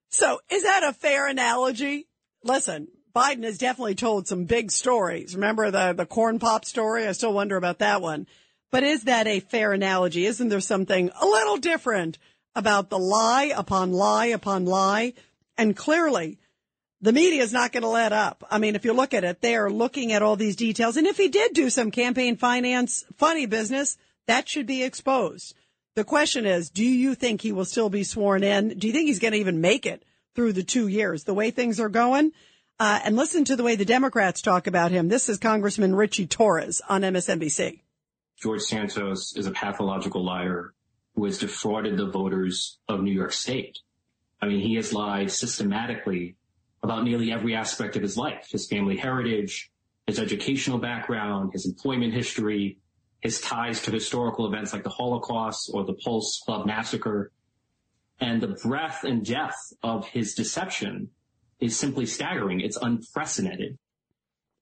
So 0.10 0.39
is 0.49 0.64
that 0.64 0.84
a 0.84 0.93
fair 0.93 1.28
analogy? 1.28 2.08
Listen, 2.43 2.88
Biden 3.16 3.43
has 3.43 3.58
definitely 3.58 3.95
told 3.95 4.28
some 4.28 4.45
big 4.45 4.72
stories. 4.72 5.36
Remember 5.36 5.72
the, 5.72 5.93
the 5.93 6.05
corn 6.05 6.39
pop 6.39 6.66
story? 6.66 7.08
I 7.08 7.12
still 7.14 7.34
wonder 7.34 7.58
about 7.58 7.80
that 7.80 8.01
one. 8.01 8.28
But 8.72 8.84
is 8.84 9.03
that 9.03 9.28
a 9.28 9.39
fair 9.39 9.74
analogy? 9.74 10.26
Isn't 10.26 10.49
there 10.49 10.60
something 10.60 11.10
a 11.20 11.26
little 11.26 11.58
different 11.58 12.18
about 12.55 12.89
the 12.89 12.99
lie 12.99 13.51
upon 13.55 13.91
lie 13.91 14.28
upon 14.28 14.66
lie? 14.66 15.14
And 15.58 15.76
clearly 15.76 16.38
the 17.01 17.14
media 17.14 17.43
is 17.43 17.53
not 17.53 17.72
going 17.72 17.84
to 17.84 17.89
let 17.89 18.14
up. 18.14 18.43
I 18.49 18.58
mean, 18.58 18.76
if 18.76 18.86
you 18.86 18.93
look 18.93 19.14
at 19.14 19.24
it, 19.24 19.41
they 19.41 19.55
are 19.55 19.70
looking 19.70 20.12
at 20.12 20.22
all 20.22 20.36
these 20.36 20.55
details. 20.55 20.97
And 20.97 21.08
if 21.08 21.18
he 21.18 21.28
did 21.28 21.53
do 21.53 21.70
some 21.70 21.91
campaign 21.91 22.38
finance 22.38 23.05
funny 23.18 23.45
business, 23.45 23.97
that 24.28 24.49
should 24.49 24.68
be 24.68 24.84
exposed. 24.84 25.55
The 25.97 26.03
question 26.03 26.45
is, 26.45 26.69
do 26.69 26.85
you 26.85 27.15
think 27.15 27.41
he 27.41 27.51
will 27.51 27.65
still 27.65 27.89
be 27.89 28.03
sworn 28.03 28.43
in? 28.43 28.77
Do 28.77 28.85
you 28.85 28.93
think 28.93 29.07
he's 29.07 29.17
going 29.17 29.31
to 29.31 29.39
even 29.39 29.61
make 29.61 29.87
it 29.87 30.05
through 30.35 30.53
the 30.53 30.61
two 30.61 30.87
years? 30.87 31.23
The 31.23 31.33
way 31.33 31.49
things 31.49 31.79
are 31.79 31.89
going? 31.89 32.33
Uh, 32.79 32.99
and 33.03 33.15
listen 33.15 33.45
to 33.45 33.55
the 33.55 33.63
way 33.63 33.75
the 33.75 33.83
Democrats 33.83 34.43
talk 34.43 34.67
about 34.67 34.91
him. 34.91 35.07
This 35.07 35.27
is 35.27 35.39
Congressman 35.39 35.95
Richie 35.95 36.27
Torres 36.27 36.83
on 36.87 37.01
MSNBC. 37.01 37.79
George 38.39 38.61
Santos 38.61 39.35
is 39.35 39.47
a 39.47 39.51
pathological 39.51 40.23
liar 40.23 40.75
who 41.15 41.25
has 41.25 41.39
defrauded 41.39 41.97
the 41.97 42.05
voters 42.05 42.77
of 42.87 43.01
New 43.01 43.11
York 43.11 43.31
State. 43.31 43.79
I 44.39 44.45
mean, 44.45 44.59
he 44.59 44.75
has 44.75 44.93
lied 44.93 45.31
systematically 45.31 46.35
about 46.83 47.05
nearly 47.05 47.31
every 47.31 47.55
aspect 47.55 47.95
of 47.95 48.03
his 48.03 48.15
life, 48.15 48.49
his 48.51 48.67
family 48.67 48.97
heritage, 48.97 49.71
his 50.05 50.19
educational 50.19 50.77
background, 50.77 51.53
his 51.53 51.65
employment 51.65 52.13
history, 52.13 52.77
his 53.22 53.41
ties 53.41 53.82
to 53.84 53.91
historical 53.91 54.45
events 54.45 54.74
like 54.74 54.84
the 54.84 54.89
Holocaust 54.89 55.72
or 55.74 55.84
the 55.84 55.93
Pulse 55.93 56.39
Club 56.45 56.65
massacre. 56.65 57.32
And 58.20 58.41
the 58.41 58.47
breadth 58.47 59.03
and 59.03 59.24
depth 59.26 59.74
of 59.84 60.07
his 60.07 60.34
deception 60.34 61.09
is 61.59 61.78
simply 61.78 62.05
staggering. 62.05 62.61
It's 62.61 62.78
unprecedented. 62.78 63.78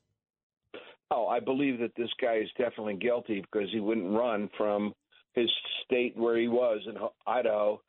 Oh, 1.09 1.27
I 1.27 1.39
believe 1.39 1.79
that 1.79 1.95
this 1.95 2.09
guy 2.21 2.39
is 2.39 2.49
definitely 2.57 2.95
guilty 2.95 3.39
because 3.39 3.69
he 3.71 3.79
wouldn't 3.79 4.11
run 4.11 4.49
from 4.57 4.91
his 5.31 5.49
state 5.85 6.17
where 6.17 6.37
he 6.37 6.49
was 6.49 6.81
in 6.89 6.97
Idaho 7.25 7.79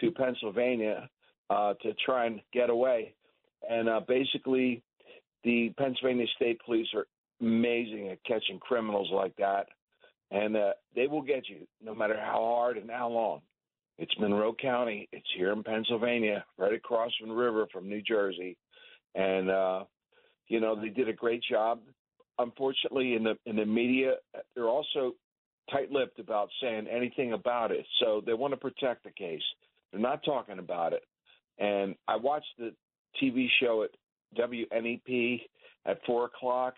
to 0.00 0.10
Pennsylvania 0.10 1.08
uh, 1.48 1.72
to 1.80 1.94
try 2.04 2.26
and 2.26 2.42
get 2.52 2.68
away. 2.68 3.14
And 3.68 3.88
uh, 3.88 4.00
basically, 4.06 4.82
the 5.44 5.72
Pennsylvania 5.78 6.26
State 6.36 6.60
Police 6.64 6.88
are 6.94 7.06
amazing 7.40 8.08
at 8.08 8.22
catching 8.24 8.58
criminals 8.60 9.08
like 9.12 9.34
that, 9.36 9.66
and 10.30 10.56
uh, 10.56 10.72
they 10.94 11.06
will 11.06 11.22
get 11.22 11.48
you 11.48 11.66
no 11.82 11.94
matter 11.94 12.16
how 12.18 12.40
hard 12.40 12.76
and 12.76 12.90
how 12.90 13.08
long. 13.08 13.40
It's 13.98 14.12
Monroe 14.18 14.54
County. 14.60 15.08
It's 15.12 15.26
here 15.36 15.52
in 15.52 15.62
Pennsylvania, 15.62 16.44
right 16.58 16.72
across 16.72 17.12
from 17.18 17.28
the 17.28 17.34
river 17.34 17.66
from 17.72 17.88
New 17.88 18.02
Jersey, 18.02 18.56
and 19.14 19.50
uh, 19.50 19.84
you 20.48 20.60
know 20.60 20.80
they 20.80 20.88
did 20.88 21.08
a 21.08 21.12
great 21.12 21.42
job. 21.48 21.80
Unfortunately, 22.38 23.14
in 23.14 23.24
the 23.24 23.36
in 23.46 23.56
the 23.56 23.66
media, 23.66 24.14
they're 24.54 24.68
also 24.68 25.14
tight-lipped 25.70 26.18
about 26.18 26.48
saying 26.60 26.86
anything 26.90 27.32
about 27.32 27.70
it. 27.70 27.86
So 28.00 28.22
they 28.24 28.34
want 28.34 28.52
to 28.52 28.56
protect 28.56 29.04
the 29.04 29.10
case. 29.12 29.42
They're 29.92 30.00
not 30.00 30.24
talking 30.24 30.58
about 30.58 30.92
it. 30.92 31.04
And 31.58 31.94
I 32.08 32.16
watched 32.16 32.48
the 32.58 32.72
TV 33.20 33.46
show 33.60 33.84
at 33.84 33.90
WNEP 34.38 35.40
at 35.86 35.98
four 36.06 36.26
o'clock, 36.26 36.74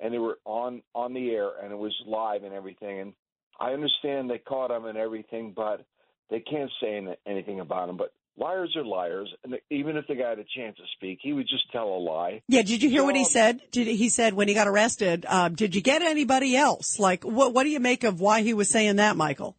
and 0.00 0.12
they 0.12 0.18
were 0.18 0.38
on 0.44 0.82
on 0.94 1.14
the 1.14 1.30
air, 1.30 1.50
and 1.62 1.72
it 1.72 1.78
was 1.78 1.94
live 2.06 2.44
and 2.44 2.54
everything. 2.54 3.00
And 3.00 3.12
I 3.60 3.72
understand 3.72 4.30
they 4.30 4.38
caught 4.38 4.70
him 4.70 4.84
and 4.84 4.98
everything, 4.98 5.52
but 5.54 5.84
they 6.30 6.40
can't 6.40 6.70
say 6.80 7.00
anything 7.26 7.60
about 7.60 7.88
him. 7.88 7.96
But 7.96 8.12
liars 8.36 8.74
are 8.76 8.84
liars, 8.84 9.32
and 9.44 9.54
even 9.70 9.96
if 9.96 10.06
the 10.06 10.14
guy 10.14 10.30
had 10.30 10.38
a 10.38 10.44
chance 10.56 10.76
to 10.76 10.84
speak, 10.96 11.18
he 11.22 11.32
would 11.32 11.48
just 11.48 11.70
tell 11.72 11.88
a 11.88 11.98
lie. 11.98 12.42
Yeah, 12.48 12.62
did 12.62 12.82
you 12.82 12.90
hear 12.90 13.04
what 13.04 13.16
he 13.16 13.24
said? 13.24 13.60
Did 13.70 13.88
he 13.88 14.08
said 14.08 14.34
when 14.34 14.48
he 14.48 14.54
got 14.54 14.68
arrested? 14.68 15.26
Uh, 15.28 15.48
did 15.48 15.74
you 15.74 15.80
get 15.80 16.02
anybody 16.02 16.56
else? 16.56 16.98
Like, 16.98 17.24
what 17.24 17.52
what 17.54 17.64
do 17.64 17.70
you 17.70 17.80
make 17.80 18.04
of 18.04 18.20
why 18.20 18.42
he 18.42 18.54
was 18.54 18.70
saying 18.70 18.96
that, 18.96 19.16
Michael? 19.16 19.56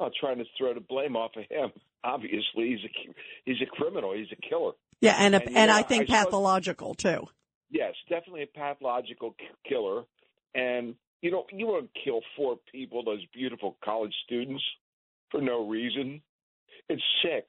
I'm 0.00 0.10
trying 0.18 0.38
to 0.38 0.44
throw 0.56 0.72
the 0.74 0.80
blame 0.80 1.16
off 1.16 1.32
of 1.36 1.44
him. 1.50 1.70
Obviously, 2.04 2.40
he's 2.56 2.84
a 2.84 3.14
he's 3.44 3.60
a 3.62 3.66
criminal. 3.66 4.14
He's 4.14 4.32
a 4.32 4.48
killer. 4.48 4.72
Yeah, 5.00 5.16
and 5.18 5.34
a, 5.34 5.42
And, 5.42 5.56
and, 5.56 5.68
know, 5.68 5.76
I 5.76 5.82
think 5.82 6.10
I 6.10 6.24
pathological 6.24 6.94
too. 6.94 7.26
Yes, 7.70 7.94
definitely 8.08 8.42
a 8.42 8.58
pathological 8.58 9.34
killer. 9.66 10.02
And 10.54 10.94
you 11.22 11.30
know, 11.30 11.44
you 11.52 11.66
want 11.66 11.88
to 11.92 12.00
kill 12.02 12.20
four 12.36 12.56
people, 12.72 13.04
those 13.04 13.24
beautiful 13.34 13.76
college 13.84 14.14
students, 14.24 14.62
for 15.30 15.40
no 15.40 15.68
reason. 15.68 16.22
It's 16.88 17.02
sick. 17.22 17.46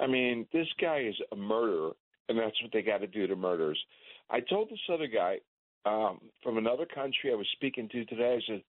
I 0.00 0.06
mean, 0.06 0.46
this 0.52 0.66
guy 0.80 1.00
is 1.00 1.14
a 1.32 1.36
murderer, 1.36 1.92
and 2.28 2.38
that's 2.38 2.60
what 2.62 2.72
they 2.72 2.82
got 2.82 2.98
to 2.98 3.06
do 3.06 3.26
to 3.26 3.36
murderers. 3.36 3.78
I 4.30 4.40
told 4.40 4.70
this 4.70 4.78
other 4.92 5.06
guy 5.06 5.38
um, 5.84 6.20
from 6.42 6.58
another 6.58 6.86
country 6.86 7.30
I 7.30 7.36
was 7.36 7.46
speaking 7.52 7.88
to 7.90 8.04
today. 8.04 8.38
I 8.38 8.40
said 8.46 8.62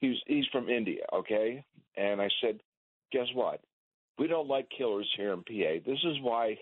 he's 0.00 0.16
he's 0.26 0.46
from 0.52 0.68
India, 0.68 1.02
okay? 1.12 1.64
And 1.96 2.20
I 2.20 2.28
said, 2.40 2.60
guess 3.12 3.26
what? 3.34 3.60
We 4.18 4.26
don't 4.26 4.48
like 4.48 4.68
killers 4.76 5.10
here 5.16 5.32
in 5.32 5.40
PA. 5.40 5.82
This 5.84 5.98
is 6.04 6.20
why, 6.22 6.56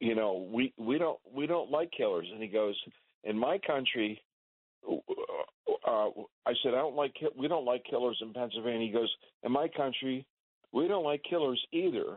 you 0.00 0.14
know, 0.14 0.48
we 0.50 0.72
we 0.78 0.98
don't 0.98 1.18
we 1.32 1.46
don't 1.46 1.70
like 1.70 1.90
killers. 1.96 2.26
And 2.32 2.42
he 2.42 2.48
goes, 2.48 2.74
in 3.22 3.38
my 3.38 3.58
country, 3.64 4.20
uh, 4.88 6.08
I 6.46 6.52
said 6.62 6.72
I 6.72 6.78
don't 6.78 6.96
like 6.96 7.14
we 7.38 7.46
don't 7.48 7.66
like 7.66 7.84
killers 7.88 8.18
in 8.22 8.32
Pennsylvania. 8.32 8.86
He 8.86 8.92
goes, 8.92 9.14
in 9.44 9.52
my 9.52 9.68
country, 9.68 10.26
we 10.72 10.88
don't 10.88 11.04
like 11.04 11.22
killers 11.28 11.62
either. 11.72 12.16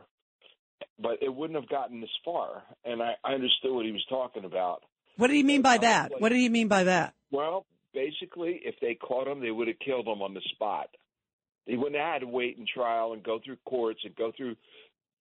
But 0.98 1.22
it 1.22 1.34
wouldn't 1.34 1.58
have 1.58 1.68
gotten 1.68 2.00
this 2.00 2.10
far, 2.24 2.62
and 2.84 3.02
I, 3.02 3.14
I 3.24 3.32
understood 3.32 3.72
what 3.72 3.84
he 3.84 3.92
was 3.92 4.04
talking 4.08 4.44
about. 4.44 4.82
What 5.16 5.28
did 5.28 5.36
he 5.36 5.42
mean 5.42 5.62
by 5.62 5.78
that? 5.78 6.12
What 6.18 6.28
did 6.28 6.38
he 6.38 6.48
mean 6.48 6.68
by 6.68 6.84
that? 6.84 7.14
Well, 7.30 7.64
basically, 7.92 8.60
if 8.64 8.74
they 8.80 8.94
caught 8.94 9.26
him, 9.26 9.40
they 9.40 9.50
would 9.50 9.68
have 9.68 9.78
killed 9.84 10.06
him 10.06 10.20
on 10.20 10.34
the 10.34 10.42
spot. 10.52 10.88
He 11.66 11.76
wouldn't 11.76 11.96
have 11.96 12.14
had 12.14 12.18
to 12.20 12.26
wait 12.26 12.58
in 12.58 12.66
trial 12.66 13.12
and 13.12 13.22
go 13.22 13.40
through 13.42 13.56
courts 13.64 14.00
and 14.04 14.14
go 14.16 14.32
through 14.36 14.56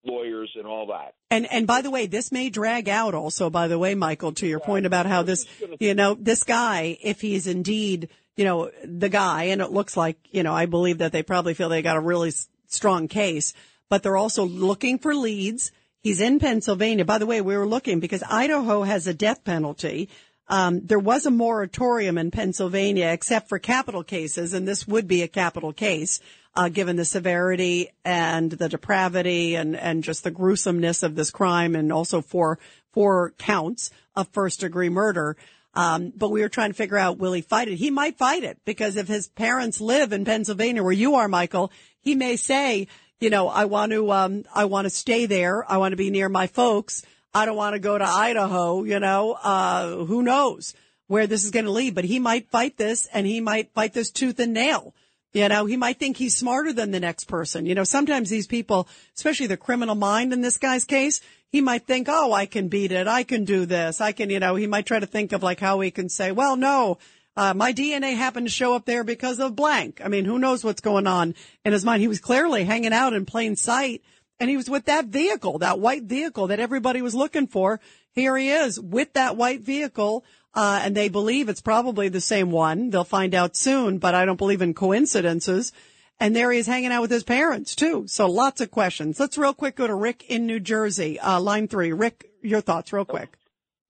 lawyers 0.05 0.51
and 0.55 0.65
all 0.65 0.87
that. 0.87 1.15
And 1.29 1.51
and 1.51 1.65
by 1.65 1.81
the 1.81 1.91
way, 1.91 2.07
this 2.07 2.31
may 2.31 2.49
drag 2.49 2.89
out 2.89 3.15
also, 3.15 3.49
by 3.49 3.67
the 3.67 3.79
way, 3.79 3.95
Michael, 3.95 4.33
to 4.33 4.47
your 4.47 4.59
point 4.59 4.85
about 4.85 5.05
how 5.05 5.23
this, 5.23 5.45
you 5.79 5.93
know, 5.93 6.15
this 6.19 6.43
guy, 6.43 6.97
if 7.01 7.21
he's 7.21 7.47
indeed, 7.47 8.09
you 8.35 8.45
know, 8.45 8.71
the 8.83 9.09
guy, 9.09 9.45
and 9.45 9.61
it 9.61 9.71
looks 9.71 9.95
like, 9.95 10.17
you 10.31 10.43
know, 10.43 10.53
I 10.53 10.65
believe 10.65 10.99
that 10.99 11.11
they 11.11 11.23
probably 11.23 11.53
feel 11.53 11.69
they 11.69 11.81
got 11.81 11.97
a 11.97 12.01
really 12.01 12.31
strong 12.67 13.07
case, 13.07 13.53
but 13.89 14.03
they're 14.03 14.17
also 14.17 14.45
looking 14.45 14.99
for 14.99 15.15
leads. 15.15 15.71
He's 16.01 16.19
in 16.19 16.39
Pennsylvania. 16.39 17.05
By 17.05 17.17
the 17.17 17.25
way, 17.25 17.39
we 17.41 17.55
were 17.55 17.67
looking 17.67 17.99
because 17.99 18.23
Idaho 18.29 18.83
has 18.83 19.07
a 19.07 19.13
death 19.13 19.43
penalty. 19.43 20.09
Um, 20.49 20.85
there 20.85 20.99
was 20.99 21.25
a 21.25 21.31
moratorium 21.31 22.17
in 22.17 22.29
Pennsylvania 22.29 23.07
except 23.07 23.47
for 23.47 23.59
capital 23.59 24.03
cases, 24.03 24.53
and 24.53 24.67
this 24.67 24.85
would 24.85 25.07
be 25.07 25.21
a 25.21 25.27
capital 25.29 25.71
case, 25.71 26.19
uh, 26.55 26.69
given 26.69 26.95
the 26.95 27.05
severity 27.05 27.89
and 28.05 28.51
the 28.51 28.69
depravity 28.69 29.55
and, 29.55 29.75
and 29.75 30.03
just 30.03 30.23
the 30.23 30.31
gruesomeness 30.31 31.03
of 31.03 31.15
this 31.15 31.31
crime 31.31 31.75
and 31.75 31.91
also 31.91 32.21
for, 32.21 32.59
four 32.93 33.33
counts 33.37 33.91
of 34.15 34.27
first 34.29 34.61
degree 34.61 34.89
murder. 34.89 35.35
Um, 35.73 36.13
but 36.15 36.29
we 36.29 36.41
were 36.41 36.49
trying 36.49 36.69
to 36.69 36.75
figure 36.75 36.97
out, 36.97 37.17
will 37.17 37.33
he 37.33 37.41
fight 37.41 37.67
it? 37.67 37.75
He 37.75 37.89
might 37.89 38.17
fight 38.17 38.43
it 38.43 38.59
because 38.63 38.95
if 38.95 39.07
his 39.07 39.27
parents 39.27 39.81
live 39.81 40.13
in 40.13 40.23
Pennsylvania 40.23 40.83
where 40.83 40.91
you 40.91 41.15
are, 41.15 41.27
Michael, 41.27 41.71
he 41.99 42.13
may 42.13 42.35
say, 42.35 42.87
you 43.19 43.31
know, 43.31 43.47
I 43.47 43.65
want 43.65 43.91
to, 43.91 44.11
um, 44.11 44.43
I 44.53 44.65
want 44.65 44.85
to 44.85 44.89
stay 44.91 45.25
there. 45.25 45.69
I 45.69 45.77
want 45.77 45.93
to 45.93 45.97
be 45.97 46.11
near 46.11 46.29
my 46.29 46.47
folks. 46.47 47.03
I 47.33 47.47
don't 47.47 47.57
want 47.57 47.73
to 47.73 47.79
go 47.79 47.97
to 47.97 48.05
Idaho, 48.05 48.83
you 48.83 48.99
know, 48.99 49.31
uh, 49.31 50.05
who 50.05 50.21
knows 50.21 50.75
where 51.07 51.25
this 51.25 51.43
is 51.43 51.51
going 51.51 51.65
to 51.65 51.71
lead, 51.71 51.95
but 51.95 52.05
he 52.05 52.19
might 52.19 52.51
fight 52.51 52.77
this 52.77 53.07
and 53.11 53.25
he 53.25 53.41
might 53.41 53.73
fight 53.73 53.93
this 53.93 54.11
tooth 54.11 54.39
and 54.39 54.53
nail. 54.53 54.93
You 55.34 55.49
know, 55.49 55.65
he 55.65 55.77
might 55.77 55.97
think 55.97 56.17
he's 56.17 56.38
smarter 56.38 56.71
than 56.71 56.91
the 56.91 56.99
next 56.99 57.25
person. 57.25 57.65
You 57.65 57.73
know, 57.73 57.84
sometimes 57.84 58.29
these 58.29 58.45
people, 58.45 58.88
especially 59.15 59.47
the 59.47 59.57
criminal 59.57 59.95
mind 59.95 60.31
in 60.31 60.41
this 60.41 60.57
guy's 60.57 60.86
case, 60.86 61.21
he 61.49 61.59
might 61.59 61.88
think, 61.88 62.07
oh, 62.09 62.31
I 62.31 62.45
can 62.45 62.67
beat 62.67 62.91
it. 62.91 63.07
I 63.07 63.23
can 63.23 63.43
do 63.43 63.65
this. 63.65 63.99
I 63.99 64.11
can, 64.11 64.29
you 64.29 64.39
know, 64.39 64.55
he 64.55 64.67
might 64.67 64.86
try 64.86 64.99
to 64.99 65.07
think 65.07 65.31
of 65.31 65.41
like 65.41 65.59
how 65.59 65.79
he 65.79 65.89
can 65.89 66.07
say, 66.07 66.31
well, 66.31 66.55
no, 66.55 66.99
uh, 67.36 67.53
my 67.55 67.73
DNA 67.73 68.15
happened 68.15 68.45
to 68.45 68.51
show 68.51 68.75
up 68.75 68.86
there 68.86 69.03
because 69.03 69.39
of 69.39 69.55
blank. 69.55 70.01
I 70.03 70.07
mean, 70.07 70.25
who 70.25 70.38
knows 70.38 70.63
what's 70.63 70.81
going 70.81 71.07
on 71.07 71.34
in 71.65 71.73
his 71.73 71.84
mind? 71.84 72.01
He 72.01 72.07
was 72.07 72.19
clearly 72.19 72.63
hanging 72.63 72.93
out 72.93 73.13
in 73.13 73.25
plain 73.25 73.55
sight 73.55 74.03
and 74.39 74.49
he 74.49 74.57
was 74.57 74.69
with 74.69 74.86
that 74.86 75.05
vehicle, 75.05 75.59
that 75.59 75.79
white 75.79 76.03
vehicle 76.03 76.47
that 76.47 76.59
everybody 76.59 77.01
was 77.01 77.15
looking 77.15 77.47
for. 77.47 77.79
Here 78.11 78.36
he 78.38 78.49
is 78.49 78.79
with 78.79 79.13
that 79.13 79.38
white 79.38 79.61
vehicle. 79.61 80.25
Uh, 80.55 80.81
and 80.83 80.95
they 80.95 81.09
believe 81.09 81.49
it's 81.49 81.61
probably 81.61 82.09
the 82.09 82.21
same 82.21 82.51
one. 82.51 82.91
They'll 82.91 83.03
find 83.03 83.33
out 83.33 83.55
soon, 83.55 83.97
but 83.97 84.13
I 84.13 84.25
don't 84.25 84.37
believe 84.37 84.61
in 84.61 84.73
coincidences. 84.73 85.71
And 86.19 86.35
there 86.35 86.51
he 86.51 86.59
is 86.59 86.67
hanging 86.67 86.91
out 86.91 87.01
with 87.01 87.11
his 87.11 87.23
parents 87.23 87.75
too. 87.75 88.05
So 88.07 88.29
lots 88.29 88.61
of 88.61 88.69
questions. 88.69 89.19
Let's 89.19 89.37
real 89.37 89.53
quick 89.53 89.75
go 89.75 89.87
to 89.87 89.95
Rick 89.95 90.25
in 90.29 90.45
New 90.45 90.59
Jersey, 90.59 91.19
uh, 91.19 91.39
line 91.39 91.67
three. 91.67 91.91
Rick, 91.91 92.29
your 92.41 92.61
thoughts 92.61 92.93
real 92.93 93.05
quick. 93.05 93.35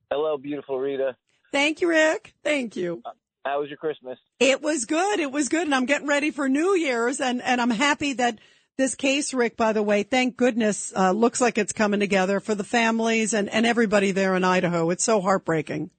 Hello, 0.09 0.37
beautiful 0.37 0.79
Rita. 0.79 1.17
Thank 1.51 1.81
you, 1.81 1.89
Rick. 1.89 2.33
Thank 2.43 2.75
you. 2.75 3.03
How 3.45 3.59
was 3.59 3.69
your 3.69 3.77
Christmas? 3.77 4.17
It 4.39 4.61
was 4.61 4.85
good. 4.85 5.19
It 5.19 5.31
was 5.31 5.49
good. 5.49 5.63
And 5.63 5.75
I'm 5.75 5.85
getting 5.85 6.07
ready 6.07 6.31
for 6.31 6.47
New 6.47 6.75
Year's 6.75 7.19
and, 7.19 7.41
and 7.41 7.59
I'm 7.59 7.69
happy 7.69 8.13
that 8.13 8.39
this 8.77 8.95
case, 8.95 9.33
Rick, 9.33 9.57
by 9.57 9.73
the 9.73 9.83
way, 9.83 10.03
thank 10.03 10.37
goodness, 10.37 10.93
uh, 10.95 11.11
looks 11.11 11.41
like 11.41 11.57
it's 11.57 11.73
coming 11.73 11.99
together 11.99 12.39
for 12.39 12.55
the 12.55 12.63
families 12.63 13.33
and, 13.33 13.49
and 13.49 13.65
everybody 13.65 14.11
there 14.11 14.35
in 14.35 14.43
Idaho. 14.43 14.89
It's 14.89 15.03
so 15.03 15.21
heartbreaking. 15.21 15.91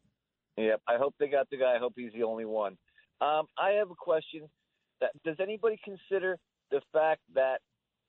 Yep. 0.56 0.80
I 0.88 0.96
hope 0.96 1.14
they 1.18 1.28
got 1.28 1.48
the 1.50 1.56
guy. 1.56 1.74
I 1.74 1.78
hope 1.78 1.94
he's 1.96 2.12
the 2.12 2.22
only 2.22 2.44
one. 2.44 2.76
Um, 3.20 3.46
I 3.58 3.70
have 3.70 3.90
a 3.90 3.96
question. 3.98 4.48
That, 5.00 5.10
does 5.24 5.36
anybody 5.40 5.78
consider 5.84 6.38
the 6.70 6.80
fact 6.92 7.20
that 7.34 7.58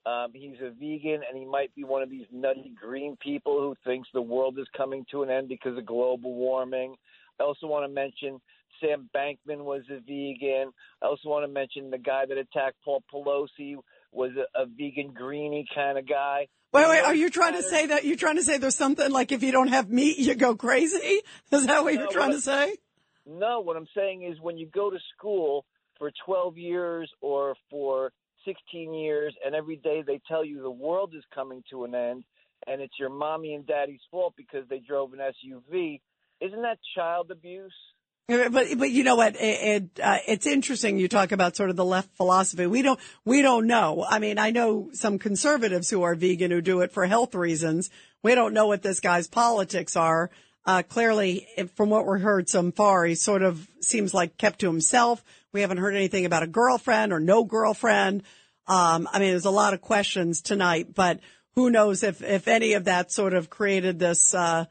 um, 0.05 0.31
he's 0.33 0.57
a 0.61 0.69
vegan 0.69 1.21
and 1.27 1.37
he 1.37 1.45
might 1.45 1.73
be 1.75 1.83
one 1.83 2.03
of 2.03 2.09
these 2.09 2.27
nutty 2.31 2.71
green 2.79 3.17
people 3.21 3.59
who 3.59 3.75
thinks 3.83 4.07
the 4.13 4.21
world 4.21 4.59
is 4.59 4.67
coming 4.77 5.05
to 5.11 5.23
an 5.23 5.29
end 5.29 5.49
because 5.49 5.77
of 5.77 5.85
global 5.85 6.33
warming? 6.35 6.95
I 7.39 7.43
also 7.43 7.67
want 7.67 7.85
to 7.85 7.93
mention 7.93 8.39
Sam 8.79 9.09
Bankman 9.15 9.63
was 9.63 9.81
a 9.89 9.99
vegan. 9.99 10.71
I 11.01 11.07
also 11.07 11.29
want 11.29 11.43
to 11.43 11.51
mention 11.51 11.89
the 11.89 11.97
guy 11.97 12.25
that 12.27 12.37
attacked 12.37 12.77
Paul 12.83 13.03
Pelosi 13.11 13.77
was 14.11 14.31
a, 14.37 14.61
a 14.61 14.65
vegan 14.65 15.11
greeny 15.13 15.65
kind 15.73 15.97
of 15.97 16.07
guy. 16.07 16.47
Wait, 16.75 16.89
wait, 16.89 17.03
are 17.03 17.15
you 17.15 17.29
trying 17.29 17.53
to 17.53 17.63
say 17.63 17.85
that 17.85 18.03
you're 18.03 18.17
trying 18.17 18.35
to 18.35 18.43
say 18.43 18.57
there's 18.57 18.75
something 18.75 19.09
like 19.09 19.31
if 19.31 19.41
you 19.43 19.53
don't 19.53 19.69
have 19.69 19.89
meat, 19.89 20.17
you 20.17 20.35
go 20.35 20.57
crazy? 20.57 21.21
Is 21.51 21.67
that 21.67 21.85
what 21.85 21.93
you're 21.93 22.11
trying 22.11 22.31
what- 22.31 22.35
to 22.35 22.41
say? 22.41 22.75
No, 23.25 23.61
what 23.61 23.77
I'm 23.77 23.87
saying 23.95 24.23
is 24.23 24.41
when 24.41 24.57
you 24.57 24.67
go 24.67 24.89
to 24.89 24.99
school 25.15 25.65
for 25.97 26.11
12 26.25 26.57
years 26.57 27.09
or 27.21 27.55
for 27.69 28.11
16 28.43 28.93
years 28.93 29.33
and 29.43 29.55
every 29.55 29.77
day 29.77 30.03
they 30.05 30.19
tell 30.27 30.43
you 30.43 30.61
the 30.61 30.69
world 30.69 31.15
is 31.15 31.23
coming 31.33 31.63
to 31.71 31.85
an 31.85 31.95
end 31.95 32.25
and 32.67 32.81
it's 32.81 32.99
your 32.99 33.09
mommy 33.09 33.53
and 33.55 33.65
daddy's 33.65 34.01
fault 34.11 34.33
because 34.35 34.67
they 34.69 34.79
drove 34.79 35.13
an 35.13 35.19
SUV, 35.19 36.01
isn't 36.41 36.61
that 36.61 36.77
child 36.93 37.31
abuse? 37.31 37.73
But 38.27 38.51
but 38.51 38.89
you 38.89 39.03
know 39.03 39.15
what? 39.15 39.35
It, 39.35 39.39
it 39.39 39.99
uh, 40.03 40.17
it's 40.27 40.47
interesting. 40.47 40.97
You 40.97 41.07
talk 41.07 41.31
about 41.31 41.55
sort 41.55 41.69
of 41.69 41.75
the 41.75 41.85
left 41.85 42.09
philosophy. 42.17 42.65
We 42.65 42.81
don't 42.81 42.99
we 43.23 43.43
don't 43.43 43.67
know. 43.67 44.03
I 44.07 44.17
mean, 44.17 44.39
I 44.39 44.49
know 44.49 44.89
some 44.93 45.19
conservatives 45.19 45.91
who 45.91 46.01
are 46.01 46.15
vegan 46.15 46.49
who 46.49 46.61
do 46.61 46.81
it 46.81 46.91
for 46.91 47.05
health 47.05 47.35
reasons. 47.35 47.91
We 48.23 48.33
don't 48.33 48.55
know 48.55 48.65
what 48.65 48.81
this 48.81 48.99
guy's 48.99 49.27
politics 49.27 49.95
are. 49.95 50.31
Uh, 50.65 50.81
clearly, 50.81 51.45
from 51.75 51.91
what 51.91 52.07
we're 52.07 52.17
heard 52.17 52.49
so 52.49 52.71
far, 52.71 53.05
he 53.05 53.13
sort 53.13 53.43
of 53.43 53.67
seems 53.81 54.15
like 54.15 54.39
kept 54.39 54.59
to 54.59 54.67
himself. 54.67 55.23
We 55.53 55.61
haven't 55.61 55.77
heard 55.77 55.93
anything 55.93 56.25
about 56.25 56.41
a 56.41 56.47
girlfriend 56.47 57.13
or 57.13 57.19
no 57.19 57.43
girlfriend. 57.43 58.23
Um, 58.67 59.07
I 59.13 59.19
mean, 59.19 59.29
there's 59.29 59.45
a 59.45 59.51
lot 59.51 59.75
of 59.75 59.81
questions 59.81 60.41
tonight, 60.41 60.95
but 60.95 61.19
who 61.53 61.69
knows 61.69 62.01
if 62.01 62.23
if 62.23 62.47
any 62.47 62.73
of 62.73 62.85
that 62.85 63.11
sort 63.11 63.35
of 63.35 63.51
created 63.51 63.99
this. 63.99 64.33
Uh, 64.33 64.65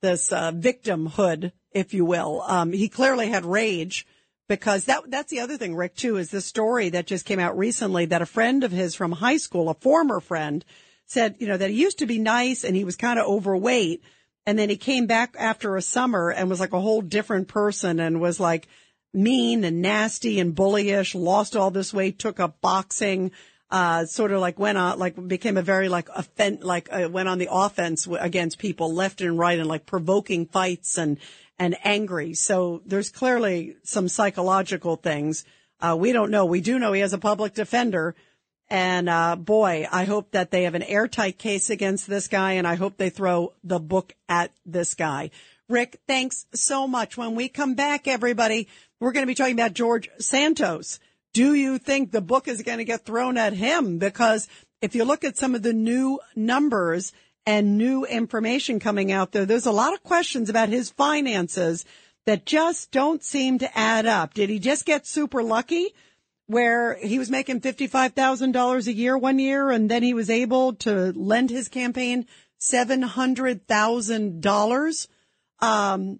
this 0.00 0.32
uh, 0.32 0.52
victimhood, 0.52 1.52
if 1.72 1.94
you 1.94 2.04
will. 2.04 2.42
Um, 2.46 2.72
he 2.72 2.88
clearly 2.88 3.28
had 3.28 3.44
rage 3.44 4.06
because 4.48 4.84
that 4.84 5.08
that's 5.08 5.30
the 5.30 5.40
other 5.40 5.56
thing, 5.56 5.76
Rick, 5.76 5.94
too, 5.94 6.16
is 6.16 6.30
this 6.30 6.46
story 6.46 6.88
that 6.90 7.06
just 7.06 7.24
came 7.24 7.38
out 7.38 7.56
recently 7.56 8.06
that 8.06 8.22
a 8.22 8.26
friend 8.26 8.64
of 8.64 8.72
his 8.72 8.94
from 8.94 9.12
high 9.12 9.36
school, 9.36 9.68
a 9.68 9.74
former 9.74 10.20
friend, 10.20 10.64
said, 11.06 11.36
you 11.38 11.46
know, 11.46 11.56
that 11.56 11.70
he 11.70 11.80
used 11.80 11.98
to 11.98 12.06
be 12.06 12.18
nice 12.18 12.64
and 12.64 12.74
he 12.76 12.84
was 12.84 12.96
kind 12.96 13.18
of 13.18 13.26
overweight. 13.26 14.02
And 14.46 14.58
then 14.58 14.68
he 14.68 14.76
came 14.76 15.06
back 15.06 15.36
after 15.38 15.76
a 15.76 15.82
summer 15.82 16.30
and 16.30 16.48
was 16.48 16.60
like 16.60 16.72
a 16.72 16.80
whole 16.80 17.02
different 17.02 17.48
person 17.48 18.00
and 18.00 18.20
was 18.20 18.40
like 18.40 18.68
mean 19.12 19.64
and 19.64 19.82
nasty 19.82 20.40
and 20.40 20.54
bullyish, 20.54 21.14
lost 21.14 21.56
all 21.56 21.70
this 21.70 21.92
weight, 21.92 22.18
took 22.18 22.40
up 22.40 22.60
boxing, 22.60 23.32
uh, 23.70 24.04
sort 24.04 24.32
of 24.32 24.40
like 24.40 24.58
went 24.58 24.78
on, 24.78 24.98
like 24.98 25.28
became 25.28 25.56
a 25.56 25.62
very 25.62 25.88
like 25.88 26.10
offen, 26.10 26.58
like 26.62 26.88
uh, 26.92 27.08
went 27.10 27.28
on 27.28 27.38
the 27.38 27.48
offense 27.50 28.08
against 28.18 28.58
people 28.58 28.92
left 28.92 29.20
and 29.20 29.38
right 29.38 29.58
and 29.58 29.68
like 29.68 29.86
provoking 29.86 30.46
fights 30.46 30.98
and, 30.98 31.18
and 31.58 31.76
angry. 31.84 32.34
So 32.34 32.82
there's 32.84 33.10
clearly 33.10 33.76
some 33.82 34.08
psychological 34.08 34.96
things. 34.96 35.44
Uh, 35.80 35.96
we 35.98 36.12
don't 36.12 36.30
know. 36.30 36.46
We 36.46 36.60
do 36.60 36.78
know 36.78 36.92
he 36.92 37.00
has 37.00 37.12
a 37.12 37.18
public 37.18 37.54
defender 37.54 38.14
And 38.70 39.08
uh, 39.08 39.34
boy, 39.34 39.88
I 39.90 40.04
hope 40.04 40.30
that 40.30 40.52
they 40.52 40.62
have 40.62 40.76
an 40.76 40.84
airtight 40.84 41.38
case 41.38 41.70
against 41.70 42.06
this 42.06 42.28
guy, 42.28 42.52
and 42.52 42.68
I 42.68 42.76
hope 42.76 42.96
they 42.96 43.10
throw 43.10 43.52
the 43.64 43.80
book 43.80 44.14
at 44.28 44.52
this 44.64 44.94
guy. 44.94 45.30
Rick, 45.68 46.00
thanks 46.06 46.46
so 46.54 46.86
much. 46.86 47.16
When 47.16 47.34
we 47.34 47.48
come 47.48 47.74
back, 47.74 48.06
everybody, 48.06 48.68
we're 49.00 49.12
going 49.12 49.24
to 49.24 49.30
be 49.30 49.34
talking 49.34 49.58
about 49.58 49.74
George 49.74 50.08
Santos. 50.18 51.00
Do 51.32 51.54
you 51.54 51.78
think 51.78 52.10
the 52.10 52.20
book 52.20 52.48
is 52.48 52.62
going 52.62 52.78
to 52.78 52.84
get 52.84 53.04
thrown 53.04 53.38
at 53.38 53.52
him? 53.52 53.98
Because 53.98 54.48
if 54.82 54.94
you 54.94 55.04
look 55.04 55.24
at 55.24 55.36
some 55.36 55.54
of 55.54 55.62
the 55.62 55.72
new 55.72 56.18
numbers 56.34 57.12
and 57.46 57.78
new 57.78 58.04
information 58.04 58.80
coming 58.80 59.12
out 59.12 59.32
there, 59.32 59.46
there's 59.46 59.66
a 59.66 59.72
lot 59.72 59.92
of 59.92 60.02
questions 60.02 60.50
about 60.50 60.68
his 60.68 60.90
finances 60.90 61.84
that 62.26 62.46
just 62.46 62.90
don't 62.90 63.22
seem 63.22 63.58
to 63.58 63.78
add 63.78 64.06
up. 64.06 64.34
Did 64.34 64.50
he 64.50 64.58
just 64.58 64.84
get 64.84 65.06
super 65.06 65.42
lucky? 65.42 65.94
where 66.50 66.96
he 66.96 67.18
was 67.20 67.30
making 67.30 67.60
$55,000 67.60 68.86
a 68.88 68.92
year 68.92 69.16
one 69.16 69.38
year 69.38 69.70
and 69.70 69.88
then 69.88 70.02
he 70.02 70.12
was 70.12 70.28
able 70.28 70.72
to 70.72 71.12
lend 71.12 71.48
his 71.48 71.68
campaign 71.68 72.26
$700,000. 72.60 75.08
Um, 75.60 76.18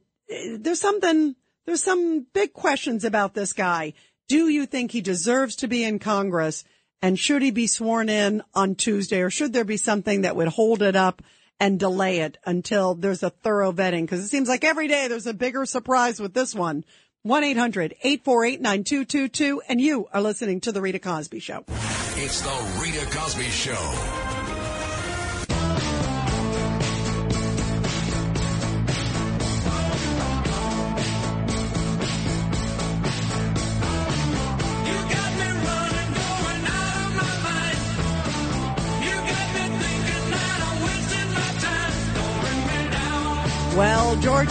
there's 0.56 0.80
something, 0.80 1.34
there's 1.66 1.82
some 1.82 2.28
big 2.32 2.52
questions 2.52 3.04
about 3.04 3.34
this 3.34 3.52
guy. 3.52 3.94
Do 4.30 4.48
you 4.48 4.64
think 4.64 4.92
he 4.92 5.00
deserves 5.00 5.56
to 5.56 5.66
be 5.66 5.82
in 5.82 5.98
Congress? 5.98 6.62
And 7.02 7.18
should 7.18 7.42
he 7.42 7.50
be 7.50 7.66
sworn 7.66 8.08
in 8.08 8.44
on 8.54 8.76
Tuesday 8.76 9.22
or 9.22 9.30
should 9.30 9.52
there 9.52 9.64
be 9.64 9.76
something 9.76 10.20
that 10.20 10.36
would 10.36 10.46
hold 10.46 10.82
it 10.82 10.94
up 10.94 11.20
and 11.58 11.80
delay 11.80 12.20
it 12.20 12.38
until 12.46 12.94
there's 12.94 13.24
a 13.24 13.30
thorough 13.30 13.72
vetting? 13.72 14.06
Cause 14.06 14.20
it 14.20 14.28
seems 14.28 14.48
like 14.48 14.62
every 14.62 14.86
day 14.86 15.08
there's 15.08 15.26
a 15.26 15.34
bigger 15.34 15.66
surprise 15.66 16.20
with 16.20 16.32
this 16.32 16.54
one. 16.54 16.84
1-800-848-9222 17.26 19.58
and 19.68 19.80
you 19.80 20.06
are 20.12 20.22
listening 20.22 20.60
to 20.60 20.70
the 20.70 20.80
Rita 20.80 21.00
Cosby 21.00 21.40
Show. 21.40 21.64
It's 22.14 22.40
the 22.40 22.80
Rita 22.80 23.06
Cosby 23.06 23.48
Show. 23.48 24.29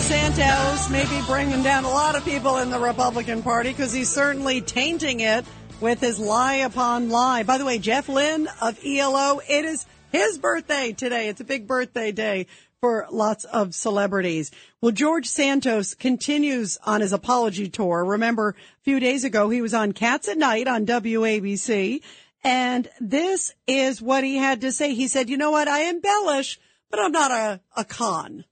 Santos 0.10 0.90
may 0.90 1.06
be 1.06 1.24
bringing 1.28 1.62
down 1.62 1.84
a 1.84 1.88
lot 1.88 2.16
of 2.16 2.26
people 2.26 2.58
in 2.58 2.72
the 2.72 2.80
Republican 2.80 3.44
Party 3.44 3.70
because 3.70 3.94
he's 3.94 4.10
certainly 4.10 4.60
tainting 4.60 5.20
it 5.20 5.46
with 5.82 6.00
his 6.00 6.18
lie 6.18 6.56
upon 6.56 7.10
lie. 7.10 7.44
By 7.44 7.60
the 7.60 7.66
way, 7.66 7.78
Jeff 7.78 8.10
Lynne 8.10 8.48
of 8.60 8.84
ELO, 8.84 9.40
it 9.48 9.66
is 9.66 9.86
his 10.12 10.40
birthday 10.40 10.94
today. 10.94 11.28
It's 11.28 11.42
a 11.42 11.44
big 11.44 11.68
birthday 11.68 12.12
day 12.12 12.48
for 12.82 13.06
lots 13.12 13.44
of 13.46 13.76
celebrities. 13.76 14.50
Well, 14.82 14.94
George 14.94 15.28
Santos 15.28 15.94
continues 15.94 16.80
on 16.88 17.02
his 17.02 17.14
apology 17.14 17.70
tour. 17.70 18.04
Remember, 18.04 18.56
a 18.58 18.84
few 18.84 19.00
days 19.00 19.24
ago, 19.24 19.52
he 19.52 19.62
was 19.62 19.76
on 19.76 19.92
Cats 19.92 20.28
at 20.28 20.40
Night 20.40 20.68
on 20.68 20.88
WABC. 20.88 22.02
And 22.44 22.90
this 23.00 23.54
is 23.68 24.02
what 24.02 24.24
he 24.24 24.38
had 24.38 24.62
to 24.62 24.72
say. 24.72 24.96
He 24.96 25.08
said, 25.08 25.30
you 25.30 25.38
know 25.38 25.52
what? 25.52 25.68
I 25.68 25.88
embellish, 25.88 26.60
but 26.90 27.00
I'm 27.00 27.12
not 27.12 27.30
a, 27.30 27.62
a 27.78 27.86
con. 27.86 28.46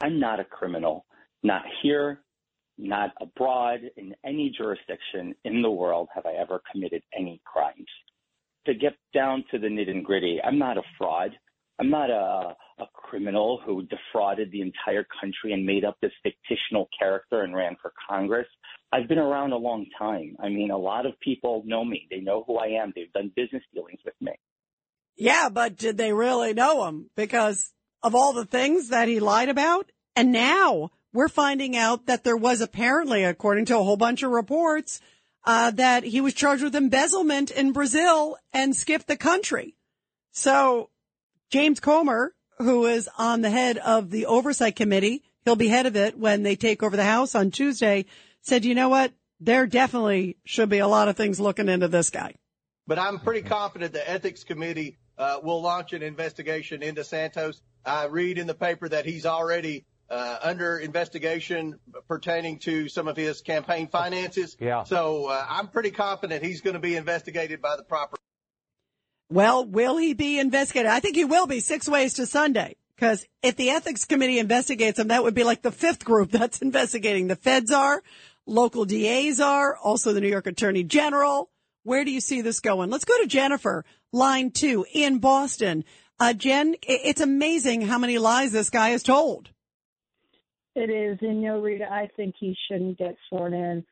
I'm 0.00 0.20
not 0.20 0.40
a 0.40 0.44
criminal, 0.44 1.06
not 1.42 1.62
here, 1.82 2.20
not 2.76 3.10
abroad, 3.20 3.80
in 3.96 4.14
any 4.24 4.52
jurisdiction 4.56 5.34
in 5.44 5.62
the 5.62 5.70
world 5.70 6.08
have 6.14 6.26
I 6.26 6.34
ever 6.34 6.62
committed 6.70 7.02
any 7.16 7.40
crimes. 7.44 7.86
To 8.66 8.74
get 8.74 8.94
down 9.14 9.44
to 9.50 9.58
the 9.58 9.66
nitty 9.66 10.02
gritty, 10.04 10.38
I'm 10.42 10.58
not 10.58 10.78
a 10.78 10.82
fraud. 10.96 11.30
I'm 11.80 11.90
not 11.90 12.10
a, 12.10 12.54
a 12.82 12.86
criminal 12.92 13.60
who 13.64 13.84
defrauded 13.84 14.50
the 14.50 14.60
entire 14.60 15.06
country 15.20 15.52
and 15.52 15.64
made 15.64 15.84
up 15.84 15.96
this 16.02 16.12
fictional 16.48 16.88
character 16.98 17.42
and 17.42 17.54
ran 17.54 17.76
for 17.80 17.92
Congress. 18.08 18.46
I've 18.92 19.08
been 19.08 19.18
around 19.18 19.52
a 19.52 19.56
long 19.56 19.86
time. 19.98 20.36
I 20.42 20.48
mean, 20.48 20.70
a 20.70 20.78
lot 20.78 21.06
of 21.06 21.12
people 21.20 21.62
know 21.66 21.84
me. 21.84 22.06
They 22.10 22.20
know 22.20 22.44
who 22.46 22.58
I 22.58 22.82
am. 22.82 22.92
They've 22.94 23.12
done 23.12 23.32
business 23.34 23.62
dealings 23.72 24.00
with 24.04 24.14
me. 24.20 24.32
Yeah, 25.16 25.48
but 25.52 25.76
did 25.76 25.96
they 25.98 26.12
really 26.12 26.54
know 26.54 26.86
him? 26.86 27.10
Because 27.16 27.72
of 28.02 28.14
all 28.14 28.32
the 28.32 28.44
things 28.44 28.88
that 28.88 29.08
he 29.08 29.20
lied 29.20 29.48
about. 29.48 29.90
And 30.14 30.32
now 30.32 30.90
we're 31.12 31.28
finding 31.28 31.76
out 31.76 32.06
that 32.06 32.24
there 32.24 32.36
was 32.36 32.60
apparently, 32.60 33.24
according 33.24 33.66
to 33.66 33.78
a 33.78 33.82
whole 33.82 33.96
bunch 33.96 34.22
of 34.22 34.30
reports, 34.30 35.00
uh, 35.44 35.70
that 35.72 36.04
he 36.04 36.20
was 36.20 36.34
charged 36.34 36.62
with 36.62 36.76
embezzlement 36.76 37.50
in 37.50 37.72
Brazil 37.72 38.36
and 38.52 38.76
skipped 38.76 39.06
the 39.06 39.16
country. 39.16 39.76
So 40.32 40.90
James 41.50 41.80
Comer, 41.80 42.34
who 42.58 42.86
is 42.86 43.08
on 43.16 43.40
the 43.40 43.50
head 43.50 43.78
of 43.78 44.10
the 44.10 44.26
oversight 44.26 44.76
committee, 44.76 45.22
he'll 45.44 45.56
be 45.56 45.68
head 45.68 45.86
of 45.86 45.96
it 45.96 46.18
when 46.18 46.42
they 46.42 46.56
take 46.56 46.82
over 46.82 46.96
the 46.96 47.04
House 47.04 47.34
on 47.34 47.50
Tuesday, 47.50 48.04
said, 48.42 48.64
you 48.64 48.74
know 48.74 48.88
what? 48.88 49.12
There 49.40 49.66
definitely 49.66 50.36
should 50.44 50.68
be 50.68 50.78
a 50.78 50.88
lot 50.88 51.08
of 51.08 51.16
things 51.16 51.38
looking 51.38 51.68
into 51.68 51.88
this 51.88 52.10
guy. 52.10 52.34
But 52.86 52.98
I'm 52.98 53.20
pretty 53.20 53.42
confident 53.42 53.92
the 53.92 54.08
ethics 54.08 54.44
committee 54.44 54.98
uh, 55.18 55.40
will 55.42 55.60
launch 55.60 55.92
an 55.92 56.02
investigation 56.02 56.82
into 56.82 57.04
Santos. 57.04 57.60
I 57.84 58.04
read 58.06 58.38
in 58.38 58.46
the 58.46 58.54
paper 58.54 58.88
that 58.88 59.04
he's 59.04 59.26
already 59.26 59.84
uh, 60.10 60.38
under 60.42 60.78
investigation 60.78 61.78
pertaining 62.06 62.58
to 62.60 62.88
some 62.88 63.08
of 63.08 63.16
his 63.16 63.40
campaign 63.40 63.88
finances. 63.88 64.56
Yeah. 64.58 64.84
So 64.84 65.26
uh, 65.26 65.44
I'm 65.48 65.68
pretty 65.68 65.90
confident 65.90 66.42
he's 66.42 66.60
going 66.60 66.74
to 66.74 66.80
be 66.80 66.96
investigated 66.96 67.60
by 67.60 67.76
the 67.76 67.82
proper. 67.82 68.16
Well, 69.30 69.66
will 69.66 69.98
he 69.98 70.14
be 70.14 70.38
investigated? 70.38 70.90
I 70.90 71.00
think 71.00 71.16
he 71.16 71.24
will 71.24 71.46
be 71.46 71.60
six 71.60 71.88
ways 71.88 72.14
to 72.14 72.26
Sunday. 72.26 72.76
Because 72.96 73.24
if 73.42 73.54
the 73.54 73.70
ethics 73.70 74.04
committee 74.06 74.40
investigates 74.40 74.98
him, 74.98 75.08
that 75.08 75.22
would 75.22 75.34
be 75.34 75.44
like 75.44 75.62
the 75.62 75.70
fifth 75.70 76.04
group 76.04 76.30
that's 76.32 76.62
investigating. 76.62 77.28
The 77.28 77.36
feds 77.36 77.70
are, 77.70 78.02
local 78.46 78.84
DAs 78.84 79.40
are, 79.40 79.76
also 79.76 80.12
the 80.12 80.20
New 80.20 80.28
York 80.28 80.46
Attorney 80.46 80.82
General. 80.82 81.48
Where 81.84 82.04
do 82.04 82.10
you 82.10 82.20
see 82.20 82.40
this 82.40 82.60
going? 82.60 82.90
Let's 82.90 83.04
go 83.04 83.18
to 83.20 83.26
Jennifer, 83.26 83.84
line 84.12 84.50
two 84.50 84.86
in 84.92 85.18
Boston. 85.18 85.84
Uh, 86.20 86.32
Jen, 86.32 86.74
it's 86.82 87.20
amazing 87.20 87.82
how 87.82 87.98
many 87.98 88.18
lies 88.18 88.52
this 88.52 88.70
guy 88.70 88.90
has 88.90 89.02
told. 89.02 89.50
It 90.74 90.90
is. 90.90 91.18
And, 91.20 91.42
you 91.42 91.48
know, 91.48 91.60
Rita, 91.60 91.90
I 91.90 92.08
think 92.16 92.34
he 92.38 92.56
shouldn't 92.68 92.98
get 92.98 93.16
sworn 93.28 93.54
in. 93.54 93.84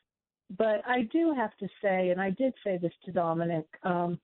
But 0.56 0.82
I 0.86 1.02
do 1.12 1.34
have 1.36 1.56
to 1.58 1.68
say, 1.82 2.10
and 2.10 2.20
I 2.20 2.30
did 2.30 2.52
say 2.62 2.78
this 2.78 2.92
to 3.04 3.12
Dominic, 3.12 3.66
um, 3.82 4.18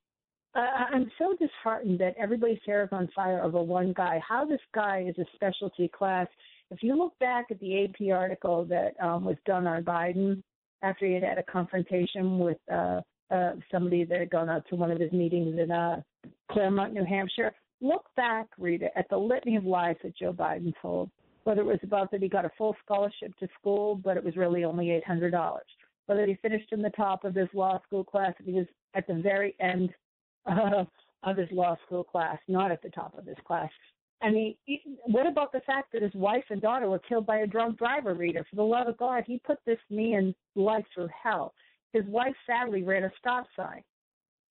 I, 0.54 0.86
I'm 0.92 1.10
so 1.18 1.34
disheartened 1.38 1.98
that 2.00 2.14
everybody's 2.18 2.60
hair 2.64 2.84
is 2.84 2.90
on 2.92 3.08
fire 3.14 3.42
over 3.42 3.60
one 3.62 3.92
guy. 3.92 4.20
How 4.26 4.44
this 4.44 4.60
guy 4.74 5.04
is 5.08 5.18
a 5.18 5.24
specialty 5.34 5.88
class. 5.88 6.28
If 6.70 6.82
you 6.82 6.96
look 6.96 7.18
back 7.18 7.46
at 7.50 7.58
the 7.60 7.84
AP 7.84 8.14
article 8.14 8.64
that 8.66 8.94
um, 9.02 9.24
was 9.24 9.36
done 9.44 9.66
on 9.66 9.84
Biden 9.84 10.42
after 10.82 11.06
he 11.06 11.14
had 11.14 11.22
had 11.22 11.38
a 11.38 11.42
confrontation 11.42 12.38
with 12.38 12.58
uh, 12.72 13.00
uh, 13.30 13.52
somebody 13.70 14.04
that 14.04 14.18
had 14.18 14.30
gone 14.30 14.48
out 14.48 14.66
to 14.68 14.76
one 14.76 14.90
of 14.90 15.00
his 15.00 15.12
meetings 15.12 15.58
in 15.58 15.70
uh, 15.70 16.00
Claremont, 16.50 16.92
New 16.92 17.04
Hampshire, 17.04 17.54
look 17.80 18.04
back, 18.16 18.46
Rita, 18.58 18.96
at 18.96 19.08
the 19.08 19.16
litany 19.16 19.56
of 19.56 19.64
lies 19.64 19.96
that 20.02 20.16
Joe 20.16 20.32
Biden 20.32 20.72
told. 20.80 21.10
Whether 21.44 21.62
it 21.62 21.66
was 21.66 21.80
about 21.82 22.10
that 22.12 22.22
he 22.22 22.28
got 22.28 22.44
a 22.44 22.52
full 22.56 22.76
scholarship 22.84 23.36
to 23.40 23.48
school, 23.58 23.96
but 23.96 24.16
it 24.16 24.22
was 24.22 24.36
really 24.36 24.64
only 24.64 24.92
eight 24.92 25.04
hundred 25.04 25.30
dollars. 25.30 25.66
Whether 26.06 26.26
he 26.26 26.36
finished 26.36 26.72
in 26.72 26.82
the 26.82 26.90
top 26.90 27.24
of 27.24 27.34
his 27.34 27.48
law 27.52 27.80
school 27.84 28.04
class, 28.04 28.34
he 28.44 28.52
was 28.52 28.66
at 28.94 29.06
the 29.08 29.14
very 29.14 29.56
end 29.58 29.90
uh, 30.46 30.84
of 31.24 31.36
his 31.36 31.48
law 31.50 31.76
school 31.86 32.04
class, 32.04 32.38
not 32.46 32.70
at 32.70 32.82
the 32.82 32.90
top 32.90 33.18
of 33.18 33.26
his 33.26 33.36
class. 33.44 33.70
I 34.22 34.30
mean, 34.30 34.54
what 35.06 35.26
about 35.26 35.50
the 35.50 35.60
fact 35.60 35.92
that 35.92 36.02
his 36.02 36.14
wife 36.14 36.44
and 36.50 36.62
daughter 36.62 36.88
were 36.88 37.00
killed 37.00 37.26
by 37.26 37.38
a 37.38 37.46
drunk 37.46 37.78
driver? 37.78 38.14
Reader, 38.14 38.46
for 38.48 38.56
the 38.56 38.62
love 38.62 38.86
of 38.86 38.96
God, 38.96 39.24
he 39.26 39.40
put 39.44 39.58
this 39.66 39.80
man's 39.90 40.34
life 40.54 40.84
through 40.94 41.08
hell. 41.22 41.52
His 41.92 42.04
wife 42.06 42.34
sadly 42.46 42.82
ran 42.82 43.04
a 43.04 43.10
stop 43.18 43.46
sign. 43.56 43.82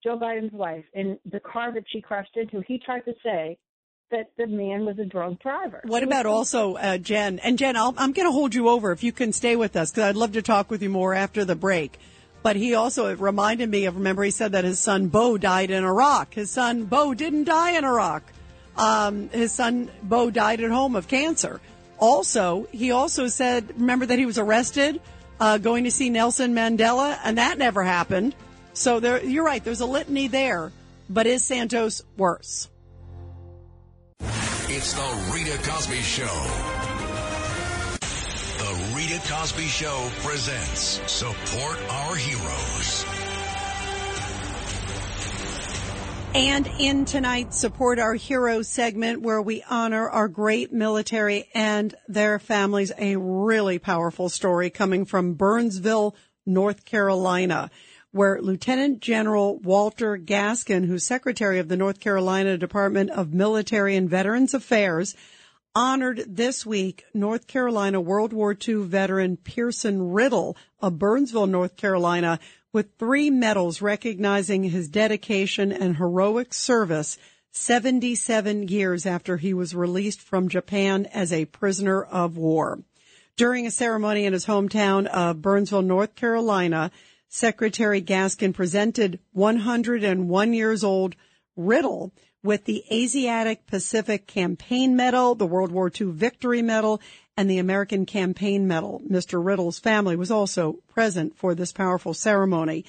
Joe 0.04 0.18
Biden's 0.18 0.54
wife, 0.54 0.86
in 0.94 1.20
the 1.32 1.40
car 1.40 1.72
that 1.74 1.84
she 1.88 2.02
crashed 2.02 2.36
into, 2.36 2.62
he 2.68 2.80
tried 2.80 3.06
to 3.06 3.14
say 3.24 3.58
that 4.10 4.32
the 4.38 4.48
man 4.48 4.86
was 4.86 5.00
a 5.00 5.06
drunk 5.06 5.42
driver. 5.42 5.82
What 5.86 6.04
about 6.04 6.26
also 6.26 6.76
uh, 6.76 6.98
Jen? 6.98 7.40
And 7.40 7.58
Jen, 7.58 7.78
i 7.78 7.88
am 7.88 8.12
going 8.12 8.28
to 8.28 8.32
hold 8.32 8.54
you 8.54 8.68
over 8.68 8.92
if 8.92 9.04
you 9.04 9.12
can 9.12 9.32
stay 9.32 9.56
with 9.56 9.76
us 9.76 9.92
because 9.92 10.04
I'd 10.04 10.16
love 10.16 10.34
to 10.34 10.42
talk 10.42 10.70
with 10.70 10.82
you 10.82 10.90
more 10.90 11.14
after 11.14 11.46
the 11.46 11.56
break. 11.56 11.98
But 12.44 12.56
he 12.56 12.74
also 12.74 13.08
it 13.08 13.20
reminded 13.20 13.70
me 13.70 13.86
of 13.86 13.96
remember 13.96 14.24
he 14.24 14.32
said 14.32 14.54
that 14.54 14.64
his 14.64 14.80
son 14.80 15.08
Bo 15.08 15.38
died 15.38 15.70
in 15.70 15.84
Iraq. 15.84 16.34
His 16.34 16.50
son 16.50 16.86
Bo 16.86 17.14
didn't 17.14 17.46
die 17.46 17.72
in 17.72 17.86
Iraq. 17.86 18.24
Um, 18.76 19.30
his 19.30 19.52
son 19.52 19.92
Bo 20.02 20.32
died 20.32 20.62
at 20.62 20.72
home 20.72 20.96
of 20.96 21.08
cancer. 21.08 21.62
Also, 22.00 22.68
he 22.72 22.92
also 22.92 23.28
said 23.28 23.80
remember 23.80 24.08
that 24.08 24.18
he 24.18 24.26
was 24.26 24.40
arrested 24.40 25.00
uh, 25.42 25.58
going 25.58 25.86
to 25.86 25.92
see 25.92 26.12
Nelson 26.12 26.54
Mandela, 26.54 27.18
and 27.24 27.40
that 27.40 27.58
never 27.58 27.84
happened. 27.84 28.36
So 28.74 29.00
there, 29.00 29.22
you're 29.26 29.44
right. 29.44 29.62
There's 29.62 29.82
a 29.82 29.86
litany 29.86 30.28
there. 30.28 30.72
But 31.10 31.26
is 31.28 31.44
Santos 31.44 32.04
worse? 32.16 32.70
It's 34.22 34.94
the 34.94 35.32
Rita 35.34 35.58
Cosby 35.68 35.98
Show. 35.98 36.24
The 38.60 38.94
Rita 38.96 39.20
Cosby 39.28 39.66
Show 39.66 40.10
presents 40.20 41.02
Support 41.12 41.80
Our 41.90 42.16
Heroes. 42.16 43.11
And 46.34 46.66
in 46.80 47.04
tonight's 47.04 47.60
Support 47.60 48.00
Our 48.00 48.14
Heroes 48.14 48.70
segment, 48.70 49.22
where 49.22 49.42
we 49.42 49.64
honor 49.70 50.10
our 50.10 50.30
great 50.30 50.72
military 50.72 51.50
and 51.54 51.94
their 52.08 52.40
families, 52.40 52.94
a 52.98 53.18
really 53.18 53.80
powerful 53.80 54.30
story 54.30 54.70
coming 54.70 55.04
from 55.04 55.34
Burnsville, 55.34 56.16
North 56.46 56.86
Carolina, 56.86 57.70
where 58.12 58.42
Lieutenant 58.42 59.02
General 59.02 59.60
Walter 59.60 60.18
Gaskin, 60.18 60.86
who's 60.86 61.06
Secretary 61.06 61.60
of 61.60 61.68
the 61.68 61.76
North 61.76 62.00
Carolina 62.00 62.58
Department 62.58 63.10
of 63.10 63.34
Military 63.34 63.98
and 63.98 64.10
Veterans 64.10 64.54
Affairs, 64.54 65.16
honored 65.76 66.24
this 66.28 66.66
week 66.66 67.04
North 67.14 67.46
Carolina 67.48 68.00
World 68.00 68.32
War 68.32 68.56
II 68.56 68.84
veteran 68.84 69.36
Pearson 69.36 70.12
Riddle 70.12 70.56
of 70.80 70.98
Burnsville, 70.98 71.48
North 71.48 71.76
Carolina, 71.76 72.40
with 72.74 72.98
three 72.98 73.30
medals 73.30 73.82
recognizing 73.82 74.64
his 74.64 74.90
dedication 74.90 75.72
and 75.72 75.98
heroic 75.98 76.54
service 76.54 77.18
77 77.52 78.70
years 78.70 79.06
after 79.06 79.38
he 79.38 79.54
was 79.54 79.76
released 79.76 80.22
from 80.22 80.48
Japan 80.48 81.06
as 81.08 81.34
a 81.34 81.46
prisoner 81.46 82.02
of 82.02 82.38
war. 82.38 82.80
During 83.36 83.68
a 83.68 83.72
ceremony 83.72 84.26
in 84.26 84.34
his 84.34 84.46
hometown 84.46 85.06
of 85.08 85.42
Burnsville, 85.42 85.82
North 85.82 86.16
Carolina, 86.16 86.92
Secretary 87.28 88.02
Gaskin 88.02 88.54
presented 88.54 89.20
101 89.34 90.54
years 90.54 90.84
old 90.84 91.16
Riddle 91.56 92.14
with 92.44 92.66
the 92.66 92.84
Asiatic 92.92 93.68
Pacific 93.68 94.26
Campaign 94.28 94.96
Medal, 94.96 95.36
the 95.36 95.46
World 95.46 95.72
War 95.72 95.92
II 96.00 96.12
Victory 96.12 96.62
Medal, 96.62 97.02
and 97.38 97.50
the 97.50 97.60
American 97.60 98.06
Campaign 98.06 98.68
Medal. 98.68 99.02
Mr. 99.10 99.44
Riddle's 99.44 99.80
family 99.80 100.16
was 100.16 100.32
also 100.32 100.80
present 100.94 101.38
for 101.38 101.54
this 101.54 101.72
powerful 101.72 102.14
ceremony. 102.14 102.86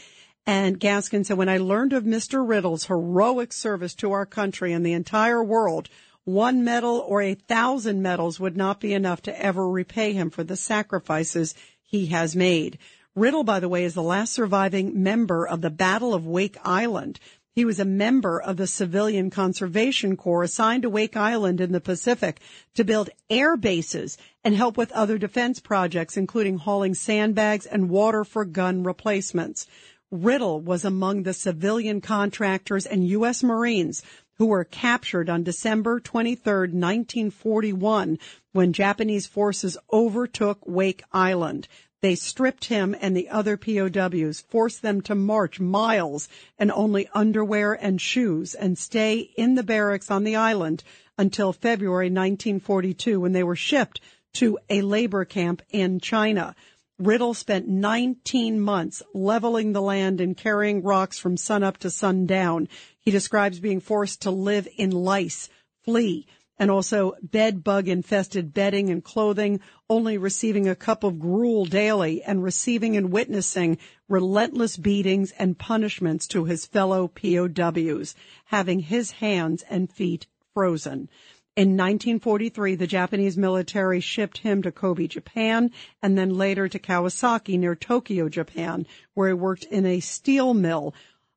And 0.46 0.80
Gaskin 0.80 1.24
said, 1.24 1.36
when 1.36 1.48
I 1.48 1.58
learned 1.58 1.92
of 1.92 2.04
Mr. 2.04 2.46
Riddle's 2.46 2.86
heroic 2.86 3.52
service 3.52 3.94
to 3.96 4.12
our 4.12 4.26
country 4.26 4.72
and 4.72 4.84
the 4.84 4.92
entire 4.92 5.42
world, 5.42 5.88
one 6.24 6.64
medal 6.64 7.04
or 7.06 7.20
a 7.22 7.34
thousand 7.34 8.02
medals 8.02 8.40
would 8.40 8.56
not 8.56 8.80
be 8.80 8.94
enough 8.94 9.22
to 9.22 9.40
ever 9.40 9.68
repay 9.68 10.12
him 10.12 10.30
for 10.30 10.44
the 10.44 10.56
sacrifices 10.56 11.54
he 11.82 12.06
has 12.06 12.34
made. 12.34 12.78
Riddle, 13.14 13.44
by 13.44 13.60
the 13.60 13.68
way, 13.68 13.84
is 13.84 13.94
the 13.94 14.02
last 14.02 14.32
surviving 14.32 15.02
member 15.02 15.46
of 15.46 15.60
the 15.60 15.70
Battle 15.70 16.14
of 16.14 16.26
Wake 16.26 16.56
Island. 16.64 17.20
He 17.54 17.66
was 17.66 17.78
a 17.78 17.84
member 17.84 18.40
of 18.40 18.56
the 18.56 18.66
Civilian 18.66 19.28
Conservation 19.28 20.16
Corps 20.16 20.42
assigned 20.42 20.84
to 20.84 20.88
Wake 20.88 21.18
Island 21.18 21.60
in 21.60 21.72
the 21.72 21.82
Pacific 21.82 22.40
to 22.74 22.82
build 22.82 23.10
air 23.28 23.58
bases 23.58 24.16
and 24.42 24.54
help 24.54 24.78
with 24.78 24.90
other 24.92 25.18
defense 25.18 25.60
projects, 25.60 26.16
including 26.16 26.56
hauling 26.56 26.94
sandbags 26.94 27.66
and 27.66 27.90
water 27.90 28.24
for 28.24 28.46
gun 28.46 28.84
replacements. 28.84 29.66
Riddle 30.10 30.62
was 30.62 30.82
among 30.82 31.24
the 31.24 31.34
civilian 31.34 32.00
contractors 32.00 32.86
and 32.86 33.06
U.S. 33.08 33.42
Marines 33.42 34.02
who 34.38 34.46
were 34.46 34.64
captured 34.64 35.28
on 35.28 35.42
December 35.42 36.00
23, 36.00 36.52
1941, 36.72 38.18
when 38.52 38.72
Japanese 38.72 39.26
forces 39.26 39.76
overtook 39.92 40.58
Wake 40.66 41.02
Island. 41.12 41.68
They 42.02 42.16
stripped 42.16 42.64
him 42.64 42.96
and 43.00 43.16
the 43.16 43.28
other 43.28 43.56
POWs, 43.56 44.40
forced 44.40 44.82
them 44.82 45.02
to 45.02 45.14
march 45.14 45.60
miles 45.60 46.28
in 46.58 46.72
only 46.72 47.08
underwear 47.14 47.74
and 47.74 48.00
shoes 48.00 48.56
and 48.56 48.76
stay 48.76 49.30
in 49.36 49.54
the 49.54 49.62
barracks 49.62 50.10
on 50.10 50.24
the 50.24 50.34
island 50.34 50.82
until 51.16 51.52
February 51.52 52.06
1942 52.06 53.20
when 53.20 53.30
they 53.30 53.44
were 53.44 53.54
shipped 53.54 54.00
to 54.34 54.58
a 54.68 54.82
labor 54.82 55.24
camp 55.24 55.62
in 55.70 56.00
China. 56.00 56.56
Riddle 56.98 57.34
spent 57.34 57.68
19 57.68 58.60
months 58.60 59.02
leveling 59.14 59.72
the 59.72 59.82
land 59.82 60.20
and 60.20 60.36
carrying 60.36 60.82
rocks 60.82 61.20
from 61.20 61.36
sunup 61.36 61.78
to 61.78 61.90
sundown. 61.90 62.68
He 62.98 63.12
describes 63.12 63.60
being 63.60 63.80
forced 63.80 64.22
to 64.22 64.30
live 64.32 64.66
in 64.76 64.90
lice, 64.90 65.48
flea, 65.84 66.26
and 66.62 66.70
also 66.70 67.16
bed 67.20 67.64
bug 67.64 67.88
infested 67.88 68.54
bedding 68.54 68.88
and 68.88 69.02
clothing, 69.02 69.58
only 69.90 70.16
receiving 70.16 70.68
a 70.68 70.76
cup 70.76 71.02
of 71.02 71.18
gruel 71.18 71.64
daily 71.64 72.22
and 72.22 72.40
receiving 72.40 72.96
and 72.96 73.10
witnessing 73.10 73.76
relentless 74.08 74.76
beatings 74.76 75.32
and 75.40 75.58
punishments 75.58 76.28
to 76.28 76.44
his 76.44 76.64
fellow 76.64 77.08
POWs, 77.08 78.14
having 78.44 78.78
his 78.78 79.10
hands 79.10 79.64
and 79.68 79.90
feet 79.90 80.28
frozen. 80.54 81.08
In 81.56 81.70
1943, 81.70 82.76
the 82.76 82.86
Japanese 82.86 83.36
military 83.36 83.98
shipped 83.98 84.38
him 84.38 84.62
to 84.62 84.70
Kobe, 84.70 85.08
Japan, 85.08 85.72
and 86.00 86.16
then 86.16 86.30
later 86.30 86.68
to 86.68 86.78
Kawasaki 86.78 87.58
near 87.58 87.74
Tokyo, 87.74 88.28
Japan, 88.28 88.86
where 89.14 89.28
he 89.28 89.34
worked 89.34 89.64
in 89.64 89.84
a 89.84 89.98
steel 89.98 90.54
mill 90.54 90.94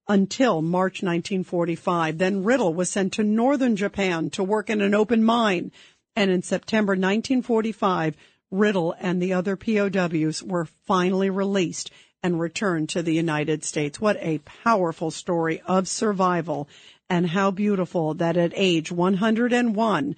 until 0.08 0.62
March 0.62 1.02
1945. 1.02 2.18
Then 2.18 2.44
Riddle 2.44 2.74
was 2.74 2.90
sent 2.90 3.14
to 3.14 3.24
northern 3.24 3.76
Japan 3.76 4.30
to 4.32 4.44
work 4.44 4.70
in 4.70 4.82
an 4.82 4.94
open 4.94 5.24
mine. 5.24 5.72
And 6.16 6.32
in 6.32 6.44
September 6.44 6.92
1945, 6.92 8.16
Riddle 8.52 8.96
and 9.00 9.22
the 9.22 9.34
other 9.34 9.56
POWs 9.56 10.44
were 10.44 10.68
finally 10.86 11.30
released 11.30 11.92
and 12.24 12.40
returned 12.40 12.90
to 12.90 13.04
the 13.04 13.14
United 13.14 13.64
States. 13.64 14.00
What 14.00 14.18
a 14.20 14.40
powerful 14.40 15.12
story 15.12 15.62
of 15.66 15.88
survival 15.88 16.68
and 17.10 17.28
how 17.28 17.52
beautiful 17.52 18.16
that 18.16 18.38
at 18.38 18.54
age 18.56 18.92
101, 18.92 20.16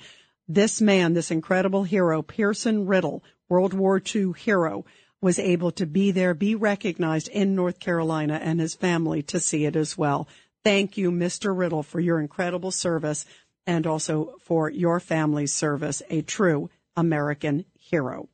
this 0.47 0.79
man, 0.79 1.13
this 1.13 1.31
incredible 1.31 1.83
hero, 1.83 2.21
Pearson 2.21 2.85
Riddle, 2.87 3.23
World 3.49 3.73
War 3.73 4.01
II 4.15 4.31
hero, 4.37 4.85
was 5.21 5.39
able 5.39 5.71
to 5.71 5.85
be 5.85 6.11
there, 6.11 6.33
be 6.33 6.55
recognized 6.55 7.27
in 7.29 7.55
North 7.55 7.79
Carolina 7.79 8.39
and 8.41 8.59
his 8.59 8.75
family 8.75 9.23
to 9.23 9.39
see 9.39 9.65
it 9.65 9.75
as 9.75 9.97
well. 9.97 10.27
Thank 10.63 10.97
you, 10.97 11.11
Mr. 11.11 11.57
Riddle, 11.57 11.83
for 11.83 11.99
your 11.99 12.19
incredible 12.19 12.71
service 12.71 13.25
and 13.65 13.87
also 13.87 14.35
for 14.43 14.69
your 14.69 14.99
family's 14.99 15.53
service, 15.53 16.01
a 16.09 16.21
true 16.21 16.69
American 16.95 17.65
hero. 17.77 18.29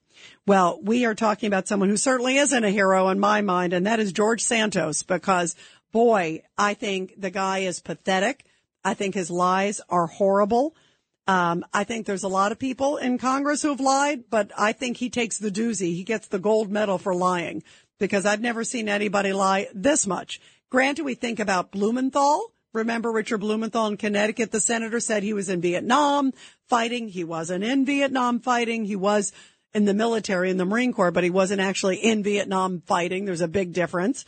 Well, 0.45 0.79
we 0.81 1.05
are 1.05 1.15
talking 1.15 1.47
about 1.47 1.67
someone 1.67 1.89
who 1.89 1.97
certainly 1.97 2.37
isn't 2.37 2.63
a 2.63 2.69
hero 2.69 3.09
in 3.09 3.19
my 3.19 3.41
mind, 3.41 3.73
and 3.73 3.87
that 3.87 3.99
is 3.99 4.11
George 4.11 4.43
Santos, 4.43 5.03
because 5.03 5.55
boy, 5.91 6.43
I 6.57 6.73
think 6.73 7.19
the 7.19 7.29
guy 7.29 7.59
is 7.59 7.79
pathetic. 7.79 8.45
I 8.83 8.93
think 8.93 9.15
his 9.15 9.31
lies 9.31 9.81
are 9.89 10.07
horrible. 10.07 10.75
Um, 11.27 11.63
I 11.73 11.83
think 11.85 12.05
there's 12.05 12.23
a 12.23 12.29
lot 12.29 12.51
of 12.51 12.59
people 12.59 12.97
in 12.97 13.17
Congress 13.17 13.61
who 13.61 13.69
have 13.69 13.79
lied, 13.79 14.25
but 14.29 14.51
I 14.57 14.73
think 14.73 14.97
he 14.97 15.09
takes 15.09 15.37
the 15.37 15.51
doozy. 15.51 15.95
He 15.95 16.03
gets 16.03 16.27
the 16.27 16.39
gold 16.39 16.69
medal 16.69 16.97
for 16.97 17.15
lying 17.15 17.63
because 17.99 18.25
I've 18.25 18.41
never 18.41 18.63
seen 18.63 18.89
anybody 18.89 19.31
lie 19.31 19.67
this 19.73 20.05
much. 20.05 20.41
Granted, 20.69 21.05
we 21.05 21.15
think 21.15 21.39
about 21.39 21.71
Blumenthal. 21.71 22.51
Remember 22.73 23.11
Richard 23.11 23.37
Blumenthal 23.37 23.87
in 23.87 23.97
Connecticut? 23.97 24.51
The 24.51 24.59
senator 24.59 24.99
said 24.99 25.23
he 25.23 25.33
was 25.33 25.47
in 25.47 25.61
Vietnam 25.61 26.33
fighting. 26.67 27.07
He 27.07 27.23
wasn't 27.23 27.63
in 27.63 27.85
Vietnam 27.85 28.39
fighting. 28.39 28.83
He 28.83 28.95
was 28.95 29.31
in 29.73 29.85
the 29.85 29.93
military, 29.93 30.49
in 30.49 30.57
the 30.57 30.65
Marine 30.65 30.91
Corps, 30.91 31.11
but 31.11 31.23
he 31.23 31.29
wasn't 31.29 31.61
actually 31.61 31.97
in 31.97 32.23
Vietnam 32.23 32.81
fighting. 32.85 33.25
There's 33.25 33.41
a 33.41 33.47
big 33.47 33.73
difference. 33.73 34.25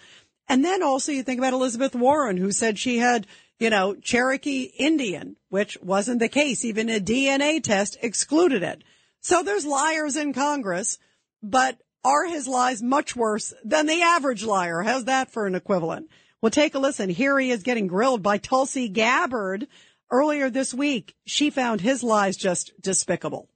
And 0.47 0.63
then 0.63 0.83
also 0.83 1.11
you 1.11 1.23
think 1.23 1.39
about 1.39 1.53
Elizabeth 1.53 1.95
Warren, 1.95 2.37
who 2.37 2.51
said 2.51 2.77
she 2.77 2.99
had 2.99 3.25
you 3.59 3.69
know, 3.69 3.95
Cherokee 3.95 4.63
Indian, 4.63 5.35
which 5.49 5.77
wasn't 5.81 6.19
the 6.19 6.29
case. 6.29 6.65
Even 6.65 6.89
a 6.89 6.99
DNA 6.99 7.63
test 7.63 7.97
excluded 8.01 8.63
it. 8.63 8.83
So 9.21 9.43
there's 9.43 9.65
liars 9.65 10.15
in 10.15 10.33
Congress, 10.33 10.97
but 11.41 11.77
are 12.03 12.25
his 12.27 12.47
lies 12.47 12.83
much 12.83 13.15
worse 13.15 13.53
than 13.63 13.87
the 13.87 14.01
average 14.01 14.43
liar? 14.43 14.81
How's 14.81 15.05
that 15.05 15.31
for 15.31 15.47
an 15.47 15.55
equivalent? 15.55 16.09
Well, 16.41 16.51
take 16.51 16.75
a 16.75 16.79
listen. 16.79 17.09
Here 17.09 17.39
he 17.39 17.49
is 17.49 17.63
getting 17.63 17.87
grilled 17.87 18.21
by 18.21 18.37
Tulsi 18.37 18.89
Gabbard 18.89 19.67
earlier 20.11 20.49
this 20.49 20.73
week. 20.73 21.15
She 21.25 21.49
found 21.49 21.81
his 21.81 22.03
lies 22.03 22.37
just 22.37 22.73
despicable. 22.79 23.49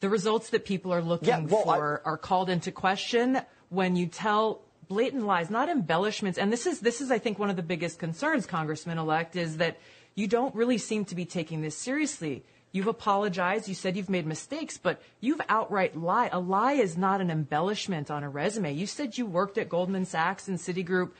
The 0.00 0.08
results 0.08 0.50
that 0.50 0.64
people 0.64 0.92
are 0.92 1.02
looking 1.02 1.28
yeah, 1.28 1.40
well, 1.40 1.64
for 1.64 2.02
I... 2.04 2.10
are 2.10 2.18
called 2.18 2.50
into 2.50 2.70
question 2.70 3.40
when 3.70 3.96
you 3.96 4.06
tell 4.06 4.65
blatant 4.88 5.26
lies, 5.26 5.50
not 5.50 5.68
embellishments. 5.68 6.38
And 6.38 6.52
this 6.52 6.66
is, 6.66 6.80
this 6.80 7.00
is, 7.00 7.10
I 7.10 7.18
think, 7.18 7.38
one 7.38 7.50
of 7.50 7.56
the 7.56 7.62
biggest 7.62 7.98
concerns, 7.98 8.46
Congressman 8.46 8.98
elect, 8.98 9.36
is 9.36 9.56
that 9.58 9.78
you 10.14 10.26
don't 10.26 10.54
really 10.54 10.78
seem 10.78 11.04
to 11.06 11.14
be 11.14 11.24
taking 11.24 11.60
this 11.60 11.76
seriously. 11.76 12.44
You've 12.72 12.86
apologized. 12.86 13.68
You 13.68 13.74
said 13.74 13.96
you've 13.96 14.10
made 14.10 14.26
mistakes, 14.26 14.78
but 14.78 15.00
you've 15.20 15.40
outright 15.48 15.96
lied. 15.96 16.30
A 16.32 16.40
lie 16.40 16.74
is 16.74 16.96
not 16.96 17.20
an 17.20 17.30
embellishment 17.30 18.10
on 18.10 18.22
a 18.22 18.28
resume. 18.28 18.72
You 18.72 18.86
said 18.86 19.16
you 19.16 19.26
worked 19.26 19.58
at 19.58 19.68
Goldman 19.68 20.04
Sachs 20.04 20.48
and 20.48 20.58
Citigroup, 20.58 21.12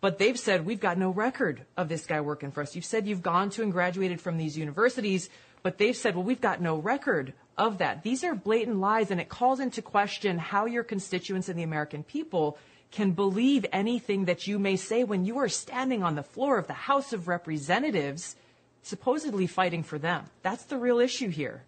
but 0.00 0.18
they've 0.18 0.38
said 0.38 0.66
we've 0.66 0.80
got 0.80 0.98
no 0.98 1.10
record 1.10 1.64
of 1.76 1.88
this 1.88 2.06
guy 2.06 2.20
working 2.20 2.50
for 2.50 2.62
us. 2.62 2.74
You've 2.74 2.84
said 2.84 3.06
you've 3.06 3.22
gone 3.22 3.50
to 3.50 3.62
and 3.62 3.72
graduated 3.72 4.20
from 4.20 4.36
these 4.36 4.58
universities, 4.58 5.30
but 5.62 5.78
they've 5.78 5.96
said, 5.96 6.14
well, 6.14 6.24
we've 6.24 6.40
got 6.40 6.60
no 6.60 6.76
record 6.76 7.34
of 7.58 7.78
that. 7.78 8.02
These 8.02 8.24
are 8.24 8.34
blatant 8.34 8.80
lies, 8.80 9.10
and 9.10 9.20
it 9.20 9.28
calls 9.28 9.60
into 9.60 9.82
question 9.82 10.38
how 10.38 10.64
your 10.64 10.82
constituents 10.82 11.48
and 11.48 11.58
the 11.58 11.62
American 11.62 12.02
people 12.02 12.56
can 12.90 13.12
believe 13.12 13.64
anything 13.72 14.24
that 14.24 14.46
you 14.46 14.58
may 14.58 14.76
say 14.76 15.04
when 15.04 15.24
you 15.24 15.38
are 15.38 15.48
standing 15.48 16.02
on 16.02 16.14
the 16.16 16.22
floor 16.22 16.58
of 16.58 16.66
the 16.66 16.72
House 16.72 17.12
of 17.12 17.28
Representatives, 17.28 18.36
supposedly 18.82 19.46
fighting 19.46 19.82
for 19.82 19.98
them. 19.98 20.24
That's 20.42 20.64
the 20.64 20.76
real 20.76 20.98
issue 20.98 21.28
here. 21.28 21.62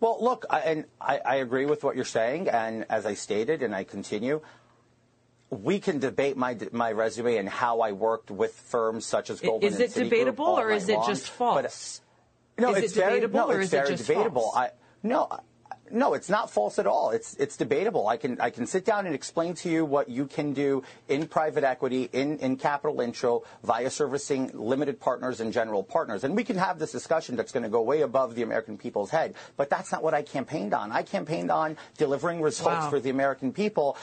Well, 0.00 0.18
look, 0.20 0.44
I, 0.50 0.60
and 0.60 0.84
I, 1.00 1.18
I 1.24 1.34
agree 1.36 1.66
with 1.66 1.82
what 1.82 1.96
you're 1.96 2.04
saying, 2.04 2.48
and 2.48 2.84
as 2.90 3.06
I 3.06 3.14
stated, 3.14 3.62
and 3.62 3.74
I 3.74 3.84
continue, 3.84 4.40
we 5.48 5.78
can 5.80 5.98
debate 6.00 6.36
my 6.36 6.56
my 6.72 6.92
resume 6.92 7.36
and 7.36 7.48
how 7.48 7.80
I 7.80 7.92
worked 7.92 8.30
with 8.30 8.52
firms 8.54 9.06
such 9.06 9.30
as 9.30 9.40
Goldman 9.40 9.72
Is 9.72 9.80
it 9.80 9.94
debatable 9.94 10.46
or 10.46 10.70
is 10.70 10.88
it 10.88 10.96
long, 10.96 11.06
just 11.06 11.26
but- 11.38 11.44
uh, 11.44 11.68
false? 11.68 12.00
no, 12.58 12.70
Is 12.70 12.76
it 12.78 12.84
it's 12.84 12.94
very, 12.94 13.20
debatable 13.20 13.48
no, 13.48 13.54
or 13.54 13.60
is 13.60 13.72
it 13.72 13.86
just 13.86 14.06
debatable. 14.06 14.42
false? 14.52 14.56
I 14.56 14.70
no. 15.02 15.28
No, 15.90 16.14
it's 16.14 16.28
not 16.28 16.50
false 16.50 16.78
at 16.78 16.86
all. 16.86 17.10
It's 17.10 17.34
it's 17.36 17.56
debatable. 17.56 18.08
I 18.08 18.16
can 18.16 18.40
I 18.40 18.50
can 18.50 18.66
sit 18.66 18.84
down 18.84 19.06
and 19.06 19.14
explain 19.14 19.54
to 19.54 19.68
you 19.68 19.84
what 19.84 20.08
you 20.08 20.26
can 20.26 20.52
do 20.52 20.82
in 21.08 21.26
private 21.26 21.64
equity, 21.64 22.08
in, 22.12 22.38
in 22.38 22.56
capital 22.56 23.00
intro, 23.00 23.42
via 23.62 23.90
servicing 23.90 24.50
limited 24.54 24.98
partners 25.00 25.40
and 25.40 25.52
general 25.52 25.82
partners. 25.82 26.24
And 26.24 26.34
we 26.36 26.44
can 26.44 26.56
have 26.56 26.78
this 26.78 26.92
discussion 26.92 27.36
that's 27.36 27.52
going 27.52 27.62
to 27.62 27.68
go 27.68 27.82
way 27.82 28.02
above 28.02 28.34
the 28.34 28.42
American 28.42 28.78
people's 28.78 29.10
head. 29.10 29.34
But 29.56 29.70
that's 29.70 29.92
not 29.92 30.02
what 30.02 30.14
I 30.14 30.22
campaigned 30.22 30.74
on. 30.74 30.92
I 30.92 31.02
campaigned 31.02 31.50
on 31.50 31.76
delivering 31.98 32.40
results 32.42 32.84
Wow. 32.84 32.90
for 32.90 33.00
the 33.00 33.10
American 33.10 33.52
people 33.52 33.96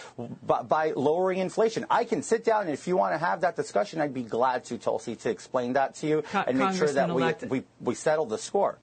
by, 0.46 0.62
by 0.64 0.92
lowering 0.96 1.40
inflation. 1.40 1.86
I 1.90 2.04
can 2.06 2.22
sit 2.22 2.44
down 2.44 2.62
and 2.62 2.72
if 2.72 2.88
you 2.88 2.96
want 2.98 3.14
to 3.14 3.18
have 3.18 3.42
that 3.42 3.56
discussion, 3.56 4.00
I'd 4.02 4.14
be 4.14 4.24
glad 4.24 4.64
to, 4.66 4.78
Tulsi, 4.78 5.16
to 5.18 5.30
explain 5.30 5.74
that 5.74 5.96
to 5.96 6.08
you 6.08 6.22
Co- 6.32 6.44
and 6.48 6.58
make 6.58 6.76
sure 6.76 6.88
that 6.92 7.10
we, 7.14 7.24
we, 7.50 7.64
we 7.82 7.96
settle 7.96 8.26
the 8.26 8.38
score. 8.38 8.80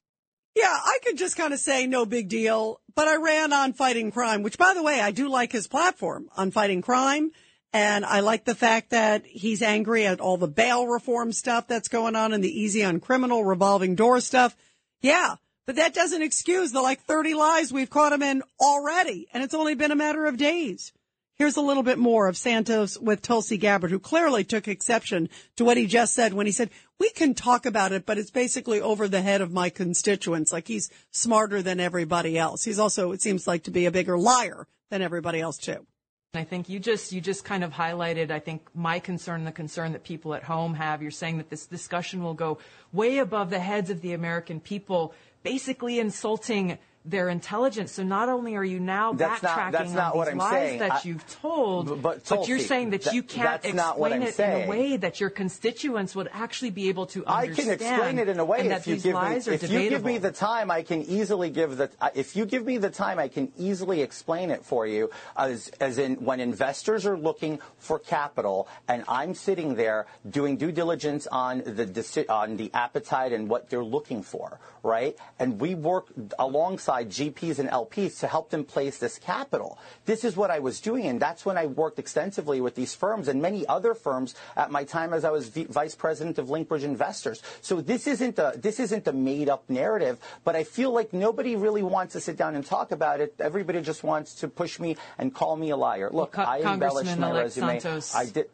Yeah, 0.55 0.67
I 0.67 0.99
could 1.05 1.17
just 1.17 1.37
kind 1.37 1.55
of 1.55 1.61
say 1.61 1.87
no 1.87 2.05
big 2.05 2.29
deal, 2.29 2.81
but 2.95 3.07
I 3.07 3.17
ran 3.17 3.53
on 3.53 3.73
fighting 3.73 4.11
crime, 4.11 4.43
which 4.43 4.59
by 4.59 4.75
the 4.75 4.83
way, 4.83 5.01
I 5.01 5.13
do 5.13 5.29
like 5.29 5.53
his 5.53 5.69
platform 5.69 6.29
on 6.37 6.51
fighting 6.51 6.83
crime. 6.83 7.31
And 7.73 8.05
I 8.05 8.19
like 8.21 8.45
the 8.45 8.57
fact 8.57 8.91
that 8.91 9.25
he's 9.25 9.63
angry 9.63 10.05
at 10.05 10.21
all 10.21 10.37
the 10.37 10.49
bail 10.49 10.89
reform 10.89 11.31
stuff 11.31 11.69
that's 11.69 11.87
going 11.87 12.17
on 12.17 12.33
and 12.33 12.43
the 12.43 12.61
easy 12.61 12.83
on 12.83 12.99
criminal 12.99 13.45
revolving 13.45 13.95
door 13.95 14.21
stuff. 14.21 14.57
Yeah, 15.01 15.37
but 15.67 15.77
that 15.77 15.95
doesn't 15.95 16.23
excuse 16.23 16.73
the 16.73 16.81
like 16.81 17.03
30 17.03 17.35
lies 17.35 17.73
we've 17.73 17.89
caught 17.89 18.13
him 18.13 18.23
in 18.23 18.43
already. 18.61 19.29
And 19.33 19.45
it's 19.45 19.55
only 19.55 19.77
been 19.77 19.93
a 19.93 19.97
matter 19.97 20.27
of 20.27 20.37
days. 20.37 20.93
Here's 21.41 21.57
a 21.57 21.63
little 21.63 21.83
bit 21.83 21.99
more 21.99 22.29
of 22.29 22.37
Santos 22.37 22.99
with 22.99 23.23
Tulsi 23.23 23.57
Gabbard, 23.57 23.91
who 23.91 23.99
clearly 23.99 24.45
took 24.45 24.69
exception 24.69 25.31
to 25.57 25.65
what 25.65 25.79
he 25.79 25.87
just 25.87 26.15
said 26.15 26.35
when 26.35 26.45
he 26.45 26.53
said, 26.53 26.69
we 26.99 27.09
can 27.09 27.33
talk 27.33 27.65
about 27.65 27.93
it, 27.93 28.05
but 28.05 28.19
it's 28.19 28.31
basically 28.31 28.79
over 28.79 29.09
the 29.09 29.23
head 29.23 29.41
of 29.41 29.51
my 29.51 29.71
constituents. 29.71 30.53
Like 30.53 30.69
he's 30.69 30.91
smarter 31.13 31.63
than 31.63 31.81
everybody 31.81 32.37
else. 32.37 32.63
He's 32.63 32.79
also, 32.79 33.13
it 33.13 33.23
seems 33.23 33.47
like 33.47 33.63
to 33.63 33.71
be 33.71 33.87
a 33.87 33.91
bigger 33.91 34.19
liar 34.19 34.67
than 34.91 35.01
everybody 35.01 35.41
else 35.41 35.57
too. 35.57 35.87
I 36.35 36.45
think 36.45 36.69
you 36.69 36.79
just 36.79 37.11
you 37.11 37.23
just 37.23 37.45
kind 37.45 37.65
of 37.65 37.73
highlighted 37.73 38.31
I 38.31 38.39
think 38.39 38.69
my 38.73 39.01
concern 39.01 39.45
the 39.45 39.51
concern 39.51 39.95
that 39.95 40.05
people 40.05 40.33
at 40.35 40.45
home 40.45 40.75
have 40.75 41.03
you're 41.03 41.11
saying 41.11 41.39
that 41.39 41.51
this 41.51 41.67
discussion 41.67 42.23
will 42.23 42.35
go 42.35 42.59
way 42.93 43.19
above 43.19 43.51
the 43.51 43.59
heads 43.59 43.91
of 43.91 44.01
the 44.01 44.13
American 44.13 44.61
people 44.61 45.13
basically 45.43 45.99
insulting 45.99 46.79
their 47.07 47.31
intelligence 47.31 47.93
so 47.93 48.03
not 48.03 48.29
only 48.29 48.57
are 48.57 48.65
you 48.65 48.79
now 48.79 49.15
That's 49.15 49.43
not- 49.43 49.57
backtracking 49.57 49.73
that's 49.73 49.93
not 49.93 50.13
on 50.13 50.19
what 50.19 50.29
these 50.29 50.37
lies 50.37 50.53
saying. 50.53 50.79
that 50.81 50.93
I- 50.93 51.01
you've 51.05 51.27
told 51.41 51.89
But- 51.89 52.03
but, 52.03 52.29
but 52.29 52.47
you're 52.49 52.59
saying 52.59 52.91
that 52.91 53.03
that- 53.05 53.15
you 53.15 53.23
can't 53.23 53.75
not 53.75 53.93
explain 53.93 54.23
it 54.23 54.35
saying. 54.35 54.63
in 54.63 54.67
a 54.67 54.71
way 54.71 54.97
that 54.99 55.19
your 55.19 55.31
constituents 55.31 56.15
would 56.15 56.29
actually 56.33 56.71
be 56.71 56.91
able 56.91 57.07
to 57.07 57.25
understand. 57.25 57.59
I 57.59 57.63
can 57.63 57.73
explain 57.95 58.19
it 58.19 58.29
in 58.29 58.39
a 58.39 58.45
way 58.45 58.69
if 58.69 58.87
you 58.87 58.97
give 58.97 59.15
me 59.15 59.37
if 59.37 59.71
you 59.71 59.89
give 59.89 60.05
me 60.05 60.19
the 60.19 60.31
time 60.31 60.71
I 60.71 60.83
can 60.83 61.01
easily 61.03 61.49
give 61.49 61.79
the 61.79 61.91
if 62.15 62.37
you 62.37 62.45
give 62.45 62.67
me 62.67 62.77
the 62.77 62.91
time 62.91 63.19
I 63.19 63.29
can 63.29 63.51
easily 63.57 64.03
explain 64.03 64.51
it 64.51 64.63
for 64.63 64.87
you 64.87 65.11
as 65.39 65.71
as 65.81 65.97
in 65.97 66.17
when 66.17 66.39
investors 66.39 67.07
are 67.07 67.17
looking 67.17 67.61
for 67.79 67.99
capital 67.99 68.69
and 68.89 69.05
I'm 69.09 69.35
sitting 69.35 69.75
there 69.75 70.07
doing 70.29 70.59
due 70.59 70.71
diligence 70.71 71.27
on 71.33 71.59
the 71.65 72.27
on 72.29 72.59
the 72.59 72.71
appetite 72.75 73.33
and 73.33 73.49
what 73.49 73.71
they're 73.71 73.83
looking 73.85 74.23
for 74.23 74.59
right 74.83 75.17
and 75.39 75.61
we 75.61 75.75
work 75.75 76.07
alongside 76.39 77.11
GPs 77.11 77.59
and 77.59 77.69
LPs 77.69 78.21
to 78.21 78.27
help 78.27 78.51
them 78.51 78.65
place 78.65 78.99
this 78.99 79.19
capital 79.19 79.79
this 80.07 80.25
is 80.25 80.37
what 80.37 80.51
I 80.51 80.59
was 80.59 80.81
doing 80.81 81.07
and 81.07 81.21
that's 81.21 81.45
when 81.45 81.59
I 81.59 81.67
worked 81.67 81.99
extensively 81.99 82.61
with 82.61 82.75
these 82.75 82.95
firms 82.95 83.29
and 83.29 83.41
many 83.43 83.67
other 83.67 83.95
firms 83.95 84.35
at 84.57 84.71
my 84.71 84.85
time 84.85 85.13
as 85.13 85.25
I 85.25 85.31
was 85.31 85.49
v- 85.49 85.65
vice 85.65 85.95
president 85.95 86.39
of 86.39 86.49
Linkbridge 86.49 86.83
Investors. 86.83 87.43
So 87.61 87.81
this 87.81 88.07
isn't 88.07 88.39
a 88.39 88.53
this 88.57 88.81
isn't 88.81 89.07
a 89.07 89.13
made 89.13 89.49
up 89.49 89.69
narrative, 89.69 90.19
but 90.45 90.57
I 90.57 90.65
feel 90.65 90.93
like 90.93 91.13
nobody 91.13 91.57
really 91.57 91.83
wants 91.83 92.13
to 92.15 92.21
sit 92.21 92.37
down 92.37 92.55
and 92.55 92.65
talk 92.65 92.93
about 92.93 93.21
it. 93.21 93.35
Everybody 93.39 93.81
just 93.81 94.03
wants 94.03 94.35
to 94.37 94.49
push 94.49 94.79
me 94.81 94.97
and 95.19 95.35
call 95.35 95.57
me 95.57 95.71
a 95.71 95.77
liar. 95.77 96.11
Look, 96.13 96.33
Co- 96.33 96.43
I 96.43 96.59
embellished 96.59 97.19
my 97.19 97.29
Congressman-elect 97.29 97.45
resume. 97.45 97.81
Santos. 97.81 98.15
I 98.15 98.27
did. 98.27 98.47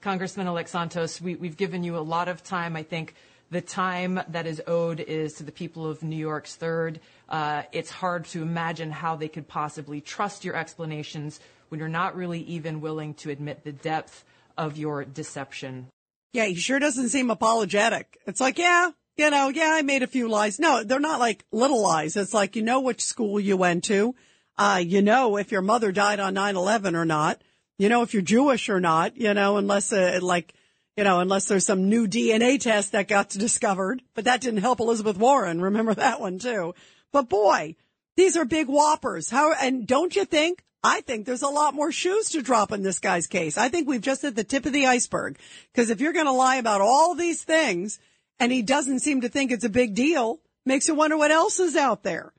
Congressman-elect 0.00 0.68
Santos, 0.68 1.20
we, 1.20 1.34
we've 1.34 1.58
given 1.58 1.84
you 1.84 1.96
a 1.98 2.00
lot 2.00 2.28
of 2.28 2.42
time. 2.42 2.74
I 2.74 2.82
think 2.82 3.14
the 3.50 3.60
time 3.60 4.20
that 4.28 4.46
is 4.46 4.62
owed 4.66 5.00
is 5.00 5.34
to 5.34 5.42
the 5.42 5.52
people 5.52 5.86
of 5.86 6.02
New 6.02 6.16
York's 6.16 6.54
third. 6.54 7.00
Uh, 7.28 7.62
it's 7.72 7.90
hard 7.90 8.24
to 8.26 8.42
imagine 8.42 8.90
how 8.90 9.16
they 9.16 9.28
could 9.28 9.48
possibly 9.48 10.00
trust 10.00 10.44
your 10.44 10.54
explanations 10.54 11.40
when 11.68 11.80
you're 11.80 11.88
not 11.88 12.16
really 12.16 12.40
even 12.42 12.80
willing 12.80 13.14
to 13.14 13.30
admit 13.30 13.64
the 13.64 13.72
depth 13.72 14.24
of 14.56 14.76
your 14.76 15.04
deception. 15.04 15.88
Yeah, 16.32 16.46
he 16.46 16.54
sure 16.54 16.78
doesn't 16.78 17.08
seem 17.08 17.30
apologetic. 17.30 18.18
It's 18.26 18.40
like, 18.40 18.58
yeah, 18.58 18.90
you 19.16 19.30
know, 19.30 19.48
yeah, 19.48 19.72
I 19.74 19.82
made 19.82 20.02
a 20.02 20.06
few 20.06 20.28
lies. 20.28 20.60
No, 20.60 20.84
they're 20.84 21.00
not 21.00 21.18
like 21.18 21.44
little 21.50 21.82
lies. 21.82 22.16
It's 22.16 22.34
like, 22.34 22.54
you 22.54 22.62
know 22.62 22.80
which 22.80 23.02
school 23.02 23.40
you 23.40 23.56
went 23.56 23.84
to. 23.84 24.14
Uh, 24.56 24.82
you 24.84 25.02
know 25.02 25.38
if 25.38 25.50
your 25.50 25.62
mother 25.62 25.90
died 25.90 26.20
on 26.20 26.34
9-11 26.34 26.94
or 26.94 27.04
not. 27.04 27.42
You 27.78 27.88
know 27.88 28.02
if 28.02 28.12
you're 28.12 28.22
Jewish 28.22 28.68
or 28.68 28.78
not, 28.78 29.16
you 29.16 29.34
know, 29.34 29.56
unless, 29.56 29.92
uh, 29.92 30.18
like, 30.22 30.54
you 31.00 31.04
know, 31.04 31.20
unless 31.20 31.46
there's 31.46 31.64
some 31.64 31.88
new 31.88 32.06
DNA 32.06 32.60
test 32.60 32.92
that 32.92 33.08
got 33.08 33.30
discovered. 33.30 34.02
But 34.12 34.26
that 34.26 34.42
didn't 34.42 34.60
help 34.60 34.80
Elizabeth 34.80 35.16
Warren. 35.16 35.62
Remember 35.62 35.94
that 35.94 36.20
one 36.20 36.38
too. 36.38 36.74
But 37.10 37.30
boy, 37.30 37.76
these 38.18 38.36
are 38.36 38.44
big 38.44 38.68
whoppers. 38.68 39.30
How, 39.30 39.54
and 39.54 39.86
don't 39.86 40.14
you 40.14 40.26
think? 40.26 40.62
I 40.84 41.00
think 41.00 41.24
there's 41.24 41.40
a 41.40 41.48
lot 41.48 41.72
more 41.72 41.90
shoes 41.90 42.28
to 42.32 42.42
drop 42.42 42.70
in 42.70 42.82
this 42.82 42.98
guy's 42.98 43.26
case. 43.26 43.56
I 43.56 43.70
think 43.70 43.88
we've 43.88 44.02
just 44.02 44.20
hit 44.20 44.36
the 44.36 44.44
tip 44.44 44.66
of 44.66 44.74
the 44.74 44.88
iceberg. 44.88 45.38
Because 45.72 45.88
if 45.88 46.02
you're 46.02 46.12
going 46.12 46.26
to 46.26 46.32
lie 46.32 46.56
about 46.56 46.82
all 46.82 47.14
these 47.14 47.42
things 47.44 47.98
and 48.38 48.52
he 48.52 48.60
doesn't 48.60 48.98
seem 48.98 49.22
to 49.22 49.30
think 49.30 49.52
it's 49.52 49.64
a 49.64 49.70
big 49.70 49.94
deal, 49.94 50.40
makes 50.66 50.86
you 50.86 50.94
wonder 50.94 51.16
what 51.16 51.30
else 51.30 51.60
is 51.60 51.76
out 51.76 52.02
there. 52.02 52.34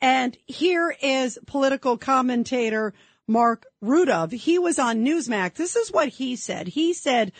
And 0.00 0.34
here 0.46 0.96
is 1.02 1.38
political 1.46 1.98
commentator 1.98 2.94
Marc 3.28 3.66
Rudov. 3.84 4.32
He 4.32 4.58
was 4.58 4.78
on 4.78 5.04
Newsmax. 5.04 5.54
This 5.54 5.76
is 5.76 5.92
what 5.92 6.08
he 6.08 6.36
said. 6.36 6.68
He 6.68 6.94
said 6.94 7.32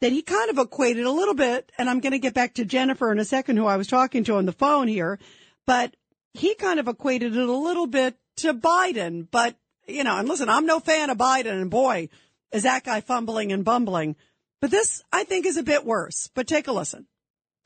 that 0.00 0.12
he 0.12 0.22
kind 0.22 0.50
of 0.50 0.58
equated 0.58 1.06
a 1.06 1.10
little 1.10 1.34
bit, 1.34 1.72
and 1.78 1.88
I'm 1.88 2.00
going 2.00 2.12
to 2.12 2.18
get 2.18 2.34
back 2.34 2.54
to 2.54 2.64
Jennifer 2.64 3.10
in 3.10 3.18
a 3.18 3.24
second, 3.24 3.56
who 3.56 3.66
I 3.66 3.76
was 3.76 3.86
talking 3.86 4.24
to 4.24 4.36
on 4.36 4.46
the 4.46 4.52
phone 4.52 4.88
here, 4.88 5.18
but 5.66 5.96
he 6.34 6.54
kind 6.54 6.78
of 6.78 6.88
equated 6.88 7.36
it 7.36 7.48
a 7.48 7.56
little 7.56 7.86
bit 7.86 8.16
to 8.36 8.52
Biden. 8.52 9.26
But, 9.30 9.56
you 9.86 10.04
know, 10.04 10.18
and 10.18 10.28
listen, 10.28 10.48
I'm 10.48 10.66
no 10.66 10.80
fan 10.80 11.10
of 11.10 11.18
Biden, 11.18 11.62
and 11.62 11.70
boy, 11.70 12.10
is 12.52 12.64
that 12.64 12.84
guy 12.84 13.00
fumbling 13.00 13.52
and 13.52 13.64
bumbling. 13.64 14.16
But 14.60 14.70
this, 14.70 15.02
I 15.12 15.24
think, 15.24 15.46
is 15.46 15.56
a 15.56 15.62
bit 15.62 15.84
worse. 15.84 16.28
But 16.34 16.46
take 16.46 16.68
a 16.68 16.72
listen. 16.72 17.06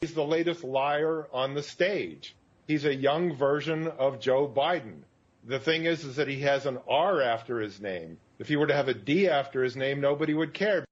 He's 0.01 0.15
the 0.15 0.25
latest 0.25 0.65
liar 0.65 1.29
on 1.33 1.55
the 1.55 1.63
stage. 1.63 2.35
He's 2.67 2.85
a 2.85 2.95
young 2.95 3.35
version 3.35 3.89
of 3.89 4.21
Joe 4.21 4.49
Biden. 4.49 5.03
The 5.47 5.59
thing 5.59 5.85
is, 5.85 6.05
is 6.05 6.17
that 6.17 6.29
he 6.29 6.41
has 6.41 6.67
an 6.67 6.79
R 6.89 7.21
after 7.21 7.61
his 7.61 7.81
name. 7.81 8.19
If 8.39 8.49
he 8.49 8.57
were 8.57 8.67
to 8.67 8.75
have 8.75 8.89
a 8.89 8.95
D 8.95 9.29
after 9.29 9.65
his 9.65 9.77
name, 9.77 10.01
nobody 10.01 10.35
would 10.35 10.55
care. 10.55 10.85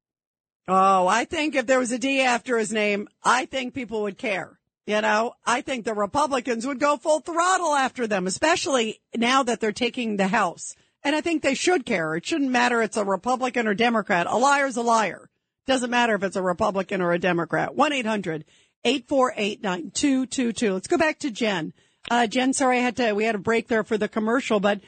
Oh, 0.71 1.07
I 1.07 1.25
think 1.25 1.55
if 1.55 1.67
there 1.67 1.79
was 1.79 1.93
a 1.93 1.99
D 1.99 2.21
after 2.21 2.59
his 2.59 2.71
name, 2.71 3.09
I 3.25 3.47
think 3.47 3.73
people 3.73 4.03
would 4.03 4.19
care. 4.19 4.59
You 4.87 5.01
know, 5.01 5.33
I 5.47 5.63
think 5.63 5.85
the 5.85 5.95
Republicans 5.95 6.67
would 6.67 6.79
go 6.79 6.99
full 6.99 7.21
throttle 7.21 7.75
after 7.75 8.07
them, 8.07 8.27
especially 8.27 9.01
now 9.17 9.43
that 9.43 9.61
they're 9.61 9.73
taking 9.73 10.17
the 10.17 10.29
House. 10.29 10.77
And 11.03 11.17
I 11.17 11.23
think 11.23 11.43
they 11.43 11.55
should 11.55 11.87
care. 11.87 12.17
It 12.17 12.27
shouldn't 12.27 12.51
matter 12.51 12.83
it's 12.83 12.99
a 12.99 13.05
Republican 13.05 13.67
or 13.67 13.75
Democrat. 13.75 14.27
A 14.27 14.37
liar's 14.37 14.77
a 14.77 14.83
liar. 14.83 15.31
Doesn't 15.67 15.91
matter 15.91 16.15
if 16.15 16.23
it's 16.23 16.37
a 16.37 16.43
Republican 16.43 17.01
or 17.01 17.13
a 17.13 17.19
Democrat. 17.19 17.77
1-800-848-9222. 18.85 20.73
Let's 20.73 20.87
go 20.87 20.99
back 20.99 21.19
to 21.21 21.31
Jen. 21.31 21.73
Uh, 22.11 22.27
Jen, 22.27 22.53
sorry 22.53 22.79
I 22.79 22.83
had 22.83 22.97
to, 22.97 23.13
we 23.13 23.25
had 23.25 23.35
a 23.35 23.39
break 23.39 23.69
there 23.69 23.85
for 23.85 23.99
the 23.99 24.09
commercial, 24.09 24.61
but 24.61 24.81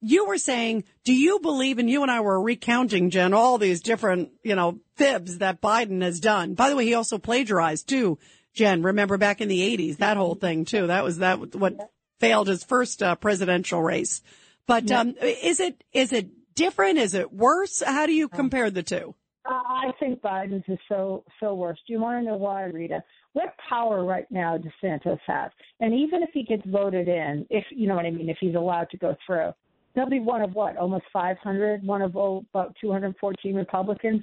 you 0.00 0.26
were 0.26 0.38
saying, 0.38 0.84
do 1.04 1.14
you 1.14 1.40
believe, 1.40 1.78
and 1.78 1.88
you 1.88 2.02
and 2.02 2.10
I 2.10 2.20
were 2.20 2.40
recounting, 2.40 3.10
Jen, 3.10 3.34
all 3.34 3.58
these 3.58 3.80
different, 3.80 4.30
you 4.42 4.54
know, 4.54 4.80
fibs 4.96 5.38
that 5.38 5.60
Biden 5.60 6.02
has 6.02 6.20
done. 6.20 6.54
By 6.54 6.68
the 6.68 6.76
way, 6.76 6.84
he 6.84 6.94
also 6.94 7.18
plagiarized 7.18 7.88
too, 7.88 8.18
Jen. 8.54 8.82
Remember 8.82 9.16
back 9.16 9.40
in 9.40 9.48
the 9.48 9.76
80s, 9.76 9.98
that 9.98 10.16
whole 10.16 10.34
thing 10.34 10.64
too. 10.64 10.86
That 10.88 11.04
was 11.04 11.18
that 11.18 11.56
what 11.56 11.90
failed 12.20 12.48
his 12.48 12.64
first 12.64 13.02
uh, 13.02 13.14
presidential 13.16 13.82
race. 13.82 14.22
But 14.66 14.90
um, 14.90 15.14
is 15.20 15.60
it 15.60 15.82
is 15.92 16.12
it 16.12 16.54
different? 16.54 16.98
Is 16.98 17.14
it 17.14 17.32
worse? 17.32 17.82
How 17.84 18.06
do 18.06 18.12
you 18.12 18.28
compare 18.28 18.70
the 18.70 18.82
two? 18.82 19.14
I 19.48 19.92
think 20.00 20.20
Biden's 20.20 20.64
is 20.66 20.78
so 20.88 21.24
so 21.38 21.54
worse. 21.54 21.78
Do 21.86 21.92
you 21.92 22.00
want 22.00 22.20
to 22.20 22.30
know 22.30 22.36
why, 22.36 22.64
Rita? 22.64 23.02
What 23.32 23.54
power 23.68 24.04
right 24.04 24.26
now 24.30 24.56
does 24.56 24.72
Santos 24.80 25.18
have? 25.26 25.52
And 25.78 25.94
even 25.94 26.22
if 26.22 26.30
he 26.32 26.42
gets 26.42 26.62
voted 26.66 27.06
in, 27.06 27.46
if 27.50 27.64
you 27.70 27.86
know 27.86 27.94
what 27.94 28.06
I 28.06 28.10
mean, 28.10 28.28
if 28.28 28.38
he's 28.40 28.54
allowed 28.54 28.90
to 28.90 28.96
go 28.96 29.14
through, 29.24 29.52
they'll 29.96 30.08
be 30.08 30.20
one 30.20 30.42
of 30.42 30.52
what, 30.52 30.76
almost 30.76 31.06
500, 31.12 31.82
one 31.84 32.02
of 32.02 32.16
oh, 32.16 32.44
about 32.54 32.76
214 32.80 33.54
Republicans. 33.54 34.22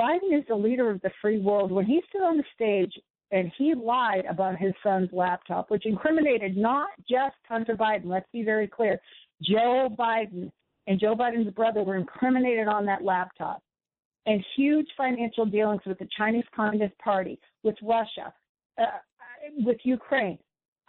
Biden 0.00 0.38
is 0.38 0.44
the 0.48 0.54
leader 0.54 0.88
of 0.88 1.02
the 1.02 1.10
free 1.20 1.40
world. 1.40 1.70
When 1.70 1.84
he 1.84 2.00
stood 2.08 2.22
on 2.22 2.38
the 2.38 2.44
stage 2.54 2.92
and 3.32 3.52
he 3.58 3.74
lied 3.74 4.24
about 4.30 4.56
his 4.56 4.72
son's 4.82 5.10
laptop, 5.12 5.70
which 5.70 5.84
incriminated 5.84 6.56
not 6.56 6.88
just 7.08 7.34
Hunter 7.46 7.76
Biden, 7.76 8.06
let's 8.06 8.28
be 8.32 8.44
very 8.44 8.68
clear, 8.68 8.98
Joe 9.42 9.88
Biden 9.98 10.50
and 10.86 10.98
Joe 10.98 11.14
Biden's 11.14 11.52
brother 11.52 11.82
were 11.82 11.96
incriminated 11.96 12.68
on 12.68 12.86
that 12.86 13.02
laptop, 13.02 13.62
and 14.26 14.44
huge 14.56 14.86
financial 14.96 15.44
dealings 15.44 15.82
with 15.86 15.98
the 15.98 16.08
Chinese 16.16 16.44
Communist 16.54 16.96
Party, 16.98 17.38
with 17.62 17.76
Russia, 17.82 18.32
uh, 18.80 18.84
with 19.58 19.78
Ukraine. 19.84 20.38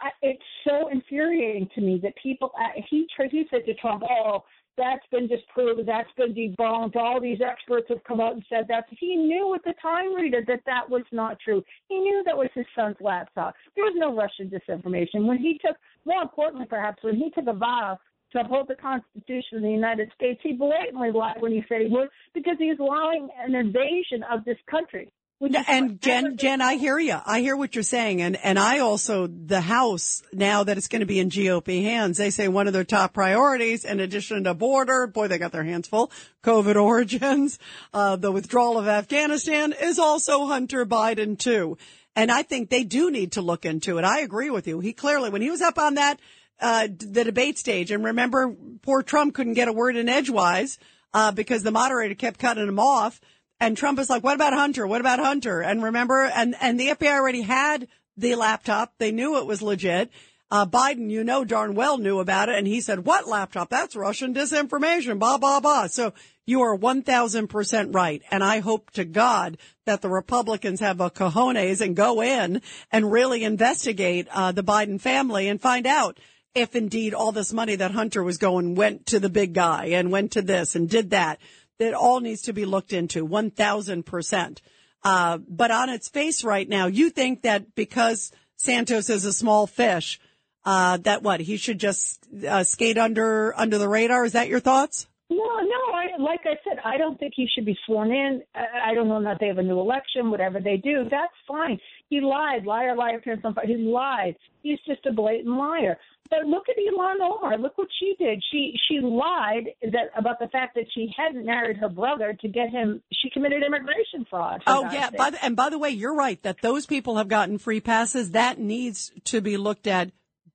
I, 0.02 0.10
it's 0.20 0.42
so 0.66 0.88
infuriating 0.88 1.68
to 1.74 1.80
me 1.80 2.00
that 2.02 2.14
people. 2.20 2.50
Uh, 2.58 2.80
he 2.90 3.06
he 3.30 3.46
said 3.50 3.64
to 3.66 3.74
Trump, 3.74 4.02
"Oh, 4.08 4.42
that's 4.76 5.06
been 5.10 5.28
disproved. 5.28 5.86
That's 5.86 6.10
been 6.16 6.34
debunked. 6.34 6.96
All 6.96 7.20
these 7.20 7.38
experts 7.40 7.86
have 7.88 8.02
come 8.04 8.20
out 8.20 8.34
and 8.34 8.44
said 8.48 8.66
that." 8.68 8.86
He 8.90 9.16
knew 9.16 9.54
at 9.54 9.62
the 9.64 9.74
time, 9.80 10.14
Rita, 10.14 10.42
that 10.48 10.60
that 10.66 10.88
was 10.90 11.04
not 11.12 11.38
true. 11.40 11.62
He 11.88 11.98
knew 11.98 12.22
that 12.26 12.36
was 12.36 12.48
his 12.54 12.66
son's 12.74 12.96
laptop. 13.00 13.54
There 13.76 13.84
was 13.84 13.94
no 13.96 14.14
Russian 14.14 14.50
disinformation. 14.50 15.26
When 15.26 15.38
he 15.38 15.58
took, 15.64 15.76
more 16.04 16.22
importantly, 16.22 16.66
perhaps, 16.68 17.02
when 17.02 17.16
he 17.16 17.30
took 17.30 17.46
a 17.46 17.52
vow 17.52 17.98
to 18.32 18.40
uphold 18.40 18.66
the 18.68 18.74
Constitution 18.74 19.58
of 19.58 19.62
the 19.62 19.70
United 19.70 20.10
States, 20.14 20.40
he 20.42 20.52
blatantly 20.54 21.12
lied 21.12 21.40
when 21.40 21.52
he 21.52 21.62
said 21.68 21.82
he 21.82 21.88
would 21.88 22.08
because 22.34 22.56
he's 22.58 22.78
allowing 22.80 23.28
an 23.38 23.54
invasion 23.54 24.24
of 24.30 24.44
this 24.44 24.58
country. 24.68 25.12
And 25.42 26.00
Jen, 26.00 26.36
Jen, 26.36 26.60
I 26.60 26.76
hear 26.76 26.98
you. 27.00 27.16
I 27.26 27.40
hear 27.40 27.56
what 27.56 27.74
you're 27.74 27.82
saying. 27.82 28.22
And, 28.22 28.36
and 28.36 28.58
I 28.58 28.78
also, 28.78 29.26
the 29.26 29.60
House, 29.60 30.22
now 30.32 30.62
that 30.62 30.78
it's 30.78 30.86
going 30.86 31.00
to 31.00 31.06
be 31.06 31.18
in 31.18 31.30
GOP 31.30 31.82
hands, 31.82 32.18
they 32.18 32.30
say 32.30 32.46
one 32.46 32.68
of 32.68 32.72
their 32.72 32.84
top 32.84 33.12
priorities, 33.12 33.84
in 33.84 33.98
addition 33.98 34.44
to 34.44 34.54
border, 34.54 35.08
boy, 35.08 35.26
they 35.26 35.38
got 35.38 35.50
their 35.50 35.64
hands 35.64 35.88
full, 35.88 36.12
COVID 36.44 36.76
origins, 36.82 37.58
uh, 37.92 38.14
the 38.14 38.30
withdrawal 38.30 38.78
of 38.78 38.86
Afghanistan 38.86 39.72
is 39.72 39.98
also 39.98 40.46
Hunter 40.46 40.86
Biden 40.86 41.36
too. 41.36 41.76
And 42.14 42.30
I 42.30 42.42
think 42.42 42.70
they 42.70 42.84
do 42.84 43.10
need 43.10 43.32
to 43.32 43.42
look 43.42 43.64
into 43.64 43.98
it. 43.98 44.04
I 44.04 44.20
agree 44.20 44.50
with 44.50 44.68
you. 44.68 44.78
He 44.78 44.92
clearly, 44.92 45.30
when 45.30 45.42
he 45.42 45.50
was 45.50 45.62
up 45.62 45.78
on 45.78 45.94
that, 45.94 46.20
uh, 46.60 46.86
the 46.86 47.24
debate 47.24 47.58
stage, 47.58 47.90
and 47.90 48.04
remember, 48.04 48.54
poor 48.82 49.02
Trump 49.02 49.34
couldn't 49.34 49.54
get 49.54 49.66
a 49.66 49.72
word 49.72 49.96
in 49.96 50.08
edgewise, 50.08 50.78
uh, 51.14 51.32
because 51.32 51.62
the 51.62 51.70
moderator 51.70 52.14
kept 52.14 52.38
cutting 52.38 52.68
him 52.68 52.78
off. 52.78 53.20
And 53.62 53.76
Trump 53.76 54.00
is 54.00 54.10
like, 54.10 54.24
what 54.24 54.34
about 54.34 54.54
Hunter? 54.54 54.88
What 54.88 55.00
about 55.00 55.20
Hunter? 55.20 55.60
And 55.62 55.84
remember, 55.84 56.24
and, 56.24 56.56
and 56.60 56.80
the 56.80 56.88
FBI 56.88 57.12
already 57.12 57.42
had 57.42 57.86
the 58.16 58.34
laptop. 58.34 58.94
They 58.98 59.12
knew 59.12 59.38
it 59.38 59.46
was 59.46 59.62
legit. 59.62 60.10
Uh, 60.50 60.66
Biden, 60.66 61.10
you 61.10 61.22
know 61.22 61.44
darn 61.44 61.76
well 61.76 61.96
knew 61.96 62.18
about 62.18 62.48
it. 62.48 62.56
And 62.58 62.66
he 62.66 62.80
said, 62.80 63.06
what 63.06 63.28
laptop? 63.28 63.70
That's 63.70 63.94
Russian 63.94 64.34
disinformation, 64.34 65.20
blah, 65.20 65.38
blah, 65.38 65.60
blah. 65.60 65.86
So 65.86 66.12
you 66.44 66.60
are 66.62 66.76
1000% 66.76 67.94
right. 67.94 68.20
And 68.32 68.42
I 68.42 68.58
hope 68.58 68.90
to 68.94 69.04
God 69.04 69.58
that 69.86 70.02
the 70.02 70.10
Republicans 70.10 70.80
have 70.80 71.00
a 71.00 71.08
cojones 71.08 71.80
and 71.80 71.94
go 71.94 72.20
in 72.20 72.62
and 72.90 73.12
really 73.12 73.44
investigate, 73.44 74.26
uh, 74.32 74.50
the 74.50 74.64
Biden 74.64 75.00
family 75.00 75.46
and 75.46 75.62
find 75.62 75.86
out 75.86 76.18
if 76.54 76.74
indeed 76.74 77.14
all 77.14 77.32
this 77.32 77.52
money 77.52 77.76
that 77.76 77.92
Hunter 77.92 78.22
was 78.22 78.38
going 78.38 78.74
went 78.74 79.06
to 79.06 79.20
the 79.20 79.30
big 79.30 79.54
guy 79.54 79.86
and 79.86 80.10
went 80.10 80.32
to 80.32 80.42
this 80.42 80.74
and 80.74 80.90
did 80.90 81.10
that 81.10 81.38
that 81.82 81.94
all 81.94 82.20
needs 82.20 82.42
to 82.42 82.52
be 82.52 82.64
looked 82.64 82.92
into 82.92 83.26
1000%. 83.26 84.58
Uh, 85.04 85.38
but 85.48 85.70
on 85.70 85.88
its 85.88 86.08
face 86.08 86.44
right 86.44 86.68
now, 86.68 86.86
you 86.86 87.10
think 87.10 87.42
that 87.42 87.74
because 87.74 88.30
Santos 88.56 89.10
is 89.10 89.24
a 89.24 89.32
small 89.32 89.66
fish, 89.66 90.20
uh, 90.64 90.96
that 90.98 91.22
what 91.22 91.40
he 91.40 91.56
should 91.56 91.78
just 91.78 92.26
uh, 92.48 92.62
skate 92.62 92.98
under 92.98 93.52
under 93.58 93.78
the 93.78 93.88
radar? 93.88 94.24
Is 94.24 94.32
that 94.32 94.48
your 94.48 94.60
thoughts? 94.60 95.08
No, 95.28 95.36
no. 95.36 95.92
I, 95.92 96.20
like 96.22 96.40
I 96.44 96.54
said, 96.62 96.78
I 96.84 96.98
don't 96.98 97.18
think 97.18 97.32
he 97.34 97.48
should 97.52 97.64
be 97.64 97.76
sworn 97.86 98.12
in. 98.12 98.42
I, 98.54 98.90
I 98.90 98.94
don't 98.94 99.08
know 99.08 99.22
that 99.24 99.38
they 99.40 99.48
have 99.48 99.58
a 99.58 99.62
new 99.62 99.80
election. 99.80 100.30
Whatever 100.30 100.60
they 100.60 100.76
do, 100.76 101.04
that's 101.10 101.32
fine. 101.48 101.80
He 102.10 102.20
lied, 102.20 102.64
liar, 102.64 102.94
liar, 102.94 103.20
pants 103.24 103.42
on 103.44 103.54
fire. 103.54 103.66
He 103.66 103.76
lied. 103.76 104.36
He's 104.62 104.78
just 104.86 105.04
a 105.06 105.12
blatant 105.12 105.56
liar. 105.56 105.98
But 106.30 106.46
look 106.46 106.64
at 106.68 106.76
Ilhan 106.76 107.20
Omar. 107.20 107.58
Look 107.58 107.76
what 107.76 107.88
she 107.98 108.14
did. 108.18 108.42
She 108.50 108.74
she 108.88 109.00
lied 109.00 109.64
that 109.82 110.10
about 110.16 110.38
the 110.38 110.48
fact 110.48 110.74
that 110.76 110.84
she 110.94 111.12
hadn't 111.16 111.44
married 111.44 111.76
her 111.76 111.88
brother 111.88 112.36
to 112.40 112.48
get 112.48 112.70
him. 112.70 113.02
She 113.12 113.28
committed 113.30 113.62
immigration 113.62 114.24
fraud. 114.30 114.62
Oh 114.66 114.90
yeah, 114.90 115.10
by 115.10 115.30
the, 115.30 115.44
and 115.44 115.56
by 115.56 115.68
the 115.68 115.78
way, 115.78 115.90
you're 115.90 116.14
right 116.14 116.42
that 116.42 116.62
those 116.62 116.86
people 116.86 117.16
have 117.16 117.28
gotten 117.28 117.58
free 117.58 117.80
passes. 117.80 118.30
That 118.30 118.58
needs 118.58 119.12
to 119.24 119.40
be 119.40 119.56
looked 119.56 119.86
at 119.86 120.10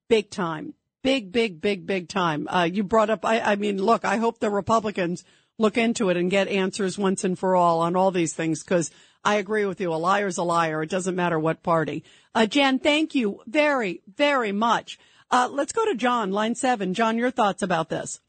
big 0.07 0.31
time, 0.31 0.73
big, 1.03 1.31
big, 1.31 1.61
big, 1.61 1.85
big 1.85 2.09
time. 2.09 2.47
Uh, 2.49 2.67
you 2.71 2.83
brought 2.83 3.09
up. 3.09 3.23
I, 3.23 3.39
I 3.39 3.55
mean, 3.55 3.81
look, 3.81 4.03
I 4.03 4.17
hope 4.17 4.39
the 4.39 4.49
Republicans 4.49 5.23
look 5.59 5.77
into 5.77 6.09
it 6.09 6.17
and 6.17 6.29
get 6.31 6.47
answers 6.47 6.97
once 6.97 7.23
and 7.23 7.37
for 7.37 7.55
all 7.55 7.81
on 7.81 7.95
all 7.95 8.11
these 8.11 8.33
things 8.33 8.63
because 8.63 8.91
I 9.23 9.35
agree 9.35 9.65
with 9.65 9.81
you. 9.81 9.93
A 9.93 9.95
liar's 9.95 10.37
a 10.37 10.43
liar. 10.43 10.83
It 10.83 10.89
doesn't 10.89 11.15
matter 11.15 11.39
what 11.39 11.63
party. 11.63 12.03
Uh, 12.33 12.45
Jan, 12.45 12.79
thank 12.79 13.15
you 13.15 13.41
very, 13.45 14.01
very 14.15 14.51
much. 14.51 14.99
Uh, 15.29 15.49
let's 15.51 15.71
go 15.73 15.85
to 15.85 15.95
John, 15.95 16.31
line 16.31 16.55
seven. 16.55 16.93
John, 16.93 17.17
your 17.17 17.31
thoughts 17.31 17.61
about 17.61 17.89
this? 17.89 18.21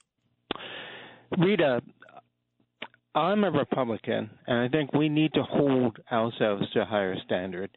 Rita, 1.37 1.83
I'm 3.15 3.45
a 3.45 3.51
Republican, 3.51 4.31
and 4.47 4.59
I 4.59 4.69
think 4.69 4.93
we 4.93 5.09
need 5.09 5.33
to 5.35 5.43
hold 5.43 5.99
ourselves 6.11 6.65
to 6.73 6.83
a 6.83 6.85
higher 6.85 7.17
standard. 7.25 7.71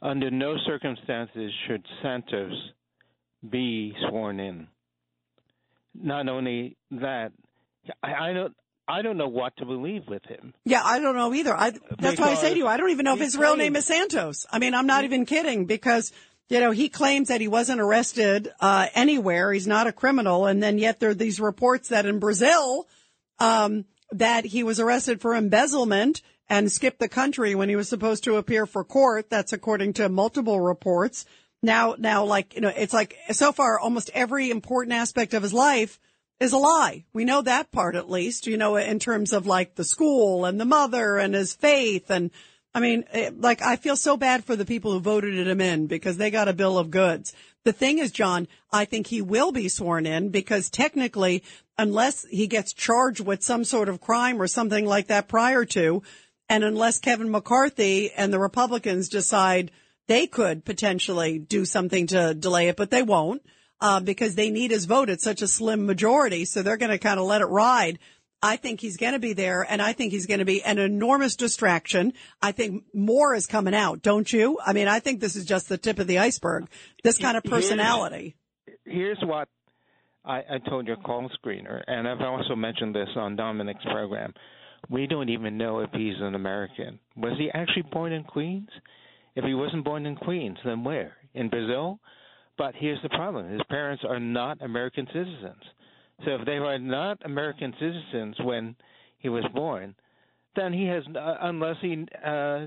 Under 0.00 0.30
no 0.30 0.56
circumstances 0.66 1.52
should 1.66 1.84
Santos 2.02 2.52
be 3.48 3.92
sworn 4.08 4.40
in. 4.40 4.68
Not 5.94 6.28
only 6.28 6.76
that, 6.92 7.32
I, 8.02 8.30
I 8.30 8.32
don't. 8.32 8.54
I 8.90 9.02
don't 9.02 9.18
know 9.18 9.28
what 9.28 9.54
to 9.58 9.66
believe 9.66 10.04
with 10.08 10.24
him. 10.24 10.54
Yeah, 10.64 10.80
I 10.82 10.98
don't 10.98 11.14
know 11.14 11.34
either. 11.34 11.54
I, 11.54 11.72
that's 11.72 11.82
Because 11.98 12.18
why 12.20 12.30
I 12.30 12.34
say 12.36 12.54
to 12.54 12.56
you, 12.56 12.66
I 12.66 12.78
don't 12.78 12.88
even 12.88 13.04
know 13.04 13.12
if 13.12 13.20
his 13.20 13.36
real 13.36 13.54
name 13.54 13.76
is 13.76 13.84
Santos. 13.84 14.46
I 14.50 14.58
mean, 14.58 14.72
I'm 14.72 14.86
not 14.86 15.04
even 15.04 15.26
kidding 15.26 15.66
because, 15.66 16.10
you 16.48 16.60
know, 16.60 16.70
he 16.70 16.88
claims 16.88 17.28
that 17.28 17.40
he 17.40 17.48
wasn't 17.48 17.80
arrested, 17.80 18.52
uh, 18.60 18.86
anywhere. 18.94 19.52
He's 19.52 19.66
not 19.66 19.86
a 19.86 19.92
criminal. 19.92 20.46
And 20.46 20.62
then 20.62 20.78
yet 20.78 20.98
there 20.98 21.10
are 21.10 21.14
these 21.14 21.40
reports 21.40 21.88
that 21.88 22.06
in 22.06 22.18
Brazil, 22.18 22.88
um, 23.38 23.84
that 24.12 24.46
he 24.46 24.62
was 24.62 24.80
arrested 24.80 25.20
for 25.20 25.34
embezzlement 25.34 26.22
and 26.48 26.72
skipped 26.72 26.98
the 26.98 27.08
country 27.08 27.54
when 27.54 27.68
he 27.68 27.76
was 27.76 27.88
supposed 27.88 28.24
to 28.24 28.36
appear 28.36 28.64
for 28.64 28.82
court. 28.82 29.28
That's 29.28 29.52
according 29.52 29.94
to 29.94 30.08
multiple 30.08 30.60
reports. 30.60 31.26
Now, 31.62 31.96
now, 31.98 32.24
like, 32.24 32.54
you 32.54 32.60
know, 32.60 32.72
it's 32.74 32.94
like 32.94 33.16
so 33.32 33.52
far 33.52 33.78
almost 33.78 34.10
every 34.14 34.50
important 34.50 34.94
aspect 34.94 35.34
of 35.34 35.42
his 35.42 35.52
life 35.52 35.98
is 36.40 36.52
a 36.52 36.58
lie. 36.58 37.04
We 37.12 37.24
know 37.24 37.42
that 37.42 37.72
part 37.72 37.96
at 37.96 38.08
least, 38.08 38.46
you 38.46 38.56
know, 38.56 38.76
in 38.76 38.98
terms 38.98 39.32
of 39.32 39.46
like 39.46 39.74
the 39.74 39.84
school 39.84 40.44
and 40.44 40.60
the 40.60 40.64
mother 40.64 41.18
and 41.18 41.34
his 41.34 41.52
faith. 41.52 42.10
And 42.10 42.30
I 42.78 42.80
mean, 42.80 43.04
it, 43.12 43.40
like, 43.40 43.60
I 43.60 43.74
feel 43.74 43.96
so 43.96 44.16
bad 44.16 44.44
for 44.44 44.54
the 44.54 44.64
people 44.64 44.92
who 44.92 45.00
voted 45.00 45.48
him 45.48 45.60
in 45.60 45.88
because 45.88 46.16
they 46.16 46.30
got 46.30 46.46
a 46.46 46.52
bill 46.52 46.78
of 46.78 46.92
goods. 46.92 47.34
The 47.64 47.72
thing 47.72 47.98
is, 47.98 48.12
John, 48.12 48.46
I 48.70 48.84
think 48.84 49.08
he 49.08 49.20
will 49.20 49.50
be 49.50 49.68
sworn 49.68 50.06
in 50.06 50.28
because 50.28 50.70
technically, 50.70 51.42
unless 51.76 52.24
he 52.30 52.46
gets 52.46 52.72
charged 52.72 53.18
with 53.18 53.42
some 53.42 53.64
sort 53.64 53.88
of 53.88 54.00
crime 54.00 54.40
or 54.40 54.46
something 54.46 54.86
like 54.86 55.08
that 55.08 55.26
prior 55.26 55.64
to, 55.64 56.04
and 56.48 56.62
unless 56.62 57.00
Kevin 57.00 57.32
McCarthy 57.32 58.12
and 58.12 58.32
the 58.32 58.38
Republicans 58.38 59.08
decide 59.08 59.72
they 60.06 60.28
could 60.28 60.64
potentially 60.64 61.40
do 61.40 61.64
something 61.64 62.06
to 62.06 62.32
delay 62.32 62.68
it, 62.68 62.76
but 62.76 62.92
they 62.92 63.02
won't 63.02 63.42
uh, 63.80 63.98
because 63.98 64.36
they 64.36 64.50
need 64.50 64.70
his 64.70 64.84
vote. 64.84 65.10
It's 65.10 65.24
such 65.24 65.42
a 65.42 65.48
slim 65.48 65.84
majority, 65.84 66.44
so 66.44 66.62
they're 66.62 66.76
going 66.76 66.92
to 66.92 66.98
kind 66.98 67.18
of 67.18 67.26
let 67.26 67.40
it 67.40 67.46
ride. 67.46 67.98
I 68.42 68.56
think 68.56 68.80
he's 68.80 68.96
going 68.96 69.14
to 69.14 69.18
be 69.18 69.32
there, 69.32 69.66
and 69.68 69.82
I 69.82 69.92
think 69.92 70.12
he's 70.12 70.26
going 70.26 70.38
to 70.38 70.44
be 70.44 70.62
an 70.62 70.78
enormous 70.78 71.34
distraction. 71.34 72.12
I 72.40 72.52
think 72.52 72.84
more 72.94 73.34
is 73.34 73.46
coming 73.46 73.74
out, 73.74 74.02
don't 74.02 74.32
you? 74.32 74.58
I 74.64 74.72
mean, 74.72 74.86
I 74.86 75.00
think 75.00 75.20
this 75.20 75.34
is 75.34 75.44
just 75.44 75.68
the 75.68 75.76
tip 75.78 75.98
of 75.98 76.06
the 76.06 76.18
iceberg. 76.18 76.68
This 77.02 77.18
kind 77.18 77.36
of 77.36 77.42
Here's- 77.44 77.64
personality. 77.64 78.36
Here's 78.84 79.18
what 79.22 79.48
I, 80.24 80.38
I 80.38 80.58
told 80.68 80.86
your 80.86 80.96
call 80.96 81.28
screener, 81.44 81.82
and 81.86 82.06
I've 82.08 82.20
also 82.20 82.54
mentioned 82.54 82.94
this 82.94 83.08
on 83.16 83.36
Dominic's 83.36 83.84
program. 83.84 84.32
We 84.88 85.06
don't 85.06 85.28
even 85.28 85.58
know 85.58 85.80
if 85.80 85.90
he's 85.92 86.14
an 86.20 86.34
American. 86.34 87.00
Was 87.16 87.36
he 87.38 87.50
actually 87.52 87.82
born 87.90 88.12
in 88.12 88.22
Queens? 88.24 88.68
If 89.34 89.44
he 89.44 89.54
wasn't 89.54 89.84
born 89.84 90.06
in 90.06 90.16
Queens, 90.16 90.56
then 90.64 90.84
where? 90.84 91.12
In 91.34 91.48
Brazil? 91.48 91.98
But 92.56 92.74
here's 92.76 93.00
the 93.02 93.08
problem 93.10 93.50
his 93.50 93.60
parents 93.68 94.02
are 94.08 94.18
not 94.20 94.62
American 94.62 95.06
citizens. 95.06 95.62
So 96.24 96.32
if 96.32 96.46
they 96.46 96.58
were 96.58 96.78
not 96.78 97.18
American 97.24 97.72
citizens 97.78 98.36
when 98.42 98.76
he 99.18 99.28
was 99.28 99.44
born, 99.54 99.94
then 100.56 100.72
he 100.72 100.86
has, 100.86 101.04
uh, 101.14 101.34
unless 101.42 101.76
he 101.80 102.06
uh, 102.24 102.66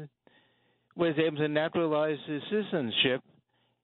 was 0.96 1.16
able 1.18 1.38
to 1.38 1.48
naturalize 1.48 2.18
his 2.28 2.42
citizenship, 2.50 3.22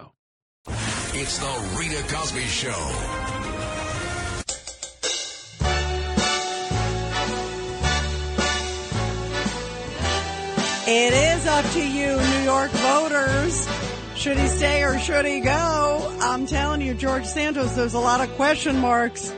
It's 1.13 1.39
the 1.39 1.75
Rita 1.77 2.01
Cosby 2.07 2.39
Show. 2.43 2.69
It 10.87 11.13
is 11.13 11.47
up 11.47 11.65
to 11.73 11.85
you, 11.85 12.15
New 12.15 12.43
York 12.45 12.71
voters. 12.71 13.67
Should 14.15 14.37
he 14.37 14.47
stay 14.47 14.83
or 14.85 14.97
should 14.99 15.25
he 15.25 15.41
go? 15.41 16.17
I'm 16.21 16.45
telling 16.45 16.79
you, 16.79 16.93
George 16.93 17.25
Santos, 17.25 17.73
there's 17.73 17.93
a 17.93 17.99
lot 17.99 18.21
of 18.21 18.33
question 18.37 18.77
marks. 18.79 19.33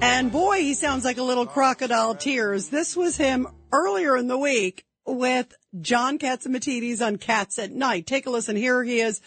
And 0.00 0.32
boy, 0.32 0.62
he 0.62 0.74
sounds 0.74 1.04
like 1.04 1.18
a 1.18 1.22
little 1.22 1.46
crocodile 1.46 2.16
tears. 2.16 2.70
This 2.70 2.96
was 2.96 3.16
him 3.16 3.46
earlier 3.72 4.16
in 4.16 4.26
the 4.26 4.36
week 4.36 4.84
with 5.06 5.54
John 5.80 6.18
Catsimatidis 6.18 7.06
on 7.06 7.18
Cats 7.18 7.60
at 7.60 7.70
Night. 7.70 8.04
Take 8.04 8.26
a 8.26 8.30
listen. 8.30 8.56
Here 8.56 8.82
he 8.82 8.98
is 9.00 9.20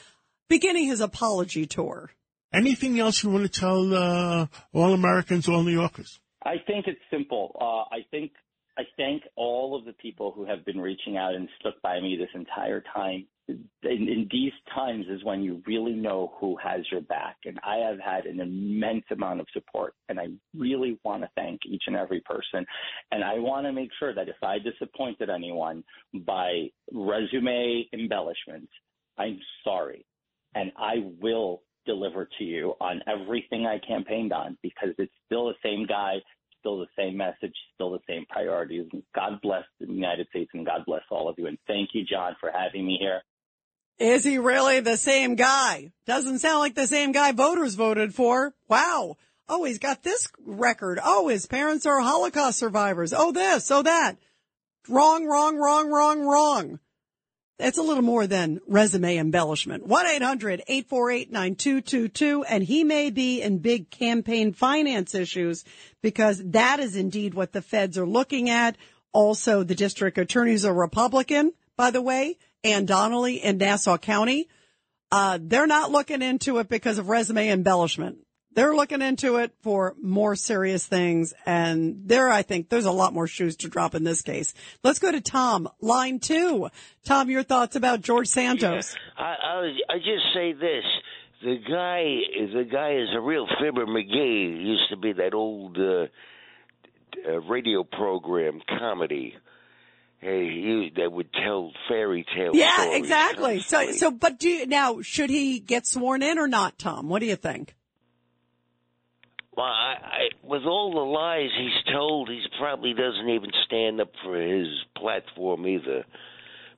beginning 0.48 0.88
his 0.88 1.02
apology 1.02 1.66
tour. 1.66 2.12
Anything 2.54 3.00
else 3.00 3.24
you 3.24 3.30
want 3.30 3.52
to 3.52 3.60
tell 3.60 3.94
uh, 3.94 4.48
all 4.74 4.94
Americans, 4.94 5.50
all 5.50 5.64
New 5.64 5.72
Yorkers? 5.72 6.20
I 6.44 6.56
think 6.66 6.88
it's 6.88 7.02
simple. 7.12 7.56
Uh, 7.60 7.94
I 7.94 8.06
think 8.10 8.32
I 8.78 8.84
thank 8.96 9.24
all 9.36 9.76
of 9.76 9.86
the 9.86 9.94
people 9.94 10.32
who 10.32 10.46
have 10.46 10.64
been 10.64 10.80
reaching 10.80 11.18
out 11.18 11.34
and 11.34 11.50
stuck 11.60 11.82
by 11.82 12.00
me 12.00 12.16
this 12.16 12.30
entire 12.36 12.84
time. 12.96 13.26
In, 13.48 13.68
in 13.84 14.28
these 14.32 14.52
times 14.76 15.06
is 15.10 15.24
when 15.24 15.42
you 15.42 15.64
really 15.66 15.94
know 15.94 16.34
who 16.40 16.58
has 16.64 16.82
your 16.92 17.02
back. 17.02 17.38
And 17.46 17.60
I 17.64 17.78
have 17.90 18.00
had 18.00 18.26
an 18.26 18.40
immense 18.40 19.06
amount 19.12 19.40
of 19.40 19.48
support. 19.52 19.94
And 20.10 20.20
I 20.20 20.28
really 20.56 21.00
want 21.04 21.24
to 21.24 21.30
thank 21.36 21.62
each 21.66 21.84
and 21.88 21.96
every 21.96 22.22
person. 22.22 22.66
And 23.12 23.24
I 23.24 23.40
want 23.40 23.66
to 23.66 23.74
make 23.74 23.90
sure 24.00 24.14
that 24.14 24.30
if 24.30 24.42
I 24.44 24.58
disappointed 24.60 25.30
anyone 25.30 25.84
by 26.14 26.68
resume 26.94 27.88
embellishments, 27.94 28.72
I'm 29.18 29.40
sorry. 29.64 30.06
And 30.58 30.72
I 30.76 30.96
will 31.22 31.62
deliver 31.86 32.28
to 32.40 32.44
you 32.44 32.74
on 32.82 33.02
everything 33.08 33.68
I 33.68 33.78
campaigned 33.86 34.34
on 34.34 34.58
because 34.64 34.90
it's 34.98 35.14
still 35.28 35.46
the 35.46 35.54
same 35.64 35.86
guy, 35.86 36.16
still 36.60 36.80
the 36.80 36.88
same 36.98 37.16
message, 37.16 37.54
still 37.76 37.92
the 37.92 38.00
same 38.10 38.26
priorities. 38.28 38.88
God 39.14 39.40
bless 39.44 39.66
the 39.80 39.86
United 39.86 40.28
States 40.30 40.50
and 40.56 40.66
God 40.66 40.82
bless 40.88 41.04
all 41.12 41.30
of 41.30 41.36
you. 41.38 41.46
And 41.46 41.60
thank 41.68 41.90
you, 41.94 42.04
John, 42.04 42.36
for 42.42 42.52
having 42.52 42.88
me 42.88 42.98
here. 43.00 43.22
Is 44.00 44.24
he 44.24 44.40
really 44.40 44.80
the 44.80 44.98
same 44.98 45.36
guy? 45.36 45.92
Doesn't 46.08 46.40
sound 46.40 46.60
like 46.60 46.74
the 46.74 46.88
same 46.88 47.12
guy 47.12 47.34
voters 47.34 47.76
voted 47.76 48.16
for. 48.16 48.56
Wow. 48.68 49.18
Oh, 49.48 49.64
he's 49.64 49.80
got 49.80 50.02
this 50.02 50.28
record. 50.44 51.00
Oh, 51.04 51.28
his 51.28 51.46
parents 51.46 51.86
are 51.86 52.00
Holocaust 52.00 52.58
survivors. 52.58 53.14
Oh, 53.14 53.32
this, 53.32 53.70
oh, 53.70 53.84
that. 53.84 54.18
Wrong, 54.90 55.28
wrong, 55.28 55.58
wrong, 55.58 55.92
wrong, 55.92 56.22
wrong. 56.22 56.80
That's 57.60 57.78
a 57.80 57.84
little 57.84 58.04
more 58.04 58.28
than 58.28 58.60
resume 58.68 59.18
embellishment. 59.18 59.88
1-800-848-9222. 59.88 62.44
And 62.48 62.64
he 62.64 62.84
may 62.84 63.10
be 63.10 63.42
in 63.42 63.58
big 63.58 63.90
campaign 63.90 64.54
finance 64.54 65.16
issues 65.16 65.66
because 66.04 66.40
that 66.52 66.80
is 66.80 66.96
indeed 66.96 67.34
what 67.34 67.54
the 67.54 67.64
feds 67.64 67.98
are 67.98 68.06
looking 68.06 68.52
at. 68.52 68.78
Also, 69.12 69.64
the 69.64 69.74
district 69.74 70.20
attorneys 70.20 70.66
are 70.66 70.74
Republican, 70.74 71.52
by 71.76 71.90
the 71.90 72.02
way, 72.02 72.38
Anne 72.64 72.86
Donnelly 72.86 73.44
in 73.44 73.58
Nassau 73.58 73.98
County. 73.98 74.48
Uh, 75.12 75.40
they're 75.42 75.66
not 75.66 75.90
looking 75.90 76.22
into 76.22 76.60
it 76.60 76.70
because 76.70 77.00
of 77.00 77.10
resume 77.10 77.50
embellishment. 77.50 78.20
They're 78.58 78.76
looking 78.76 79.04
into 79.04 79.36
it 79.36 79.54
for 79.62 79.94
more 80.02 80.36
serious 80.36 80.84
things. 80.84 81.32
And 81.46 82.02
there, 82.08 82.28
I 82.28 82.42
think 82.42 82.70
there's 82.70 82.86
a 82.86 82.92
lot 82.92 83.14
more 83.14 83.28
shoes 83.28 83.56
to 83.58 83.68
drop 83.68 83.94
in 83.94 84.04
this 84.04 84.24
case. 84.24 84.56
Let's 84.84 84.98
go 84.98 85.12
to 85.12 85.22
Tom, 85.22 85.70
line 85.80 86.20
two. 86.20 86.70
Tom, 87.06 87.30
your 87.30 87.44
thoughts 87.44 87.76
about 87.76 88.02
George 88.02 88.28
Santos? 88.28 88.96
Yeah, 88.96 89.24
I, 89.24 89.30
I, 89.30 89.94
I 89.94 89.98
just 90.00 90.34
say 90.34 90.54
this. 90.54 90.84
The 91.44 91.58
guy, 91.70 92.58
the 92.58 92.64
guy 92.64 92.96
is 92.96 93.10
a 93.16 93.22
real 93.22 93.46
Fibber 93.62 93.86
McGee. 93.86 94.66
Used 94.66 94.90
to 94.90 94.98
be 94.98 95.14
that 95.14 95.36
old 95.36 95.78
uh, 95.78 96.08
uh, 97.28 97.40
radio 97.42 97.84
program 97.84 98.60
comedy. 98.68 99.36
Hey, 100.18 100.46
he, 100.46 100.94
that 100.98 101.12
would 101.12 101.32
tell 101.32 101.74
fairy 101.88 102.26
tales. 102.36 102.56
Yeah, 102.56 102.96
exactly. 102.96 103.60
So, 103.60 103.92
so, 103.92 104.10
but 104.10 104.40
do 104.40 104.50
you, 104.50 104.66
now 104.66 105.02
should 105.04 105.30
he 105.30 105.60
get 105.60 105.86
sworn 105.86 106.24
in 106.24 106.40
or 106.40 106.48
not, 106.48 106.80
Tom? 106.80 107.08
What 107.08 107.20
do 107.20 107.28
you 107.28 107.36
think? 107.36 107.76
Well, 109.58 109.66
I, 109.66 109.96
I, 110.04 110.30
with 110.44 110.66
all 110.66 110.94
the 110.94 111.00
lies 111.00 111.50
he's 111.58 111.94
told, 111.94 112.30
he 112.30 112.40
probably 112.60 112.94
doesn't 112.94 113.28
even 113.28 113.50
stand 113.66 114.00
up 114.00 114.12
for 114.24 114.40
his 114.40 114.68
platform 114.96 115.66
either. 115.68 116.06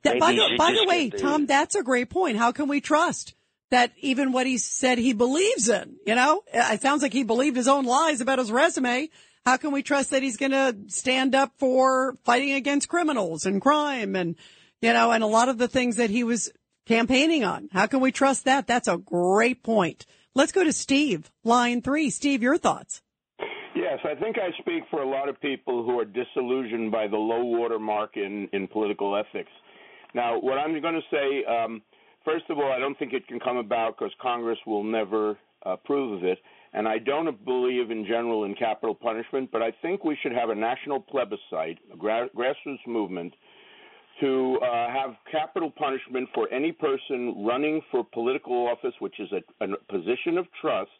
That, 0.02 0.18
by 0.18 0.32
the, 0.32 0.54
by 0.56 0.72
the 0.72 0.86
way, 0.86 1.10
the, 1.10 1.18
Tom, 1.18 1.44
that's 1.44 1.74
a 1.74 1.82
great 1.82 2.08
point. 2.08 2.38
How 2.38 2.52
can 2.52 2.68
we 2.68 2.80
trust 2.80 3.34
that 3.70 3.92
even 3.98 4.32
what 4.32 4.46
he 4.46 4.56
said 4.56 4.96
he 4.96 5.12
believes 5.12 5.68
in? 5.68 5.96
You 6.06 6.14
know, 6.14 6.42
it 6.54 6.80
sounds 6.80 7.02
like 7.02 7.12
he 7.12 7.22
believed 7.22 7.54
his 7.54 7.68
own 7.68 7.84
lies 7.84 8.22
about 8.22 8.38
his 8.38 8.50
resume. 8.50 9.10
How 9.44 9.58
can 9.58 9.72
we 9.72 9.82
trust 9.82 10.10
that 10.12 10.22
he's 10.22 10.38
going 10.38 10.52
to 10.52 10.74
stand 10.88 11.34
up 11.34 11.52
for 11.58 12.16
fighting 12.24 12.52
against 12.52 12.88
criminals 12.88 13.44
and 13.44 13.60
crime 13.60 14.16
and, 14.16 14.36
you 14.80 14.94
know, 14.94 15.12
and 15.12 15.22
a 15.22 15.26
lot 15.26 15.50
of 15.50 15.58
the 15.58 15.68
things 15.68 15.96
that 15.96 16.08
he 16.08 16.24
was 16.24 16.50
campaigning 16.86 17.44
on? 17.44 17.68
How 17.72 17.86
can 17.86 18.00
we 18.00 18.10
trust 18.10 18.46
that? 18.46 18.66
That's 18.66 18.88
a 18.88 18.96
great 18.96 19.62
point. 19.62 20.06
Let's 20.34 20.52
go 20.52 20.62
to 20.62 20.72
Steve, 20.72 21.28
line 21.42 21.82
three. 21.82 22.08
Steve, 22.08 22.40
your 22.42 22.56
thoughts. 22.56 23.02
Yes, 23.74 23.98
I 24.04 24.14
think 24.14 24.36
I 24.38 24.50
speak 24.60 24.84
for 24.88 25.02
a 25.02 25.08
lot 25.08 25.28
of 25.28 25.40
people 25.40 25.84
who 25.84 25.98
are 25.98 26.04
disillusioned 26.04 26.92
by 26.92 27.08
the 27.08 27.16
low 27.16 27.44
water 27.44 27.80
mark 27.80 28.16
in, 28.16 28.48
in 28.52 28.68
political 28.68 29.16
ethics. 29.16 29.50
Now, 30.14 30.38
what 30.38 30.58
I'm 30.58 30.80
going 30.80 30.94
to 30.94 31.00
say, 31.10 31.44
um, 31.44 31.82
first 32.24 32.44
of 32.48 32.58
all, 32.58 32.70
I 32.70 32.78
don't 32.78 32.96
think 32.98 33.12
it 33.12 33.26
can 33.26 33.40
come 33.40 33.56
about 33.56 33.96
because 33.98 34.12
Congress 34.22 34.58
will 34.66 34.84
never 34.84 35.36
approve 35.62 36.18
of 36.18 36.24
it. 36.24 36.38
And 36.72 36.86
I 36.86 36.98
don't 36.98 37.44
believe 37.44 37.90
in 37.90 38.04
general 38.04 38.44
in 38.44 38.54
capital 38.54 38.94
punishment, 38.94 39.50
but 39.50 39.62
I 39.62 39.72
think 39.82 40.04
we 40.04 40.16
should 40.22 40.32
have 40.32 40.50
a 40.50 40.54
national 40.54 41.00
plebiscite, 41.00 41.78
a 41.92 41.96
gra- 41.96 42.28
grassroots 42.36 42.86
movement 42.86 43.34
to 44.20 44.58
uh, 44.62 44.92
have 44.92 45.16
capital 45.30 45.70
punishment 45.70 46.28
for 46.34 46.52
any 46.52 46.72
person 46.72 47.44
running 47.44 47.80
for 47.90 48.04
political 48.04 48.68
office, 48.68 48.94
which 48.98 49.18
is 49.18 49.28
a, 49.32 49.64
a 49.64 49.68
position 49.88 50.38
of 50.38 50.46
trust, 50.60 50.90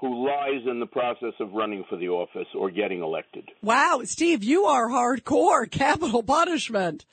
who 0.00 0.26
lies 0.26 0.62
in 0.70 0.78
the 0.78 0.86
process 0.86 1.32
of 1.40 1.52
running 1.52 1.84
for 1.88 1.96
the 1.96 2.08
office 2.08 2.46
or 2.54 2.70
getting 2.70 3.02
elected. 3.02 3.48
Wow, 3.62 4.02
Steve, 4.04 4.44
you 4.44 4.64
are 4.64 4.88
hardcore 4.88 5.70
capital 5.70 6.22
punishment. 6.22 7.06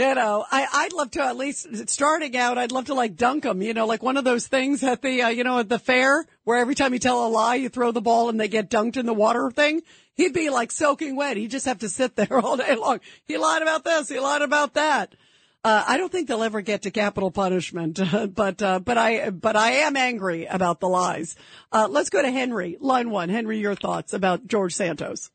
You 0.00 0.14
know, 0.14 0.46
I, 0.50 0.66
I'd 0.72 0.94
love 0.94 1.10
to 1.10 1.22
at 1.22 1.36
least 1.36 1.90
starting 1.90 2.34
out, 2.34 2.56
I'd 2.56 2.72
love 2.72 2.86
to 2.86 2.94
like 2.94 3.16
dunk 3.16 3.42
them, 3.42 3.60
you 3.60 3.74
know, 3.74 3.84
like 3.84 4.02
one 4.02 4.16
of 4.16 4.24
those 4.24 4.46
things 4.46 4.82
at 4.82 5.02
the, 5.02 5.24
uh, 5.24 5.28
you 5.28 5.44
know, 5.44 5.58
at 5.58 5.68
the 5.68 5.78
fair 5.78 6.24
where 6.44 6.56
every 6.56 6.74
time 6.74 6.94
you 6.94 6.98
tell 6.98 7.26
a 7.26 7.28
lie, 7.28 7.56
you 7.56 7.68
throw 7.68 7.92
the 7.92 8.00
ball 8.00 8.30
and 8.30 8.40
they 8.40 8.48
get 8.48 8.70
dunked 8.70 8.96
in 8.96 9.04
the 9.04 9.12
water 9.12 9.50
thing. 9.50 9.82
He'd 10.14 10.32
be 10.32 10.48
like 10.48 10.72
soaking 10.72 11.16
wet. 11.16 11.36
He'd 11.36 11.50
just 11.50 11.66
have 11.66 11.80
to 11.80 11.90
sit 11.90 12.16
there 12.16 12.38
all 12.42 12.56
day 12.56 12.76
long. 12.76 13.00
He 13.26 13.36
lied 13.36 13.60
about 13.60 13.84
this. 13.84 14.08
He 14.08 14.18
lied 14.18 14.40
about 14.40 14.72
that. 14.72 15.14
Uh, 15.62 15.84
I 15.86 15.98
don't 15.98 16.10
think 16.10 16.28
they'll 16.28 16.44
ever 16.44 16.62
get 16.62 16.80
to 16.82 16.90
capital 16.90 17.30
punishment, 17.30 18.00
but, 18.34 18.62
uh, 18.62 18.78
but 18.80 18.96
I, 18.96 19.28
but 19.28 19.54
I 19.54 19.72
am 19.72 19.98
angry 19.98 20.46
about 20.46 20.80
the 20.80 20.88
lies. 20.88 21.36
Uh, 21.70 21.88
let's 21.90 22.08
go 22.08 22.22
to 22.22 22.30
Henry, 22.30 22.78
line 22.80 23.10
one. 23.10 23.28
Henry, 23.28 23.58
your 23.58 23.74
thoughts 23.74 24.14
about 24.14 24.46
George 24.46 24.72
Santos. 24.72 25.30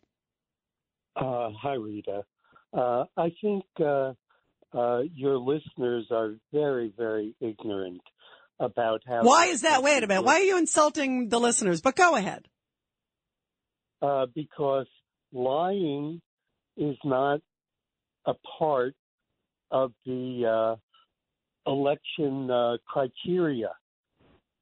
Uh, 1.15 1.51
hi, 1.51 1.75
Rita. 1.75 2.23
Uh, 2.73 3.03
I 3.15 3.31
think, 3.39 3.63
uh, 4.75 5.01
your 5.13 5.37
listeners 5.37 6.07
are 6.11 6.35
very, 6.51 6.93
very 6.97 7.35
ignorant 7.39 8.01
about 8.59 9.01
how. 9.07 9.23
Why 9.23 9.47
is 9.47 9.61
that? 9.61 9.83
Wait 9.83 10.03
a 10.03 10.07
minute. 10.07 10.23
Why 10.23 10.35
are 10.35 10.43
you 10.43 10.57
insulting 10.57 11.29
the 11.29 11.39
listeners? 11.39 11.81
But 11.81 11.95
go 11.95 12.15
ahead. 12.15 12.47
Uh, 14.01 14.25
because 14.33 14.87
lying 15.31 16.21
is 16.77 16.97
not 17.03 17.39
a 18.25 18.33
part 18.59 18.95
of 19.71 19.93
the 20.05 20.77
uh, 21.67 21.71
election 21.71 22.51
uh, 22.51 22.77
criteria. 22.87 23.71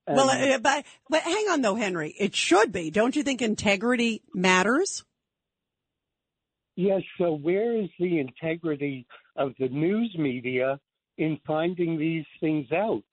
And 0.05 0.17
well, 0.17 0.29
uh, 0.29 0.57
but, 0.59 0.85
but 1.09 1.21
hang 1.23 1.47
on 1.49 1.61
though, 1.61 1.75
Henry. 1.75 2.13
It 2.17 2.35
should 2.35 2.71
be. 2.71 2.91
Don't 2.91 3.15
you 3.15 3.23
think 3.23 3.41
integrity 3.41 4.21
matters? 4.33 5.03
Yes. 6.75 7.01
So 7.17 7.33
where 7.33 7.79
is 7.79 7.89
the 7.99 8.19
integrity 8.19 9.05
of 9.35 9.53
the 9.59 9.69
news 9.69 10.15
media 10.17 10.79
in 11.17 11.39
finding 11.45 11.97
these 11.97 12.25
things 12.39 12.71
out? 12.71 13.03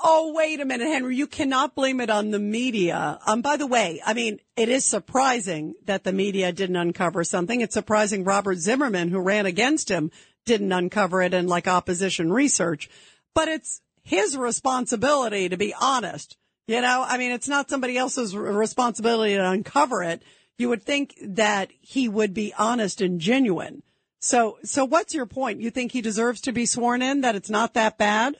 Oh, 0.00 0.32
wait 0.32 0.60
a 0.60 0.64
minute, 0.64 0.86
Henry. 0.86 1.16
You 1.16 1.26
cannot 1.26 1.74
blame 1.74 2.00
it 2.00 2.08
on 2.08 2.30
the 2.30 2.38
media. 2.38 3.18
Um, 3.26 3.42
by 3.42 3.56
the 3.56 3.66
way, 3.66 4.00
I 4.06 4.14
mean, 4.14 4.38
it 4.56 4.68
is 4.68 4.84
surprising 4.84 5.74
that 5.86 6.04
the 6.04 6.12
media 6.12 6.52
didn't 6.52 6.76
uncover 6.76 7.24
something. 7.24 7.60
It's 7.60 7.74
surprising 7.74 8.22
Robert 8.22 8.58
Zimmerman, 8.58 9.08
who 9.08 9.18
ran 9.18 9.44
against 9.44 9.88
him, 9.88 10.12
didn't 10.46 10.72
uncover 10.72 11.20
it 11.20 11.34
in 11.34 11.48
like 11.48 11.66
opposition 11.66 12.32
research. 12.32 12.88
But 13.34 13.48
it's 13.48 13.80
his 14.04 14.36
responsibility 14.36 15.48
to 15.48 15.56
be 15.56 15.74
honest. 15.74 16.36
You 16.68 16.80
know, 16.80 17.04
I 17.06 17.18
mean, 17.18 17.32
it's 17.32 17.48
not 17.48 17.70
somebody 17.70 17.96
else's 17.96 18.36
responsibility 18.36 19.34
to 19.34 19.50
uncover 19.50 20.04
it. 20.04 20.22
You 20.58 20.68
would 20.68 20.82
think 20.82 21.14
that 21.22 21.70
he 21.80 22.08
would 22.08 22.34
be 22.34 22.54
honest 22.56 23.00
and 23.00 23.20
genuine. 23.20 23.82
So, 24.20 24.58
so 24.64 24.84
what's 24.84 25.14
your 25.14 25.26
point? 25.26 25.60
You 25.60 25.70
think 25.70 25.92
he 25.92 26.00
deserves 26.00 26.40
to 26.42 26.52
be 26.52 26.66
sworn 26.66 27.02
in, 27.02 27.20
that 27.20 27.36
it's 27.36 27.50
not 27.50 27.74
that 27.74 27.98
bad? 27.98 28.36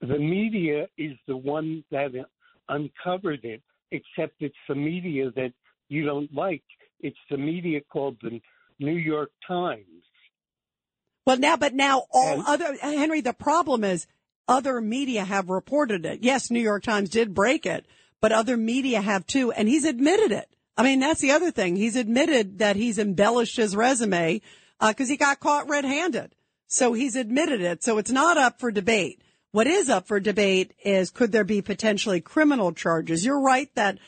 the 0.00 0.18
media 0.18 0.88
is 0.96 1.12
the 1.26 1.36
one 1.36 1.84
that 1.90 2.12
uncovered 2.68 3.44
it, 3.44 3.62
except 3.90 4.34
it's 4.40 4.54
the 4.68 4.74
media 4.74 5.30
that 5.36 5.52
you 5.88 6.04
don't 6.06 6.32
like. 6.34 6.62
It's 7.00 7.18
the 7.30 7.36
media 7.36 7.80
called 7.92 8.16
the 8.22 8.40
New 8.78 8.96
York 8.96 9.30
Times. 9.46 9.84
Well, 11.26 11.38
now, 11.38 11.56
but 11.56 11.74
now 11.74 12.04
all 12.12 12.38
and, 12.38 12.44
other, 12.46 12.76
Henry, 12.80 13.20
the 13.20 13.34
problem 13.34 13.84
is 13.84 14.06
other 14.48 14.80
media 14.80 15.24
have 15.24 15.50
reported 15.50 16.06
it. 16.06 16.20
Yes, 16.22 16.50
New 16.50 16.60
York 16.60 16.82
Times 16.82 17.10
did 17.10 17.34
break 17.34 17.66
it, 17.66 17.86
but 18.20 18.32
other 18.32 18.56
media 18.56 19.00
have 19.00 19.26
too, 19.26 19.52
and 19.52 19.68
he's 19.68 19.84
admitted 19.84 20.32
it. 20.32 20.48
I 20.80 20.82
mean, 20.82 21.00
that's 21.00 21.20
the 21.20 21.32
other 21.32 21.50
thing. 21.50 21.76
He's 21.76 21.94
admitted 21.94 22.60
that 22.60 22.74
he's 22.74 22.98
embellished 22.98 23.58
his 23.58 23.76
resume, 23.76 24.40
uh, 24.80 24.94
cause 24.94 25.10
he 25.10 25.18
got 25.18 25.38
caught 25.38 25.68
red-handed. 25.68 26.34
So 26.68 26.94
he's 26.94 27.16
admitted 27.16 27.60
it. 27.60 27.82
So 27.82 27.98
it's 27.98 28.10
not 28.10 28.38
up 28.38 28.60
for 28.60 28.70
debate. 28.70 29.20
What 29.52 29.66
is 29.66 29.90
up 29.90 30.06
for 30.06 30.20
debate 30.20 30.72
is 30.82 31.10
could 31.10 31.32
there 31.32 31.44
be 31.44 31.60
potentially 31.60 32.22
criminal 32.22 32.72
charges? 32.72 33.26
You're 33.26 33.42
right 33.42 33.68
that 33.74 33.98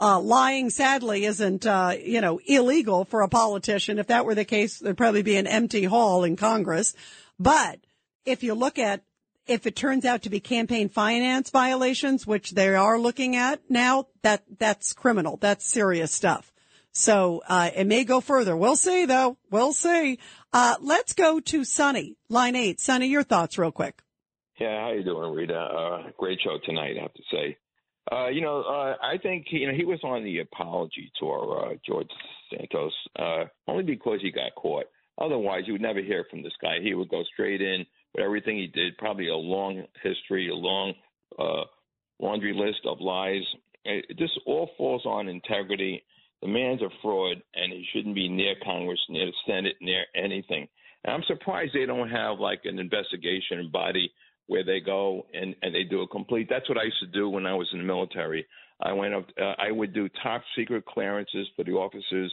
uh, 0.00 0.20
lying, 0.20 0.70
sadly, 0.70 1.26
isn't 1.26 1.66
uh, 1.66 1.96
you 2.02 2.22
know 2.22 2.40
illegal 2.46 3.04
for 3.04 3.20
a 3.20 3.28
politician. 3.28 3.98
If 3.98 4.06
that 4.06 4.24
were 4.24 4.34
the 4.34 4.46
case, 4.46 4.78
there'd 4.78 4.96
probably 4.96 5.22
be 5.22 5.36
an 5.36 5.46
empty 5.46 5.84
hall 5.84 6.24
in 6.24 6.36
Congress. 6.36 6.94
But 7.38 7.78
if 8.24 8.42
you 8.42 8.54
look 8.54 8.78
at 8.78 9.02
if 9.46 9.66
it 9.66 9.76
turns 9.76 10.04
out 10.04 10.22
to 10.22 10.30
be 10.30 10.40
campaign 10.40 10.88
finance 10.88 11.50
violations, 11.50 12.26
which 12.26 12.52
they 12.52 12.74
are 12.74 12.98
looking 12.98 13.36
at 13.36 13.60
now, 13.68 14.06
that 14.22 14.42
that's 14.58 14.92
criminal. 14.92 15.36
That's 15.36 15.66
serious 15.66 16.12
stuff. 16.12 16.52
So 16.92 17.42
uh, 17.48 17.70
it 17.74 17.86
may 17.86 18.04
go 18.04 18.20
further. 18.20 18.56
We'll 18.56 18.76
see, 18.76 19.06
though. 19.06 19.38
We'll 19.50 19.72
see. 19.72 20.18
Uh, 20.52 20.76
let's 20.80 21.14
go 21.14 21.40
to 21.40 21.64
Sonny, 21.64 22.16
line 22.28 22.54
eight. 22.54 22.80
Sonny, 22.80 23.06
your 23.06 23.22
thoughts, 23.22 23.56
real 23.58 23.72
quick. 23.72 24.02
Yeah, 24.60 24.80
how 24.80 24.92
you 24.92 25.02
doing, 25.02 25.32
Rita? 25.32 25.58
Uh, 25.58 26.10
great 26.18 26.38
show 26.44 26.58
tonight, 26.64 26.96
I 26.98 27.02
have 27.02 27.14
to 27.14 27.22
say. 27.32 27.56
Uh, 28.10 28.28
you 28.28 28.42
know, 28.42 28.62
uh, 28.62 28.96
I 29.02 29.16
think 29.22 29.46
you 29.50 29.66
know 29.66 29.74
he 29.74 29.84
was 29.84 30.00
on 30.02 30.24
the 30.24 30.40
apology 30.40 31.10
tour, 31.18 31.66
uh, 31.66 31.74
George 31.86 32.08
Santos, 32.50 32.92
uh, 33.18 33.44
only 33.68 33.84
because 33.84 34.18
he 34.20 34.30
got 34.30 34.54
caught. 34.56 34.84
Otherwise, 35.18 35.62
you 35.66 35.72
would 35.72 35.82
never 35.82 36.00
hear 36.00 36.26
from 36.30 36.42
this 36.42 36.52
guy. 36.60 36.78
He 36.82 36.94
would 36.94 37.08
go 37.08 37.22
straight 37.32 37.62
in 37.62 37.86
everything 38.20 38.56
he 38.56 38.66
did. 38.66 38.96
Probably 38.98 39.28
a 39.28 39.36
long 39.36 39.84
history, 40.02 40.48
a 40.48 40.54
long 40.54 40.94
uh, 41.38 41.64
laundry 42.18 42.54
list 42.54 42.80
of 42.86 43.00
lies. 43.00 43.42
It, 43.84 44.04
this 44.18 44.30
all 44.46 44.70
falls 44.76 45.04
on 45.06 45.28
integrity. 45.28 46.04
The 46.40 46.48
man's 46.48 46.82
a 46.82 46.88
fraud, 47.00 47.42
and 47.54 47.72
he 47.72 47.86
shouldn't 47.92 48.14
be 48.14 48.28
near 48.28 48.54
Congress, 48.64 49.00
near 49.08 49.26
the 49.26 49.32
Senate, 49.46 49.76
near 49.80 50.04
anything. 50.14 50.68
And 51.04 51.14
I'm 51.14 51.22
surprised 51.26 51.72
they 51.74 51.86
don't 51.86 52.10
have 52.10 52.38
like 52.38 52.60
an 52.64 52.78
investigation 52.78 53.70
body 53.72 54.10
where 54.46 54.64
they 54.64 54.80
go 54.80 55.26
and 55.32 55.54
and 55.62 55.74
they 55.74 55.84
do 55.84 56.02
a 56.02 56.08
complete. 56.08 56.48
That's 56.50 56.68
what 56.68 56.78
I 56.78 56.84
used 56.84 57.00
to 57.00 57.06
do 57.06 57.28
when 57.28 57.46
I 57.46 57.54
was 57.54 57.68
in 57.72 57.78
the 57.78 57.84
military. 57.84 58.46
I 58.80 58.92
went 58.92 59.14
up. 59.14 59.26
Uh, 59.40 59.54
I 59.58 59.70
would 59.70 59.94
do 59.94 60.08
top 60.22 60.42
secret 60.56 60.84
clearances 60.84 61.46
for 61.56 61.64
the 61.64 61.72
officers. 61.72 62.32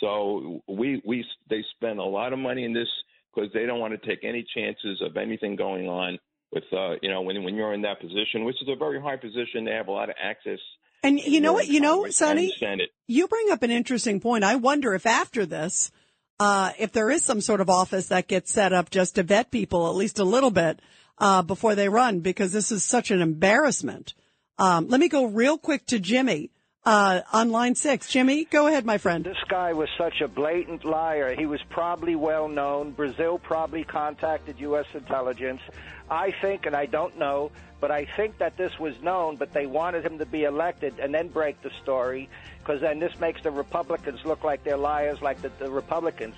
So 0.00 0.62
we 0.68 1.02
we 1.06 1.24
they 1.48 1.64
spend 1.76 1.98
a 1.98 2.04
lot 2.04 2.32
of 2.32 2.38
money 2.38 2.64
in 2.64 2.72
this 2.72 2.88
because 3.36 3.52
they 3.52 3.66
don't 3.66 3.80
want 3.80 4.00
to 4.00 4.08
take 4.08 4.24
any 4.24 4.44
chances 4.54 5.00
of 5.02 5.16
anything 5.16 5.56
going 5.56 5.88
on 5.88 6.18
with 6.52 6.64
uh 6.72 6.94
you 7.02 7.10
know 7.10 7.22
when 7.22 7.42
when 7.44 7.54
you're 7.54 7.74
in 7.74 7.82
that 7.82 8.00
position, 8.00 8.44
which 8.44 8.56
is 8.62 8.68
a 8.68 8.76
very 8.76 9.00
high 9.00 9.16
position. 9.16 9.64
They 9.64 9.72
have 9.72 9.88
a 9.88 9.92
lot 9.92 10.08
of 10.08 10.16
access. 10.22 10.58
And 11.02 11.20
you 11.20 11.40
know 11.40 11.52
what? 11.52 11.68
You 11.68 11.80
know, 11.80 12.08
Sonny, 12.08 12.52
you 13.06 13.28
bring 13.28 13.50
up 13.50 13.62
an 13.62 13.70
interesting 13.70 14.18
point. 14.18 14.44
I 14.44 14.56
wonder 14.56 14.94
if 14.94 15.06
after 15.06 15.46
this, 15.46 15.92
uh, 16.40 16.72
if 16.78 16.92
there 16.92 17.10
is 17.10 17.24
some 17.24 17.40
sort 17.40 17.60
of 17.60 17.70
office 17.70 18.08
that 18.08 18.28
gets 18.28 18.50
set 18.50 18.72
up 18.72 18.90
just 18.90 19.14
to 19.16 19.22
vet 19.22 19.50
people 19.50 19.88
at 19.88 19.94
least 19.94 20.18
a 20.18 20.24
little 20.24 20.50
bit 20.50 20.80
uh, 21.18 21.42
before 21.42 21.74
they 21.74 21.88
run 21.88 22.20
because 22.20 22.52
this 22.52 22.72
is 22.72 22.84
such 22.84 23.10
an 23.10 23.20
embarrassment. 23.20 24.14
Um, 24.58 24.88
let 24.88 24.98
me 25.00 25.08
go 25.08 25.26
real 25.26 25.58
quick 25.58 25.86
to 25.86 26.00
Jimmy 26.00 26.50
uh, 26.86 27.20
on 27.32 27.50
line 27.50 27.74
six. 27.74 28.08
Jimmy, 28.08 28.44
go 28.44 28.68
ahead, 28.68 28.86
my 28.86 28.96
friend. 28.96 29.24
This 29.24 29.36
guy 29.48 29.72
was 29.72 29.88
such 29.98 30.20
a 30.20 30.28
blatant 30.28 30.84
liar. 30.84 31.34
He 31.36 31.44
was 31.44 31.60
probably 31.68 32.14
well 32.14 32.48
known. 32.48 32.92
Brazil 32.92 33.38
probably 33.38 33.82
contacted 33.84 34.60
U.S. 34.60 34.86
intelligence. 34.94 35.60
I 36.08 36.32
think, 36.40 36.64
and 36.66 36.76
I 36.76 36.86
don't 36.86 37.18
know, 37.18 37.50
but 37.80 37.90
I 37.90 38.06
think 38.16 38.38
that 38.38 38.56
this 38.56 38.78
was 38.78 38.94
known, 39.02 39.34
but 39.34 39.52
they 39.52 39.66
wanted 39.66 40.06
him 40.06 40.18
to 40.18 40.26
be 40.26 40.44
elected 40.44 41.00
and 41.00 41.12
then 41.12 41.28
break 41.28 41.60
the 41.62 41.70
story 41.82 42.28
because 42.60 42.80
then 42.80 43.00
this 43.00 43.18
makes 43.18 43.42
the 43.42 43.50
Republicans 43.50 44.24
look 44.24 44.44
like 44.44 44.62
they're 44.62 44.76
liars, 44.76 45.20
like 45.20 45.42
the, 45.42 45.50
the 45.58 45.70
Republicans. 45.70 46.36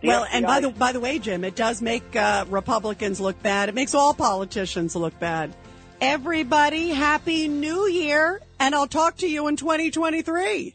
The 0.00 0.08
well, 0.08 0.24
FBI... 0.24 0.28
and 0.32 0.46
by 0.46 0.60
the 0.60 0.70
by 0.70 0.92
the 0.92 1.00
way, 1.00 1.18
Jim, 1.18 1.44
it 1.44 1.54
does 1.54 1.82
make 1.82 2.16
uh, 2.16 2.46
Republicans 2.48 3.20
look 3.20 3.42
bad. 3.42 3.68
It 3.68 3.74
makes 3.74 3.94
all 3.94 4.14
politicians 4.14 4.96
look 4.96 5.18
bad. 5.20 5.54
Everybody, 6.00 6.88
happy 6.88 7.46
New 7.46 7.86
Year, 7.86 8.40
and 8.58 8.74
I'll 8.74 8.86
talk 8.86 9.18
to 9.18 9.28
you 9.28 9.48
in 9.48 9.56
2023. 9.56 10.74